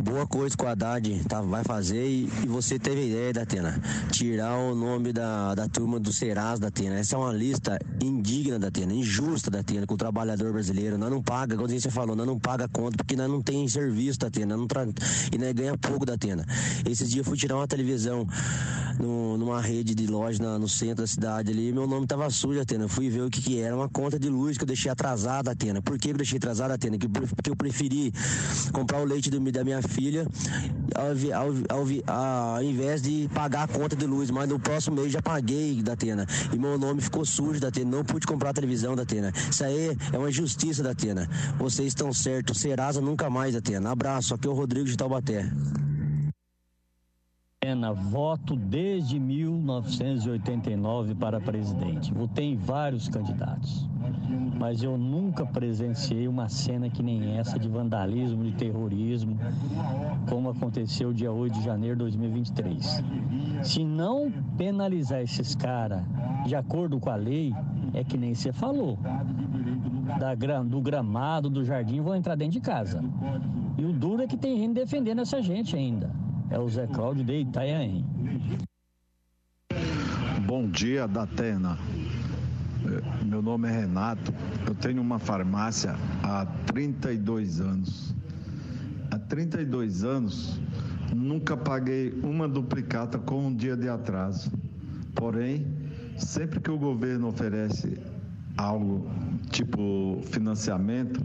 boa 0.00 0.26
coisa 0.26 0.56
que 0.56 0.64
o 0.64 0.66
Haddad 0.66 1.24
tá, 1.28 1.40
vai 1.40 1.62
fazer 1.62 2.04
e, 2.04 2.24
e 2.42 2.46
você 2.48 2.80
teve 2.80 3.06
ideia, 3.06 3.32
Datena, 3.32 3.80
tirar 4.10 4.58
o 4.58 4.74
nome 4.74 5.12
da, 5.12 5.54
da 5.54 5.68
turma 5.68 6.00
do 6.00 6.12
Serasa, 6.12 6.62
Datena. 6.62 6.98
Essa 6.98 7.14
é 7.14 7.18
uma 7.18 7.32
lista 7.32 7.78
indigna, 8.02 8.58
Datena, 8.58 8.92
injusta, 8.92 9.52
Datena, 9.52 9.86
com 9.86 9.94
o 9.94 9.96
trabalhador 9.96 10.52
brasileiro. 10.52 10.98
Nós 10.98 11.10
não 11.10 11.22
paga, 11.22 11.54
igual 11.54 11.68
você 11.68 11.90
falou, 11.90 12.16
nós 12.16 12.26
não 12.26 12.40
paga 12.40 12.68
conta 12.68 12.96
porque 12.96 13.14
nós 13.14 13.30
não 13.30 13.40
tem 13.40 13.66
serviço, 13.68 14.18
Datena, 14.18 14.56
não 14.56 14.66
tra... 14.66 14.84
e 15.32 15.38
nós 15.38 15.52
ganha 15.52 15.78
pouco, 15.78 16.04
Datena. 16.04 16.44
Esses 16.84 17.08
dias 17.08 17.24
eu 17.24 17.24
fui 17.24 17.38
tirar 17.38 17.54
uma 17.54 17.68
televisão 17.68 18.26
no, 18.98 19.38
numa 19.38 19.60
rede 19.60 19.94
de 19.94 20.06
loja 20.08 20.42
na, 20.42 20.58
no 20.58 20.68
centro 20.68 21.02
da 21.02 21.06
cidade 21.06 21.52
ali 21.52 21.68
e 21.68 21.72
meu 21.72 21.86
nome 21.86 22.06
tava 22.06 22.28
sujo, 22.30 22.58
Datena. 22.58 22.84
Eu 22.84 22.88
fui 22.88 23.08
ver 23.08 23.22
o 23.22 23.30
que 23.30 23.40
que 23.40 23.60
era, 23.60 23.76
uma 23.76 23.88
conta 23.88 24.18
de 24.18 24.28
luz 24.28 24.58
que 24.58 24.64
eu 24.64 24.68
deixei 24.68 24.90
atrasada, 24.90 25.51
Atena. 25.52 25.80
Por 25.82 25.98
que 25.98 26.10
eu 26.10 26.14
deixei 26.14 26.38
atrasada, 26.38 26.74
Atena? 26.74 26.96
Porque 26.98 27.50
eu 27.50 27.56
preferi 27.56 28.12
comprar 28.72 29.00
o 29.00 29.04
leite 29.04 29.30
da 29.30 29.64
minha 29.64 29.82
filha 29.82 30.26
ao, 30.94 31.06
ao, 31.40 31.78
ao, 31.78 32.56
ao, 32.56 32.62
invés 32.62 33.02
de 33.02 33.28
pagar 33.34 33.64
a 33.64 33.68
conta 33.68 33.94
de 33.96 34.06
luz. 34.06 34.30
Mas 34.30 34.48
no 34.48 34.58
próximo 34.58 34.96
mês 34.96 35.12
já 35.12 35.22
paguei, 35.22 35.82
Datena. 35.82 36.26
E 36.52 36.58
meu 36.58 36.78
nome 36.78 37.00
ficou 37.00 37.24
sujo, 37.24 37.60
Datena. 37.60 37.90
Não 37.90 38.04
pude 38.04 38.26
comprar 38.26 38.50
a 38.50 38.54
televisão, 38.54 38.94
Datena. 38.96 39.32
Isso 39.50 39.64
aí 39.64 39.96
é 40.12 40.18
uma 40.18 40.28
injustiça, 40.28 40.82
Datena. 40.82 41.28
Vocês 41.58 41.88
estão 41.88 42.12
certos. 42.12 42.60
Serasa 42.60 43.00
nunca 43.00 43.28
mais, 43.28 43.54
Datena. 43.54 43.90
Abraço. 43.90 44.34
Aqui 44.34 44.46
é 44.46 44.50
o 44.50 44.54
Rodrigo 44.54 44.86
de 44.86 44.96
Taubaté. 44.96 45.50
Pena, 47.64 47.92
voto 47.92 48.56
desde 48.56 49.20
1989 49.20 51.14
para 51.14 51.40
presidente. 51.40 52.12
Votei 52.12 52.54
em 52.54 52.56
vários 52.56 53.08
candidatos, 53.08 53.88
mas 54.58 54.82
eu 54.82 54.98
nunca 54.98 55.46
presenciei 55.46 56.26
uma 56.26 56.48
cena 56.48 56.90
que 56.90 57.04
nem 57.04 57.38
essa 57.38 57.60
de 57.60 57.68
vandalismo, 57.68 58.42
de 58.42 58.50
terrorismo, 58.54 59.38
como 60.28 60.50
aconteceu 60.50 61.12
dia 61.12 61.30
8 61.30 61.52
de 61.60 61.64
janeiro 61.64 61.94
de 61.94 62.00
2023. 62.00 63.04
Se 63.62 63.84
não 63.84 64.28
penalizar 64.58 65.20
esses 65.20 65.54
caras 65.54 66.02
de 66.44 66.56
acordo 66.56 66.98
com 66.98 67.10
a 67.10 67.14
lei, 67.14 67.54
é 67.94 68.02
que 68.02 68.18
nem 68.18 68.34
você 68.34 68.52
falou. 68.52 68.98
Da, 70.18 70.34
do 70.64 70.80
gramado, 70.80 71.48
do 71.48 71.64
jardim, 71.64 72.00
vão 72.00 72.16
entrar 72.16 72.34
dentro 72.34 72.54
de 72.54 72.60
casa. 72.60 73.04
E 73.78 73.84
o 73.84 73.92
duro 73.92 74.20
é 74.20 74.26
que 74.26 74.36
tem 74.36 74.58
gente 74.58 74.74
defendendo 74.74 75.20
essa 75.20 75.40
gente 75.40 75.76
ainda 75.76 76.10
é 76.52 76.58
o 76.58 76.68
Zé 76.68 76.86
Cláudio 76.86 77.24
de 77.24 77.40
Itanhaém. 77.40 78.04
Bom 80.46 80.68
dia, 80.68 81.08
Datena. 81.08 81.78
É, 82.84 83.24
meu 83.24 83.40
nome 83.40 83.68
é 83.68 83.72
Renato. 83.72 84.34
Eu 84.66 84.74
tenho 84.74 85.00
uma 85.00 85.18
farmácia 85.18 85.96
há 86.22 86.44
32 86.66 87.58
anos. 87.58 88.14
Há 89.10 89.18
32 89.18 90.04
anos, 90.04 90.60
nunca 91.14 91.56
paguei 91.56 92.12
uma 92.22 92.46
duplicata 92.46 93.18
com 93.18 93.46
um 93.46 93.54
dia 93.54 93.74
de 93.74 93.88
atraso. 93.88 94.52
Porém, 95.14 95.66
sempre 96.18 96.60
que 96.60 96.70
o 96.70 96.78
governo 96.78 97.28
oferece 97.28 97.98
algo 98.56 99.10
tipo 99.50 100.20
financiamento, 100.24 101.20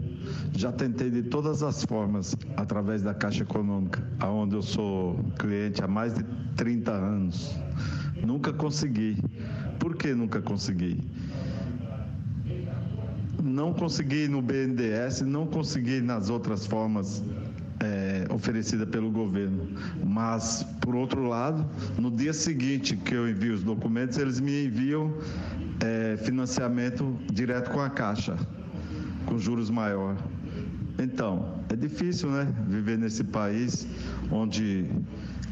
já 0.52 0.72
tentei 0.72 1.10
de 1.10 1.22
todas 1.22 1.62
as 1.62 1.84
formas 1.84 2.34
através 2.56 3.02
da 3.02 3.14
Caixa 3.14 3.42
Econômica, 3.42 4.02
aonde 4.20 4.54
eu 4.54 4.62
sou 4.62 5.18
cliente 5.38 5.82
há 5.82 5.88
mais 5.88 6.14
de 6.14 6.24
30 6.56 6.90
anos. 6.92 7.56
Nunca 8.24 8.52
consegui. 8.52 9.16
Por 9.78 9.96
que 9.96 10.14
nunca 10.14 10.40
consegui? 10.40 10.98
Não 13.42 13.72
consegui 13.72 14.26
no 14.28 14.42
BNDES, 14.42 15.22
não 15.22 15.46
consegui 15.46 16.00
nas 16.00 16.28
outras 16.28 16.66
formas 16.66 17.22
é, 17.80 18.26
oferecida 18.30 18.86
pelo 18.86 19.10
governo. 19.10 19.68
Mas, 20.04 20.64
por 20.80 20.94
outro 20.94 21.26
lado, 21.26 21.64
no 21.98 22.10
dia 22.10 22.32
seguinte 22.32 22.96
que 22.96 23.14
eu 23.14 23.28
envio 23.28 23.54
os 23.54 23.62
documentos, 23.62 24.18
eles 24.18 24.40
me 24.40 24.66
enviam 24.66 25.12
é, 25.80 26.16
financiamento 26.18 27.16
direto 27.32 27.70
com 27.70 27.80
a 27.80 27.90
Caixa, 27.90 28.36
com 29.26 29.38
juros 29.38 29.70
maior. 29.70 30.16
Então, 30.98 31.60
é 31.68 31.76
difícil, 31.76 32.30
né? 32.30 32.52
Viver 32.66 32.98
nesse 32.98 33.22
país 33.22 33.86
onde 34.30 34.90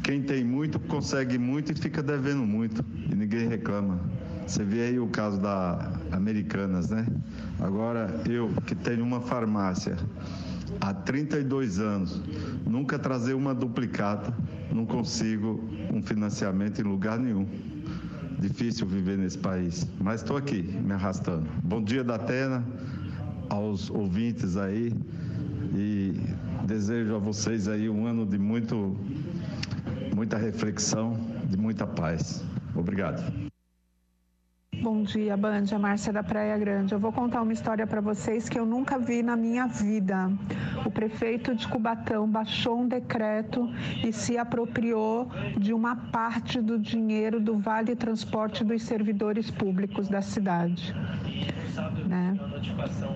quem 0.03 0.23
tem 0.23 0.45
muito 0.45 0.79
consegue 0.79 1.39
muito 1.39 1.73
e 1.73 1.75
fica 1.75 2.03
devendo 2.03 2.47
muito 2.47 2.85
e 3.11 3.15
ninguém 3.15 3.49
reclama. 3.49 4.01
Você 4.47 4.65
vê 4.65 4.83
aí 4.83 4.99
o 4.99 5.09
caso 5.09 5.41
da 5.41 5.93
Americanas, 6.13 6.91
né? 6.91 7.07
Agora, 7.61 8.23
eu 8.29 8.51
que 8.67 8.75
tenho 8.75 9.03
uma 9.03 9.21
farmácia 9.21 9.97
há 10.81 10.95
32 10.95 11.81
anos, 11.81 12.23
nunca 12.65 12.99
trazer 12.99 13.35
uma 13.35 13.55
duplicata, 13.55 14.33
não 14.73 14.87
consigo 14.87 15.65
um 15.93 16.03
financiamento 16.03 16.81
em 16.81 16.85
lugar 16.85 17.19
nenhum. 17.19 17.47
Difícil 18.39 18.87
viver 18.87 19.19
nesse 19.19 19.39
país, 19.39 19.87
mas 20.01 20.21
estou 20.21 20.37
aqui 20.37 20.63
me 20.63 20.93
arrastando. 20.93 21.47
Bom 21.63 21.83
dia 21.83 22.05
da 22.05 22.17
Atena, 22.17 22.65
aos 23.49 23.91
ouvintes 23.91 24.57
aí 24.57 24.93
e 25.75 26.15
desejo 26.67 27.17
a 27.17 27.19
vocês 27.19 27.69
aí 27.69 27.89
um 27.89 28.07
ano 28.07 28.27
de 28.27 28.39
muito, 28.39 28.97
muita 30.15 30.37
reflexão, 30.37 31.19
de 31.45 31.57
muita 31.57 31.87
paz. 31.87 32.45
Obrigado. 32.75 33.23
Bom 34.83 35.03
dia, 35.03 35.37
Band. 35.37 35.65
A 35.75 35.79
Márcia 35.79 36.13
da 36.13 36.23
Praia 36.23 36.57
Grande. 36.59 36.93
Eu 36.93 36.99
vou 36.99 37.11
contar 37.11 37.43
uma 37.43 37.53
história 37.53 37.87
para 37.87 38.01
vocês 38.01 38.49
que 38.49 38.59
eu 38.59 38.67
nunca 38.67 38.99
vi 38.99 39.23
na 39.23 39.35
minha 39.35 39.67
vida. 39.67 40.31
O 40.85 40.91
prefeito 40.91 41.55
de 41.55 41.67
Cubatão 41.67 42.29
baixou 42.29 42.81
um 42.81 42.87
decreto 42.87 43.69
e 44.05 44.13
se 44.13 44.37
apropriou 44.37 45.29
de 45.57 45.73
uma 45.73 45.97
parte 45.97 46.61
do 46.61 46.79
dinheiro 46.79 47.41
do 47.41 47.59
Vale 47.59 47.97
Transporte 47.97 48.63
dos 48.63 48.83
servidores 48.83 49.51
públicos 49.51 50.09
da 50.09 50.21
cidade. 50.21 50.95
Né? 52.07 52.39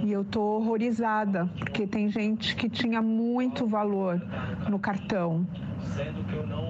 E 0.02 0.12
eu 0.12 0.24
tô 0.24 0.42
horrorizada, 0.56 1.46
porque 1.58 1.86
tem 1.86 2.08
gente 2.08 2.56
que 2.56 2.68
tinha 2.68 3.02
muito 3.02 3.66
valor 3.66 4.20
no 4.68 4.78
cartão. 4.78 5.46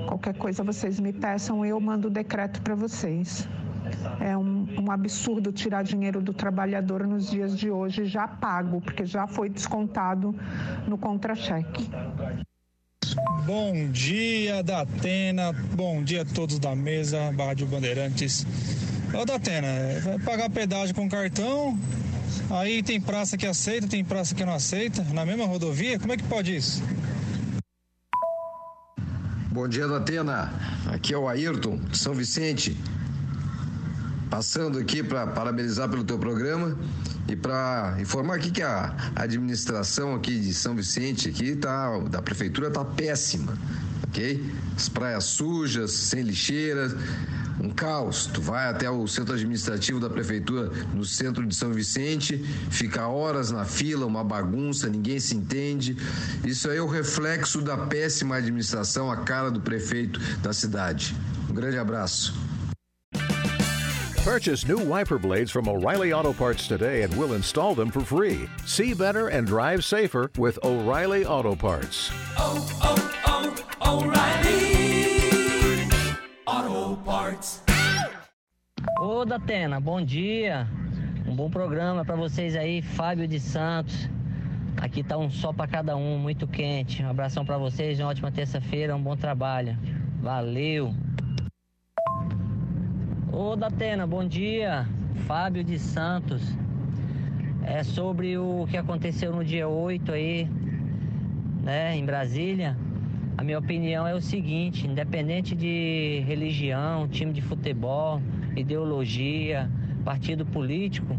Qualquer 0.06 0.34
coisa 0.34 0.64
vocês 0.64 0.98
me 0.98 1.12
peçam, 1.12 1.64
eu 1.64 1.80
mando 1.80 2.08
o 2.08 2.10
decreto 2.10 2.60
para 2.62 2.74
vocês. 2.74 3.48
É 4.20 4.36
um, 4.36 4.66
um, 4.78 4.90
absurdo 4.90 5.52
tirar 5.52 5.82
dinheiro 5.82 6.20
do 6.20 6.32
trabalhador 6.32 7.06
nos 7.06 7.30
dias 7.30 7.56
de 7.56 7.70
hoje 7.70 8.04
já 8.04 8.26
pago, 8.26 8.80
porque 8.80 9.04
já 9.04 9.26
foi 9.26 9.48
descontado 9.48 10.34
no 10.86 10.98
contra-cheque. 10.98 11.90
Bom 13.46 13.90
dia, 13.90 14.62
Datena. 14.62 15.52
Bom 15.74 16.02
dia 16.02 16.22
a 16.22 16.24
todos 16.24 16.58
da 16.58 16.76
mesa, 16.76 17.30
Rádio 17.36 17.66
Bandeirantes. 17.66 18.46
Ô, 19.12 19.24
Datena, 19.24 19.68
vai 20.04 20.18
pagar 20.20 20.50
pedágio 20.50 20.94
com 20.94 21.08
cartão, 21.08 21.76
aí 22.48 22.80
tem 22.82 23.00
praça 23.00 23.36
que 23.36 23.46
aceita, 23.46 23.88
tem 23.88 24.04
praça 24.04 24.34
que 24.34 24.44
não 24.44 24.54
aceita, 24.54 25.02
na 25.12 25.26
mesma 25.26 25.46
rodovia? 25.46 25.98
Como 25.98 26.12
é 26.12 26.16
que 26.16 26.22
pode 26.24 26.54
isso? 26.54 26.80
Bom 29.50 29.66
dia, 29.66 29.88
Datena. 29.88 30.52
Aqui 30.86 31.12
é 31.12 31.18
o 31.18 31.28
Ayrton, 31.28 31.76
de 31.76 31.98
São 31.98 32.14
Vicente. 32.14 32.76
Passando 34.30 34.78
aqui 34.78 35.02
para 35.02 35.26
parabenizar 35.26 35.88
pelo 35.88 36.04
teu 36.04 36.16
programa 36.16 36.78
e 37.28 37.34
para 37.34 37.96
informar 38.00 38.36
aqui 38.36 38.52
que 38.52 38.62
a 38.62 38.94
administração 39.16 40.14
aqui 40.14 40.38
de 40.38 40.54
São 40.54 40.74
Vicente 40.76 41.28
aqui 41.28 41.56
tá 41.56 41.98
da 41.98 42.22
prefeitura 42.22 42.70
tá 42.70 42.84
péssima, 42.84 43.58
ok? 44.08 44.40
As 44.76 44.88
praias 44.88 45.24
sujas, 45.24 45.90
sem 45.90 46.22
lixeiras, 46.22 46.94
um 47.60 47.70
caos. 47.70 48.26
Tu 48.26 48.40
vai 48.40 48.68
até 48.68 48.88
o 48.88 49.04
centro 49.08 49.34
administrativo 49.34 49.98
da 49.98 50.08
prefeitura 50.08 50.70
no 50.94 51.04
centro 51.04 51.44
de 51.44 51.54
São 51.54 51.72
Vicente, 51.72 52.38
fica 52.70 53.08
horas 53.08 53.50
na 53.50 53.64
fila, 53.64 54.06
uma 54.06 54.22
bagunça, 54.22 54.88
ninguém 54.88 55.18
se 55.18 55.34
entende. 55.34 55.96
Isso 56.44 56.70
aí 56.70 56.78
é 56.78 56.82
o 56.82 56.86
reflexo 56.86 57.60
da 57.60 57.76
péssima 57.76 58.36
administração, 58.36 59.10
a 59.10 59.18
cara 59.18 59.50
do 59.50 59.60
prefeito 59.60 60.20
da 60.40 60.52
cidade. 60.52 61.16
Um 61.48 61.52
grande 61.52 61.78
abraço. 61.78 62.49
Purchase 64.22 64.68
new 64.68 64.76
wiper 64.76 65.18
blades 65.18 65.50
from 65.50 65.66
O'Reilly 65.66 66.12
Auto 66.12 66.34
Parts 66.34 66.68
today 66.68 67.00
and 67.02 67.16
we'll 67.16 67.32
install 67.32 67.74
them 67.74 67.90
for 67.90 68.02
free. 68.02 68.46
See 68.66 68.92
better 68.92 69.28
and 69.28 69.46
drive 69.46 69.82
safer 69.82 70.30
with 70.36 70.58
O'Reilly 70.62 71.24
Auto 71.24 71.56
Parts. 71.56 72.10
Oh, 72.36 72.68
oh, 72.82 73.56
oh, 73.80 74.04
O'Reilly 74.04 75.88
Auto 76.46 76.96
Parts. 77.02 77.62
Ô, 79.00 79.24
Datena, 79.24 79.80
bom 79.80 80.04
dia. 80.04 80.68
Um 81.26 81.34
bom 81.34 81.48
programa 81.48 82.04
para 82.04 82.14
vocês 82.14 82.54
aí, 82.54 82.82
Fábio 82.82 83.26
de 83.26 83.40
Santos. 83.40 84.06
Aqui 84.76 85.02
tá 85.02 85.16
um 85.16 85.30
sol 85.30 85.54
para 85.54 85.66
cada 85.66 85.96
um, 85.96 86.18
muito 86.18 86.46
quente. 86.46 87.02
Um 87.02 87.08
abração 87.08 87.42
para 87.42 87.56
vocês, 87.56 87.98
uma 87.98 88.10
ótima 88.10 88.30
terça-feira, 88.30 88.94
um 88.94 89.02
bom 89.02 89.16
trabalho. 89.16 89.78
Valeu. 90.20 90.94
Ô 93.32 93.54
Datena, 93.54 94.08
bom 94.08 94.26
dia. 94.26 94.88
Fábio 95.24 95.62
de 95.62 95.78
Santos. 95.78 96.42
É 97.62 97.84
sobre 97.84 98.36
o 98.36 98.66
que 98.68 98.76
aconteceu 98.76 99.32
no 99.32 99.44
dia 99.44 99.68
8 99.68 100.10
aí, 100.10 100.48
né, 101.62 101.96
em 101.96 102.04
Brasília. 102.04 102.76
A 103.38 103.44
minha 103.44 103.60
opinião 103.60 104.04
é 104.04 104.12
o 104.16 104.20
seguinte, 104.20 104.84
independente 104.84 105.54
de 105.54 106.24
religião, 106.26 107.06
time 107.06 107.32
de 107.32 107.40
futebol, 107.40 108.20
ideologia, 108.56 109.70
partido 110.04 110.44
político, 110.44 111.16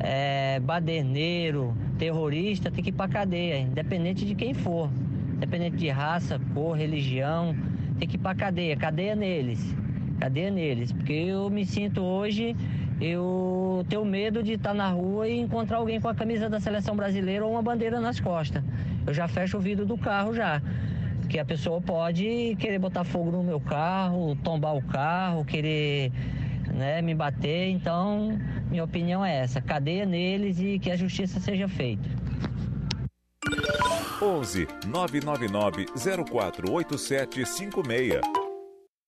é, 0.00 0.58
baderneiro, 0.58 1.76
terrorista, 1.96 2.72
tem 2.72 2.82
que 2.82 2.90
ir 2.90 2.92
pra 2.92 3.06
cadeia, 3.06 3.60
independente 3.60 4.26
de 4.26 4.34
quem 4.34 4.52
for. 4.52 4.90
Independente 5.36 5.76
de 5.76 5.88
raça, 5.90 6.40
cor, 6.52 6.76
religião, 6.76 7.54
tem 8.00 8.08
que 8.08 8.16
ir 8.16 8.18
pra 8.18 8.34
cadeia, 8.34 8.76
cadeia 8.76 9.14
neles 9.14 9.83
cadeia 10.24 10.50
neles, 10.50 10.90
porque 10.90 11.12
eu 11.12 11.50
me 11.50 11.66
sinto 11.66 12.00
hoje, 12.00 12.56
eu 12.98 13.84
tenho 13.90 14.02
medo 14.06 14.42
de 14.42 14.54
estar 14.54 14.72
na 14.72 14.88
rua 14.88 15.28
e 15.28 15.38
encontrar 15.38 15.76
alguém 15.76 16.00
com 16.00 16.08
a 16.08 16.14
camisa 16.14 16.48
da 16.48 16.58
seleção 16.58 16.96
brasileira 16.96 17.44
ou 17.44 17.52
uma 17.52 17.60
bandeira 17.60 18.00
nas 18.00 18.18
costas. 18.18 18.64
Eu 19.06 19.12
já 19.12 19.28
fecho 19.28 19.58
o 19.58 19.60
vidro 19.60 19.84
do 19.84 19.98
carro 19.98 20.34
já. 20.34 20.62
Porque 21.20 21.38
a 21.38 21.44
pessoa 21.44 21.78
pode 21.78 22.56
querer 22.58 22.78
botar 22.78 23.04
fogo 23.04 23.30
no 23.30 23.42
meu 23.42 23.60
carro, 23.60 24.34
tombar 24.36 24.74
o 24.74 24.82
carro, 24.82 25.44
querer 25.44 26.10
né, 26.72 27.02
me 27.02 27.14
bater. 27.14 27.68
Então, 27.68 28.38
minha 28.70 28.84
opinião 28.84 29.22
é 29.24 29.40
essa: 29.40 29.60
cadeia 29.60 30.06
neles 30.06 30.58
e 30.58 30.78
que 30.78 30.90
a 30.90 30.96
justiça 30.96 31.38
seja 31.38 31.68
feita. 31.68 32.08
11 34.22 34.66
999 34.86 35.86
048756 35.94 38.43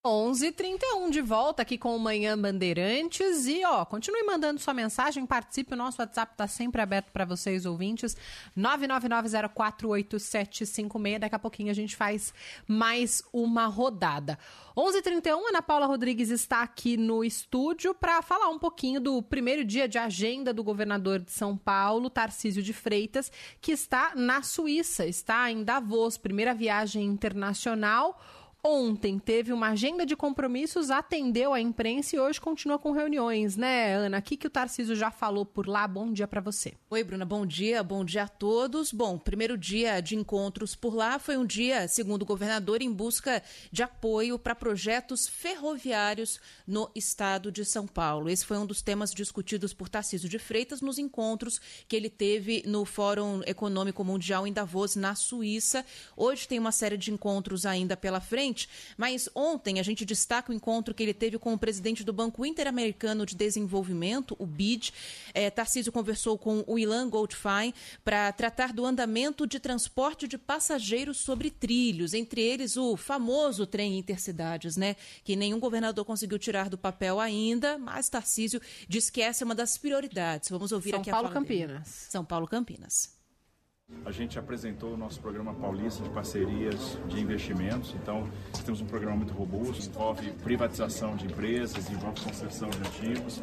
11:31 0.06 1.10
de 1.10 1.20
volta 1.20 1.62
aqui 1.62 1.76
com 1.76 1.96
o 1.96 1.98
Manhã 1.98 2.38
Bandeirantes 2.38 3.46
e 3.46 3.64
ó, 3.64 3.84
continue 3.84 4.22
mandando 4.22 4.60
sua 4.60 4.72
mensagem, 4.72 5.26
participe, 5.26 5.74
o 5.74 5.76
nosso 5.76 6.00
WhatsApp 6.00 6.32
está 6.32 6.46
sempre 6.46 6.80
aberto 6.80 7.10
para 7.10 7.24
vocês 7.24 7.66
ouvintes. 7.66 8.16
999048756. 8.56 11.18
Daqui 11.18 11.34
a 11.34 11.38
pouquinho 11.38 11.70
a 11.70 11.74
gente 11.74 11.96
faz 11.96 12.32
mais 12.68 13.22
uma 13.32 13.66
rodada. 13.66 14.38
11:31 14.76 15.48
Ana 15.48 15.60
Paula 15.60 15.86
Rodrigues 15.86 16.30
está 16.30 16.62
aqui 16.62 16.96
no 16.96 17.24
estúdio 17.24 17.92
para 17.94 18.22
falar 18.22 18.48
um 18.48 18.58
pouquinho 18.58 19.00
do 19.00 19.20
primeiro 19.22 19.64
dia 19.64 19.88
de 19.88 19.98
agenda 19.98 20.52
do 20.52 20.62
governador 20.62 21.18
de 21.18 21.32
São 21.32 21.56
Paulo, 21.56 22.08
Tarcísio 22.08 22.62
de 22.62 22.72
Freitas, 22.72 23.32
que 23.60 23.72
está 23.72 24.12
na 24.14 24.42
Suíça, 24.42 25.04
está 25.06 25.50
em 25.50 25.64
Davos, 25.64 26.16
primeira 26.16 26.54
viagem 26.54 27.04
internacional 27.04 28.20
ontem 28.66 29.18
teve 29.18 29.52
uma 29.52 29.68
agenda 29.68 30.04
de 30.04 30.16
compromissos, 30.16 30.90
atendeu 30.90 31.54
a 31.54 31.60
imprensa 31.60 32.16
e 32.16 32.18
hoje 32.18 32.40
continua 32.40 32.78
com 32.78 32.90
reuniões, 32.90 33.56
né, 33.56 33.94
Ana? 33.94 34.18
O 34.18 34.22
que, 34.22 34.36
que 34.36 34.46
o 34.46 34.50
Tarcísio 34.50 34.96
já 34.96 35.10
falou 35.10 35.46
por 35.46 35.68
lá? 35.68 35.86
Bom 35.86 36.12
dia 36.12 36.26
para 36.26 36.40
você. 36.40 36.74
Oi, 36.90 37.04
Bruna, 37.04 37.24
bom 37.24 37.46
dia, 37.46 37.82
bom 37.82 38.04
dia 38.04 38.24
a 38.24 38.28
todos. 38.28 38.92
Bom, 38.92 39.18
primeiro 39.18 39.56
dia 39.56 40.00
de 40.00 40.16
encontros 40.16 40.74
por 40.74 40.94
lá 40.94 41.18
foi 41.18 41.36
um 41.36 41.46
dia, 41.46 41.86
segundo 41.86 42.22
o 42.22 42.26
governador, 42.26 42.82
em 42.82 42.92
busca 42.92 43.42
de 43.70 43.82
apoio 43.82 44.38
para 44.38 44.54
projetos 44.54 45.28
ferroviários 45.28 46.40
no 46.66 46.90
estado 46.94 47.52
de 47.52 47.64
São 47.64 47.86
Paulo. 47.86 48.28
Esse 48.28 48.44
foi 48.44 48.58
um 48.58 48.66
dos 48.66 48.82
temas 48.82 49.12
discutidos 49.12 49.72
por 49.72 49.88
Tarcísio 49.88 50.28
de 50.28 50.38
Freitas 50.38 50.80
nos 50.80 50.98
encontros 50.98 51.60
que 51.86 51.94
ele 51.94 52.10
teve 52.10 52.64
no 52.66 52.84
Fórum 52.84 53.42
Econômico 53.46 54.02
Mundial 54.02 54.46
em 54.46 54.52
Davos, 54.52 54.96
na 54.96 55.14
Suíça. 55.14 55.84
Hoje 56.16 56.48
tem 56.48 56.58
uma 56.58 56.72
série 56.72 56.96
de 56.96 57.12
encontros 57.12 57.64
ainda 57.64 57.96
pela 57.96 58.20
frente 58.20 58.55
mas 58.96 59.28
ontem 59.34 59.78
a 59.80 59.82
gente 59.82 60.04
destaca 60.04 60.50
o 60.50 60.54
encontro 60.54 60.94
que 60.94 61.02
ele 61.02 61.14
teve 61.14 61.38
com 61.38 61.52
o 61.52 61.58
presidente 61.58 62.04
do 62.04 62.12
Banco 62.12 62.44
Interamericano 62.44 63.26
de 63.26 63.34
Desenvolvimento, 63.34 64.36
o 64.38 64.46
BID. 64.46 64.92
É, 65.34 65.50
Tarcísio 65.50 65.92
conversou 65.92 66.38
com 66.38 66.64
o 66.66 66.78
Ilan 66.78 67.08
Goldfein 67.08 67.74
para 68.04 68.32
tratar 68.32 68.72
do 68.72 68.84
andamento 68.84 69.46
de 69.46 69.58
transporte 69.58 70.28
de 70.28 70.38
passageiros 70.38 71.18
sobre 71.18 71.50
trilhos, 71.50 72.14
entre 72.14 72.40
eles 72.40 72.76
o 72.76 72.96
famoso 72.96 73.66
trem 73.66 73.98
intercidades, 73.98 74.76
né? 74.76 74.96
Que 75.24 75.36
nenhum 75.36 75.58
governador 75.58 76.04
conseguiu 76.04 76.38
tirar 76.38 76.68
do 76.68 76.78
papel 76.78 77.20
ainda, 77.20 77.78
mas 77.78 78.08
Tarcísio 78.08 78.60
diz 78.88 79.10
que 79.10 79.20
essa 79.20 79.42
é 79.42 79.44
uma 79.44 79.54
das 79.54 79.76
prioridades. 79.76 80.48
Vamos 80.50 80.72
ouvir 80.72 80.90
São 80.90 81.00
aqui 81.00 81.10
Paulo 81.10 81.26
a 81.26 81.30
fala 81.30 81.40
Campinas. 81.40 81.82
Dele. 81.82 82.10
São 82.10 82.24
Paulo 82.24 82.46
Campinas. 82.46 83.15
A 84.06 84.12
gente 84.12 84.38
apresentou 84.38 84.94
o 84.94 84.96
nosso 84.96 85.20
programa 85.20 85.52
paulista 85.52 86.00
de 86.00 86.08
parcerias 86.10 86.96
de 87.08 87.20
investimentos. 87.20 87.92
Então, 88.00 88.28
temos 88.64 88.80
um 88.80 88.86
programa 88.86 89.16
muito 89.16 89.32
robusto, 89.32 89.88
envolve 89.88 90.30
privatização 90.44 91.16
de 91.16 91.26
empresas, 91.26 91.90
envolve 91.90 92.20
concessão 92.20 92.70
de 92.70 92.78
ativos, 92.78 93.42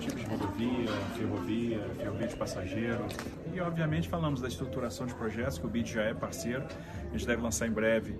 tipos 0.00 0.20
de 0.20 0.26
rodovia, 0.28 0.92
ferrovia, 1.16 1.80
ferrovia 1.96 2.26
de 2.28 2.36
passageiro. 2.36 3.04
E, 3.52 3.60
obviamente, 3.60 4.08
falamos 4.08 4.40
da 4.40 4.46
estruturação 4.46 5.04
de 5.04 5.14
projetos, 5.14 5.58
que 5.58 5.66
o 5.66 5.68
BID 5.68 5.92
já 5.94 6.02
é 6.02 6.14
parceiro. 6.14 6.64
A 7.08 7.12
gente 7.12 7.26
deve 7.26 7.42
lançar 7.42 7.66
em 7.66 7.72
breve 7.72 8.16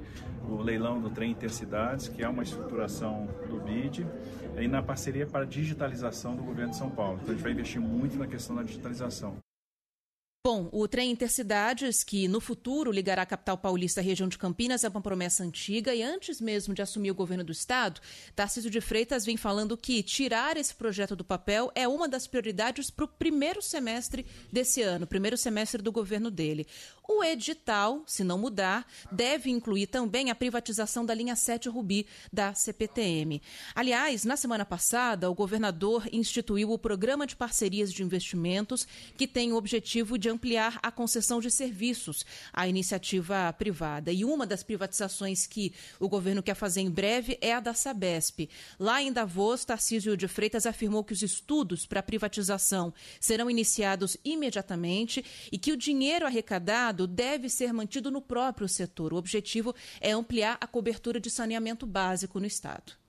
o 0.48 0.56
leilão 0.56 1.01
do 1.01 1.10
trem 1.10 1.30
Intercidades, 1.30 2.09
que 2.09 2.24
é 2.24 2.28
uma 2.28 2.42
estruturação 2.42 3.28
do 3.48 3.60
BID, 3.60 4.05
e 4.59 4.66
na 4.66 4.82
parceria 4.82 5.28
para 5.28 5.44
digitalização 5.44 6.34
do 6.34 6.42
governo 6.42 6.72
de 6.72 6.76
São 6.76 6.90
Paulo. 6.90 7.20
Então, 7.22 7.30
a 7.30 7.34
gente 7.34 7.42
vai 7.42 7.52
investir 7.52 7.80
muito 7.80 8.16
na 8.16 8.26
questão 8.26 8.56
da 8.56 8.64
digitalização. 8.64 9.36
Bom, 10.47 10.69
o 10.73 10.87
trem 10.87 11.11
Intercidades, 11.11 12.05
que 12.05 12.29
no 12.29 12.39
futuro 12.39 12.93
ligará 12.93 13.23
a 13.23 13.27
capital 13.27 13.57
paulista 13.57 14.03
à 14.03 14.05
região 14.05 14.29
de 14.29 14.37
Campinas, 14.37 14.85
é 14.85 14.89
uma 14.91 15.01
promessa 15.01 15.43
antiga 15.43 15.95
e 15.95 16.03
antes 16.03 16.39
mesmo 16.39 16.75
de 16.75 16.83
assumir 16.83 17.11
o 17.11 17.15
governo 17.15 17.43
do 17.43 17.51
estado, 17.51 17.99
Tarcísio 18.37 18.71
de 18.71 18.79
Freitas 18.79 19.25
vem 19.25 19.39
falando 19.39 19.75
que 19.75 20.03
tirar 20.03 20.59
esse 20.59 20.75
projeto 20.75 21.16
do 21.16 21.25
papel 21.25 21.73
é 21.75 21.89
uma 21.89 22.07
das 22.07 22.27
prioridades 22.27 22.91
para 22.91 23.07
o 23.07 23.09
primeiro 23.09 23.62
semestre 23.62 24.27
desse 24.53 24.83
ano, 24.83 25.07
primeiro 25.07 25.39
semestre 25.39 25.81
do 25.81 25.91
governo 25.91 26.31
dele. 26.31 26.66
O 27.09 27.23
edital, 27.23 28.03
se 28.07 28.25
não 28.25 28.39
mudar, 28.39 28.87
deve 29.12 29.51
incluir 29.51 29.87
também 29.87 30.31
a 30.31 30.35
privatização 30.35 31.05
da 31.05 31.15
linha 31.15 31.37
7 31.37 31.71
Rubi 31.71 32.07
da 32.33 32.55
CPTM. 32.55 33.43
Aliás, 33.75 34.25
na 34.25 34.37
semana 34.37 34.65
passada, 34.65 35.31
o 35.31 35.35
governador 35.35 36.09
instituiu 36.12 36.71
o 36.71 36.79
Programa 36.79 37.27
de 37.27 37.37
Parcerias 37.37 37.93
de 37.93 38.03
Investimentos, 38.03 38.87
que 39.19 39.27
tem 39.27 39.53
o 39.53 39.57
objetivo 39.57 40.19
de 40.19 40.34
ampliar 40.35 40.78
a 40.82 40.90
concessão 40.90 41.40
de 41.40 41.51
serviços 41.51 42.24
à 42.52 42.69
iniciativa 42.69 43.52
privada. 43.52 44.12
E 44.12 44.24
uma 44.24 44.47
das 44.47 44.62
privatizações 44.62 45.47
que 45.47 45.73
o 45.98 46.09
governo 46.09 46.43
quer 46.43 46.55
fazer 46.55 46.81
em 46.81 46.90
breve 46.90 47.39
é 47.40 47.55
a 47.55 47.61
da 47.61 47.73
Sabesp. 47.73 48.48
Lá 48.78 49.01
em 49.01 49.12
Davos, 49.12 49.65
Tarcísio 49.65 50.16
de 50.16 50.28
Freitas 50.28 50.66
afirmou 50.66 51.02
que 51.02 51.12
os 51.12 51.23
estudos 51.23 51.86
para 51.86 52.01
a 52.01 52.02
privatização 52.02 52.93
serão 53.19 53.51
iniciados 53.51 54.16
imediatamente 54.24 55.24
e 55.51 55.59
que 55.59 55.73
o 55.73 55.77
dinheiro 55.77 56.27
arrecadado 56.27 57.06
deve 57.06 57.48
ser 57.48 57.73
mantido 57.73 58.11
no 58.11 58.20
próprio 58.20 58.69
setor. 58.69 59.12
O 59.12 59.16
objetivo 59.16 59.74
é 60.01 60.11
ampliar 60.11 60.59
a 60.61 60.66
cobertura 60.66 61.20
de 61.20 61.31
saneamento 61.31 61.86
básico 61.86 62.40
no 62.40 62.47
Estado. 62.47 63.03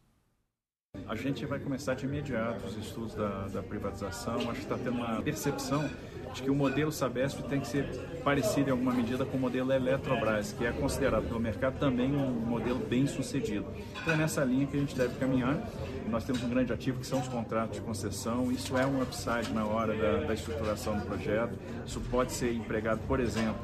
A 1.08 1.16
gente 1.16 1.46
vai 1.46 1.60
começar 1.60 1.94
de 1.94 2.06
imediato 2.06 2.66
os 2.66 2.78
estudos 2.78 3.16
da, 3.16 3.48
da 3.48 3.62
privatização. 3.62 4.36
Acho 4.36 4.52
que 4.52 4.60
está 4.60 4.78
tendo 4.78 4.98
uma 4.98 5.22
percepção 5.22 5.90
de 6.34 6.44
que 6.44 6.50
o 6.50 6.56
modelo 6.56 6.92
Sabesp 6.92 7.42
tem 7.44 7.62
que 7.62 7.68
ser 7.68 7.86
parecido 8.24 8.70
em 8.70 8.72
alguma 8.72 8.94
medida 8.94 9.26
com 9.26 9.38
o 9.38 9.40
modelo 9.40 9.72
Eletrobras, 9.72 10.52
que 10.52 10.66
é 10.66 10.72
considerado 10.72 11.28
pelo 11.28 11.40
mercado 11.40 11.80
também 11.80 12.14
um 12.14 12.32
modelo 12.32 12.80
bem 12.80 13.08
sucedido. 13.08 13.66
Então 14.02 14.14
é 14.14 14.18
nessa 14.18 14.44
linha 14.44 14.68
que 14.68 14.76
a 14.76 14.80
gente 14.80 14.96
deve 14.96 15.16
caminhar. 15.18 15.58
Nós 16.10 16.26
temos 16.26 16.44
um 16.44 16.50
grande 16.50 16.74
ativo 16.74 17.00
que 17.00 17.08
são 17.08 17.20
os 17.22 17.28
contratos 17.28 17.78
de 17.78 17.82
concessão. 17.82 18.52
Isso 18.52 18.78
é 18.78 18.86
um 18.86 19.02
upside 19.02 19.54
na 19.54 19.66
hora 19.66 19.96
da, 19.96 20.28
da 20.28 20.34
estruturação 20.34 20.98
do 20.98 21.06
projeto. 21.06 21.58
Isso 21.86 22.02
pode 22.12 22.34
ser 22.34 22.54
empregado, 22.54 23.00
por 23.08 23.20
exemplo, 23.20 23.56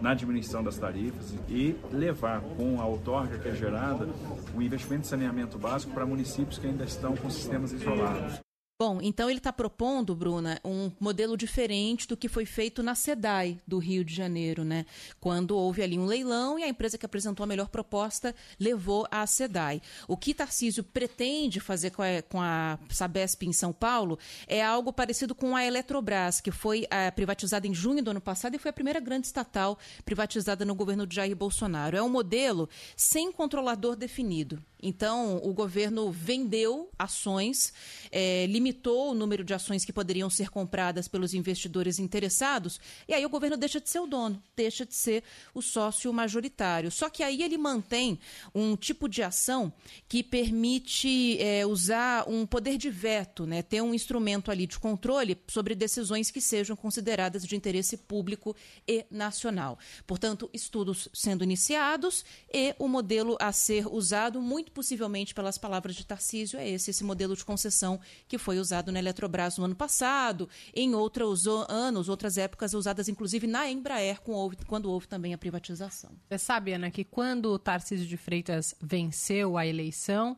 na 0.00 0.14
diminuição 0.14 0.62
das 0.62 0.76
tarifas 0.76 1.34
e 1.48 1.76
levar 1.92 2.40
com 2.40 2.80
a 2.80 2.86
outorga 2.86 3.38
que 3.38 3.48
é 3.48 3.54
gerada 3.54 4.08
o 4.54 4.62
investimento 4.62 5.02
de 5.02 5.08
saneamento 5.08 5.58
básico 5.58 5.92
para 5.92 6.06
municípios 6.06 6.58
que 6.58 6.66
ainda 6.66 6.84
estão 6.84 7.16
com 7.16 7.30
sistemas 7.30 7.72
isolados. 7.72 8.49
Bom, 8.80 8.98
então 9.02 9.28
ele 9.28 9.36
está 9.36 9.52
propondo, 9.52 10.16
Bruna, 10.16 10.58
um 10.64 10.90
modelo 10.98 11.36
diferente 11.36 12.08
do 12.08 12.16
que 12.16 12.30
foi 12.30 12.46
feito 12.46 12.82
na 12.82 12.94
SEDAI 12.94 13.58
do 13.66 13.76
Rio 13.76 14.02
de 14.02 14.14
Janeiro, 14.14 14.64
né? 14.64 14.86
Quando 15.20 15.54
houve 15.54 15.82
ali 15.82 15.98
um 15.98 16.06
leilão 16.06 16.58
e 16.58 16.62
a 16.64 16.68
empresa 16.68 16.96
que 16.96 17.04
apresentou 17.04 17.44
a 17.44 17.46
melhor 17.46 17.68
proposta 17.68 18.34
levou 18.58 19.06
a 19.10 19.26
SEDAI. 19.26 19.82
O 20.08 20.16
que 20.16 20.32
Tarcísio 20.32 20.82
pretende 20.82 21.60
fazer 21.60 21.90
com 21.90 22.00
a, 22.00 22.22
com 22.22 22.40
a 22.40 22.78
Sabesp 22.88 23.42
em 23.42 23.52
São 23.52 23.70
Paulo 23.70 24.18
é 24.46 24.64
algo 24.64 24.94
parecido 24.94 25.34
com 25.34 25.54
a 25.54 25.62
Eletrobras, 25.62 26.40
que 26.40 26.50
foi 26.50 26.86
é, 26.90 27.10
privatizada 27.10 27.66
em 27.66 27.74
junho 27.74 28.02
do 28.02 28.12
ano 28.12 28.20
passado 28.22 28.54
e 28.54 28.58
foi 28.58 28.70
a 28.70 28.72
primeira 28.72 28.98
grande 28.98 29.26
estatal 29.26 29.78
privatizada 30.06 30.64
no 30.64 30.74
governo 30.74 31.06
de 31.06 31.16
Jair 31.16 31.36
Bolsonaro. 31.36 31.98
É 31.98 32.02
um 32.02 32.08
modelo 32.08 32.66
sem 32.96 33.30
controlador 33.30 33.94
definido. 33.94 34.58
Então, 34.82 35.40
o 35.42 35.52
governo 35.52 36.10
vendeu 36.10 36.90
ações, 36.98 37.72
é, 38.10 38.46
limitou 38.46 39.10
o 39.10 39.14
número 39.14 39.44
de 39.44 39.54
ações 39.54 39.84
que 39.84 39.92
poderiam 39.92 40.30
ser 40.30 40.50
compradas 40.50 41.08
pelos 41.08 41.34
investidores 41.34 41.98
interessados, 41.98 42.80
e 43.06 43.14
aí 43.14 43.24
o 43.24 43.28
governo 43.28 43.56
deixa 43.56 43.80
de 43.80 43.88
ser 43.88 44.00
o 44.00 44.06
dono, 44.06 44.42
deixa 44.56 44.86
de 44.86 44.94
ser 44.94 45.22
o 45.54 45.62
sócio 45.62 46.12
majoritário. 46.12 46.90
Só 46.90 47.08
que 47.08 47.22
aí 47.22 47.42
ele 47.42 47.58
mantém 47.58 48.18
um 48.54 48.76
tipo 48.76 49.08
de 49.08 49.22
ação 49.22 49.72
que 50.08 50.22
permite 50.22 51.38
é, 51.40 51.66
usar 51.66 52.28
um 52.28 52.46
poder 52.46 52.76
de 52.76 52.90
veto, 52.90 53.46
né, 53.46 53.62
ter 53.62 53.82
um 53.82 53.94
instrumento 53.94 54.50
ali 54.50 54.66
de 54.66 54.78
controle 54.78 55.36
sobre 55.48 55.74
decisões 55.74 56.30
que 56.30 56.40
sejam 56.40 56.76
consideradas 56.76 57.46
de 57.46 57.56
interesse 57.56 57.96
público 57.96 58.56
e 58.86 59.04
nacional. 59.10 59.78
Portanto, 60.06 60.48
estudos 60.52 61.08
sendo 61.12 61.44
iniciados 61.44 62.24
e 62.52 62.74
o 62.78 62.88
modelo 62.88 63.36
a 63.40 63.52
ser 63.52 63.86
usado 63.86 64.40
muito 64.40 64.69
muito 64.70 64.72
possivelmente, 64.72 65.34
pelas 65.34 65.58
palavras 65.58 65.96
de 65.96 66.06
Tarcísio, 66.06 66.58
é 66.58 66.68
esse, 66.68 66.90
esse 66.90 67.04
modelo 67.04 67.36
de 67.36 67.44
concessão 67.44 68.00
que 68.28 68.38
foi 68.38 68.58
usado 68.58 68.90
na 68.92 68.98
Eletrobras 68.98 69.58
no 69.58 69.64
ano 69.64 69.74
passado, 69.74 70.48
em 70.74 70.94
outros 70.94 71.46
anos, 71.68 72.08
outras 72.08 72.38
épocas, 72.38 72.72
usadas 72.72 73.08
inclusive 73.08 73.46
na 73.46 73.68
Embraer, 73.68 74.20
quando 74.66 74.90
houve 74.90 75.06
também 75.06 75.34
a 75.34 75.38
privatização. 75.38 76.12
Você 76.28 76.38
sabe, 76.38 76.72
Ana, 76.72 76.90
que 76.90 77.04
quando 77.04 77.46
o 77.46 77.58
Tarcísio 77.58 78.06
de 78.06 78.16
Freitas 78.16 78.74
venceu 78.80 79.58
a 79.58 79.66
eleição, 79.66 80.36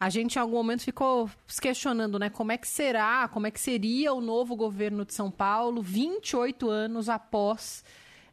a 0.00 0.08
gente 0.08 0.36
em 0.36 0.38
algum 0.38 0.56
momento 0.56 0.82
ficou 0.82 1.28
se 1.46 1.60
questionando, 1.60 2.18
né? 2.18 2.30
Como 2.30 2.52
é 2.52 2.56
que 2.56 2.68
será, 2.68 3.28
como 3.28 3.46
é 3.46 3.50
que 3.50 3.60
seria 3.60 4.12
o 4.14 4.20
novo 4.20 4.56
governo 4.56 5.04
de 5.04 5.12
São 5.12 5.30
Paulo 5.30 5.82
28 5.82 6.70
anos 6.70 7.08
após 7.08 7.84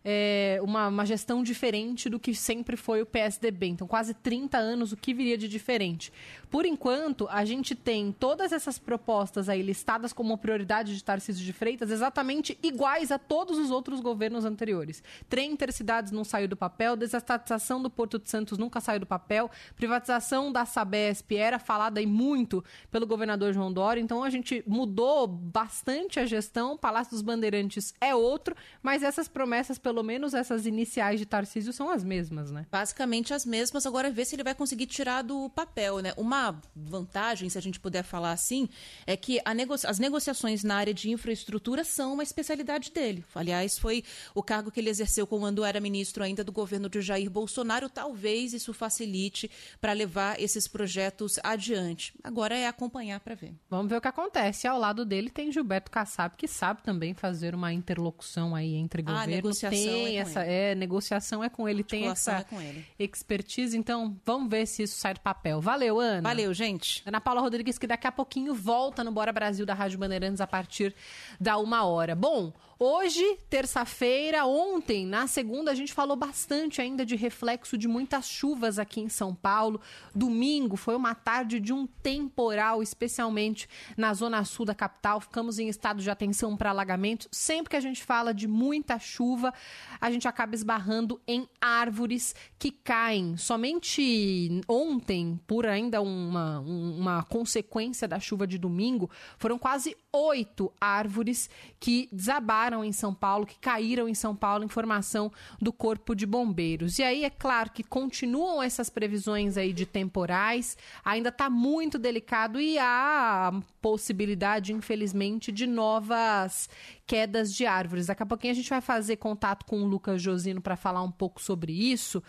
é, 0.07 0.59
uma, 0.61 0.87
uma 0.87 1.03
gestão 1.03 1.41
diferente 1.41 2.07
do 2.07 2.19
que 2.19 2.35
sempre 2.35 2.77
foi 2.77 3.01
o 3.01 3.07
PSDB. 3.07 3.65
Então, 3.65 3.87
quase 3.87 4.13
30 4.13 4.55
anos, 4.55 4.91
o 4.91 4.97
que 4.97 5.15
viria 5.15 5.35
de 5.35 5.47
diferente? 5.47 6.13
Por 6.51 6.63
enquanto, 6.63 7.27
a 7.31 7.43
gente 7.43 7.73
tem 7.73 8.11
todas 8.11 8.51
essas 8.51 8.77
propostas 8.77 9.49
aí 9.49 9.63
listadas 9.63 10.13
como 10.13 10.37
prioridade 10.37 10.95
de 10.95 11.03
Tarcísio 11.03 11.43
de 11.43 11.51
Freitas 11.51 11.89
exatamente 11.89 12.57
iguais 12.61 13.11
a 13.11 13.17
todos 13.17 13.57
os 13.57 13.71
outros 13.71 13.99
governos 13.99 14.45
anteriores. 14.45 15.03
Trem 15.27 15.51
intercidades 15.51 16.11
não 16.11 16.23
saiu 16.23 16.47
do 16.47 16.55
papel, 16.55 16.95
desestatização 16.95 17.81
do 17.81 17.89
Porto 17.89 18.19
de 18.19 18.29
Santos 18.29 18.59
nunca 18.59 18.79
saiu 18.79 18.99
do 18.99 19.07
papel, 19.07 19.49
privatização 19.75 20.51
da 20.51 20.65
Sabesp 20.65 21.35
era 21.35 21.57
falada 21.57 21.99
aí 21.99 22.05
muito 22.05 22.63
pelo 22.91 23.07
governador 23.07 23.53
João 23.53 23.73
Dória, 23.73 23.99
então 23.99 24.23
a 24.23 24.29
gente 24.29 24.63
mudou 24.67 25.27
bastante 25.27 26.19
a 26.19 26.25
gestão, 26.25 26.77
Palácio 26.77 27.11
dos 27.11 27.21
Bandeirantes 27.23 27.93
é 27.99 28.13
outro, 28.13 28.55
mas 28.83 29.01
essas 29.01 29.27
promessas, 29.27 29.79
pelo 29.79 29.94
pelo 29.95 30.03
menos 30.03 30.33
essas 30.33 30.65
iniciais 30.65 31.21
de 31.21 31.25
Tarcísio 31.25 31.71
são 31.71 31.89
as 31.89 32.03
mesmas, 32.03 32.51
né? 32.51 32.65
Basicamente 32.69 33.33
as 33.33 33.45
mesmas. 33.45 33.85
Agora 33.85 34.11
ver 34.11 34.25
se 34.25 34.35
ele 34.35 34.43
vai 34.43 34.53
conseguir 34.53 34.87
tirar 34.87 35.21
do 35.21 35.49
papel, 35.51 35.99
né? 35.99 36.13
Uma 36.17 36.59
vantagem, 36.75 37.49
se 37.49 37.57
a 37.57 37.61
gente 37.61 37.79
puder 37.79 38.03
falar 38.03 38.33
assim, 38.33 38.67
é 39.07 39.15
que 39.15 39.39
nego 39.55 39.73
as 39.73 39.97
negociações 39.97 40.65
na 40.65 40.75
área 40.75 40.93
de 40.93 41.09
infraestrutura 41.09 41.85
são 41.85 42.13
uma 42.13 42.23
especialidade 42.23 42.91
dele. 42.91 43.23
Aliás, 43.33 43.79
foi 43.79 44.03
o 44.33 44.43
cargo 44.43 44.69
que 44.69 44.81
ele 44.81 44.89
exerceu 44.89 45.25
quando 45.25 45.63
era 45.63 45.79
ministro 45.79 46.25
ainda 46.25 46.43
do 46.43 46.51
governo 46.51 46.89
de 46.89 46.99
Jair 46.99 47.29
Bolsonaro. 47.29 47.87
Talvez 47.87 48.51
isso 48.51 48.73
facilite 48.73 49.49
para 49.79 49.93
levar 49.93 50.41
esses 50.41 50.67
projetos 50.67 51.39
adiante. 51.41 52.13
Agora 52.21 52.53
é 52.53 52.67
acompanhar 52.67 53.21
para 53.21 53.33
ver. 53.33 53.53
Vamos 53.69 53.89
ver 53.89 53.95
o 53.95 54.01
que 54.01 54.09
acontece. 54.09 54.67
Ao 54.67 54.77
lado 54.77 55.05
dele 55.05 55.29
tem 55.29 55.53
Gilberto 55.53 55.89
Kassab, 55.89 56.35
que 56.35 56.49
sabe 56.49 56.83
também 56.83 57.13
fazer 57.13 57.55
uma 57.55 57.71
interlocução 57.71 58.53
aí 58.53 58.75
entre 58.75 59.01
ah, 59.01 59.21
governos. 59.21 59.63
Tem 59.85 60.17
é 60.17 60.21
essa 60.21 60.43
é, 60.43 60.75
negociação 60.75 61.43
é 61.43 61.49
com 61.49 61.67
ele, 61.67 61.83
tem 61.83 62.07
essa 62.07 62.45
é 62.51 62.55
ele. 62.63 62.85
expertise, 62.97 63.77
então 63.77 64.15
vamos 64.25 64.49
ver 64.49 64.65
se 64.65 64.83
isso 64.83 64.97
sai 64.97 65.13
do 65.13 65.19
papel. 65.19 65.61
Valeu, 65.61 65.99
Ana. 65.99 66.21
Valeu, 66.21 66.53
gente. 66.53 67.01
Ana 67.05 67.21
Paula 67.21 67.41
Rodrigues, 67.41 67.77
que 67.77 67.87
daqui 67.87 68.07
a 68.07 68.11
pouquinho 68.11 68.53
volta 68.53 69.03
no 69.03 69.11
Bora 69.11 69.31
Brasil 69.31 69.65
da 69.65 69.73
Rádio 69.73 69.97
Bandeirantes 69.97 70.41
a 70.41 70.47
partir 70.47 70.93
da 71.39 71.57
uma 71.57 71.83
hora. 71.83 72.15
Bom, 72.15 72.53
Hoje, 72.77 73.37
terça-feira, 73.49 74.45
ontem, 74.45 75.05
na 75.05 75.27
segunda, 75.27 75.71
a 75.71 75.73
gente 75.73 75.93
falou 75.93 76.17
bastante 76.17 76.81
ainda 76.81 77.05
de 77.05 77.15
reflexo 77.15 77.77
de 77.77 77.87
muitas 77.87 78.27
chuvas 78.27 78.77
aqui 78.77 78.99
em 78.99 79.07
São 79.07 79.33
Paulo. 79.33 79.79
Domingo 80.13 80.75
foi 80.75 80.93
uma 80.93 81.15
tarde 81.15 81.61
de 81.61 81.71
um 81.71 81.87
temporal, 81.87 82.83
especialmente 82.83 83.69
na 83.95 84.13
zona 84.13 84.43
sul 84.43 84.65
da 84.65 84.75
capital. 84.75 85.21
Ficamos 85.21 85.57
em 85.57 85.69
estado 85.69 86.01
de 86.01 86.09
atenção 86.09 86.57
para 86.57 86.71
alagamentos. 86.71 87.29
Sempre 87.31 87.69
que 87.69 87.77
a 87.77 87.79
gente 87.79 88.03
fala 88.03 88.33
de 88.33 88.45
muita 88.45 88.99
chuva, 88.99 89.53
a 90.01 90.11
gente 90.11 90.27
acaba 90.27 90.53
esbarrando 90.53 91.21
em 91.25 91.47
árvores 91.61 92.35
que 92.59 92.71
caem. 92.71 93.37
Somente 93.37 94.61
ontem, 94.67 95.39
por 95.47 95.65
ainda 95.65 96.01
uma, 96.01 96.59
uma 96.59 97.23
consequência 97.23 98.05
da 98.05 98.19
chuva 98.19 98.45
de 98.45 98.57
domingo, 98.57 99.09
foram 99.37 99.57
quase 99.57 99.95
oito 100.11 100.73
árvores 100.81 101.49
que 101.79 102.09
desabaram 102.11 102.64
em 102.83 102.91
São 102.91 103.13
Paulo, 103.13 103.45
que 103.45 103.57
caíram 103.59 104.07
em 104.07 104.13
São 104.13 104.35
Paulo, 104.35 104.63
informação 104.63 105.31
do 105.61 105.71
Corpo 105.71 106.15
de 106.15 106.25
Bombeiros. 106.25 106.99
E 106.99 107.03
aí 107.03 107.23
é 107.23 107.29
claro 107.29 107.71
que 107.71 107.83
continuam 107.83 108.61
essas 108.61 108.89
previsões 108.89 109.57
aí 109.57 109.73
de 109.73 109.85
temporais, 109.85 110.77
ainda 111.03 111.29
está 111.29 111.49
muito 111.49 111.99
delicado 111.99 112.59
e 112.59 112.77
há 112.79 113.51
possibilidade, 113.81 114.73
infelizmente, 114.73 115.51
de 115.51 115.67
novas 115.67 116.69
quedas 117.05 117.53
de 117.53 117.65
árvores. 117.65 118.07
Daqui 118.07 118.23
a 118.23 118.25
pouquinho 118.25 118.51
a 118.51 118.55
gente 118.55 118.69
vai 118.69 118.81
fazer 118.81 119.17
contato 119.17 119.65
com 119.65 119.81
o 119.81 119.85
Lucas 119.85 120.21
Josino 120.21 120.61
para 120.61 120.75
falar 120.75 121.03
um 121.03 121.11
pouco 121.11 121.41
sobre 121.41 121.71
isso. 121.71 122.21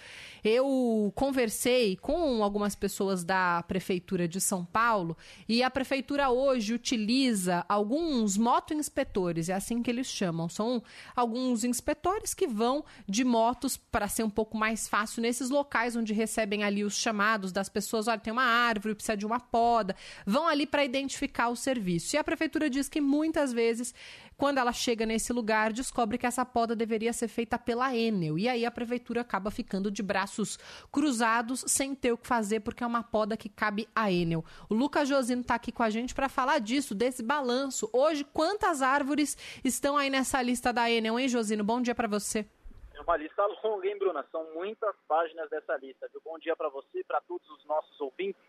Eu 0.44 1.12
conversei 1.14 1.96
com 1.96 2.42
algumas 2.42 2.74
pessoas 2.74 3.24
da 3.24 3.62
Prefeitura 3.62 4.28
de 4.28 4.40
São 4.40 4.64
Paulo 4.64 5.16
e 5.48 5.62
a 5.62 5.70
Prefeitura 5.70 6.30
hoje 6.30 6.74
utiliza 6.74 7.64
alguns 7.68 8.36
moto-inspetores, 8.36 9.48
é 9.48 9.54
assim 9.54 9.82
que 9.82 9.90
eles 9.90 10.06
chamam. 10.06 10.48
São 10.48 10.82
alguns 11.14 11.64
inspetores 11.64 12.34
que 12.34 12.46
vão 12.46 12.84
de 13.08 13.24
motos 13.24 13.76
para 13.76 14.08
ser 14.08 14.22
um 14.22 14.30
pouco 14.30 14.56
mais 14.56 14.88
fácil 14.88 15.22
nesses 15.22 15.50
locais 15.50 15.96
onde 15.96 16.12
recebem 16.12 16.64
ali 16.64 16.84
os 16.84 16.96
chamados 16.96 17.50
das 17.52 17.68
pessoas. 17.68 18.08
Olha, 18.08 18.20
tem 18.20 18.32
uma 18.32 18.44
árvore, 18.44 18.94
precisa 18.94 19.16
de 19.16 19.26
uma 19.26 19.40
poda. 19.40 19.96
Vão 20.26 20.46
ali 20.46 20.66
para 20.66 20.84
identificar 20.84 21.48
o 21.48 21.56
serviço. 21.56 22.14
E 22.14 22.18
a 22.18 22.24
Prefeitura 22.24 22.68
diz 22.68 22.88
que 22.88 23.00
muitas 23.00 23.52
vezes 23.52 23.94
quando 24.36 24.58
ela 24.58 24.72
chega 24.72 25.06
nesse 25.06 25.32
lugar, 25.32 25.72
descobre 25.72 26.18
que 26.18 26.26
essa 26.26 26.44
poda 26.44 26.76
deveria 26.76 27.12
ser 27.12 27.28
feita 27.28 27.58
pela 27.58 27.94
Enel. 27.96 28.38
E 28.38 28.48
aí 28.48 28.66
a 28.66 28.70
prefeitura 28.70 29.22
acaba 29.22 29.50
ficando 29.50 29.90
de 29.90 30.02
braços 30.02 30.58
cruzados, 30.92 31.64
sem 31.66 31.94
ter 31.94 32.12
o 32.12 32.18
que 32.18 32.26
fazer, 32.26 32.60
porque 32.60 32.84
é 32.84 32.86
uma 32.86 33.02
poda 33.02 33.36
que 33.36 33.48
cabe 33.48 33.88
à 33.94 34.12
Enel. 34.12 34.44
O 34.68 34.74
Lucas 34.74 35.08
Josino 35.08 35.40
está 35.40 35.54
aqui 35.54 35.72
com 35.72 35.82
a 35.82 35.90
gente 35.90 36.14
para 36.14 36.28
falar 36.28 36.58
disso, 36.58 36.94
desse 36.94 37.22
balanço. 37.22 37.88
Hoje, 37.92 38.24
quantas 38.24 38.82
árvores 38.82 39.36
estão 39.64 39.96
aí 39.96 40.10
nessa 40.10 40.42
lista 40.42 40.72
da 40.72 40.90
Enel, 40.90 41.18
hein, 41.18 41.28
Josino? 41.28 41.64
Bom 41.64 41.80
dia 41.80 41.94
para 41.94 42.08
você. 42.08 42.46
É 42.94 43.00
uma 43.00 43.16
lista 43.16 43.46
longa, 43.62 43.86
hein, 43.86 43.98
Bruna? 43.98 44.24
São 44.30 44.44
muitas 44.54 44.94
páginas 45.08 45.48
dessa 45.48 45.76
lista. 45.76 46.08
Viu? 46.12 46.20
Bom 46.24 46.38
dia 46.38 46.56
para 46.56 46.68
você 46.68 47.00
e 47.00 47.04
para 47.04 47.20
todos 47.22 47.48
os 47.50 47.64
nossos 47.66 48.00
ouvintes. 48.00 48.40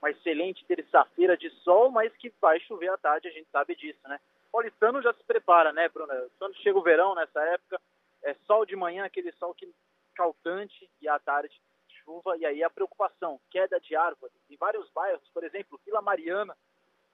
Uma 0.00 0.10
excelente 0.10 0.64
terça-feira 0.64 1.36
de 1.36 1.50
sol, 1.62 1.90
mas 1.90 2.14
que 2.16 2.32
vai 2.40 2.60
chover 2.60 2.90
à 2.90 2.96
tarde, 2.96 3.28
a 3.28 3.32
gente 3.32 3.48
sabe 3.50 3.74
disso, 3.74 4.00
né? 4.06 4.18
paulistano 4.58 5.00
já 5.02 5.12
se 5.12 5.22
prepara, 5.24 5.72
né, 5.72 5.88
Bruno? 5.88 6.12
Quando 6.38 6.56
chega 6.56 6.78
o 6.78 6.82
verão, 6.82 7.14
nessa 7.14 7.40
época, 7.40 7.80
é 8.22 8.34
sol 8.46 8.66
de 8.66 8.74
manhã, 8.74 9.04
aquele 9.04 9.32
sol 9.32 9.54
que 9.54 9.72
caltante, 10.14 10.90
e 11.00 11.08
à 11.08 11.18
tarde 11.18 11.60
chuva, 12.02 12.36
e 12.36 12.44
aí 12.44 12.64
a 12.64 12.70
preocupação, 12.70 13.40
queda 13.50 13.78
de 13.78 13.94
árvore. 13.94 14.32
Em 14.50 14.56
vários 14.56 14.90
bairros, 14.90 15.28
por 15.32 15.44
exemplo, 15.44 15.80
Vila 15.84 16.02
Mariana, 16.02 16.56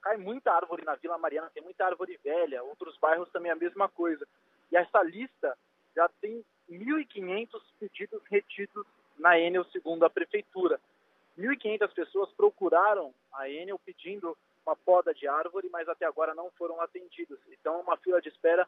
cai 0.01 0.17
muita 0.17 0.53
árvore 0.53 0.85
na 0.85 0.95
Vila 0.95 1.19
Mariana, 1.19 1.51
tem 1.53 1.63
muita 1.63 1.85
árvore 1.85 2.19
velha, 2.23 2.63
outros 2.63 2.97
bairros 2.99 3.31
também 3.31 3.53
a 3.53 3.57
mesma 3.57 3.89
coisa. 3.89 4.27
E 4.73 4.77
essa 4.77 5.03
lista 5.03 5.57
já 5.95 6.09
tem 6.21 6.45
1.500 6.71 7.61
pedidos 7.79 8.23
retidos 8.31 8.87
na 9.19 9.39
Enel, 9.39 9.65
segundo 9.67 10.05
a 10.05 10.11
prefeitura. 10.11 10.81
1.500 11.39 11.93
pessoas 11.93 12.33
procuraram 12.33 13.13
a 13.33 13.49
Enel 13.49 13.79
pedindo 13.79 14.37
uma 14.65 14.77
poda 14.77 15.13
de 15.13 15.27
árvore, 15.27 15.69
mas 15.71 15.89
até 15.89 16.07
agora 16.07 16.35
não 16.35 16.51
foram 16.53 16.81
atendidos. 16.81 17.39
Então, 17.49 17.81
uma 17.81 17.97
fila 17.99 18.21
de 18.21 18.29
espera 18.29 18.67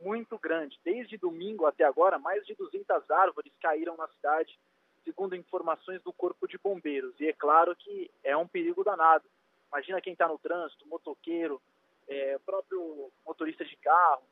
muito 0.00 0.38
grande. 0.38 0.78
Desde 0.84 1.16
domingo 1.16 1.66
até 1.66 1.84
agora, 1.84 2.18
mais 2.18 2.44
de 2.46 2.54
200 2.54 3.10
árvores 3.10 3.52
caíram 3.60 3.96
na 3.96 4.08
cidade, 4.08 4.58
segundo 5.04 5.36
informações 5.36 6.02
do 6.02 6.12
Corpo 6.12 6.48
de 6.48 6.58
Bombeiros. 6.58 7.14
E 7.20 7.28
é 7.28 7.32
claro 7.32 7.76
que 7.76 8.10
é 8.22 8.36
um 8.36 8.46
perigo 8.46 8.82
danado. 8.82 9.24
Imagina 9.68 10.00
quem 10.00 10.12
está 10.12 10.28
no 10.28 10.38
trânsito, 10.38 10.86
motoqueiro, 10.88 11.60
é, 12.08 12.38
próprio 12.38 13.10
motorista 13.26 13.64
de 13.64 13.76
carro, 13.76 14.22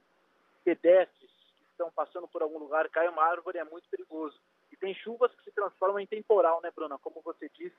pedestres 0.65 1.31
que 1.57 1.65
estão 1.71 1.91
passando 1.91 2.29
por 2.29 2.43
algum 2.43 2.59
lugar, 2.59 2.89
cai 2.89 3.09
uma 3.09 3.25
árvore, 3.25 3.59
é 3.59 3.65
muito 3.65 3.89
perigoso. 3.89 4.39
Tem 4.83 4.93
chuvas 4.95 5.33
que 5.37 5.45
se 5.45 5.53
transformam 5.53 6.01
em 6.01 6.07
temporal, 6.09 6.61
né, 6.61 6.73
Bruna? 6.75 6.99
Como 6.99 7.23
você 7.23 7.49
disse, 7.55 7.77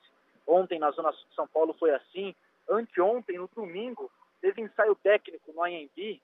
ontem 0.48 0.80
na 0.80 0.90
zona 0.92 1.12
sul 1.12 1.28
de 1.28 1.36
São 1.36 1.46
Paulo 1.46 1.74
foi 1.74 1.94
assim, 1.94 2.34
anteontem, 2.70 3.38
no 3.38 3.50
domingo, 3.54 4.10
teve 4.40 4.62
ensaio 4.62 4.96
técnico 4.96 5.52
no 5.52 5.62
AMB 5.62 6.22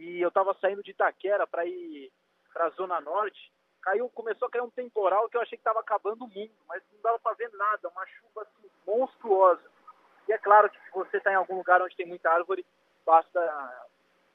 e 0.00 0.20
eu 0.20 0.26
estava 0.26 0.52
saindo 0.60 0.82
de 0.82 0.90
Itaquera 0.90 1.46
para 1.46 1.64
ir 1.64 2.10
para 2.52 2.66
a 2.66 2.70
Zona 2.70 3.00
Norte. 3.00 3.52
Caiu, 3.80 4.08
começou 4.08 4.48
a 4.48 4.50
cair 4.50 4.62
um 4.62 4.70
temporal 4.70 5.28
que 5.28 5.36
eu 5.36 5.40
achei 5.40 5.56
que 5.56 5.60
estava 5.60 5.78
acabando 5.78 6.24
o 6.24 6.28
mundo, 6.28 6.50
mas 6.66 6.82
não 6.92 7.00
dava 7.02 7.20
para 7.20 7.36
ver 7.36 7.52
nada, 7.52 7.88
uma 7.88 8.04
chuva 8.06 8.42
assim, 8.42 8.68
monstruosa. 8.84 9.62
E 10.28 10.32
é 10.32 10.38
claro 10.38 10.68
que 10.68 10.76
se 10.76 10.90
você 10.90 11.18
está 11.18 11.30
em 11.30 11.36
algum 11.36 11.56
lugar 11.56 11.80
onde 11.80 11.94
tem 11.94 12.04
muita 12.04 12.32
árvore, 12.32 12.66
basta 13.06 13.88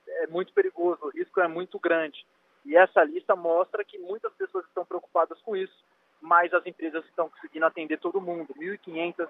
é 0.08 0.28
muito 0.28 0.54
perigoso, 0.54 1.04
o 1.04 1.10
risco 1.10 1.42
é 1.42 1.50
muito 1.50 1.78
grande. 1.78 2.26
E 2.66 2.76
essa 2.76 3.04
lista 3.04 3.36
mostra 3.36 3.84
que 3.84 3.98
muitas 3.98 4.34
pessoas 4.34 4.66
estão 4.66 4.86
preocupadas 4.86 5.40
com 5.42 5.56
isso, 5.56 5.84
mas 6.22 6.54
as 6.54 6.66
empresas 6.66 7.04
estão 7.06 7.30
conseguindo 7.30 7.66
atender 7.66 7.98
todo 7.98 8.22
mundo. 8.22 8.54
1.500 8.56 9.28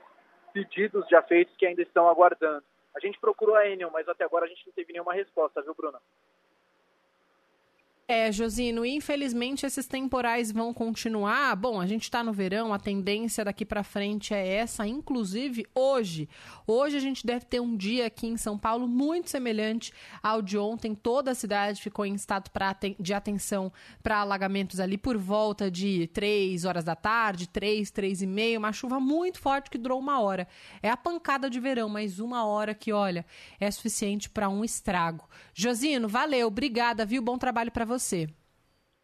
pedidos 0.53 1.07
já 1.07 1.21
feitos 1.21 1.55
que 1.55 1.65
ainda 1.65 1.81
estão 1.81 2.09
aguardando. 2.09 2.63
A 2.95 2.99
gente 2.99 3.19
procurou 3.19 3.55
a 3.55 3.67
Enel, 3.67 3.89
mas 3.91 4.07
até 4.09 4.25
agora 4.25 4.45
a 4.45 4.49
gente 4.49 4.65
não 4.67 4.73
teve 4.73 4.91
nenhuma 4.91 5.13
resposta, 5.13 5.61
viu, 5.61 5.73
Bruna? 5.73 5.99
É, 8.13 8.29
Josino, 8.29 8.85
infelizmente 8.85 9.65
esses 9.65 9.87
temporais 9.87 10.51
vão 10.51 10.73
continuar. 10.73 11.55
Bom, 11.55 11.79
a 11.79 11.87
gente 11.87 12.03
está 12.03 12.21
no 12.21 12.33
verão, 12.33 12.73
a 12.73 12.77
tendência 12.77 13.45
daqui 13.45 13.63
para 13.63 13.85
frente 13.85 14.33
é 14.33 14.45
essa, 14.45 14.85
inclusive 14.85 15.65
hoje. 15.73 16.27
Hoje 16.67 16.97
a 16.97 16.99
gente 16.99 17.25
deve 17.25 17.45
ter 17.45 17.61
um 17.61 17.73
dia 17.73 18.07
aqui 18.07 18.27
em 18.27 18.35
São 18.35 18.57
Paulo 18.57 18.85
muito 18.85 19.29
semelhante 19.29 19.93
ao 20.21 20.41
de 20.41 20.57
ontem. 20.57 20.93
Toda 20.93 21.31
a 21.31 21.33
cidade 21.33 21.81
ficou 21.81 22.05
em 22.05 22.13
estado 22.13 22.51
de 22.99 23.13
atenção 23.13 23.71
para 24.03 24.19
alagamentos 24.19 24.81
ali 24.81 24.97
por 24.97 25.17
volta 25.17 25.71
de 25.71 26.07
3 26.07 26.65
horas 26.65 26.83
da 26.83 26.97
tarde, 26.97 27.47
3, 27.47 27.91
3 27.91 28.23
e 28.23 28.27
meia, 28.27 28.59
uma 28.59 28.73
chuva 28.73 28.99
muito 28.99 29.39
forte 29.39 29.69
que 29.69 29.77
durou 29.77 29.97
uma 29.97 30.19
hora. 30.19 30.49
É 30.83 30.89
a 30.89 30.97
pancada 30.97 31.49
de 31.49 31.61
verão, 31.61 31.87
mas 31.87 32.19
uma 32.19 32.43
hora 32.43 32.75
que, 32.75 32.91
olha, 32.91 33.25
é 33.57 33.71
suficiente 33.71 34.29
para 34.29 34.49
um 34.49 34.65
estrago. 34.65 35.29
Josino, 35.53 36.09
valeu, 36.09 36.47
obrigada, 36.47 37.05
viu? 37.05 37.21
Bom 37.21 37.37
trabalho 37.37 37.71
para 37.71 37.85
você 37.85 38.00
você. 38.01 38.27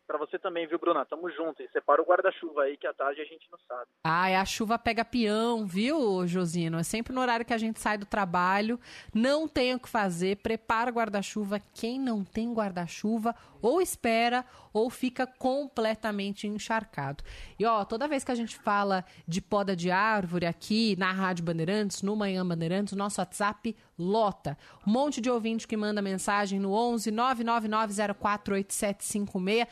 Para 0.07 0.18
você 0.18 0.40
também, 0.40 0.65
viu, 0.65 0.80
Bruna? 0.80 1.06
Tamo 1.06 1.30
junto. 1.30 1.61
E 1.61 1.68
separa 1.68 2.02
o 2.02 2.06
guarda-chuva 2.06 2.64
aí, 2.64 2.78
que 2.78 2.88
à 2.88 2.94
tarde 2.94 3.19
a 3.19 3.26
gente 3.26 3.45
não 3.52 3.60
sabe. 3.68 3.88
Ah, 4.06 4.30
é 4.30 4.38
a 4.38 4.45
chuva 4.45 4.80
pega 4.80 5.03
peão, 5.03 5.65
viu, 5.65 6.26
Josino? 6.26 6.80
É 6.80 6.84
sempre 6.84 7.14
no 7.14 7.19
horário 7.19 7.45
que 7.45 7.53
a 7.53 7.57
gente 7.57 7.78
sai 7.78 7.98
do 7.98 8.06
trabalho. 8.06 8.80
Não 9.14 9.49
tem 9.49 9.76
o 9.76 9.80
que 9.80 9.90
fazer. 9.90 10.38
Prepara 10.38 10.90
o 10.90 10.94
guarda-chuva. 10.94 11.60
Quem 11.74 11.99
não 11.99 12.24
tem 12.24 12.53
guarda-chuva, 12.53 13.36
ou 13.61 13.81
espera, 13.81 14.45
ou 14.73 14.89
fica 14.89 15.27
completamente 15.27 16.47
encharcado. 16.47 17.23
E 17.59 17.65
ó, 17.65 17.85
toda 17.85 18.07
vez 18.07 18.23
que 18.23 18.31
a 18.31 18.35
gente 18.35 18.57
fala 18.57 19.05
de 19.27 19.41
poda 19.41 19.75
de 19.75 19.91
árvore 19.91 20.45
aqui 20.45 20.95
na 20.97 21.11
Rádio 21.11 21.43
Bandeirantes, 21.43 22.01
no 22.01 22.15
Manhã 22.15 22.45
Bandeirantes, 22.45 22.93
o 22.93 22.97
nosso 22.97 23.19
WhatsApp 23.21 23.75
lota. 23.97 24.57
Um 24.85 24.91
monte 24.91 25.19
de 25.19 25.29
ouvinte 25.29 25.67
que 25.67 25.75
manda 25.77 26.01
mensagem 26.01 26.59
no 26.59 26.73
11 26.73 27.11
999048756. 27.11 29.67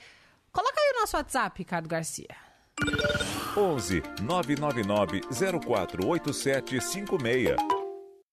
Coloca 0.52 0.80
aí 0.80 0.94
o 0.96 1.00
nosso 1.02 1.18
WhatsApp, 1.18 1.60
Ricardo 1.60 1.90
Garcia. 1.90 2.36
11 3.58 4.04
999 4.22 5.22
048756. 5.30 7.75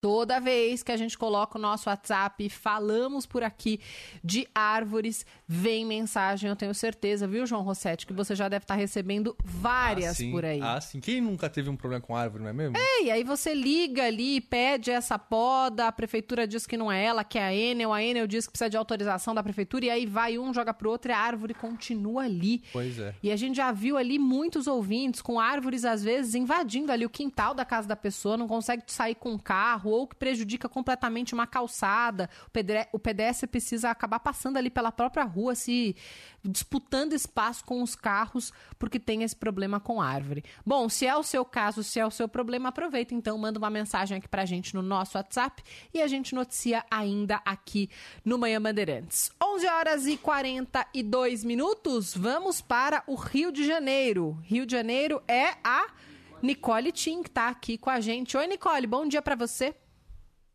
Toda 0.03 0.41
vez 0.41 0.83
que 0.83 0.91
a 0.91 0.97
gente 0.97 1.17
coloca 1.17 1.57
o 1.57 1.61
nosso 1.63 1.89
WhatsApp 1.89 2.45
e 2.45 2.51
falamos 2.51 3.25
por 3.25 3.45
aqui 3.45 3.79
de 4.23 4.49
árvores, 4.53 5.25
vem 5.47 5.87
mensagem, 5.87 6.51
eu 6.51 6.57
tenho 6.57 6.75
certeza, 6.75 7.25
viu, 7.29 7.47
João 7.47 7.63
Rossetti, 7.63 8.05
que 8.05 8.13
você 8.13 8.35
já 8.35 8.49
deve 8.49 8.65
estar 8.65 8.75
recebendo 8.75 9.37
várias 9.45 10.21
ah, 10.21 10.25
por 10.33 10.45
aí. 10.45 10.61
Ah, 10.61 10.81
sim. 10.81 10.99
Quem 10.99 11.21
nunca 11.21 11.49
teve 11.49 11.71
um 11.71 11.77
problema 11.77 12.03
com 12.05 12.17
árvore, 12.17 12.43
não 12.43 12.51
é 12.51 12.53
mesmo? 12.53 12.77
É, 12.77 13.05
e 13.05 13.11
aí 13.13 13.23
você 13.23 13.55
liga 13.55 14.05
ali, 14.05 14.41
pede 14.41 14.91
essa 14.91 15.17
poda, 15.17 15.87
a 15.87 15.93
prefeitura 15.93 16.49
diz 16.49 16.67
que 16.67 16.77
não 16.77 16.91
é 16.91 17.05
ela, 17.05 17.23
que 17.23 17.39
é 17.39 17.45
a 17.45 17.55
Enel, 17.55 17.93
a 17.93 18.03
Enel 18.03 18.27
diz 18.27 18.47
que 18.47 18.51
precisa 18.51 18.69
de 18.69 18.77
autorização 18.77 19.33
da 19.33 19.43
prefeitura, 19.45 19.85
e 19.85 19.91
aí 19.91 20.05
vai 20.05 20.37
um, 20.37 20.53
joga 20.53 20.75
pro 20.75 20.91
outro 20.91 21.13
e 21.13 21.15
a 21.15 21.19
árvore 21.19 21.55
continua 21.55 22.25
ali. 22.25 22.61
Pois 22.73 22.99
é. 22.99 23.15
E 23.23 23.31
a 23.31 23.37
gente 23.37 23.55
já 23.55 23.71
viu 23.71 23.97
ali 23.97 24.19
muitos 24.19 24.67
ouvintes 24.67 25.23
com 25.23 25.39
árvores, 25.39 25.85
às 25.85 26.03
vezes, 26.03 26.35
invadindo 26.35 26.91
ali 26.91 27.07
o 27.07 27.11
quintal 27.11 27.55
da 27.55 27.65
casa 27.65 27.87
da 27.87 27.95
pessoa, 27.95 28.37
não 28.37 28.49
consegue 28.49 28.83
sair 28.89 29.15
com 29.15 29.35
o 29.35 29.39
carro, 29.39 29.92
ou 29.93 30.07
que 30.07 30.17
prejudica 30.17 30.69
completamente 30.69 31.35
uma 31.35 31.47
calçada. 31.47 32.29
O 32.93 32.99
pedestre 32.99 33.47
precisa 33.47 33.91
acabar 33.91 34.21
passando 34.21 34.57
ali 34.57 34.71
pela 34.71 34.91
própria 34.91 35.25
rua, 35.25 35.55
se 35.55 35.95
disputando 36.45 37.13
espaço 37.13 37.65
com 37.65 37.83
os 37.83 37.95
carros, 37.95 38.53
porque 38.79 38.99
tem 38.99 39.23
esse 39.23 39.37
problema 39.37 39.79
com 39.79 40.03
árvore. 40.03 40.45
Bom, 40.67 40.89
se 40.89 41.07
é 41.07 41.17
o 41.17 41.23
seu 41.23 41.45
caso, 41.45 41.85
se 41.85 42.01
é 42.01 42.07
o 42.07 42.11
seu 42.11 42.29
problema, 42.29 42.71
aproveita 42.71 43.15
então, 43.15 43.39
manda 43.39 43.59
uma 43.59 43.71
mensagem 43.71 44.19
aqui 44.19 44.29
pra 44.29 44.45
gente 44.45 44.75
no 44.75 44.83
nosso 44.83 45.17
WhatsApp 45.17 45.63
e 45.95 46.03
a 46.03 46.07
gente 46.07 46.35
noticia 46.35 46.85
ainda 46.91 47.41
aqui 47.45 47.89
no 48.25 48.39
Manhã 48.39 48.61
Bandeirantes. 48.61 49.31
11 49.43 49.67
horas 49.67 50.07
e 50.07 50.17
42 50.17 51.45
minutos, 51.45 52.15
vamos 52.17 52.61
para 52.61 53.05
o 53.07 53.15
Rio 53.15 53.53
de 53.53 53.65
Janeiro. 53.65 54.39
Rio 54.43 54.67
de 54.67 54.73
Janeiro 54.73 55.23
é 55.29 55.55
a 55.63 55.87
Nicole 56.43 56.91
Tim, 56.91 57.23
que 57.23 57.29
está 57.29 57.49
aqui 57.49 57.79
com 57.79 57.89
a 57.89 58.01
gente. 58.01 58.37
Oi, 58.37 58.47
Nicole, 58.49 58.87
bom 58.87 59.07
dia 59.07 59.23
para 59.23 59.37
você. 59.37 59.75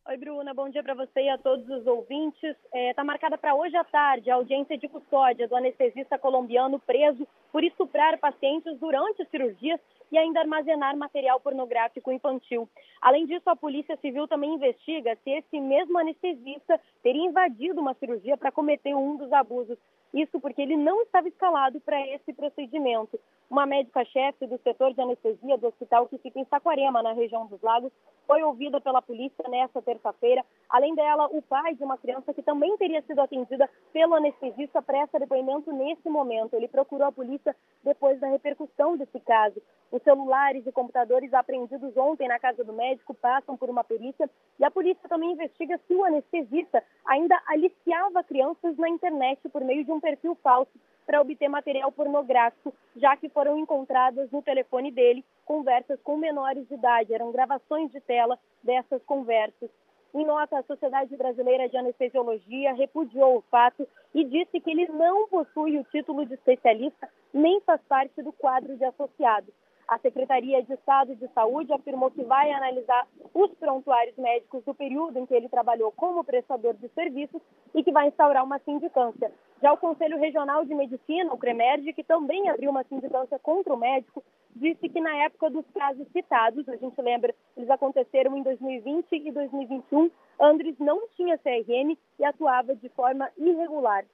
Oi, 0.10 0.16
Bruna. 0.16 0.54
Bom 0.54 0.70
dia 0.70 0.82
para 0.82 0.94
você 0.94 1.24
e 1.24 1.30
a 1.30 1.38
todos 1.38 1.68
os 1.68 1.86
ouvintes. 1.86 2.42
Está 2.42 2.80
é, 2.80 2.94
tá 2.94 3.04
marcada 3.04 3.38
para 3.38 3.54
hoje 3.54 3.76
à 3.76 3.84
tarde 3.84 4.32
a 4.32 4.36
audiência 4.36 4.78
de 4.78 4.88
custódia 4.88 5.50
do 5.50 5.56
anestesista 5.56 6.18
colombiano 6.18 6.80
preso 6.80 7.28
por 7.52 7.62
estuprar 7.62 8.18
pacientes 8.18 8.80
durante 8.80 9.26
cirurgias 9.26 9.82
e 10.12 10.18
ainda 10.18 10.40
armazenar 10.40 10.96
material 10.98 11.40
pornográfico 11.40 12.12
infantil. 12.12 12.70
Além 13.02 13.26
disso, 13.26 13.50
a 13.50 13.56
Polícia 13.56 13.98
Civil 13.98 14.28
também 14.28 14.54
investiga 14.54 15.18
se 15.24 15.30
esse 15.32 15.60
mesmo 15.60 15.98
anestesista 15.98 16.80
teria 17.04 17.26
invadido 17.26 17.82
uma 17.82 17.94
cirurgia 17.96 18.38
para 18.38 18.52
cometer 18.52 18.96
um 18.96 19.18
dos 19.18 19.32
abusos. 19.32 19.78
Isso 20.14 20.40
porque 20.40 20.62
ele 20.62 20.78
não 20.78 21.02
estava 21.02 21.28
escalado 21.28 21.80
para 21.82 22.00
esse 22.08 22.32
procedimento. 22.34 23.20
Uma 23.50 23.66
médica-chefe 23.66 24.46
do 24.48 24.58
setor 24.60 24.94
de 24.94 25.02
anestesia 25.02 25.58
do 25.58 25.68
hospital 25.68 26.08
que 26.08 26.18
fica 26.18 26.40
em 26.40 26.46
Saquarema, 26.46 27.04
na 27.04 27.14
região 27.14 27.46
dos 27.48 27.62
Lagos, 27.62 27.92
foi 28.26 28.44
ouvida 28.44 28.82
pela 28.82 29.02
polícia 29.02 29.48
nesta 29.50 29.82
terça-feira. 29.82 30.44
Além 30.70 30.96
dela, 30.96 31.28
o 31.28 31.42
pai 31.42 31.76
de 31.76 31.84
uma 31.84 31.98
criança 31.98 32.34
que 32.34 32.42
também 32.42 32.76
teria 32.78 33.02
sido 33.04 33.20
atendida 33.20 33.70
pelo 33.94 34.16
anestesista 34.16 34.82
presta 34.82 35.20
depoimento 35.20 35.72
nesse 35.72 36.10
momento. 36.10 36.56
Ele 36.56 36.68
procurou 36.68 37.08
a 37.08 37.12
polícia 37.12 37.56
depois 37.84 38.20
da 38.20 38.28
repercussão 38.28 38.98
desse 38.98 39.20
caso. 39.22 39.62
Os 39.98 40.04
celulares 40.04 40.64
e 40.68 40.72
computadores 40.72 41.34
apreendidos 41.34 41.98
ontem 41.98 42.28
na 42.28 42.38
casa 42.38 42.64
do 42.64 42.72
médico 42.72 43.16
passam 43.16 43.58
por 43.58 43.68
uma 43.68 43.84
perícia 43.84 44.30
e 44.60 44.64
a 44.64 44.70
polícia 44.70 45.10
também 45.10 45.32
investiga 45.32 45.80
se 45.88 45.96
o 45.96 46.06
anestesista 46.06 46.84
ainda 47.04 47.36
aliciava 47.48 48.24
crianças 48.24 48.78
na 48.78 48.88
internet 48.88 49.40
por 49.50 49.64
meio 49.64 49.84
de 49.84 49.92
um 49.92 50.00
perfil 50.00 50.36
falso 50.36 50.72
para 51.04 51.20
obter 51.20 51.50
material 51.50 51.92
pornográfico, 51.92 52.72
já 52.96 53.18
que 53.18 53.28
foram 53.28 53.58
encontradas 53.58 54.30
no 54.30 54.44
telefone 54.44 54.92
dele 54.92 55.26
conversas 55.44 56.00
com 56.04 56.16
menores 56.16 56.68
de 56.68 56.76
idade. 56.76 57.16
Eram 57.16 57.32
gravações 57.32 57.92
de 57.92 58.00
tela 58.00 58.38
dessas 58.62 59.02
conversas. 59.02 59.72
Em 60.14 60.24
nota, 60.24 60.60
a 60.60 60.64
Sociedade 60.64 61.18
Brasileira 61.18 61.68
de 61.68 61.76
Anestesiologia 61.76 62.72
repudiou 62.74 63.38
o 63.38 63.44
fato 63.50 63.88
e 64.14 64.24
disse 64.24 64.60
que 64.60 64.70
ele 64.70 64.88
não 64.90 65.28
possui 65.28 65.80
o 65.80 65.84
título 65.86 66.24
de 66.24 66.36
especialista 66.36 67.10
nem 67.34 67.60
faz 67.62 67.82
parte 67.90 68.22
do 68.22 68.32
quadro 68.32 68.78
de 68.78 68.86
associados. 68.86 69.52
A 69.88 69.98
Secretaria 70.00 70.62
de 70.62 70.74
Estado 70.74 71.16
de 71.16 71.28
Saúde 71.30 71.72
afirmou 71.72 72.12
que 72.12 72.22
vai 72.22 72.52
analisar 72.52 73.08
os 73.34 73.50
prontuários 73.54 74.18
médicos 74.18 74.62
do 74.66 74.74
período 74.74 75.18
em 75.18 75.26
que 75.26 75.34
ele 75.34 75.48
trabalhou 75.48 75.94
como 75.94 76.26
prestador 76.26 76.74
de 76.74 76.90
serviços 76.90 77.42
e 77.74 77.82
que 77.82 77.92
vai 77.92 78.10
instaurar 78.10 78.44
uma 78.44 78.60
sindicância. 78.60 79.32
Já 79.62 79.72
o 79.72 79.78
Conselho 79.78 80.20
Regional 80.20 80.66
de 80.66 80.76
Medicina, 80.76 81.34
o 81.34 81.38
CREMERG, 81.38 81.94
que 81.94 82.04
também 82.04 82.50
abriu 82.50 82.70
uma 82.70 82.84
sindicância 82.84 83.40
contra 83.40 83.74
o 83.74 83.78
médico, 83.78 84.22
disse 84.54 84.90
que 84.90 85.00
na 85.00 85.16
época 85.24 85.50
dos 85.50 85.66
casos 85.74 86.06
citados, 86.12 86.68
a 86.68 86.76
gente 86.76 87.02
lembra, 87.02 87.34
eles 87.56 87.70
aconteceram 87.70 88.36
em 88.36 88.44
2020 88.44 89.08
e 89.14 89.32
2021, 89.32 90.12
Andres 90.40 90.78
não 90.80 91.08
tinha 91.16 91.38
CRM 91.38 91.98
e 92.20 92.26
atuava 92.26 92.76
de 92.76 92.90
forma 92.90 93.32
irregular. 93.38 94.06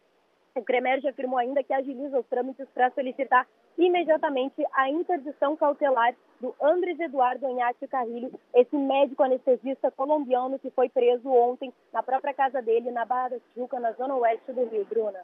O 0.55 0.61
CREMERG 0.61 1.07
afirmou 1.07 1.39
ainda 1.39 1.63
que 1.63 1.73
agiliza 1.73 2.19
os 2.19 2.27
trâmites 2.27 2.67
para 2.75 2.91
solicitar 2.91 3.47
imediatamente 3.75 4.63
a 4.73 4.87
interdição 4.87 5.55
cautelar 5.55 6.15
do 6.39 6.53
Andres 6.61 6.99
Eduardo 6.99 7.47
Anhati 7.47 7.87
Carrilho, 7.87 8.31
esse 8.53 8.75
médico 8.75 9.23
anestesista 9.23 9.89
colombiano 9.89 10.59
que 10.59 10.69
foi 10.69 10.89
preso 10.89 11.27
ontem 11.27 11.73
na 11.91 12.03
própria 12.03 12.35
casa 12.35 12.61
dele, 12.61 12.91
na 12.91 13.03
Barra 13.03 13.29
da 13.29 13.39
Tijuca, 13.39 13.79
na 13.79 13.93
zona 13.93 14.15
oeste 14.15 14.53
do 14.53 14.65
Rio, 14.65 14.85
Bruna. 14.85 15.21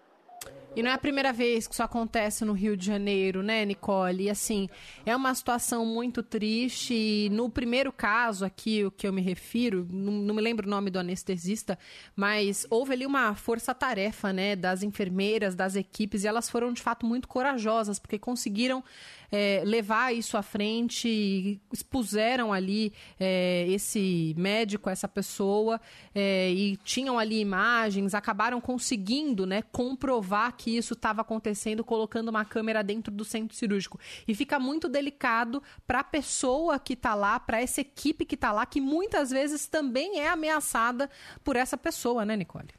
E 0.76 0.84
não 0.84 0.92
é 0.92 0.94
a 0.94 1.00
primeira 1.00 1.34
vez 1.34 1.68
que 1.68 1.74
isso 1.74 1.82
acontece 1.82 2.46
no 2.46 2.54
Rio 2.54 2.78
de 2.78 2.86
Janeiro, 2.86 3.42
né, 3.42 3.66
Nicole? 3.66 4.26
E 4.26 4.30
assim, 4.30 4.70
é 5.06 5.16
uma 5.16 5.34
situação 5.34 5.86
muito 5.86 6.22
triste. 6.22 6.94
E 6.94 7.30
no 7.32 7.50
primeiro 7.50 7.92
caso 7.92 8.46
aqui, 8.46 8.86
o 8.86 8.92
que 8.92 9.08
eu 9.08 9.12
me 9.12 9.22
refiro, 9.22 9.88
não, 9.92 10.14
não 10.14 10.36
me 10.36 10.42
lembro 10.42 10.68
o 10.68 10.70
nome 10.70 10.92
do 10.92 11.00
anestesista, 11.00 11.78
mas 12.16 12.68
houve 12.70 12.94
ali 12.94 13.06
uma 13.06 13.34
força-tarefa, 13.34 14.32
né, 14.32 14.56
das 14.56 14.84
enfermeiras, 14.84 15.56
das 15.56 15.76
equipes, 15.76 16.24
e 16.24 16.28
elas 16.28 16.50
foram 16.50 16.72
de 16.72 16.82
fato 16.82 17.06
muito 17.06 17.28
corajosas, 17.28 17.98
porque 17.98 18.20
conseguiram 18.20 18.84
é, 19.32 19.62
levar 19.66 20.14
isso 20.14 20.38
à 20.38 20.42
frente, 20.42 21.60
expuseram 21.72 22.52
ali 22.52 22.94
é, 23.20 23.66
esse 23.70 24.34
médico, 24.38 24.90
essa 24.90 25.08
pessoa, 25.08 25.80
é, 26.14 26.50
e 26.52 26.78
tinham 26.78 27.20
ali 27.20 27.40
imagens, 27.40 28.14
acabaram 28.14 28.60
conseguindo 28.60 29.46
né, 29.46 29.62
comprovar 29.72 30.56
que 30.56 30.76
isso 30.76 30.94
estava 30.94 31.22
acontecendo, 31.22 31.84
colocando 31.84 32.30
uma 32.30 32.46
câmera 32.46 32.84
dentro 32.84 33.14
do 33.14 33.24
centro 33.24 33.56
cirúrgico. 33.56 34.00
E 34.28 34.34
fica 34.34 34.60
muito 34.60 34.88
delicado 34.88 35.62
para 35.86 36.00
a 36.00 36.04
pessoa 36.04 36.80
que 36.80 36.94
está 36.94 37.14
lá, 37.16 37.40
para 37.40 37.62
essa 37.62 37.82
equipe 37.82 38.26
que 38.26 38.36
está 38.36 38.52
lá, 38.52 38.66
que 38.66 38.82
muitas 38.82 39.30
vezes 39.30 39.68
também 39.68 40.20
é 40.20 40.30
ameaçada 40.30 41.10
por 41.44 41.56
essa 41.56 41.78
pessoa, 41.78 42.26
né, 42.26 42.36
Nicole? 42.36 42.79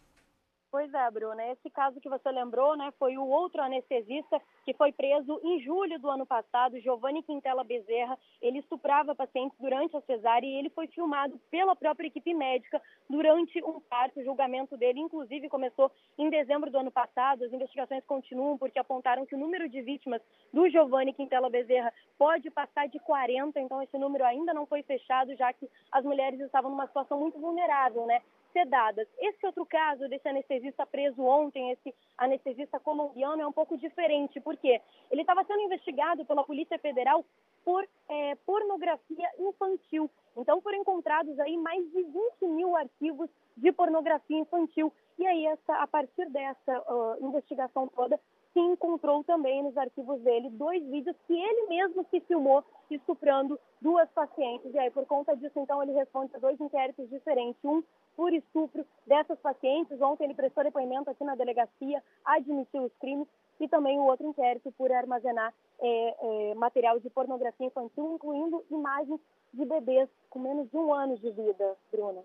Pois 0.70 0.94
é, 0.94 1.10
Bruna. 1.10 1.44
Esse 1.48 1.68
caso 1.68 2.00
que 2.00 2.08
você 2.08 2.30
lembrou, 2.30 2.76
né, 2.76 2.92
foi 2.96 3.18
o 3.18 3.26
outro 3.26 3.60
anestesista 3.60 4.40
que 4.64 4.72
foi 4.72 4.92
preso 4.92 5.40
em 5.42 5.60
julho 5.60 5.98
do 5.98 6.08
ano 6.08 6.24
passado, 6.24 6.78
Giovanni 6.78 7.24
Quintela 7.24 7.64
Bezerra. 7.64 8.16
Ele 8.40 8.60
estuprava 8.60 9.12
pacientes 9.12 9.58
durante 9.58 9.96
a 9.96 10.00
cesárea 10.02 10.46
e 10.46 10.54
ele 10.54 10.70
foi 10.70 10.86
filmado 10.86 11.40
pela 11.50 11.74
própria 11.74 12.06
equipe 12.06 12.32
médica 12.32 12.80
durante 13.08 13.60
um 13.64 13.80
parto. 13.80 14.20
O 14.20 14.24
julgamento 14.24 14.76
dele, 14.76 15.00
inclusive, 15.00 15.48
começou 15.48 15.90
em 16.16 16.30
dezembro 16.30 16.70
do 16.70 16.78
ano 16.78 16.92
passado. 16.92 17.42
As 17.42 17.52
investigações 17.52 18.04
continuam 18.04 18.56
porque 18.56 18.78
apontaram 18.78 19.26
que 19.26 19.34
o 19.34 19.38
número 19.38 19.68
de 19.68 19.82
vítimas 19.82 20.22
do 20.52 20.68
Giovanni 20.68 21.12
Quintela 21.12 21.50
Bezerra 21.50 21.92
pode 22.16 22.48
passar 22.48 22.86
de 22.86 23.00
40, 23.00 23.58
então 23.58 23.82
esse 23.82 23.98
número 23.98 24.24
ainda 24.24 24.54
não 24.54 24.66
foi 24.66 24.84
fechado, 24.84 25.34
já 25.34 25.52
que 25.52 25.68
as 25.90 26.04
mulheres 26.04 26.38
estavam 26.38 26.70
numa 26.70 26.86
situação 26.86 27.18
muito 27.18 27.40
vulnerável, 27.40 28.06
né? 28.06 28.22
Sedadas. 28.52 29.06
Esse 29.18 29.44
outro 29.46 29.64
caso 29.66 30.08
desse 30.08 30.28
anestesista 30.28 30.86
preso 30.86 31.22
ontem, 31.22 31.70
esse 31.72 31.94
anestesista 32.16 32.78
colombiano, 32.78 33.42
é 33.42 33.46
um 33.46 33.52
pouco 33.52 33.76
diferente, 33.76 34.40
porque 34.40 34.80
ele 35.10 35.20
estava 35.20 35.44
sendo 35.44 35.62
investigado 35.62 36.24
pela 36.24 36.44
Polícia 36.44 36.78
Federal 36.78 37.24
por 37.64 37.86
é, 38.08 38.34
pornografia 38.46 39.28
infantil. 39.38 40.10
Então 40.36 40.60
foram 40.60 40.78
encontrados 40.78 41.38
aí 41.40 41.56
mais 41.56 41.84
de 41.90 42.02
20 42.02 42.14
mil 42.42 42.76
arquivos 42.76 43.28
de 43.56 43.72
pornografia 43.72 44.38
infantil. 44.38 44.92
E 45.18 45.26
aí, 45.26 45.46
essa, 45.46 45.74
a 45.74 45.86
partir 45.86 46.30
dessa 46.30 46.78
uh, 46.80 47.26
investigação 47.26 47.86
toda, 47.88 48.18
se 48.52 48.60
encontrou 48.60 49.22
também 49.24 49.62
nos 49.62 49.76
arquivos 49.76 50.20
dele 50.22 50.50
dois 50.50 50.84
vídeos 50.86 51.16
que 51.26 51.32
ele 51.32 51.66
mesmo 51.68 52.04
se 52.10 52.20
filmou 52.20 52.64
estuprando 52.90 53.58
duas 53.80 54.08
pacientes. 54.10 54.72
E 54.74 54.78
aí, 54.78 54.90
por 54.90 55.06
conta 55.06 55.36
disso, 55.36 55.58
então, 55.58 55.82
ele 55.82 55.92
responde 55.92 56.34
a 56.34 56.38
dois 56.38 56.60
inquéritos 56.60 57.08
diferentes. 57.08 57.62
Um 57.64 57.82
por 58.16 58.32
estupro 58.34 58.84
dessas 59.06 59.38
pacientes. 59.38 60.00
Ontem 60.00 60.24
ele 60.24 60.34
prestou 60.34 60.64
depoimento 60.64 61.08
aqui 61.08 61.24
na 61.24 61.34
delegacia, 61.34 62.02
admitiu 62.24 62.82
os 62.82 62.92
crimes. 63.00 63.26
E 63.58 63.68
também 63.68 63.98
o 63.98 64.04
outro 64.04 64.26
inquérito 64.26 64.72
por 64.72 64.90
armazenar 64.90 65.52
é, 65.80 66.50
é, 66.50 66.54
material 66.54 66.98
de 66.98 67.10
pornografia 67.10 67.66
infantil, 67.66 68.14
incluindo 68.14 68.64
imagens 68.70 69.20
de 69.52 69.64
bebês 69.64 70.08
com 70.30 70.38
menos 70.38 70.70
de 70.70 70.76
um 70.76 70.92
ano 70.92 71.16
de 71.18 71.30
vida, 71.30 71.76
Bruna. 71.92 72.22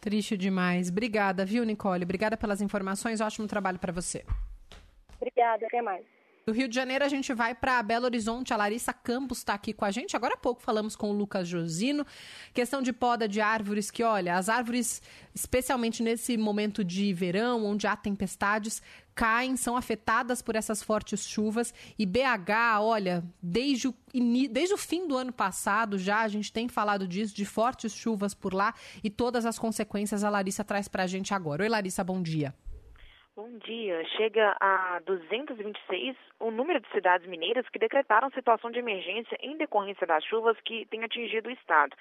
Triste 0.00 0.36
demais. 0.36 0.90
Obrigada, 0.90 1.44
viu, 1.44 1.64
Nicole? 1.64 2.04
Obrigada 2.04 2.36
pelas 2.36 2.60
informações. 2.60 3.20
Ótimo 3.20 3.46
trabalho 3.46 3.78
para 3.78 3.92
você. 3.92 4.24
Obrigada, 5.22 5.66
até 5.66 5.80
mais. 5.80 6.04
Do 6.44 6.52
Rio 6.52 6.66
de 6.66 6.74
Janeiro, 6.74 7.04
a 7.04 7.08
gente 7.08 7.32
vai 7.32 7.54
para 7.54 7.80
Belo 7.84 8.06
Horizonte. 8.06 8.52
A 8.52 8.56
Larissa 8.56 8.92
Campos 8.92 9.38
está 9.38 9.54
aqui 9.54 9.72
com 9.72 9.84
a 9.84 9.92
gente. 9.92 10.16
Agora 10.16 10.34
há 10.34 10.36
pouco 10.36 10.60
falamos 10.60 10.96
com 10.96 11.10
o 11.10 11.12
Lucas 11.12 11.46
Josino. 11.46 12.04
Questão 12.52 12.82
de 12.82 12.92
poda 12.92 13.28
de 13.28 13.40
árvores, 13.40 13.92
que 13.92 14.02
olha, 14.02 14.34
as 14.34 14.48
árvores, 14.48 15.00
especialmente 15.32 16.02
nesse 16.02 16.36
momento 16.36 16.82
de 16.82 17.14
verão, 17.14 17.64
onde 17.64 17.86
há 17.86 17.94
tempestades, 17.94 18.82
caem, 19.14 19.56
são 19.56 19.76
afetadas 19.76 20.42
por 20.42 20.56
essas 20.56 20.82
fortes 20.82 21.24
chuvas. 21.24 21.72
E 21.96 22.04
BH, 22.04 22.80
olha, 22.80 23.22
desde 23.40 23.86
o, 23.86 23.94
desde 24.50 24.74
o 24.74 24.78
fim 24.78 25.06
do 25.06 25.16
ano 25.16 25.32
passado 25.32 25.96
já 25.96 26.22
a 26.22 26.28
gente 26.28 26.52
tem 26.52 26.66
falado 26.66 27.06
disso, 27.06 27.36
de 27.36 27.44
fortes 27.44 27.94
chuvas 27.94 28.34
por 28.34 28.52
lá 28.52 28.74
e 29.04 29.08
todas 29.08 29.46
as 29.46 29.60
consequências 29.60 30.24
a 30.24 30.30
Larissa 30.30 30.64
traz 30.64 30.88
para 30.88 31.04
a 31.04 31.06
gente 31.06 31.32
agora. 31.32 31.62
Oi, 31.62 31.68
Larissa, 31.68 32.02
bom 32.02 32.20
dia. 32.20 32.52
Bom 33.34 33.48
dia. 33.64 34.04
Chega 34.18 34.54
a 34.60 35.00
226 35.06 36.14
o 36.38 36.50
número 36.50 36.78
de 36.78 36.88
cidades 36.90 37.26
mineiras 37.26 37.66
que 37.70 37.78
decretaram 37.78 38.28
situação 38.28 38.70
de 38.70 38.78
emergência 38.78 39.38
em 39.40 39.56
decorrência 39.56 40.06
das 40.06 40.22
chuvas 40.22 40.54
que 40.60 40.84
têm 40.90 41.02
atingido 41.02 41.48
o 41.48 41.52
estado. 41.52 41.96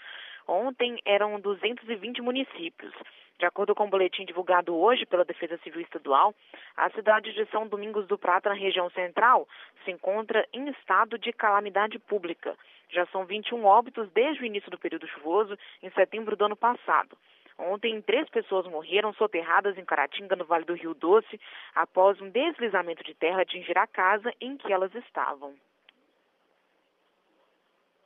Ontem 0.46 1.00
eram 1.06 1.40
220 1.40 2.22
municípios. 2.22 2.94
De 3.40 3.46
acordo 3.46 3.74
com 3.74 3.86
o 3.86 3.90
boletim 3.90 4.26
divulgado 4.26 4.76
hoje 4.76 5.06
pela 5.06 5.24
Defesa 5.24 5.58
Civil 5.64 5.80
Estadual, 5.80 6.36
a 6.76 6.90
cidade 6.90 7.32
de 7.32 7.46
São 7.46 7.66
Domingos 7.66 8.06
do 8.08 8.18
Prata, 8.18 8.50
na 8.50 8.56
região 8.56 8.90
central, 8.90 9.48
se 9.86 9.92
encontra 9.92 10.46
em 10.52 10.68
estado 10.68 11.18
de 11.18 11.32
calamidade 11.32 11.98
pública. 11.98 12.58
Já 12.90 13.06
são 13.06 13.26
21 13.26 13.64
óbitos 13.64 14.12
desde 14.12 14.44
o 14.44 14.46
início 14.46 14.70
do 14.70 14.78
período 14.78 15.08
chuvoso, 15.08 15.58
em 15.82 15.90
setembro 15.92 16.36
do 16.36 16.44
ano 16.44 16.58
passado. 16.58 17.18
Ontem, 17.62 18.02
três 18.02 18.28
pessoas 18.30 18.66
morreram 18.66 19.14
soterradas 19.14 19.78
em 19.78 19.86
Caratinga, 19.86 20.36
no 20.36 20.46
Vale 20.46 20.66
do 20.66 20.74
Rio 20.74 20.96
Doce, 20.96 21.40
após 21.76 22.20
um 22.20 22.30
deslizamento 22.30 23.04
de 23.04 23.14
terra 23.14 23.44
atingir 23.44 23.78
a 23.78 23.86
casa 23.86 24.34
em 24.42 24.58
que 24.58 24.74
elas 24.74 24.94
estavam. 24.96 25.54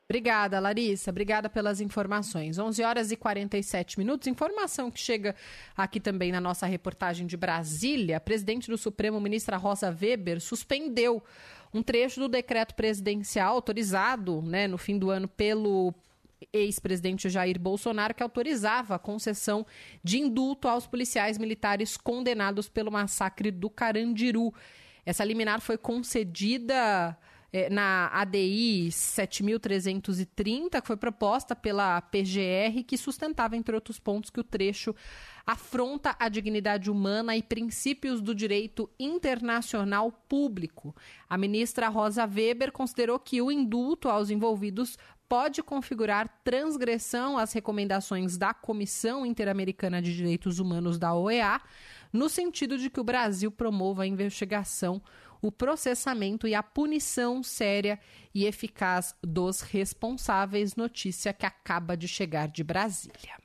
Obrigada, 0.07 0.60
Larissa. 0.60 1.10
Obrigada 1.10 1.49
pelas 1.49 1.82
informações. 1.82 2.60
11 2.60 2.84
horas 2.84 3.11
e 3.11 3.18
47 3.18 3.98
minutos. 3.98 4.27
Informação 4.27 4.91
que 4.91 4.99
chega 4.99 5.36
aqui 5.76 5.99
também 5.99 6.32
na 6.32 6.40
nossa 6.40 6.68
reportagem 6.68 7.26
de 7.26 7.36
Brasília. 7.36 8.18
A 8.18 8.19
presidente 8.19 8.69
do 8.69 8.77
Supremo, 8.77 9.19
ministra 9.19 9.57
Rosa 9.57 9.90
Weber, 9.90 10.40
suspendeu 10.40 11.23
um 11.73 11.82
trecho 11.82 12.19
do 12.19 12.30
decreto 12.30 12.76
presidencial 12.76 13.56
autorizado 13.56 14.41
né, 14.44 14.68
no 14.68 14.77
fim 14.77 14.99
do 14.99 15.10
ano 15.10 15.27
pelo 15.27 15.94
ex-presidente 16.52 17.30
Jair 17.30 17.60
Bolsonaro, 17.60 18.14
que 18.14 18.24
autorizava 18.24 18.95
a 18.95 18.99
concessão 18.99 19.66
de 20.03 20.20
indulto 20.20 20.68
aos 20.68 20.88
policiais 20.88 21.38
militares 21.38 21.98
condenados 21.98 22.70
pelo 22.70 22.91
massacre 22.91 23.52
do 23.52 23.70
Carandiru. 23.70 24.53
Essa 25.06 25.24
liminar 25.24 25.62
foi 25.62 25.78
concedida 25.78 27.18
é, 27.56 27.70
na 27.70 28.10
ADI 28.12 28.90
7.330, 28.90 30.82
que 30.82 30.88
foi 30.88 30.98
proposta 30.98 31.56
pela 31.56 32.02
PGR, 32.02 32.84
que 32.86 32.98
sustentava, 32.98 33.56
entre 33.56 33.74
outros 33.74 33.98
pontos, 33.98 34.30
que 34.30 34.41
o 34.41 34.44
trecho 34.44 34.94
afronta 35.45 36.16
a 36.20 36.28
dignidade 36.28 36.91
humana 36.91 37.38
e 37.38 37.41
princípios 37.41 38.20
do 38.20 38.36
direito 38.36 38.90
internacional 38.99 40.12
público. 40.12 40.94
A 41.30 41.38
ministra 41.38 41.88
Rosa 41.88 42.26
Weber 42.26 42.74
considerou 42.74 43.18
que 43.20 43.41
o 43.41 43.49
indulto 43.49 44.10
aos 44.10 44.30
envolvidos 44.30 44.98
pode 45.27 45.64
configurar 45.64 46.41
transgressão 46.43 47.38
às 47.38 47.53
recomendações 47.53 48.38
da 48.38 48.53
Comissão 48.53 49.26
Interamericana 49.26 50.02
de 50.02 50.15
Direitos 50.15 50.60
Humanos 50.60 50.97
da 50.97 51.14
OEA, 51.14 51.61
no 52.14 52.30
sentido 52.30 52.77
de 52.77 52.89
que 52.89 52.99
o 52.99 53.03
Brasil 53.03 53.52
promova 53.52 54.03
a 54.03 54.07
investigação 54.07 55.02
o 55.41 55.52
processamento 55.52 56.47
e 56.47 56.56
a 56.56 56.64
punição 56.64 57.43
séria 57.43 57.99
e 58.34 58.45
eficaz 58.45 59.15
dos 59.22 59.61
responsáveis. 59.61 60.76
Notícia 60.76 61.34
que 61.34 61.45
acaba 61.45 61.95
de 61.95 62.07
chegar 62.07 62.47
de 62.47 62.64
Brasília. 62.64 63.38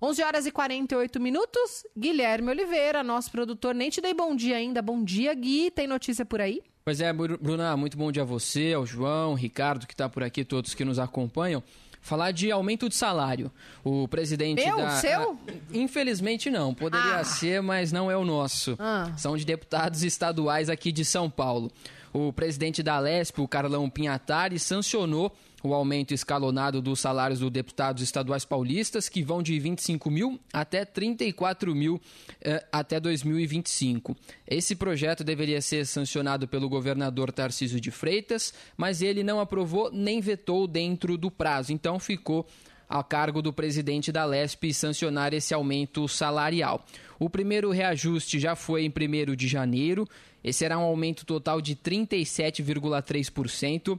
11 0.00 0.22
horas 0.22 0.46
e 0.46 0.52
48 0.52 1.20
minutos. 1.20 1.84
Guilherme 1.96 2.50
Oliveira, 2.50 3.02
nosso 3.02 3.30
produtor. 3.30 3.74
Nem 3.74 3.90
te 3.90 4.00
dei 4.00 4.14
bom 4.14 4.34
dia 4.34 4.56
ainda. 4.56 4.80
Bom 4.80 5.02
dia, 5.02 5.34
Gui. 5.34 5.70
Tem 5.70 5.86
notícia 5.86 6.24
por 6.24 6.40
aí? 6.40 6.62
Pois 6.84 7.00
é, 7.00 7.12
Bruna, 7.12 7.76
muito 7.76 7.96
bom 7.96 8.10
dia 8.10 8.22
a 8.22 8.24
você, 8.24 8.72
ao 8.74 8.84
João, 8.84 9.34
Ricardo, 9.34 9.86
que 9.86 9.94
está 9.94 10.08
por 10.08 10.22
aqui, 10.22 10.44
todos 10.44 10.74
que 10.74 10.84
nos 10.84 10.98
acompanham 10.98 11.62
falar 12.00 12.32
de 12.32 12.50
aumento 12.50 12.88
de 12.88 12.96
salário. 12.96 13.48
O 13.84 14.08
presidente 14.08 14.64
Meu? 14.64 14.76
da. 14.78 14.90
Seu? 14.96 15.38
Ah, 15.48 15.52
infelizmente 15.72 16.50
não. 16.50 16.74
Poderia 16.74 17.18
Ah. 17.20 17.24
ser, 17.24 17.62
mas 17.62 17.92
não 17.92 18.10
é 18.10 18.16
o 18.16 18.24
nosso. 18.24 18.74
Ah. 18.80 19.12
São 19.16 19.36
de 19.36 19.44
deputados 19.44 20.02
estaduais 20.02 20.68
aqui 20.68 20.90
de 20.90 21.04
São 21.04 21.30
Paulo. 21.30 21.70
O 22.12 22.32
presidente 22.32 22.82
da 22.82 22.98
Lesp, 22.98 23.38
o 23.40 23.46
Carlão 23.46 23.88
Pinhatari, 23.88 24.58
sancionou 24.58 25.32
o 25.62 25.74
aumento 25.74 26.12
escalonado 26.12 26.82
dos 26.82 27.00
salários 27.00 27.40
dos 27.40 27.50
deputados 27.50 28.02
estaduais 28.02 28.44
paulistas, 28.44 29.08
que 29.08 29.22
vão 29.22 29.42
de 29.42 29.58
25 29.58 30.10
mil 30.10 30.40
até 30.52 30.84
34 30.84 31.74
mil 31.74 32.00
eh, 32.40 32.64
até 32.72 32.98
2025. 32.98 34.16
Esse 34.46 34.74
projeto 34.74 35.22
deveria 35.22 35.60
ser 35.60 35.86
sancionado 35.86 36.48
pelo 36.48 36.68
governador 36.68 37.30
Tarcísio 37.32 37.80
de 37.80 37.90
Freitas, 37.90 38.52
mas 38.76 39.02
ele 39.02 39.22
não 39.22 39.40
aprovou 39.40 39.90
nem 39.92 40.20
vetou 40.20 40.66
dentro 40.66 41.16
do 41.16 41.30
prazo, 41.30 41.72
então 41.72 41.98
ficou 41.98 42.46
a 42.88 43.02
cargo 43.02 43.40
do 43.40 43.52
presidente 43.52 44.12
da 44.12 44.24
Lesp 44.26 44.64
sancionar 44.74 45.32
esse 45.32 45.54
aumento 45.54 46.06
salarial. 46.06 46.84
O 47.18 47.30
primeiro 47.30 47.70
reajuste 47.70 48.38
já 48.38 48.54
foi 48.54 48.84
em 48.84 48.90
1 48.90 49.34
de 49.34 49.48
janeiro, 49.48 50.06
esse 50.44 50.58
será 50.58 50.78
um 50.78 50.82
aumento 50.82 51.24
total 51.24 51.62
de 51.62 51.74
37,3%. 51.74 53.98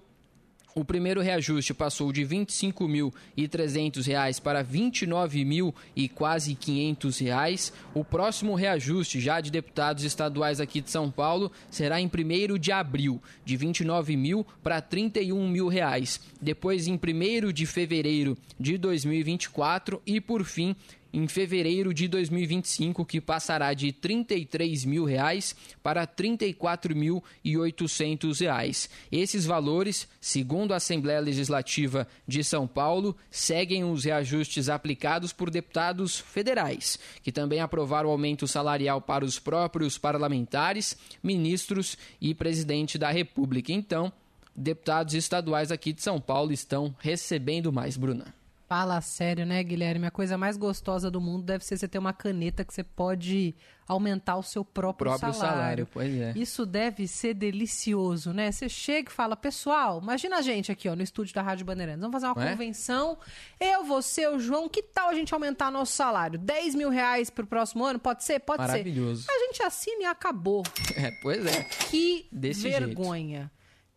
O 0.76 0.84
primeiro 0.84 1.22
reajuste 1.22 1.72
passou 1.72 2.12
de 2.12 2.24
R$ 2.24 2.36
25.300 2.36 4.42
para 4.42 4.62
R$ 4.62 4.68
29.000 4.72 5.72
e 5.96 6.10
quase 6.10 6.56
500 6.56 7.20
reais. 7.20 7.72
O 7.94 8.04
próximo 8.04 8.56
reajuste, 8.56 9.20
já 9.20 9.40
de 9.40 9.52
deputados 9.52 10.04
estaduais 10.04 10.60
aqui 10.60 10.82
de 10.82 10.90
São 10.90 11.12
Paulo, 11.12 11.52
será 11.70 12.02
em 12.02 12.08
1 12.08 12.58
de 12.58 12.72
abril, 12.72 13.22
de 13.46 13.54
R$ 13.54 13.68
29 13.68 14.18
mil 14.18 14.44
para 14.64 14.82
31 14.82 15.48
mil 15.48 15.68
reais. 15.68 16.20
Depois, 16.42 16.88
em 16.88 16.96
1 16.96 17.54
de 17.54 17.68
fevereiro 17.68 18.36
de 18.60 18.76
2024 18.76 20.02
e, 20.08 20.20
por 20.20 20.44
fim, 20.44 20.76
em 21.14 21.28
fevereiro 21.28 21.94
de 21.94 22.08
2025, 22.08 23.06
que 23.06 23.22
passará 23.22 23.76
de 23.76 23.92
33 23.92 24.84
mil 24.84 25.06
reais 25.06 25.56
para 25.84 26.08
34.800 26.08 28.40
reais. 28.40 28.90
Esses 29.12 29.46
valores, 29.46 30.08
segundo 30.20 30.74
a 30.74 30.78
Assembleia 30.78 31.20
Legislativa 31.20 32.08
de 32.28 32.44
São 32.44 32.68
Paulo, 32.68 33.16
seguem 33.30 33.84
os 33.84 34.06
reajustes 34.06 34.70
aplicados 34.70 35.32
por 35.32 35.52
deputados 35.52 36.18
federais, 36.20 36.98
que 37.22 37.32
também 37.32 37.60
aprovaram 37.60 38.10
o 38.10 38.12
aumento 38.12 38.48
salarial 38.48 39.00
para 39.00 39.24
os 39.24 39.38
próprios 39.38 40.00
parlamentares, 40.00 40.98
ministros 41.22 41.96
e 42.20 42.34
presidente 42.34 42.98
da 42.98 43.12
República. 43.12 43.72
Então, 43.72 44.12
deputados 44.56 45.14
estaduais 45.14 45.72
aqui 45.72 45.94
de 45.94 46.02
São 46.02 46.20
Paulo 46.20 46.52
estão 46.52 46.96
recebendo 47.00 47.72
mais, 47.72 47.98
Bruna. 47.98 48.34
Fala 48.68 49.00
sério, 49.02 49.46
né, 49.46 49.62
Guilherme? 49.62 50.08
A 50.08 50.12
coisa 50.12 50.38
mais 50.38 50.58
gostosa 50.58 51.12
do 51.12 51.20
mundo 51.22 51.44
deve 51.44 51.64
ser 51.66 51.78
você 51.78 51.88
ter 51.88 52.00
uma 52.00 52.14
caneta 52.14 52.64
que 52.64 52.74
você 52.74 52.84
pode 52.84 53.54
aumentar 53.88 54.38
o 54.38 54.42
seu 54.42 54.64
próprio, 54.64 55.12
Próprio 55.12 55.34
salário. 55.34 55.58
salário, 55.58 55.88
pois 55.92 56.14
é. 56.16 56.34
Isso 56.36 56.66
deve 56.66 57.08
ser 57.08 57.34
delicioso, 57.34 58.32
né? 58.34 58.52
Você 58.52 58.70
chega 58.70 59.10
e 59.12 59.14
fala, 59.14 59.36
pessoal, 59.36 60.00
imagina 60.02 60.38
a 60.38 60.42
gente 60.42 60.72
aqui, 60.72 60.88
ó, 60.88 60.96
no 60.96 61.04
estúdio 61.04 61.36
da 61.36 61.42
Rádio 61.42 61.66
Bandeirantes. 61.66 62.00
Vamos 62.02 62.14
fazer 62.14 62.28
uma 62.28 62.46
é? 62.46 62.52
convenção. 62.52 63.18
Eu, 63.60 63.84
você, 63.84 64.28
o 64.28 64.40
João, 64.40 64.70
que 64.70 64.82
tal 64.82 65.10
a 65.10 65.14
gente 65.14 65.34
aumentar 65.34 65.70
nosso 65.70 65.92
salário? 65.94 66.40
10 66.40 66.76
mil 66.76 66.90
reais 66.90 67.30
pro 67.30 67.46
próximo 67.46 67.84
ano? 67.84 68.00
Pode 68.00 68.24
ser? 68.24 68.40
Pode 68.40 68.62
Maravilhoso. 68.62 69.24
ser. 69.24 69.32
A 69.32 69.40
gente 69.40 69.62
assina 69.64 70.04
e 70.04 70.06
acabou. 70.06 70.64
É, 70.96 71.10
pois 71.22 71.44
é. 71.46 71.64
Que 71.90 72.28
Desse 72.32 72.70
vergonha. 72.70 73.52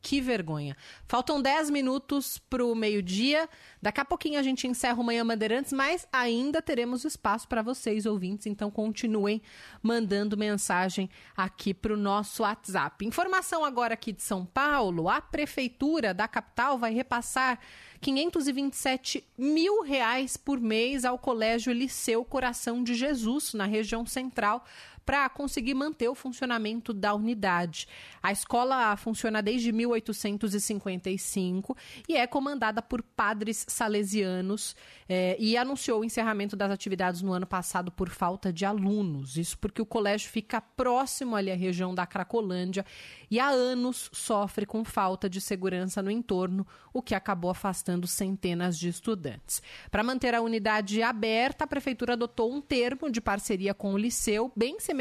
Que 0.07 0.20
vergonha. 0.20 0.77
Faltam 1.09 1.43
10 1.43 1.69
minutos 1.69 2.39
pro 2.39 2.73
meio-dia. 2.77 3.49
Daqui 3.83 4.01
a 4.01 4.05
pouquinho 4.05 4.39
a 4.39 4.43
gente 4.43 4.65
encerra 4.65 5.01
o 5.01 5.03
Manhã 5.03 5.27
Bandeirantes, 5.27 5.73
mas 5.73 6.07
ainda 6.12 6.62
teremos 6.62 7.05
espaço 7.05 7.49
para 7.49 7.61
vocês, 7.61 8.07
ouvintes. 8.07 8.47
Então 8.47 8.70
continuem 8.70 9.43
mandando 9.83 10.37
mensagem 10.37 11.11
aqui 11.37 11.74
pro 11.74 11.97
nosso 11.97 12.45
WhatsApp. 12.45 13.05
Informação 13.05 13.65
agora 13.65 13.95
aqui 13.95 14.12
de 14.12 14.23
São 14.23 14.47
Paulo: 14.47 15.09
a 15.09 15.20
Prefeitura 15.20 16.15
da 16.15 16.28
capital 16.28 16.78
vai 16.78 16.95
repassar 16.95 17.59
527 18.01 19.24
mil 19.37 19.83
reais 19.83 20.37
por 20.37 20.61
mês 20.61 21.05
ao 21.05 21.19
Colégio 21.19 21.73
Liceu 21.73 22.24
Coração 22.24 22.85
de 22.85 22.95
Jesus, 22.95 23.55
na 23.55 23.65
região 23.65 24.07
central 24.07 24.65
para 25.07 25.28
conseguir 25.28 25.73
manter 25.73 26.09
o 26.09 26.16
funcionamento 26.16 26.93
da 26.93 27.15
unidade. 27.15 27.87
A 28.20 28.33
escola 28.33 28.97
funciona 28.97 29.41
desde 29.41 29.70
1855 29.70 31.77
e 32.09 32.16
é 32.16 32.27
comandada 32.27 32.83
por 32.83 33.05
padres 33.05 33.65
salesianos 33.69 34.74
eh, 35.09 35.37
e 35.39 35.57
anunciou 35.57 36.01
o 36.01 36.05
encerramento 36.05 36.57
das 36.57 36.73
atividades 36.73 37.23
no 37.23 37.33
ano 37.33 37.47
passado 37.47 37.93
por 37.93 38.09
falta 38.09 38.53
de 38.53 38.65
alunos. 38.65 39.37
Isso 39.37 39.57
porque 39.57 39.81
o 39.81 39.87
colégio 39.87 40.28
fica 40.28 40.61
próximo 40.61 41.37
ali 41.37 41.53
à 41.53 41.55
região 41.55 41.95
da 41.95 42.05
Cracolândia 42.05 42.85
e 43.31 43.39
há 43.39 43.49
anos 43.49 44.11
sofre 44.12 44.66
com 44.66 44.85
falta 44.85 45.31
de 45.31 45.41
segurança 45.41 46.03
no 46.03 46.11
entorno, 46.11 46.66
o 46.93 47.01
que 47.01 47.15
acabou 47.15 47.51
afastando 47.51 48.09
centenas 48.09 48.77
de 48.77 48.89
estudantes. 48.89 49.62
Para 49.89 50.03
manter 50.03 50.35
a 50.35 50.41
unidade 50.41 51.01
aberta, 51.01 51.62
a 51.62 51.69
prefeitura 51.69 52.15
adotou 52.15 52.53
um 52.53 52.61
termo 52.61 53.09
de 53.09 53.20
parceria 53.20 53.73
com 53.73 53.93
o 53.93 53.99
liceu, 53.99 54.51
bem 54.57 54.81
semelhante 54.81 54.95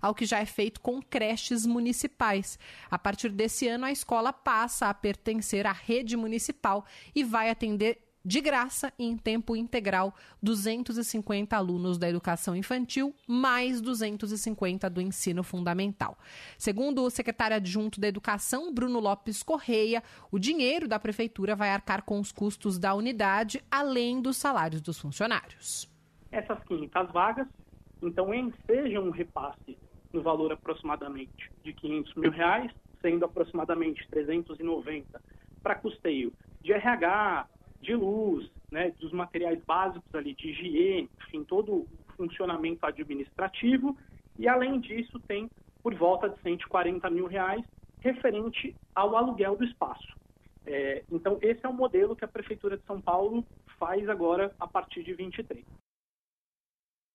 ao 0.00 0.14
que 0.14 0.24
já 0.24 0.38
é 0.38 0.46
feito 0.46 0.80
com 0.80 1.02
creches 1.02 1.66
municipais. 1.66 2.58
A 2.90 2.98
partir 2.98 3.30
desse 3.30 3.68
ano, 3.68 3.84
a 3.84 3.92
escola 3.92 4.32
passa 4.32 4.88
a 4.88 4.94
pertencer 4.94 5.66
à 5.66 5.72
rede 5.72 6.16
municipal 6.16 6.84
e 7.14 7.22
vai 7.22 7.50
atender 7.50 8.10
de 8.24 8.40
graça 8.40 8.92
e 8.98 9.04
em 9.04 9.16
tempo 9.16 9.56
integral 9.56 10.14
250 10.42 11.56
alunos 11.56 11.98
da 11.98 12.08
educação 12.08 12.54
infantil, 12.54 13.14
mais 13.26 13.80
250 13.80 14.90
do 14.90 15.00
ensino 15.00 15.42
fundamental. 15.42 16.18
Segundo 16.58 17.02
o 17.02 17.10
secretário 17.10 17.56
adjunto 17.56 18.00
da 18.00 18.08
Educação, 18.08 18.72
Bruno 18.72 19.00
Lopes 19.00 19.42
Correia, 19.42 20.02
o 20.30 20.38
dinheiro 20.38 20.86
da 20.86 20.98
prefeitura 20.98 21.56
vai 21.56 21.70
arcar 21.70 22.02
com 22.02 22.20
os 22.20 22.30
custos 22.30 22.78
da 22.78 22.94
unidade, 22.94 23.62
além 23.70 24.20
dos 24.20 24.36
salários 24.36 24.80
dos 24.80 24.98
funcionários. 24.98 25.88
essas 26.30 26.62
500 26.64 27.12
vagas, 27.12 27.48
então 28.02 28.32
enseja 28.32 29.00
um 29.00 29.10
repasse 29.10 29.76
no 30.12 30.22
valor 30.22 30.52
aproximadamente 30.52 31.50
de 31.62 31.72
500 31.72 32.14
mil 32.14 32.30
reais, 32.30 32.72
sendo 33.00 33.24
aproximadamente 33.24 34.06
390 34.10 35.20
para 35.62 35.74
custeio 35.74 36.32
de 36.62 36.72
RH, 36.72 37.48
de 37.80 37.94
luz, 37.94 38.50
né, 38.70 38.90
dos 38.98 39.12
materiais 39.12 39.62
básicos 39.64 40.14
ali 40.14 40.34
de 40.34 40.50
higiene, 40.50 41.08
enfim, 41.26 41.44
todo 41.44 41.72
o 41.72 41.88
funcionamento 42.16 42.84
administrativo 42.84 43.96
e 44.38 44.48
além 44.48 44.80
disso 44.80 45.18
tem 45.20 45.50
por 45.82 45.94
volta 45.94 46.28
de 46.28 46.40
140 46.40 47.08
mil 47.10 47.26
reais 47.26 47.64
referente 48.00 48.74
ao 48.94 49.16
aluguel 49.16 49.56
do 49.56 49.64
espaço. 49.64 50.16
É, 50.66 51.02
então, 51.10 51.38
esse 51.40 51.64
é 51.64 51.68
o 51.68 51.72
modelo 51.72 52.14
que 52.14 52.24
a 52.24 52.28
Prefeitura 52.28 52.76
de 52.76 52.84
São 52.84 53.00
Paulo 53.00 53.44
faz 53.78 54.08
agora 54.08 54.54
a 54.60 54.66
partir 54.66 55.02
de 55.02 55.14
23. 55.14 55.64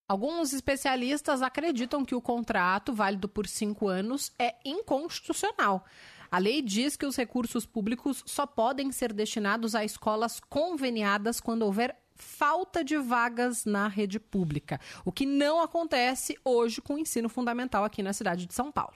Alguns 0.08 0.54
especialistas 0.54 1.42
acreditam 1.42 2.06
que 2.06 2.14
o 2.14 2.22
contrato, 2.22 2.94
válido 2.94 3.28
por 3.28 3.48
cinco 3.48 3.88
anos, 3.88 4.32
é 4.38 4.56
inconstitucional. 4.64 5.84
A 6.30 6.38
lei 6.38 6.62
diz 6.62 6.96
que 6.96 7.08
os 7.08 7.16
recursos 7.16 7.66
públicos 7.66 8.24
só 8.26 8.46
podem 8.46 8.92
ser 8.92 9.12
destinados 9.12 9.74
a 9.74 9.84
escolas 9.84 10.40
conveniadas 10.40 11.40
quando 11.40 11.64
houver 11.64 11.98
falta 12.16 12.84
de 12.84 12.98
vagas 12.98 13.66
na 13.66 13.88
rede 13.88 14.20
pública, 14.20 14.80
o 15.04 15.12
que 15.12 15.26
não 15.26 15.62
acontece 15.62 16.38
hoje 16.44 16.82
com 16.82 16.96
o 16.96 16.98
ensino 16.98 17.30
fundamental 17.30 17.84
aqui 17.84 18.02
na 18.02 18.14
cidade 18.14 18.46
de 18.46 18.54
São 18.54 18.72
Paulo. 18.72 18.96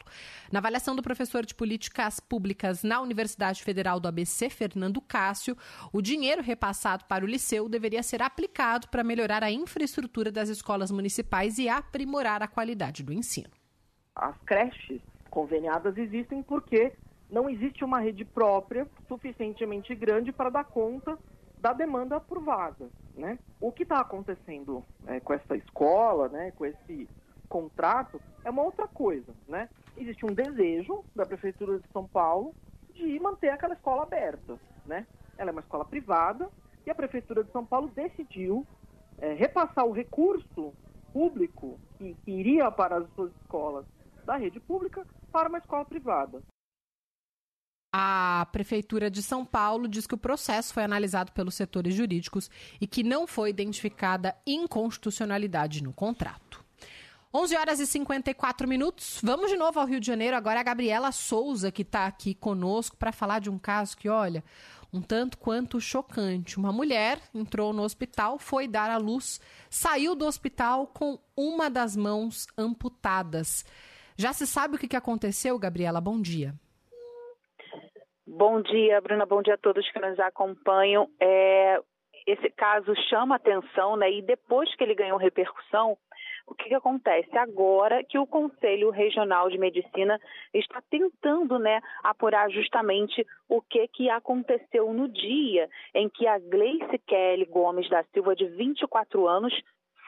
Na 0.52 0.60
avaliação 0.60 0.96
do 0.96 1.04
professor 1.04 1.46
de 1.46 1.54
políticas 1.54 2.20
públicas 2.20 2.84
na 2.84 3.02
Universidade 3.02 3.64
Federal 3.64 4.00
do 4.00 4.08
ABC, 4.08 4.50
Fernando 4.50 5.02
Cássio, 5.02 5.58
o 5.92 6.02
dinheiro 6.02 6.42
repassado 6.42 7.06
para 7.06 7.26
o 7.26 7.28
liceu 7.28 7.68
deveria 7.68 8.04
ser 8.04 8.22
aplicado 8.22 8.88
para 8.88 9.04
melhorar 9.04 9.44
a 9.44 9.52
infraestrutura 9.52 10.32
das 10.32 10.50
escolas 10.50 10.92
municipais 10.92 11.58
e 11.58 11.68
aprimorar 11.68 12.42
a 12.42 12.48
qualidade 12.48 13.04
do 13.04 13.14
ensino. 13.14 13.52
As 14.16 14.38
creches 14.46 15.02
conveniadas 15.30 15.98
existem 15.98 16.42
porque 16.42 16.94
não 17.30 17.50
existe 17.50 17.84
uma 17.86 18.00
rede 18.00 18.26
própria 18.26 18.88
suficientemente 19.08 19.94
grande 19.94 20.32
para 20.32 20.50
dar 20.50 20.64
conta 20.64 21.18
da 21.60 21.74
demanda 21.74 22.20
por 22.20 22.42
vaga, 22.42 22.88
né? 23.20 23.38
O 23.60 23.72
que 23.72 23.84
está 23.84 24.00
acontecendo 24.00 24.84
é, 25.06 25.20
com 25.20 25.34
essa 25.34 25.56
escola, 25.56 26.30
né, 26.30 26.52
com 26.52 26.66
esse 26.66 27.08
contrato, 27.48 28.20
é 28.44 28.50
uma 28.50 28.64
outra 28.64 28.88
coisa, 28.88 29.34
né? 29.48 29.70
Existe 29.98 30.26
um 30.26 30.34
desejo 30.34 31.04
da 31.16 31.26
prefeitura 31.26 31.80
de 31.80 31.88
São 31.92 32.08
Paulo 32.08 32.54
de 32.94 33.20
manter 33.20 33.50
aquela 33.50 33.74
escola 33.74 34.04
aberta, 34.04 34.58
né? 34.86 35.06
Ela 35.38 35.50
é 35.50 35.52
uma 35.52 35.62
escola 35.62 35.86
privada 35.86 36.50
e 36.86 36.90
a 36.90 36.96
prefeitura 36.96 37.44
de 37.44 37.52
São 37.52 37.66
Paulo 37.66 37.90
decidiu 37.90 38.66
é, 39.18 39.34
repassar 39.34 39.86
o 39.86 39.92
recurso 39.92 40.74
público 41.12 41.80
que, 41.98 42.16
que 42.24 42.32
iria 42.32 42.72
para 42.72 42.98
as 42.98 43.10
suas 43.12 43.32
escolas 43.42 43.86
da 44.26 44.38
rede 44.38 44.60
pública 44.60 45.06
para 45.32 45.50
uma 45.50 45.58
escola 45.58 45.86
privada. 45.86 46.42
A 47.92 48.48
Prefeitura 48.52 49.10
de 49.10 49.24
São 49.24 49.44
Paulo 49.44 49.88
diz 49.88 50.06
que 50.06 50.14
o 50.14 50.18
processo 50.18 50.74
foi 50.74 50.84
analisado 50.84 51.32
pelos 51.32 51.56
setores 51.56 51.96
jurídicos 51.96 52.50
e 52.80 52.86
que 52.86 53.02
não 53.02 53.26
foi 53.26 53.50
identificada 53.50 54.36
inconstitucionalidade 54.46 55.84
no 55.84 55.92
contrato. 55.92 56.64
11 57.34 57.56
horas 57.58 57.80
e 57.80 57.88
54 57.88 58.68
minutos. 58.68 59.20
Vamos 59.24 59.52
de 59.52 59.58
novo 59.58 59.80
ao 59.80 59.86
Rio 59.86 60.00
de 60.00 60.08
Janeiro. 60.08 60.36
Agora 60.36 60.60
a 60.60 60.64
Gabriela 60.64 61.12
Souza 61.12 61.72
que 61.72 61.84
está 61.84 62.06
aqui 62.06 62.34
conosco 62.34 62.96
para 62.98 63.12
falar 63.12 63.40
de 63.40 63.50
um 63.50 63.58
caso 63.58 63.98
que, 63.98 64.10
olha, 64.10 64.44
um 64.92 65.02
tanto 65.02 65.38
quanto 65.38 65.80
chocante. 65.80 66.58
Uma 66.58 66.72
mulher 66.72 67.20
entrou 67.34 67.74
no 67.74 67.84
hospital, 67.84 68.40
foi 68.40 68.68
dar 68.68 68.90
à 68.90 68.98
luz, 68.98 69.40
saiu 69.70 70.16
do 70.16 70.26
hospital 70.26 70.88
com 70.88 71.20
uma 71.36 71.70
das 71.70 71.96
mãos 71.96 72.48
amputadas. 72.58 73.64
Já 74.18 74.34
se 74.34 74.46
sabe 74.46 74.76
o 74.76 74.80
que 74.80 74.96
aconteceu, 74.96 75.58
Gabriela? 75.58 76.02
Bom 76.02 76.20
dia. 76.20 76.56
Bom 78.32 78.62
dia, 78.62 79.02
Bruna. 79.02 79.26
Bom 79.26 79.42
dia 79.42 79.56
a 79.56 79.58
todos 79.58 79.92
que 79.92 80.00
nos 80.00 80.20
acompanham. 80.20 81.10
É, 81.20 81.82
esse 82.28 82.48
caso 82.52 82.94
chama 83.10 83.36
atenção, 83.36 83.96
né? 83.96 84.12
E 84.12 84.22
depois 84.22 84.74
que 84.76 84.84
ele 84.84 84.94
ganhou 84.94 85.18
repercussão, 85.18 85.98
o 86.46 86.54
que, 86.54 86.70
que, 86.70 86.76
acontece? 86.76 87.36
Agora 87.36 88.04
que 88.04 88.20
o 88.20 88.28
Conselho 88.28 88.92
Regional 88.92 89.50
de 89.50 89.58
Medicina 89.58 90.20
está 90.54 90.80
tentando 90.92 91.58
né, 91.58 91.82
apurar 92.04 92.52
justamente 92.52 93.26
o 93.48 93.64
que, 93.64 93.88
que 93.88 94.12
aconteceu 94.12 94.94
no 94.94 95.08
dia 95.08 95.68
em 95.96 96.08
que 96.08 96.28
a 96.28 96.38
Gleice 96.38 97.00
Kelly 97.08 97.46
Gomes 97.46 97.90
da 97.90 98.04
Silva, 98.14 98.36
de 98.36 98.46
24 98.46 99.28
anos, 99.28 99.54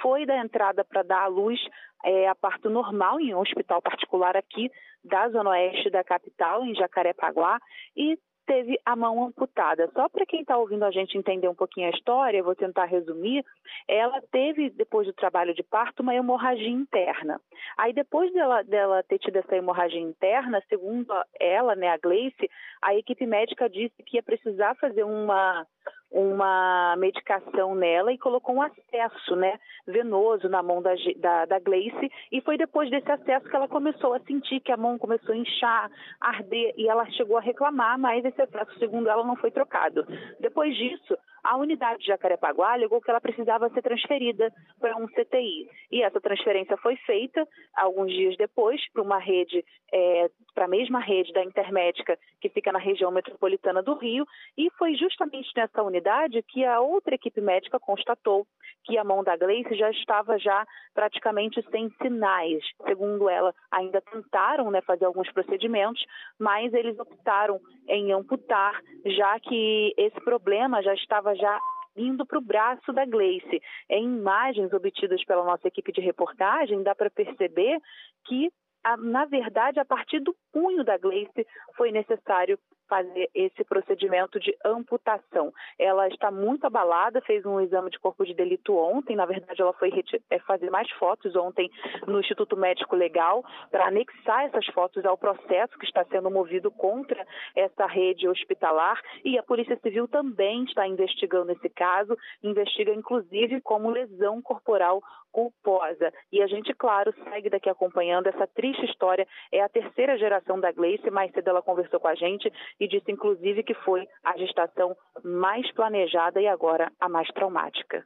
foi 0.01 0.25
da 0.25 0.37
entrada 0.37 0.83
para 0.83 1.03
dar 1.03 1.23
à 1.23 1.27
luz 1.27 1.59
é, 2.03 2.27
a 2.27 2.35
parto 2.35 2.69
normal 2.69 3.19
em 3.19 3.33
um 3.33 3.39
hospital 3.39 3.81
particular 3.81 4.35
aqui 4.35 4.71
da 5.03 5.29
Zona 5.29 5.51
Oeste 5.51 5.89
da 5.89 6.03
capital, 6.03 6.65
em 6.65 6.75
Jacarepaguá, 6.75 7.59
e 7.95 8.17
teve 8.45 8.79
a 8.85 8.95
mão 8.95 9.23
amputada. 9.23 9.89
Só 9.93 10.09
para 10.09 10.25
quem 10.25 10.41
está 10.41 10.57
ouvindo 10.57 10.83
a 10.83 10.91
gente 10.91 11.17
entender 11.17 11.47
um 11.47 11.55
pouquinho 11.55 11.87
a 11.87 11.91
história, 11.91 12.43
vou 12.43 12.55
tentar 12.55 12.85
resumir. 12.85 13.45
Ela 13.87 14.21
teve, 14.31 14.69
depois 14.71 15.07
do 15.07 15.13
trabalho 15.13 15.53
de 15.53 15.63
parto, 15.63 16.01
uma 16.01 16.15
hemorragia 16.15 16.67
interna. 16.67 17.39
Aí, 17.77 17.93
depois 17.93 18.31
dela, 18.33 18.63
dela 18.63 19.03
ter 19.03 19.19
tido 19.19 19.37
essa 19.37 19.55
hemorragia 19.55 20.01
interna, 20.01 20.61
segundo 20.67 21.13
ela, 21.39 21.75
né, 21.75 21.89
a 21.89 21.97
Gleice, 21.97 22.49
a 22.81 22.95
equipe 22.95 23.25
médica 23.25 23.69
disse 23.69 24.03
que 24.05 24.17
ia 24.17 24.23
precisar 24.23 24.75
fazer 24.75 25.03
uma 25.03 25.65
uma 26.11 26.95
medicação 26.97 27.73
nela 27.73 28.11
e 28.11 28.17
colocou 28.17 28.55
um 28.55 28.61
acesso 28.61 29.35
né, 29.35 29.57
venoso 29.87 30.49
na 30.49 30.61
mão 30.61 30.81
da, 30.81 30.91
da, 31.17 31.45
da 31.45 31.59
Gleice 31.59 32.11
e 32.31 32.41
foi 32.41 32.57
depois 32.57 32.89
desse 32.89 33.09
acesso 33.09 33.49
que 33.49 33.55
ela 33.55 33.67
começou 33.67 34.13
a 34.13 34.19
sentir 34.19 34.59
que 34.59 34.71
a 34.71 34.77
mão 34.77 34.97
começou 34.97 35.33
a 35.33 35.37
inchar, 35.37 35.89
arder 36.19 36.73
e 36.75 36.87
ela 36.87 37.09
chegou 37.11 37.37
a 37.37 37.41
reclamar, 37.41 37.97
mas 37.97 38.25
esse 38.25 38.41
acesso, 38.41 38.77
segundo 38.77 39.09
ela, 39.09 39.23
não 39.23 39.37
foi 39.37 39.51
trocado. 39.51 40.05
Depois 40.39 40.75
disso, 40.75 41.17
a 41.43 41.57
unidade 41.57 41.99
de 41.99 42.07
Jacarepaguá 42.07 42.73
alegou 42.73 43.01
que 43.01 43.09
ela 43.09 43.21
precisava 43.21 43.69
ser 43.69 43.81
transferida 43.81 44.51
para 44.79 44.95
um 44.97 45.07
CTI. 45.07 45.67
E 45.91 46.03
essa 46.03 46.21
transferência 46.21 46.77
foi 46.77 46.95
feita 46.97 47.47
alguns 47.75 48.11
dias 48.11 48.37
depois 48.37 48.81
para 48.91 49.01
uma 49.01 49.17
rede, 49.17 49.63
é, 49.91 50.29
para 50.53 50.65
a 50.65 50.67
mesma 50.67 50.99
rede 50.99 51.31
da 51.33 51.43
Intermédica 51.43 52.17
que 52.39 52.49
fica 52.49 52.71
na 52.71 52.79
região 52.79 53.11
metropolitana 53.11 53.81
do 53.81 53.95
Rio, 53.95 54.25
e 54.57 54.69
foi 54.71 54.95
justamente 54.95 55.49
nessa 55.55 55.83
unidade 55.83 56.41
que 56.43 56.65
a 56.65 56.79
outra 56.79 57.15
equipe 57.15 57.41
médica 57.41 57.79
constatou 57.79 58.45
que 58.83 58.97
a 58.97 59.03
mão 59.03 59.23
da 59.23 59.37
Gleice 59.37 59.75
já 59.75 59.89
estava 59.91 60.37
já 60.39 60.65
praticamente 60.93 61.63
sem 61.69 61.89
sinais. 62.01 62.63
Segundo 62.85 63.29
ela, 63.29 63.53
ainda 63.71 64.01
tentaram 64.01 64.71
né, 64.71 64.81
fazer 64.81 65.05
alguns 65.05 65.31
procedimentos, 65.31 66.03
mas 66.39 66.73
eles 66.73 66.97
optaram 66.99 67.59
em 67.87 68.11
amputar, 68.11 68.81
já 69.05 69.39
que 69.39 69.93
esse 69.97 70.19
problema 70.21 70.81
já 70.81 70.93
estava 70.93 71.30
já 71.35 71.59
indo 71.95 72.25
para 72.25 72.37
o 72.37 72.41
braço 72.41 72.93
da 72.93 73.05
Gleice. 73.05 73.61
Em 73.89 74.05
imagens 74.05 74.71
obtidas 74.73 75.23
pela 75.25 75.43
nossa 75.43 75.67
equipe 75.67 75.91
de 75.91 76.01
reportagem, 76.01 76.83
dá 76.83 76.95
para 76.95 77.09
perceber 77.09 77.79
que, 78.25 78.51
na 78.99 79.25
verdade, 79.25 79.79
a 79.79 79.85
partir 79.85 80.19
do 80.19 80.35
punho 80.51 80.83
da 80.83 80.97
Gleice 80.97 81.45
foi 81.75 81.91
necessário 81.91 82.57
fazer 82.91 83.29
esse 83.33 83.63
procedimento 83.63 84.37
de 84.37 84.53
amputação. 84.65 85.53
Ela 85.79 86.09
está 86.09 86.29
muito 86.29 86.65
abalada, 86.65 87.21
fez 87.21 87.45
um 87.45 87.61
exame 87.61 87.89
de 87.89 87.97
corpo 87.97 88.25
de 88.25 88.33
delito 88.33 88.75
ontem, 88.75 89.15
na 89.15 89.25
verdade 89.25 89.61
ela 89.61 89.71
foi 89.71 89.89
é, 90.29 90.39
fazer 90.39 90.69
mais 90.69 90.91
fotos 90.91 91.33
ontem 91.37 91.71
no 92.05 92.19
Instituto 92.19 92.57
Médico 92.57 92.93
Legal 92.97 93.45
para 93.69 93.87
anexar 93.87 94.43
essas 94.43 94.65
fotos 94.73 95.05
ao 95.05 95.17
processo 95.17 95.79
que 95.79 95.85
está 95.85 96.03
sendo 96.03 96.29
movido 96.29 96.69
contra 96.69 97.25
essa 97.55 97.85
rede 97.85 98.27
hospitalar 98.27 99.01
e 99.23 99.37
a 99.37 99.43
Polícia 99.43 99.79
Civil 99.81 100.05
também 100.09 100.65
está 100.65 100.85
investigando 100.85 101.53
esse 101.53 101.69
caso, 101.69 102.17
investiga 102.43 102.93
inclusive 102.93 103.61
como 103.61 103.89
lesão 103.89 104.41
corporal 104.41 105.01
culposa. 105.31 106.11
E 106.31 106.41
a 106.41 106.47
gente, 106.47 106.73
claro, 106.73 107.13
segue 107.23 107.49
daqui 107.49 107.69
acompanhando 107.69 108.27
essa 108.27 108.45
triste 108.47 108.85
história. 108.85 109.27
É 109.51 109.61
a 109.61 109.69
terceira 109.69 110.17
geração 110.17 110.59
da 110.59 110.71
Gleice, 110.71 111.09
mais 111.09 111.31
cedo 111.31 111.49
ela 111.49 111.61
conversou 111.61 111.99
com 111.99 112.07
a 112.07 112.15
gente 112.15 112.51
e 112.81 112.87
disse, 112.87 113.11
inclusive, 113.11 113.61
que 113.61 113.75
foi 113.75 114.07
a 114.23 114.35
gestação 114.35 114.97
mais 115.23 115.71
planejada 115.73 116.41
e 116.41 116.47
agora 116.47 116.91
a 116.99 117.07
mais 117.07 117.27
traumática. 117.27 118.03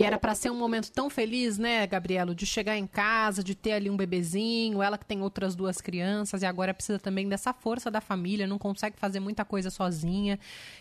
E 0.00 0.04
era 0.04 0.18
para 0.18 0.34
ser 0.34 0.50
um 0.50 0.56
momento 0.56 0.90
tão 0.90 1.08
feliz, 1.08 1.56
né, 1.56 1.86
Gabrielo, 1.86 2.34
de 2.34 2.44
chegar 2.44 2.76
em 2.76 2.86
casa, 2.86 3.44
de 3.44 3.54
ter 3.54 3.72
ali 3.72 3.88
um 3.88 3.96
bebezinho, 3.96 4.82
ela 4.82 4.98
que 4.98 5.04
tem 5.06 5.22
outras 5.22 5.54
duas 5.54 5.80
crianças 5.80 6.42
e 6.42 6.46
agora 6.46 6.74
precisa 6.74 6.98
também 6.98 7.28
dessa 7.28 7.52
força 7.52 7.92
da 7.92 8.00
família, 8.00 8.44
não 8.44 8.58
consegue 8.58 8.98
fazer 8.98 9.20
muita 9.20 9.44
coisa 9.44 9.70
sozinha 9.70 10.36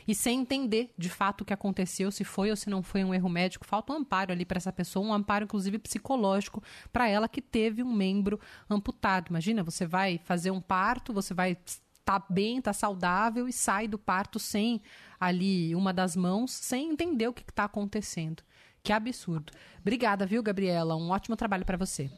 e 0.07 0.15
sem 0.15 0.39
entender 0.39 0.89
de 0.97 1.09
fato 1.09 1.41
o 1.41 1.45
que 1.45 1.53
aconteceu, 1.53 2.09
se 2.09 2.23
foi 2.23 2.49
ou 2.49 2.55
se 2.55 2.71
não 2.71 2.81
foi 2.81 3.03
um 3.03 3.13
erro 3.13 3.29
médico, 3.29 3.67
falta 3.67 3.93
um 3.93 3.97
amparo 3.97 4.31
ali 4.31 4.45
para 4.45 4.57
essa 4.57 4.73
pessoa, 4.73 5.05
um 5.05 5.13
amparo 5.13 5.43
inclusive 5.43 5.77
psicológico 5.77 6.63
para 6.91 7.07
ela 7.07 7.27
que 7.27 7.41
teve 7.41 7.83
um 7.83 7.93
membro 7.93 8.39
amputado. 8.67 9.29
Imagina, 9.29 9.61
você 9.61 9.85
vai 9.85 10.17
fazer 10.17 10.49
um 10.49 10.61
parto, 10.61 11.13
você 11.13 11.35
vai 11.35 11.55
tá 12.03 12.23
bem, 12.29 12.61
tá 12.61 12.73
saudável 12.73 13.47
e 13.47 13.53
sai 13.53 13.87
do 13.87 13.97
parto 13.97 14.39
sem 14.39 14.81
ali 15.19 15.75
uma 15.75 15.93
das 15.93 16.15
mãos, 16.15 16.51
sem 16.51 16.91
entender 16.91 17.27
o 17.27 17.33
que 17.33 17.41
está 17.41 17.63
acontecendo. 17.65 18.43
Que 18.83 18.91
absurdo. 18.91 19.53
Obrigada, 19.79 20.25
viu, 20.25 20.43
Gabriela? 20.43 20.95
Um 20.95 21.09
ótimo 21.11 21.37
trabalho 21.37 21.65
para 21.65 21.77
você. 21.77 22.09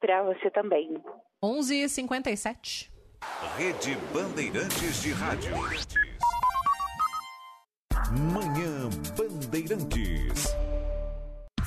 Para 0.00 0.22
você 0.24 0.50
também. 0.50 1.00
11h57. 1.42 2.90
Rede 3.56 3.96
Bandeirantes 4.12 5.02
de 5.02 5.12
Rádio. 5.12 5.52
Manhã 8.32 8.88
Bandeirantes. 9.16 10.59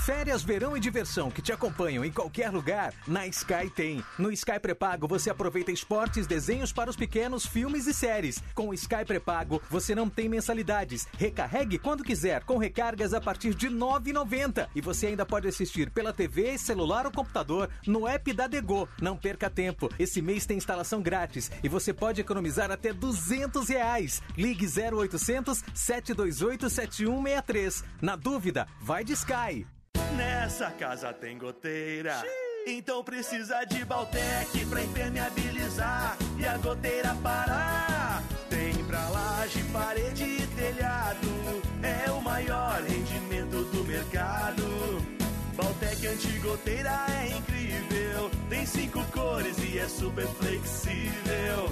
Férias, 0.05 0.43
verão 0.43 0.75
e 0.75 0.81
diversão 0.81 1.31
que 1.31 1.41
te 1.41 1.53
acompanham 1.53 2.03
em 2.03 2.11
qualquer 2.11 2.51
lugar, 2.51 2.93
na 3.07 3.25
Sky 3.27 3.69
tem. 3.73 4.03
No 4.19 4.33
Sky 4.33 4.59
Pré-Pago 4.59 5.07
você 5.07 5.29
aproveita 5.29 5.71
esportes, 5.71 6.27
desenhos 6.27 6.73
para 6.73 6.89
os 6.89 6.97
pequenos, 6.97 7.45
filmes 7.45 7.87
e 7.87 7.93
séries. 7.93 8.43
Com 8.53 8.67
o 8.67 8.73
Sky 8.73 9.05
Pré-Pago 9.07 9.61
você 9.69 9.95
não 9.95 10.09
tem 10.09 10.27
mensalidades. 10.27 11.07
Recarregue 11.17 11.79
quando 11.79 12.03
quiser, 12.03 12.43
com 12.43 12.57
recargas 12.57 13.13
a 13.13 13.21
partir 13.21 13.53
de 13.53 13.69
R$ 13.69 13.75
9,90. 13.75 14.67
E 14.75 14.81
você 14.81 15.07
ainda 15.07 15.25
pode 15.25 15.47
assistir 15.47 15.89
pela 15.89 16.11
TV, 16.11 16.57
celular 16.57 17.05
ou 17.05 17.11
computador 17.11 17.69
no 17.87 18.05
app 18.05 18.33
da 18.33 18.45
Dego. 18.45 18.89
Não 19.01 19.15
perca 19.15 19.49
tempo. 19.49 19.89
Esse 19.97 20.21
mês 20.21 20.45
tem 20.45 20.57
instalação 20.57 21.01
grátis 21.01 21.49
e 21.63 21.69
você 21.69 21.93
pode 21.93 22.19
economizar 22.19 22.71
até 22.71 22.91
200 22.91 23.69
reais. 23.69 24.21
Ligue 24.37 24.65
0800 24.65 25.63
728 25.73 26.69
7163. 26.69 27.85
Na 28.01 28.17
dúvida, 28.17 28.67
vai 28.81 29.05
de 29.05 29.13
Sky. 29.13 29.65
Nessa 30.15 30.69
casa 30.71 31.11
tem 31.11 31.37
goteira. 31.37 32.21
Então 32.67 33.03
precisa 33.03 33.63
de 33.65 33.83
Baltec 33.83 34.65
pra 34.67 34.83
impermeabilizar 34.83 36.17
e 36.37 36.45
a 36.45 36.57
goteira 36.57 37.15
parar. 37.15 38.23
Tem 38.49 38.73
pra 38.85 39.09
laje, 39.09 39.63
parede 39.73 40.23
e 40.23 40.47
telhado. 40.55 41.61
É 41.81 42.11
o 42.11 42.21
maior 42.21 42.81
rendimento 42.81 43.63
do 43.71 43.83
mercado. 43.83 44.63
Baltec 45.55 46.07
antigoteira 46.07 47.05
é 47.21 47.27
incrível. 47.29 48.31
Tem 48.49 48.65
cinco 48.65 49.03
cores 49.11 49.57
e 49.59 49.79
é 49.79 49.87
super 49.87 50.27
flexível. 50.27 51.69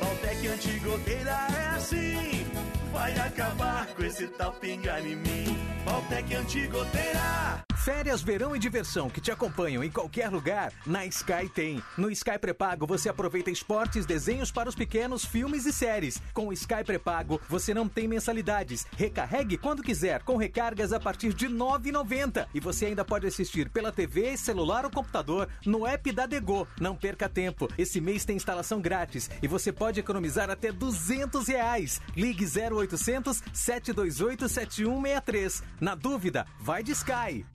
Baltec 0.00 0.48
antigoteira 0.48 1.30
é 1.30 1.76
assim. 1.76 2.46
Vai 2.92 3.12
acabar 3.18 3.86
com 3.86 4.02
esse 4.02 4.26
tal 4.26 4.52
pingar 4.54 5.04
em 5.06 5.16
mim. 5.16 5.58
Baltec 5.84 6.34
antigoteira. 6.34 7.65
Férias, 7.86 8.20
verão 8.20 8.56
e 8.56 8.58
diversão 8.58 9.08
que 9.08 9.20
te 9.20 9.30
acompanham 9.30 9.84
em 9.84 9.92
qualquer 9.92 10.28
lugar, 10.28 10.72
na 10.84 11.06
Sky 11.06 11.48
tem. 11.48 11.80
No 11.96 12.10
Sky 12.10 12.36
Pré-Pago 12.36 12.84
você 12.84 13.08
aproveita 13.08 13.48
esportes, 13.48 14.04
desenhos 14.04 14.50
para 14.50 14.68
os 14.68 14.74
pequenos, 14.74 15.24
filmes 15.24 15.66
e 15.66 15.72
séries. 15.72 16.20
Com 16.34 16.48
o 16.48 16.52
Sky 16.52 16.82
Pré-Pago 16.84 17.40
você 17.48 17.72
não 17.72 17.88
tem 17.88 18.08
mensalidades. 18.08 18.84
Recarregue 18.96 19.56
quando 19.56 19.84
quiser, 19.84 20.24
com 20.24 20.36
recargas 20.36 20.92
a 20.92 20.98
partir 20.98 21.32
de 21.32 21.46
R$ 21.46 21.54
9,90. 21.54 22.48
E 22.52 22.58
você 22.58 22.86
ainda 22.86 23.04
pode 23.04 23.28
assistir 23.28 23.70
pela 23.70 23.92
TV, 23.92 24.36
celular 24.36 24.84
ou 24.84 24.90
computador 24.90 25.48
no 25.64 25.86
app 25.86 26.10
da 26.10 26.26
Dego. 26.26 26.66
Não 26.80 26.96
perca 26.96 27.28
tempo. 27.28 27.68
Esse 27.78 28.00
mês 28.00 28.24
tem 28.24 28.34
instalação 28.34 28.80
grátis 28.80 29.30
e 29.40 29.46
você 29.46 29.70
pode 29.70 30.00
economizar 30.00 30.50
até 30.50 30.72
200 30.72 31.46
reais. 31.46 32.00
Ligue 32.16 32.46
0800 32.46 33.44
728 33.52 34.48
7163. 34.48 35.62
Na 35.80 35.94
dúvida, 35.94 36.44
vai 36.58 36.82
de 36.82 36.90
Sky. 36.90 37.46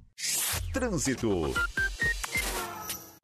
Trânsito. 0.74 1.54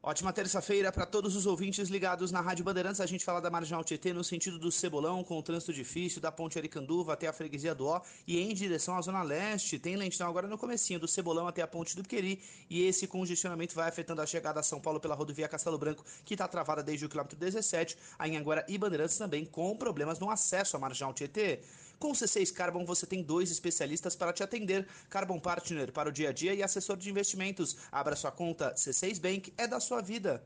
Ótima 0.07 0.31
terça-feira 0.31 0.89
para 0.89 1.05
todos 1.05 1.35
os 1.35 1.45
ouvintes 1.45 1.89
ligados 1.89 2.31
na 2.31 2.39
Rádio 2.39 2.63
Bandeirantes. 2.63 3.01
A 3.01 3.05
gente 3.05 3.25
fala 3.25 3.41
da 3.41 3.49
Marginal 3.49 3.83
Tietê 3.83 4.13
no 4.13 4.23
sentido 4.23 4.57
do 4.57 4.71
Cebolão, 4.71 5.21
com 5.21 5.37
o 5.37 5.43
trânsito 5.43 5.73
difícil, 5.73 6.21
da 6.21 6.31
Ponte 6.31 6.57
Aricanduva 6.57 7.11
até 7.11 7.27
a 7.27 7.33
Freguesia 7.33 7.75
do 7.75 7.87
Ó 7.87 8.01
e 8.25 8.39
em 8.39 8.53
direção 8.53 8.95
à 8.95 9.01
Zona 9.01 9.21
Leste. 9.21 9.77
Tem 9.77 9.97
lentidão 9.97 10.29
agora 10.29 10.47
no 10.47 10.57
comecinho 10.57 10.97
do 10.97 11.09
Cebolão 11.09 11.45
até 11.45 11.61
a 11.61 11.67
Ponte 11.67 11.93
do 11.93 12.03
Queri 12.03 12.41
e 12.69 12.83
esse 12.85 13.05
congestionamento 13.05 13.75
vai 13.75 13.89
afetando 13.89 14.21
a 14.21 14.25
chegada 14.25 14.61
a 14.61 14.63
São 14.63 14.79
Paulo 14.79 14.97
pela 14.97 15.13
rodovia 15.13 15.47
Castelo 15.49 15.77
Branco, 15.77 16.05
que 16.23 16.35
está 16.35 16.47
travada 16.47 16.81
desde 16.81 17.05
o 17.05 17.09
quilômetro 17.09 17.37
17. 17.37 17.97
A 18.17 18.25
Anhanguera 18.25 18.65
e 18.69 18.77
Bandeirantes 18.77 19.17
também 19.17 19.45
com 19.45 19.75
problemas 19.75 20.19
no 20.19 20.31
acesso 20.31 20.77
à 20.77 20.79
Marginal 20.79 21.13
Tietê. 21.13 21.59
Com 21.99 22.11
o 22.11 22.13
C6 22.13 22.53
Carbon 22.53 22.85
você 22.85 23.05
tem 23.05 23.23
dois 23.23 23.51
especialistas 23.51 24.15
para 24.15 24.33
te 24.33 24.43
atender: 24.43 24.87
Carbon 25.09 25.39
Partner 25.39 25.91
para 25.91 26.09
o 26.09 26.11
dia 26.11 26.29
a 26.29 26.31
dia 26.31 26.53
e 26.53 26.61
assessor 26.61 26.97
de 26.97 27.09
investimentos. 27.09 27.75
Abra 27.91 28.15
sua 28.15 28.31
conta 28.31 28.73
C6 28.75 29.19
Bank 29.19 29.53
é 29.57 29.67
da 29.67 29.79
sua 29.79 30.01
vida. 30.01 30.43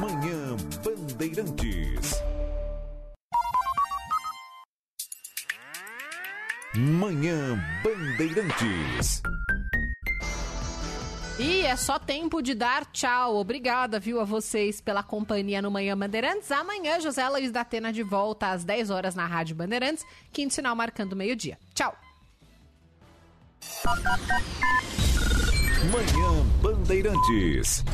Manhã 0.00 0.56
Bandeirantes. 0.84 2.12
Manhã 6.74 7.58
Bandeirantes. 7.82 9.22
E 11.38 11.66
é 11.66 11.76
só 11.76 11.98
tempo 11.98 12.40
de 12.40 12.54
dar 12.54 12.86
tchau. 12.86 13.36
Obrigada, 13.36 14.00
viu, 14.00 14.20
a 14.20 14.24
vocês 14.24 14.80
pela 14.80 15.02
companhia 15.02 15.60
no 15.60 15.70
Manhã 15.70 15.96
Bandeirantes. 15.96 16.50
Amanhã, 16.50 16.98
José 16.98 17.28
Luiz 17.28 17.52
da 17.52 17.60
Atena 17.60 17.92
de 17.92 18.02
volta 18.02 18.52
às 18.52 18.64
10 18.64 18.88
horas 18.88 19.14
na 19.14 19.26
Rádio 19.26 19.54
Bandeirantes. 19.54 20.02
Quinto 20.32 20.54
sinal 20.54 20.74
marcando 20.74 21.14
meio-dia. 21.14 21.58
Tchau. 21.74 21.94
Manhã 25.92 26.42
Bandeirantes. 26.62 27.84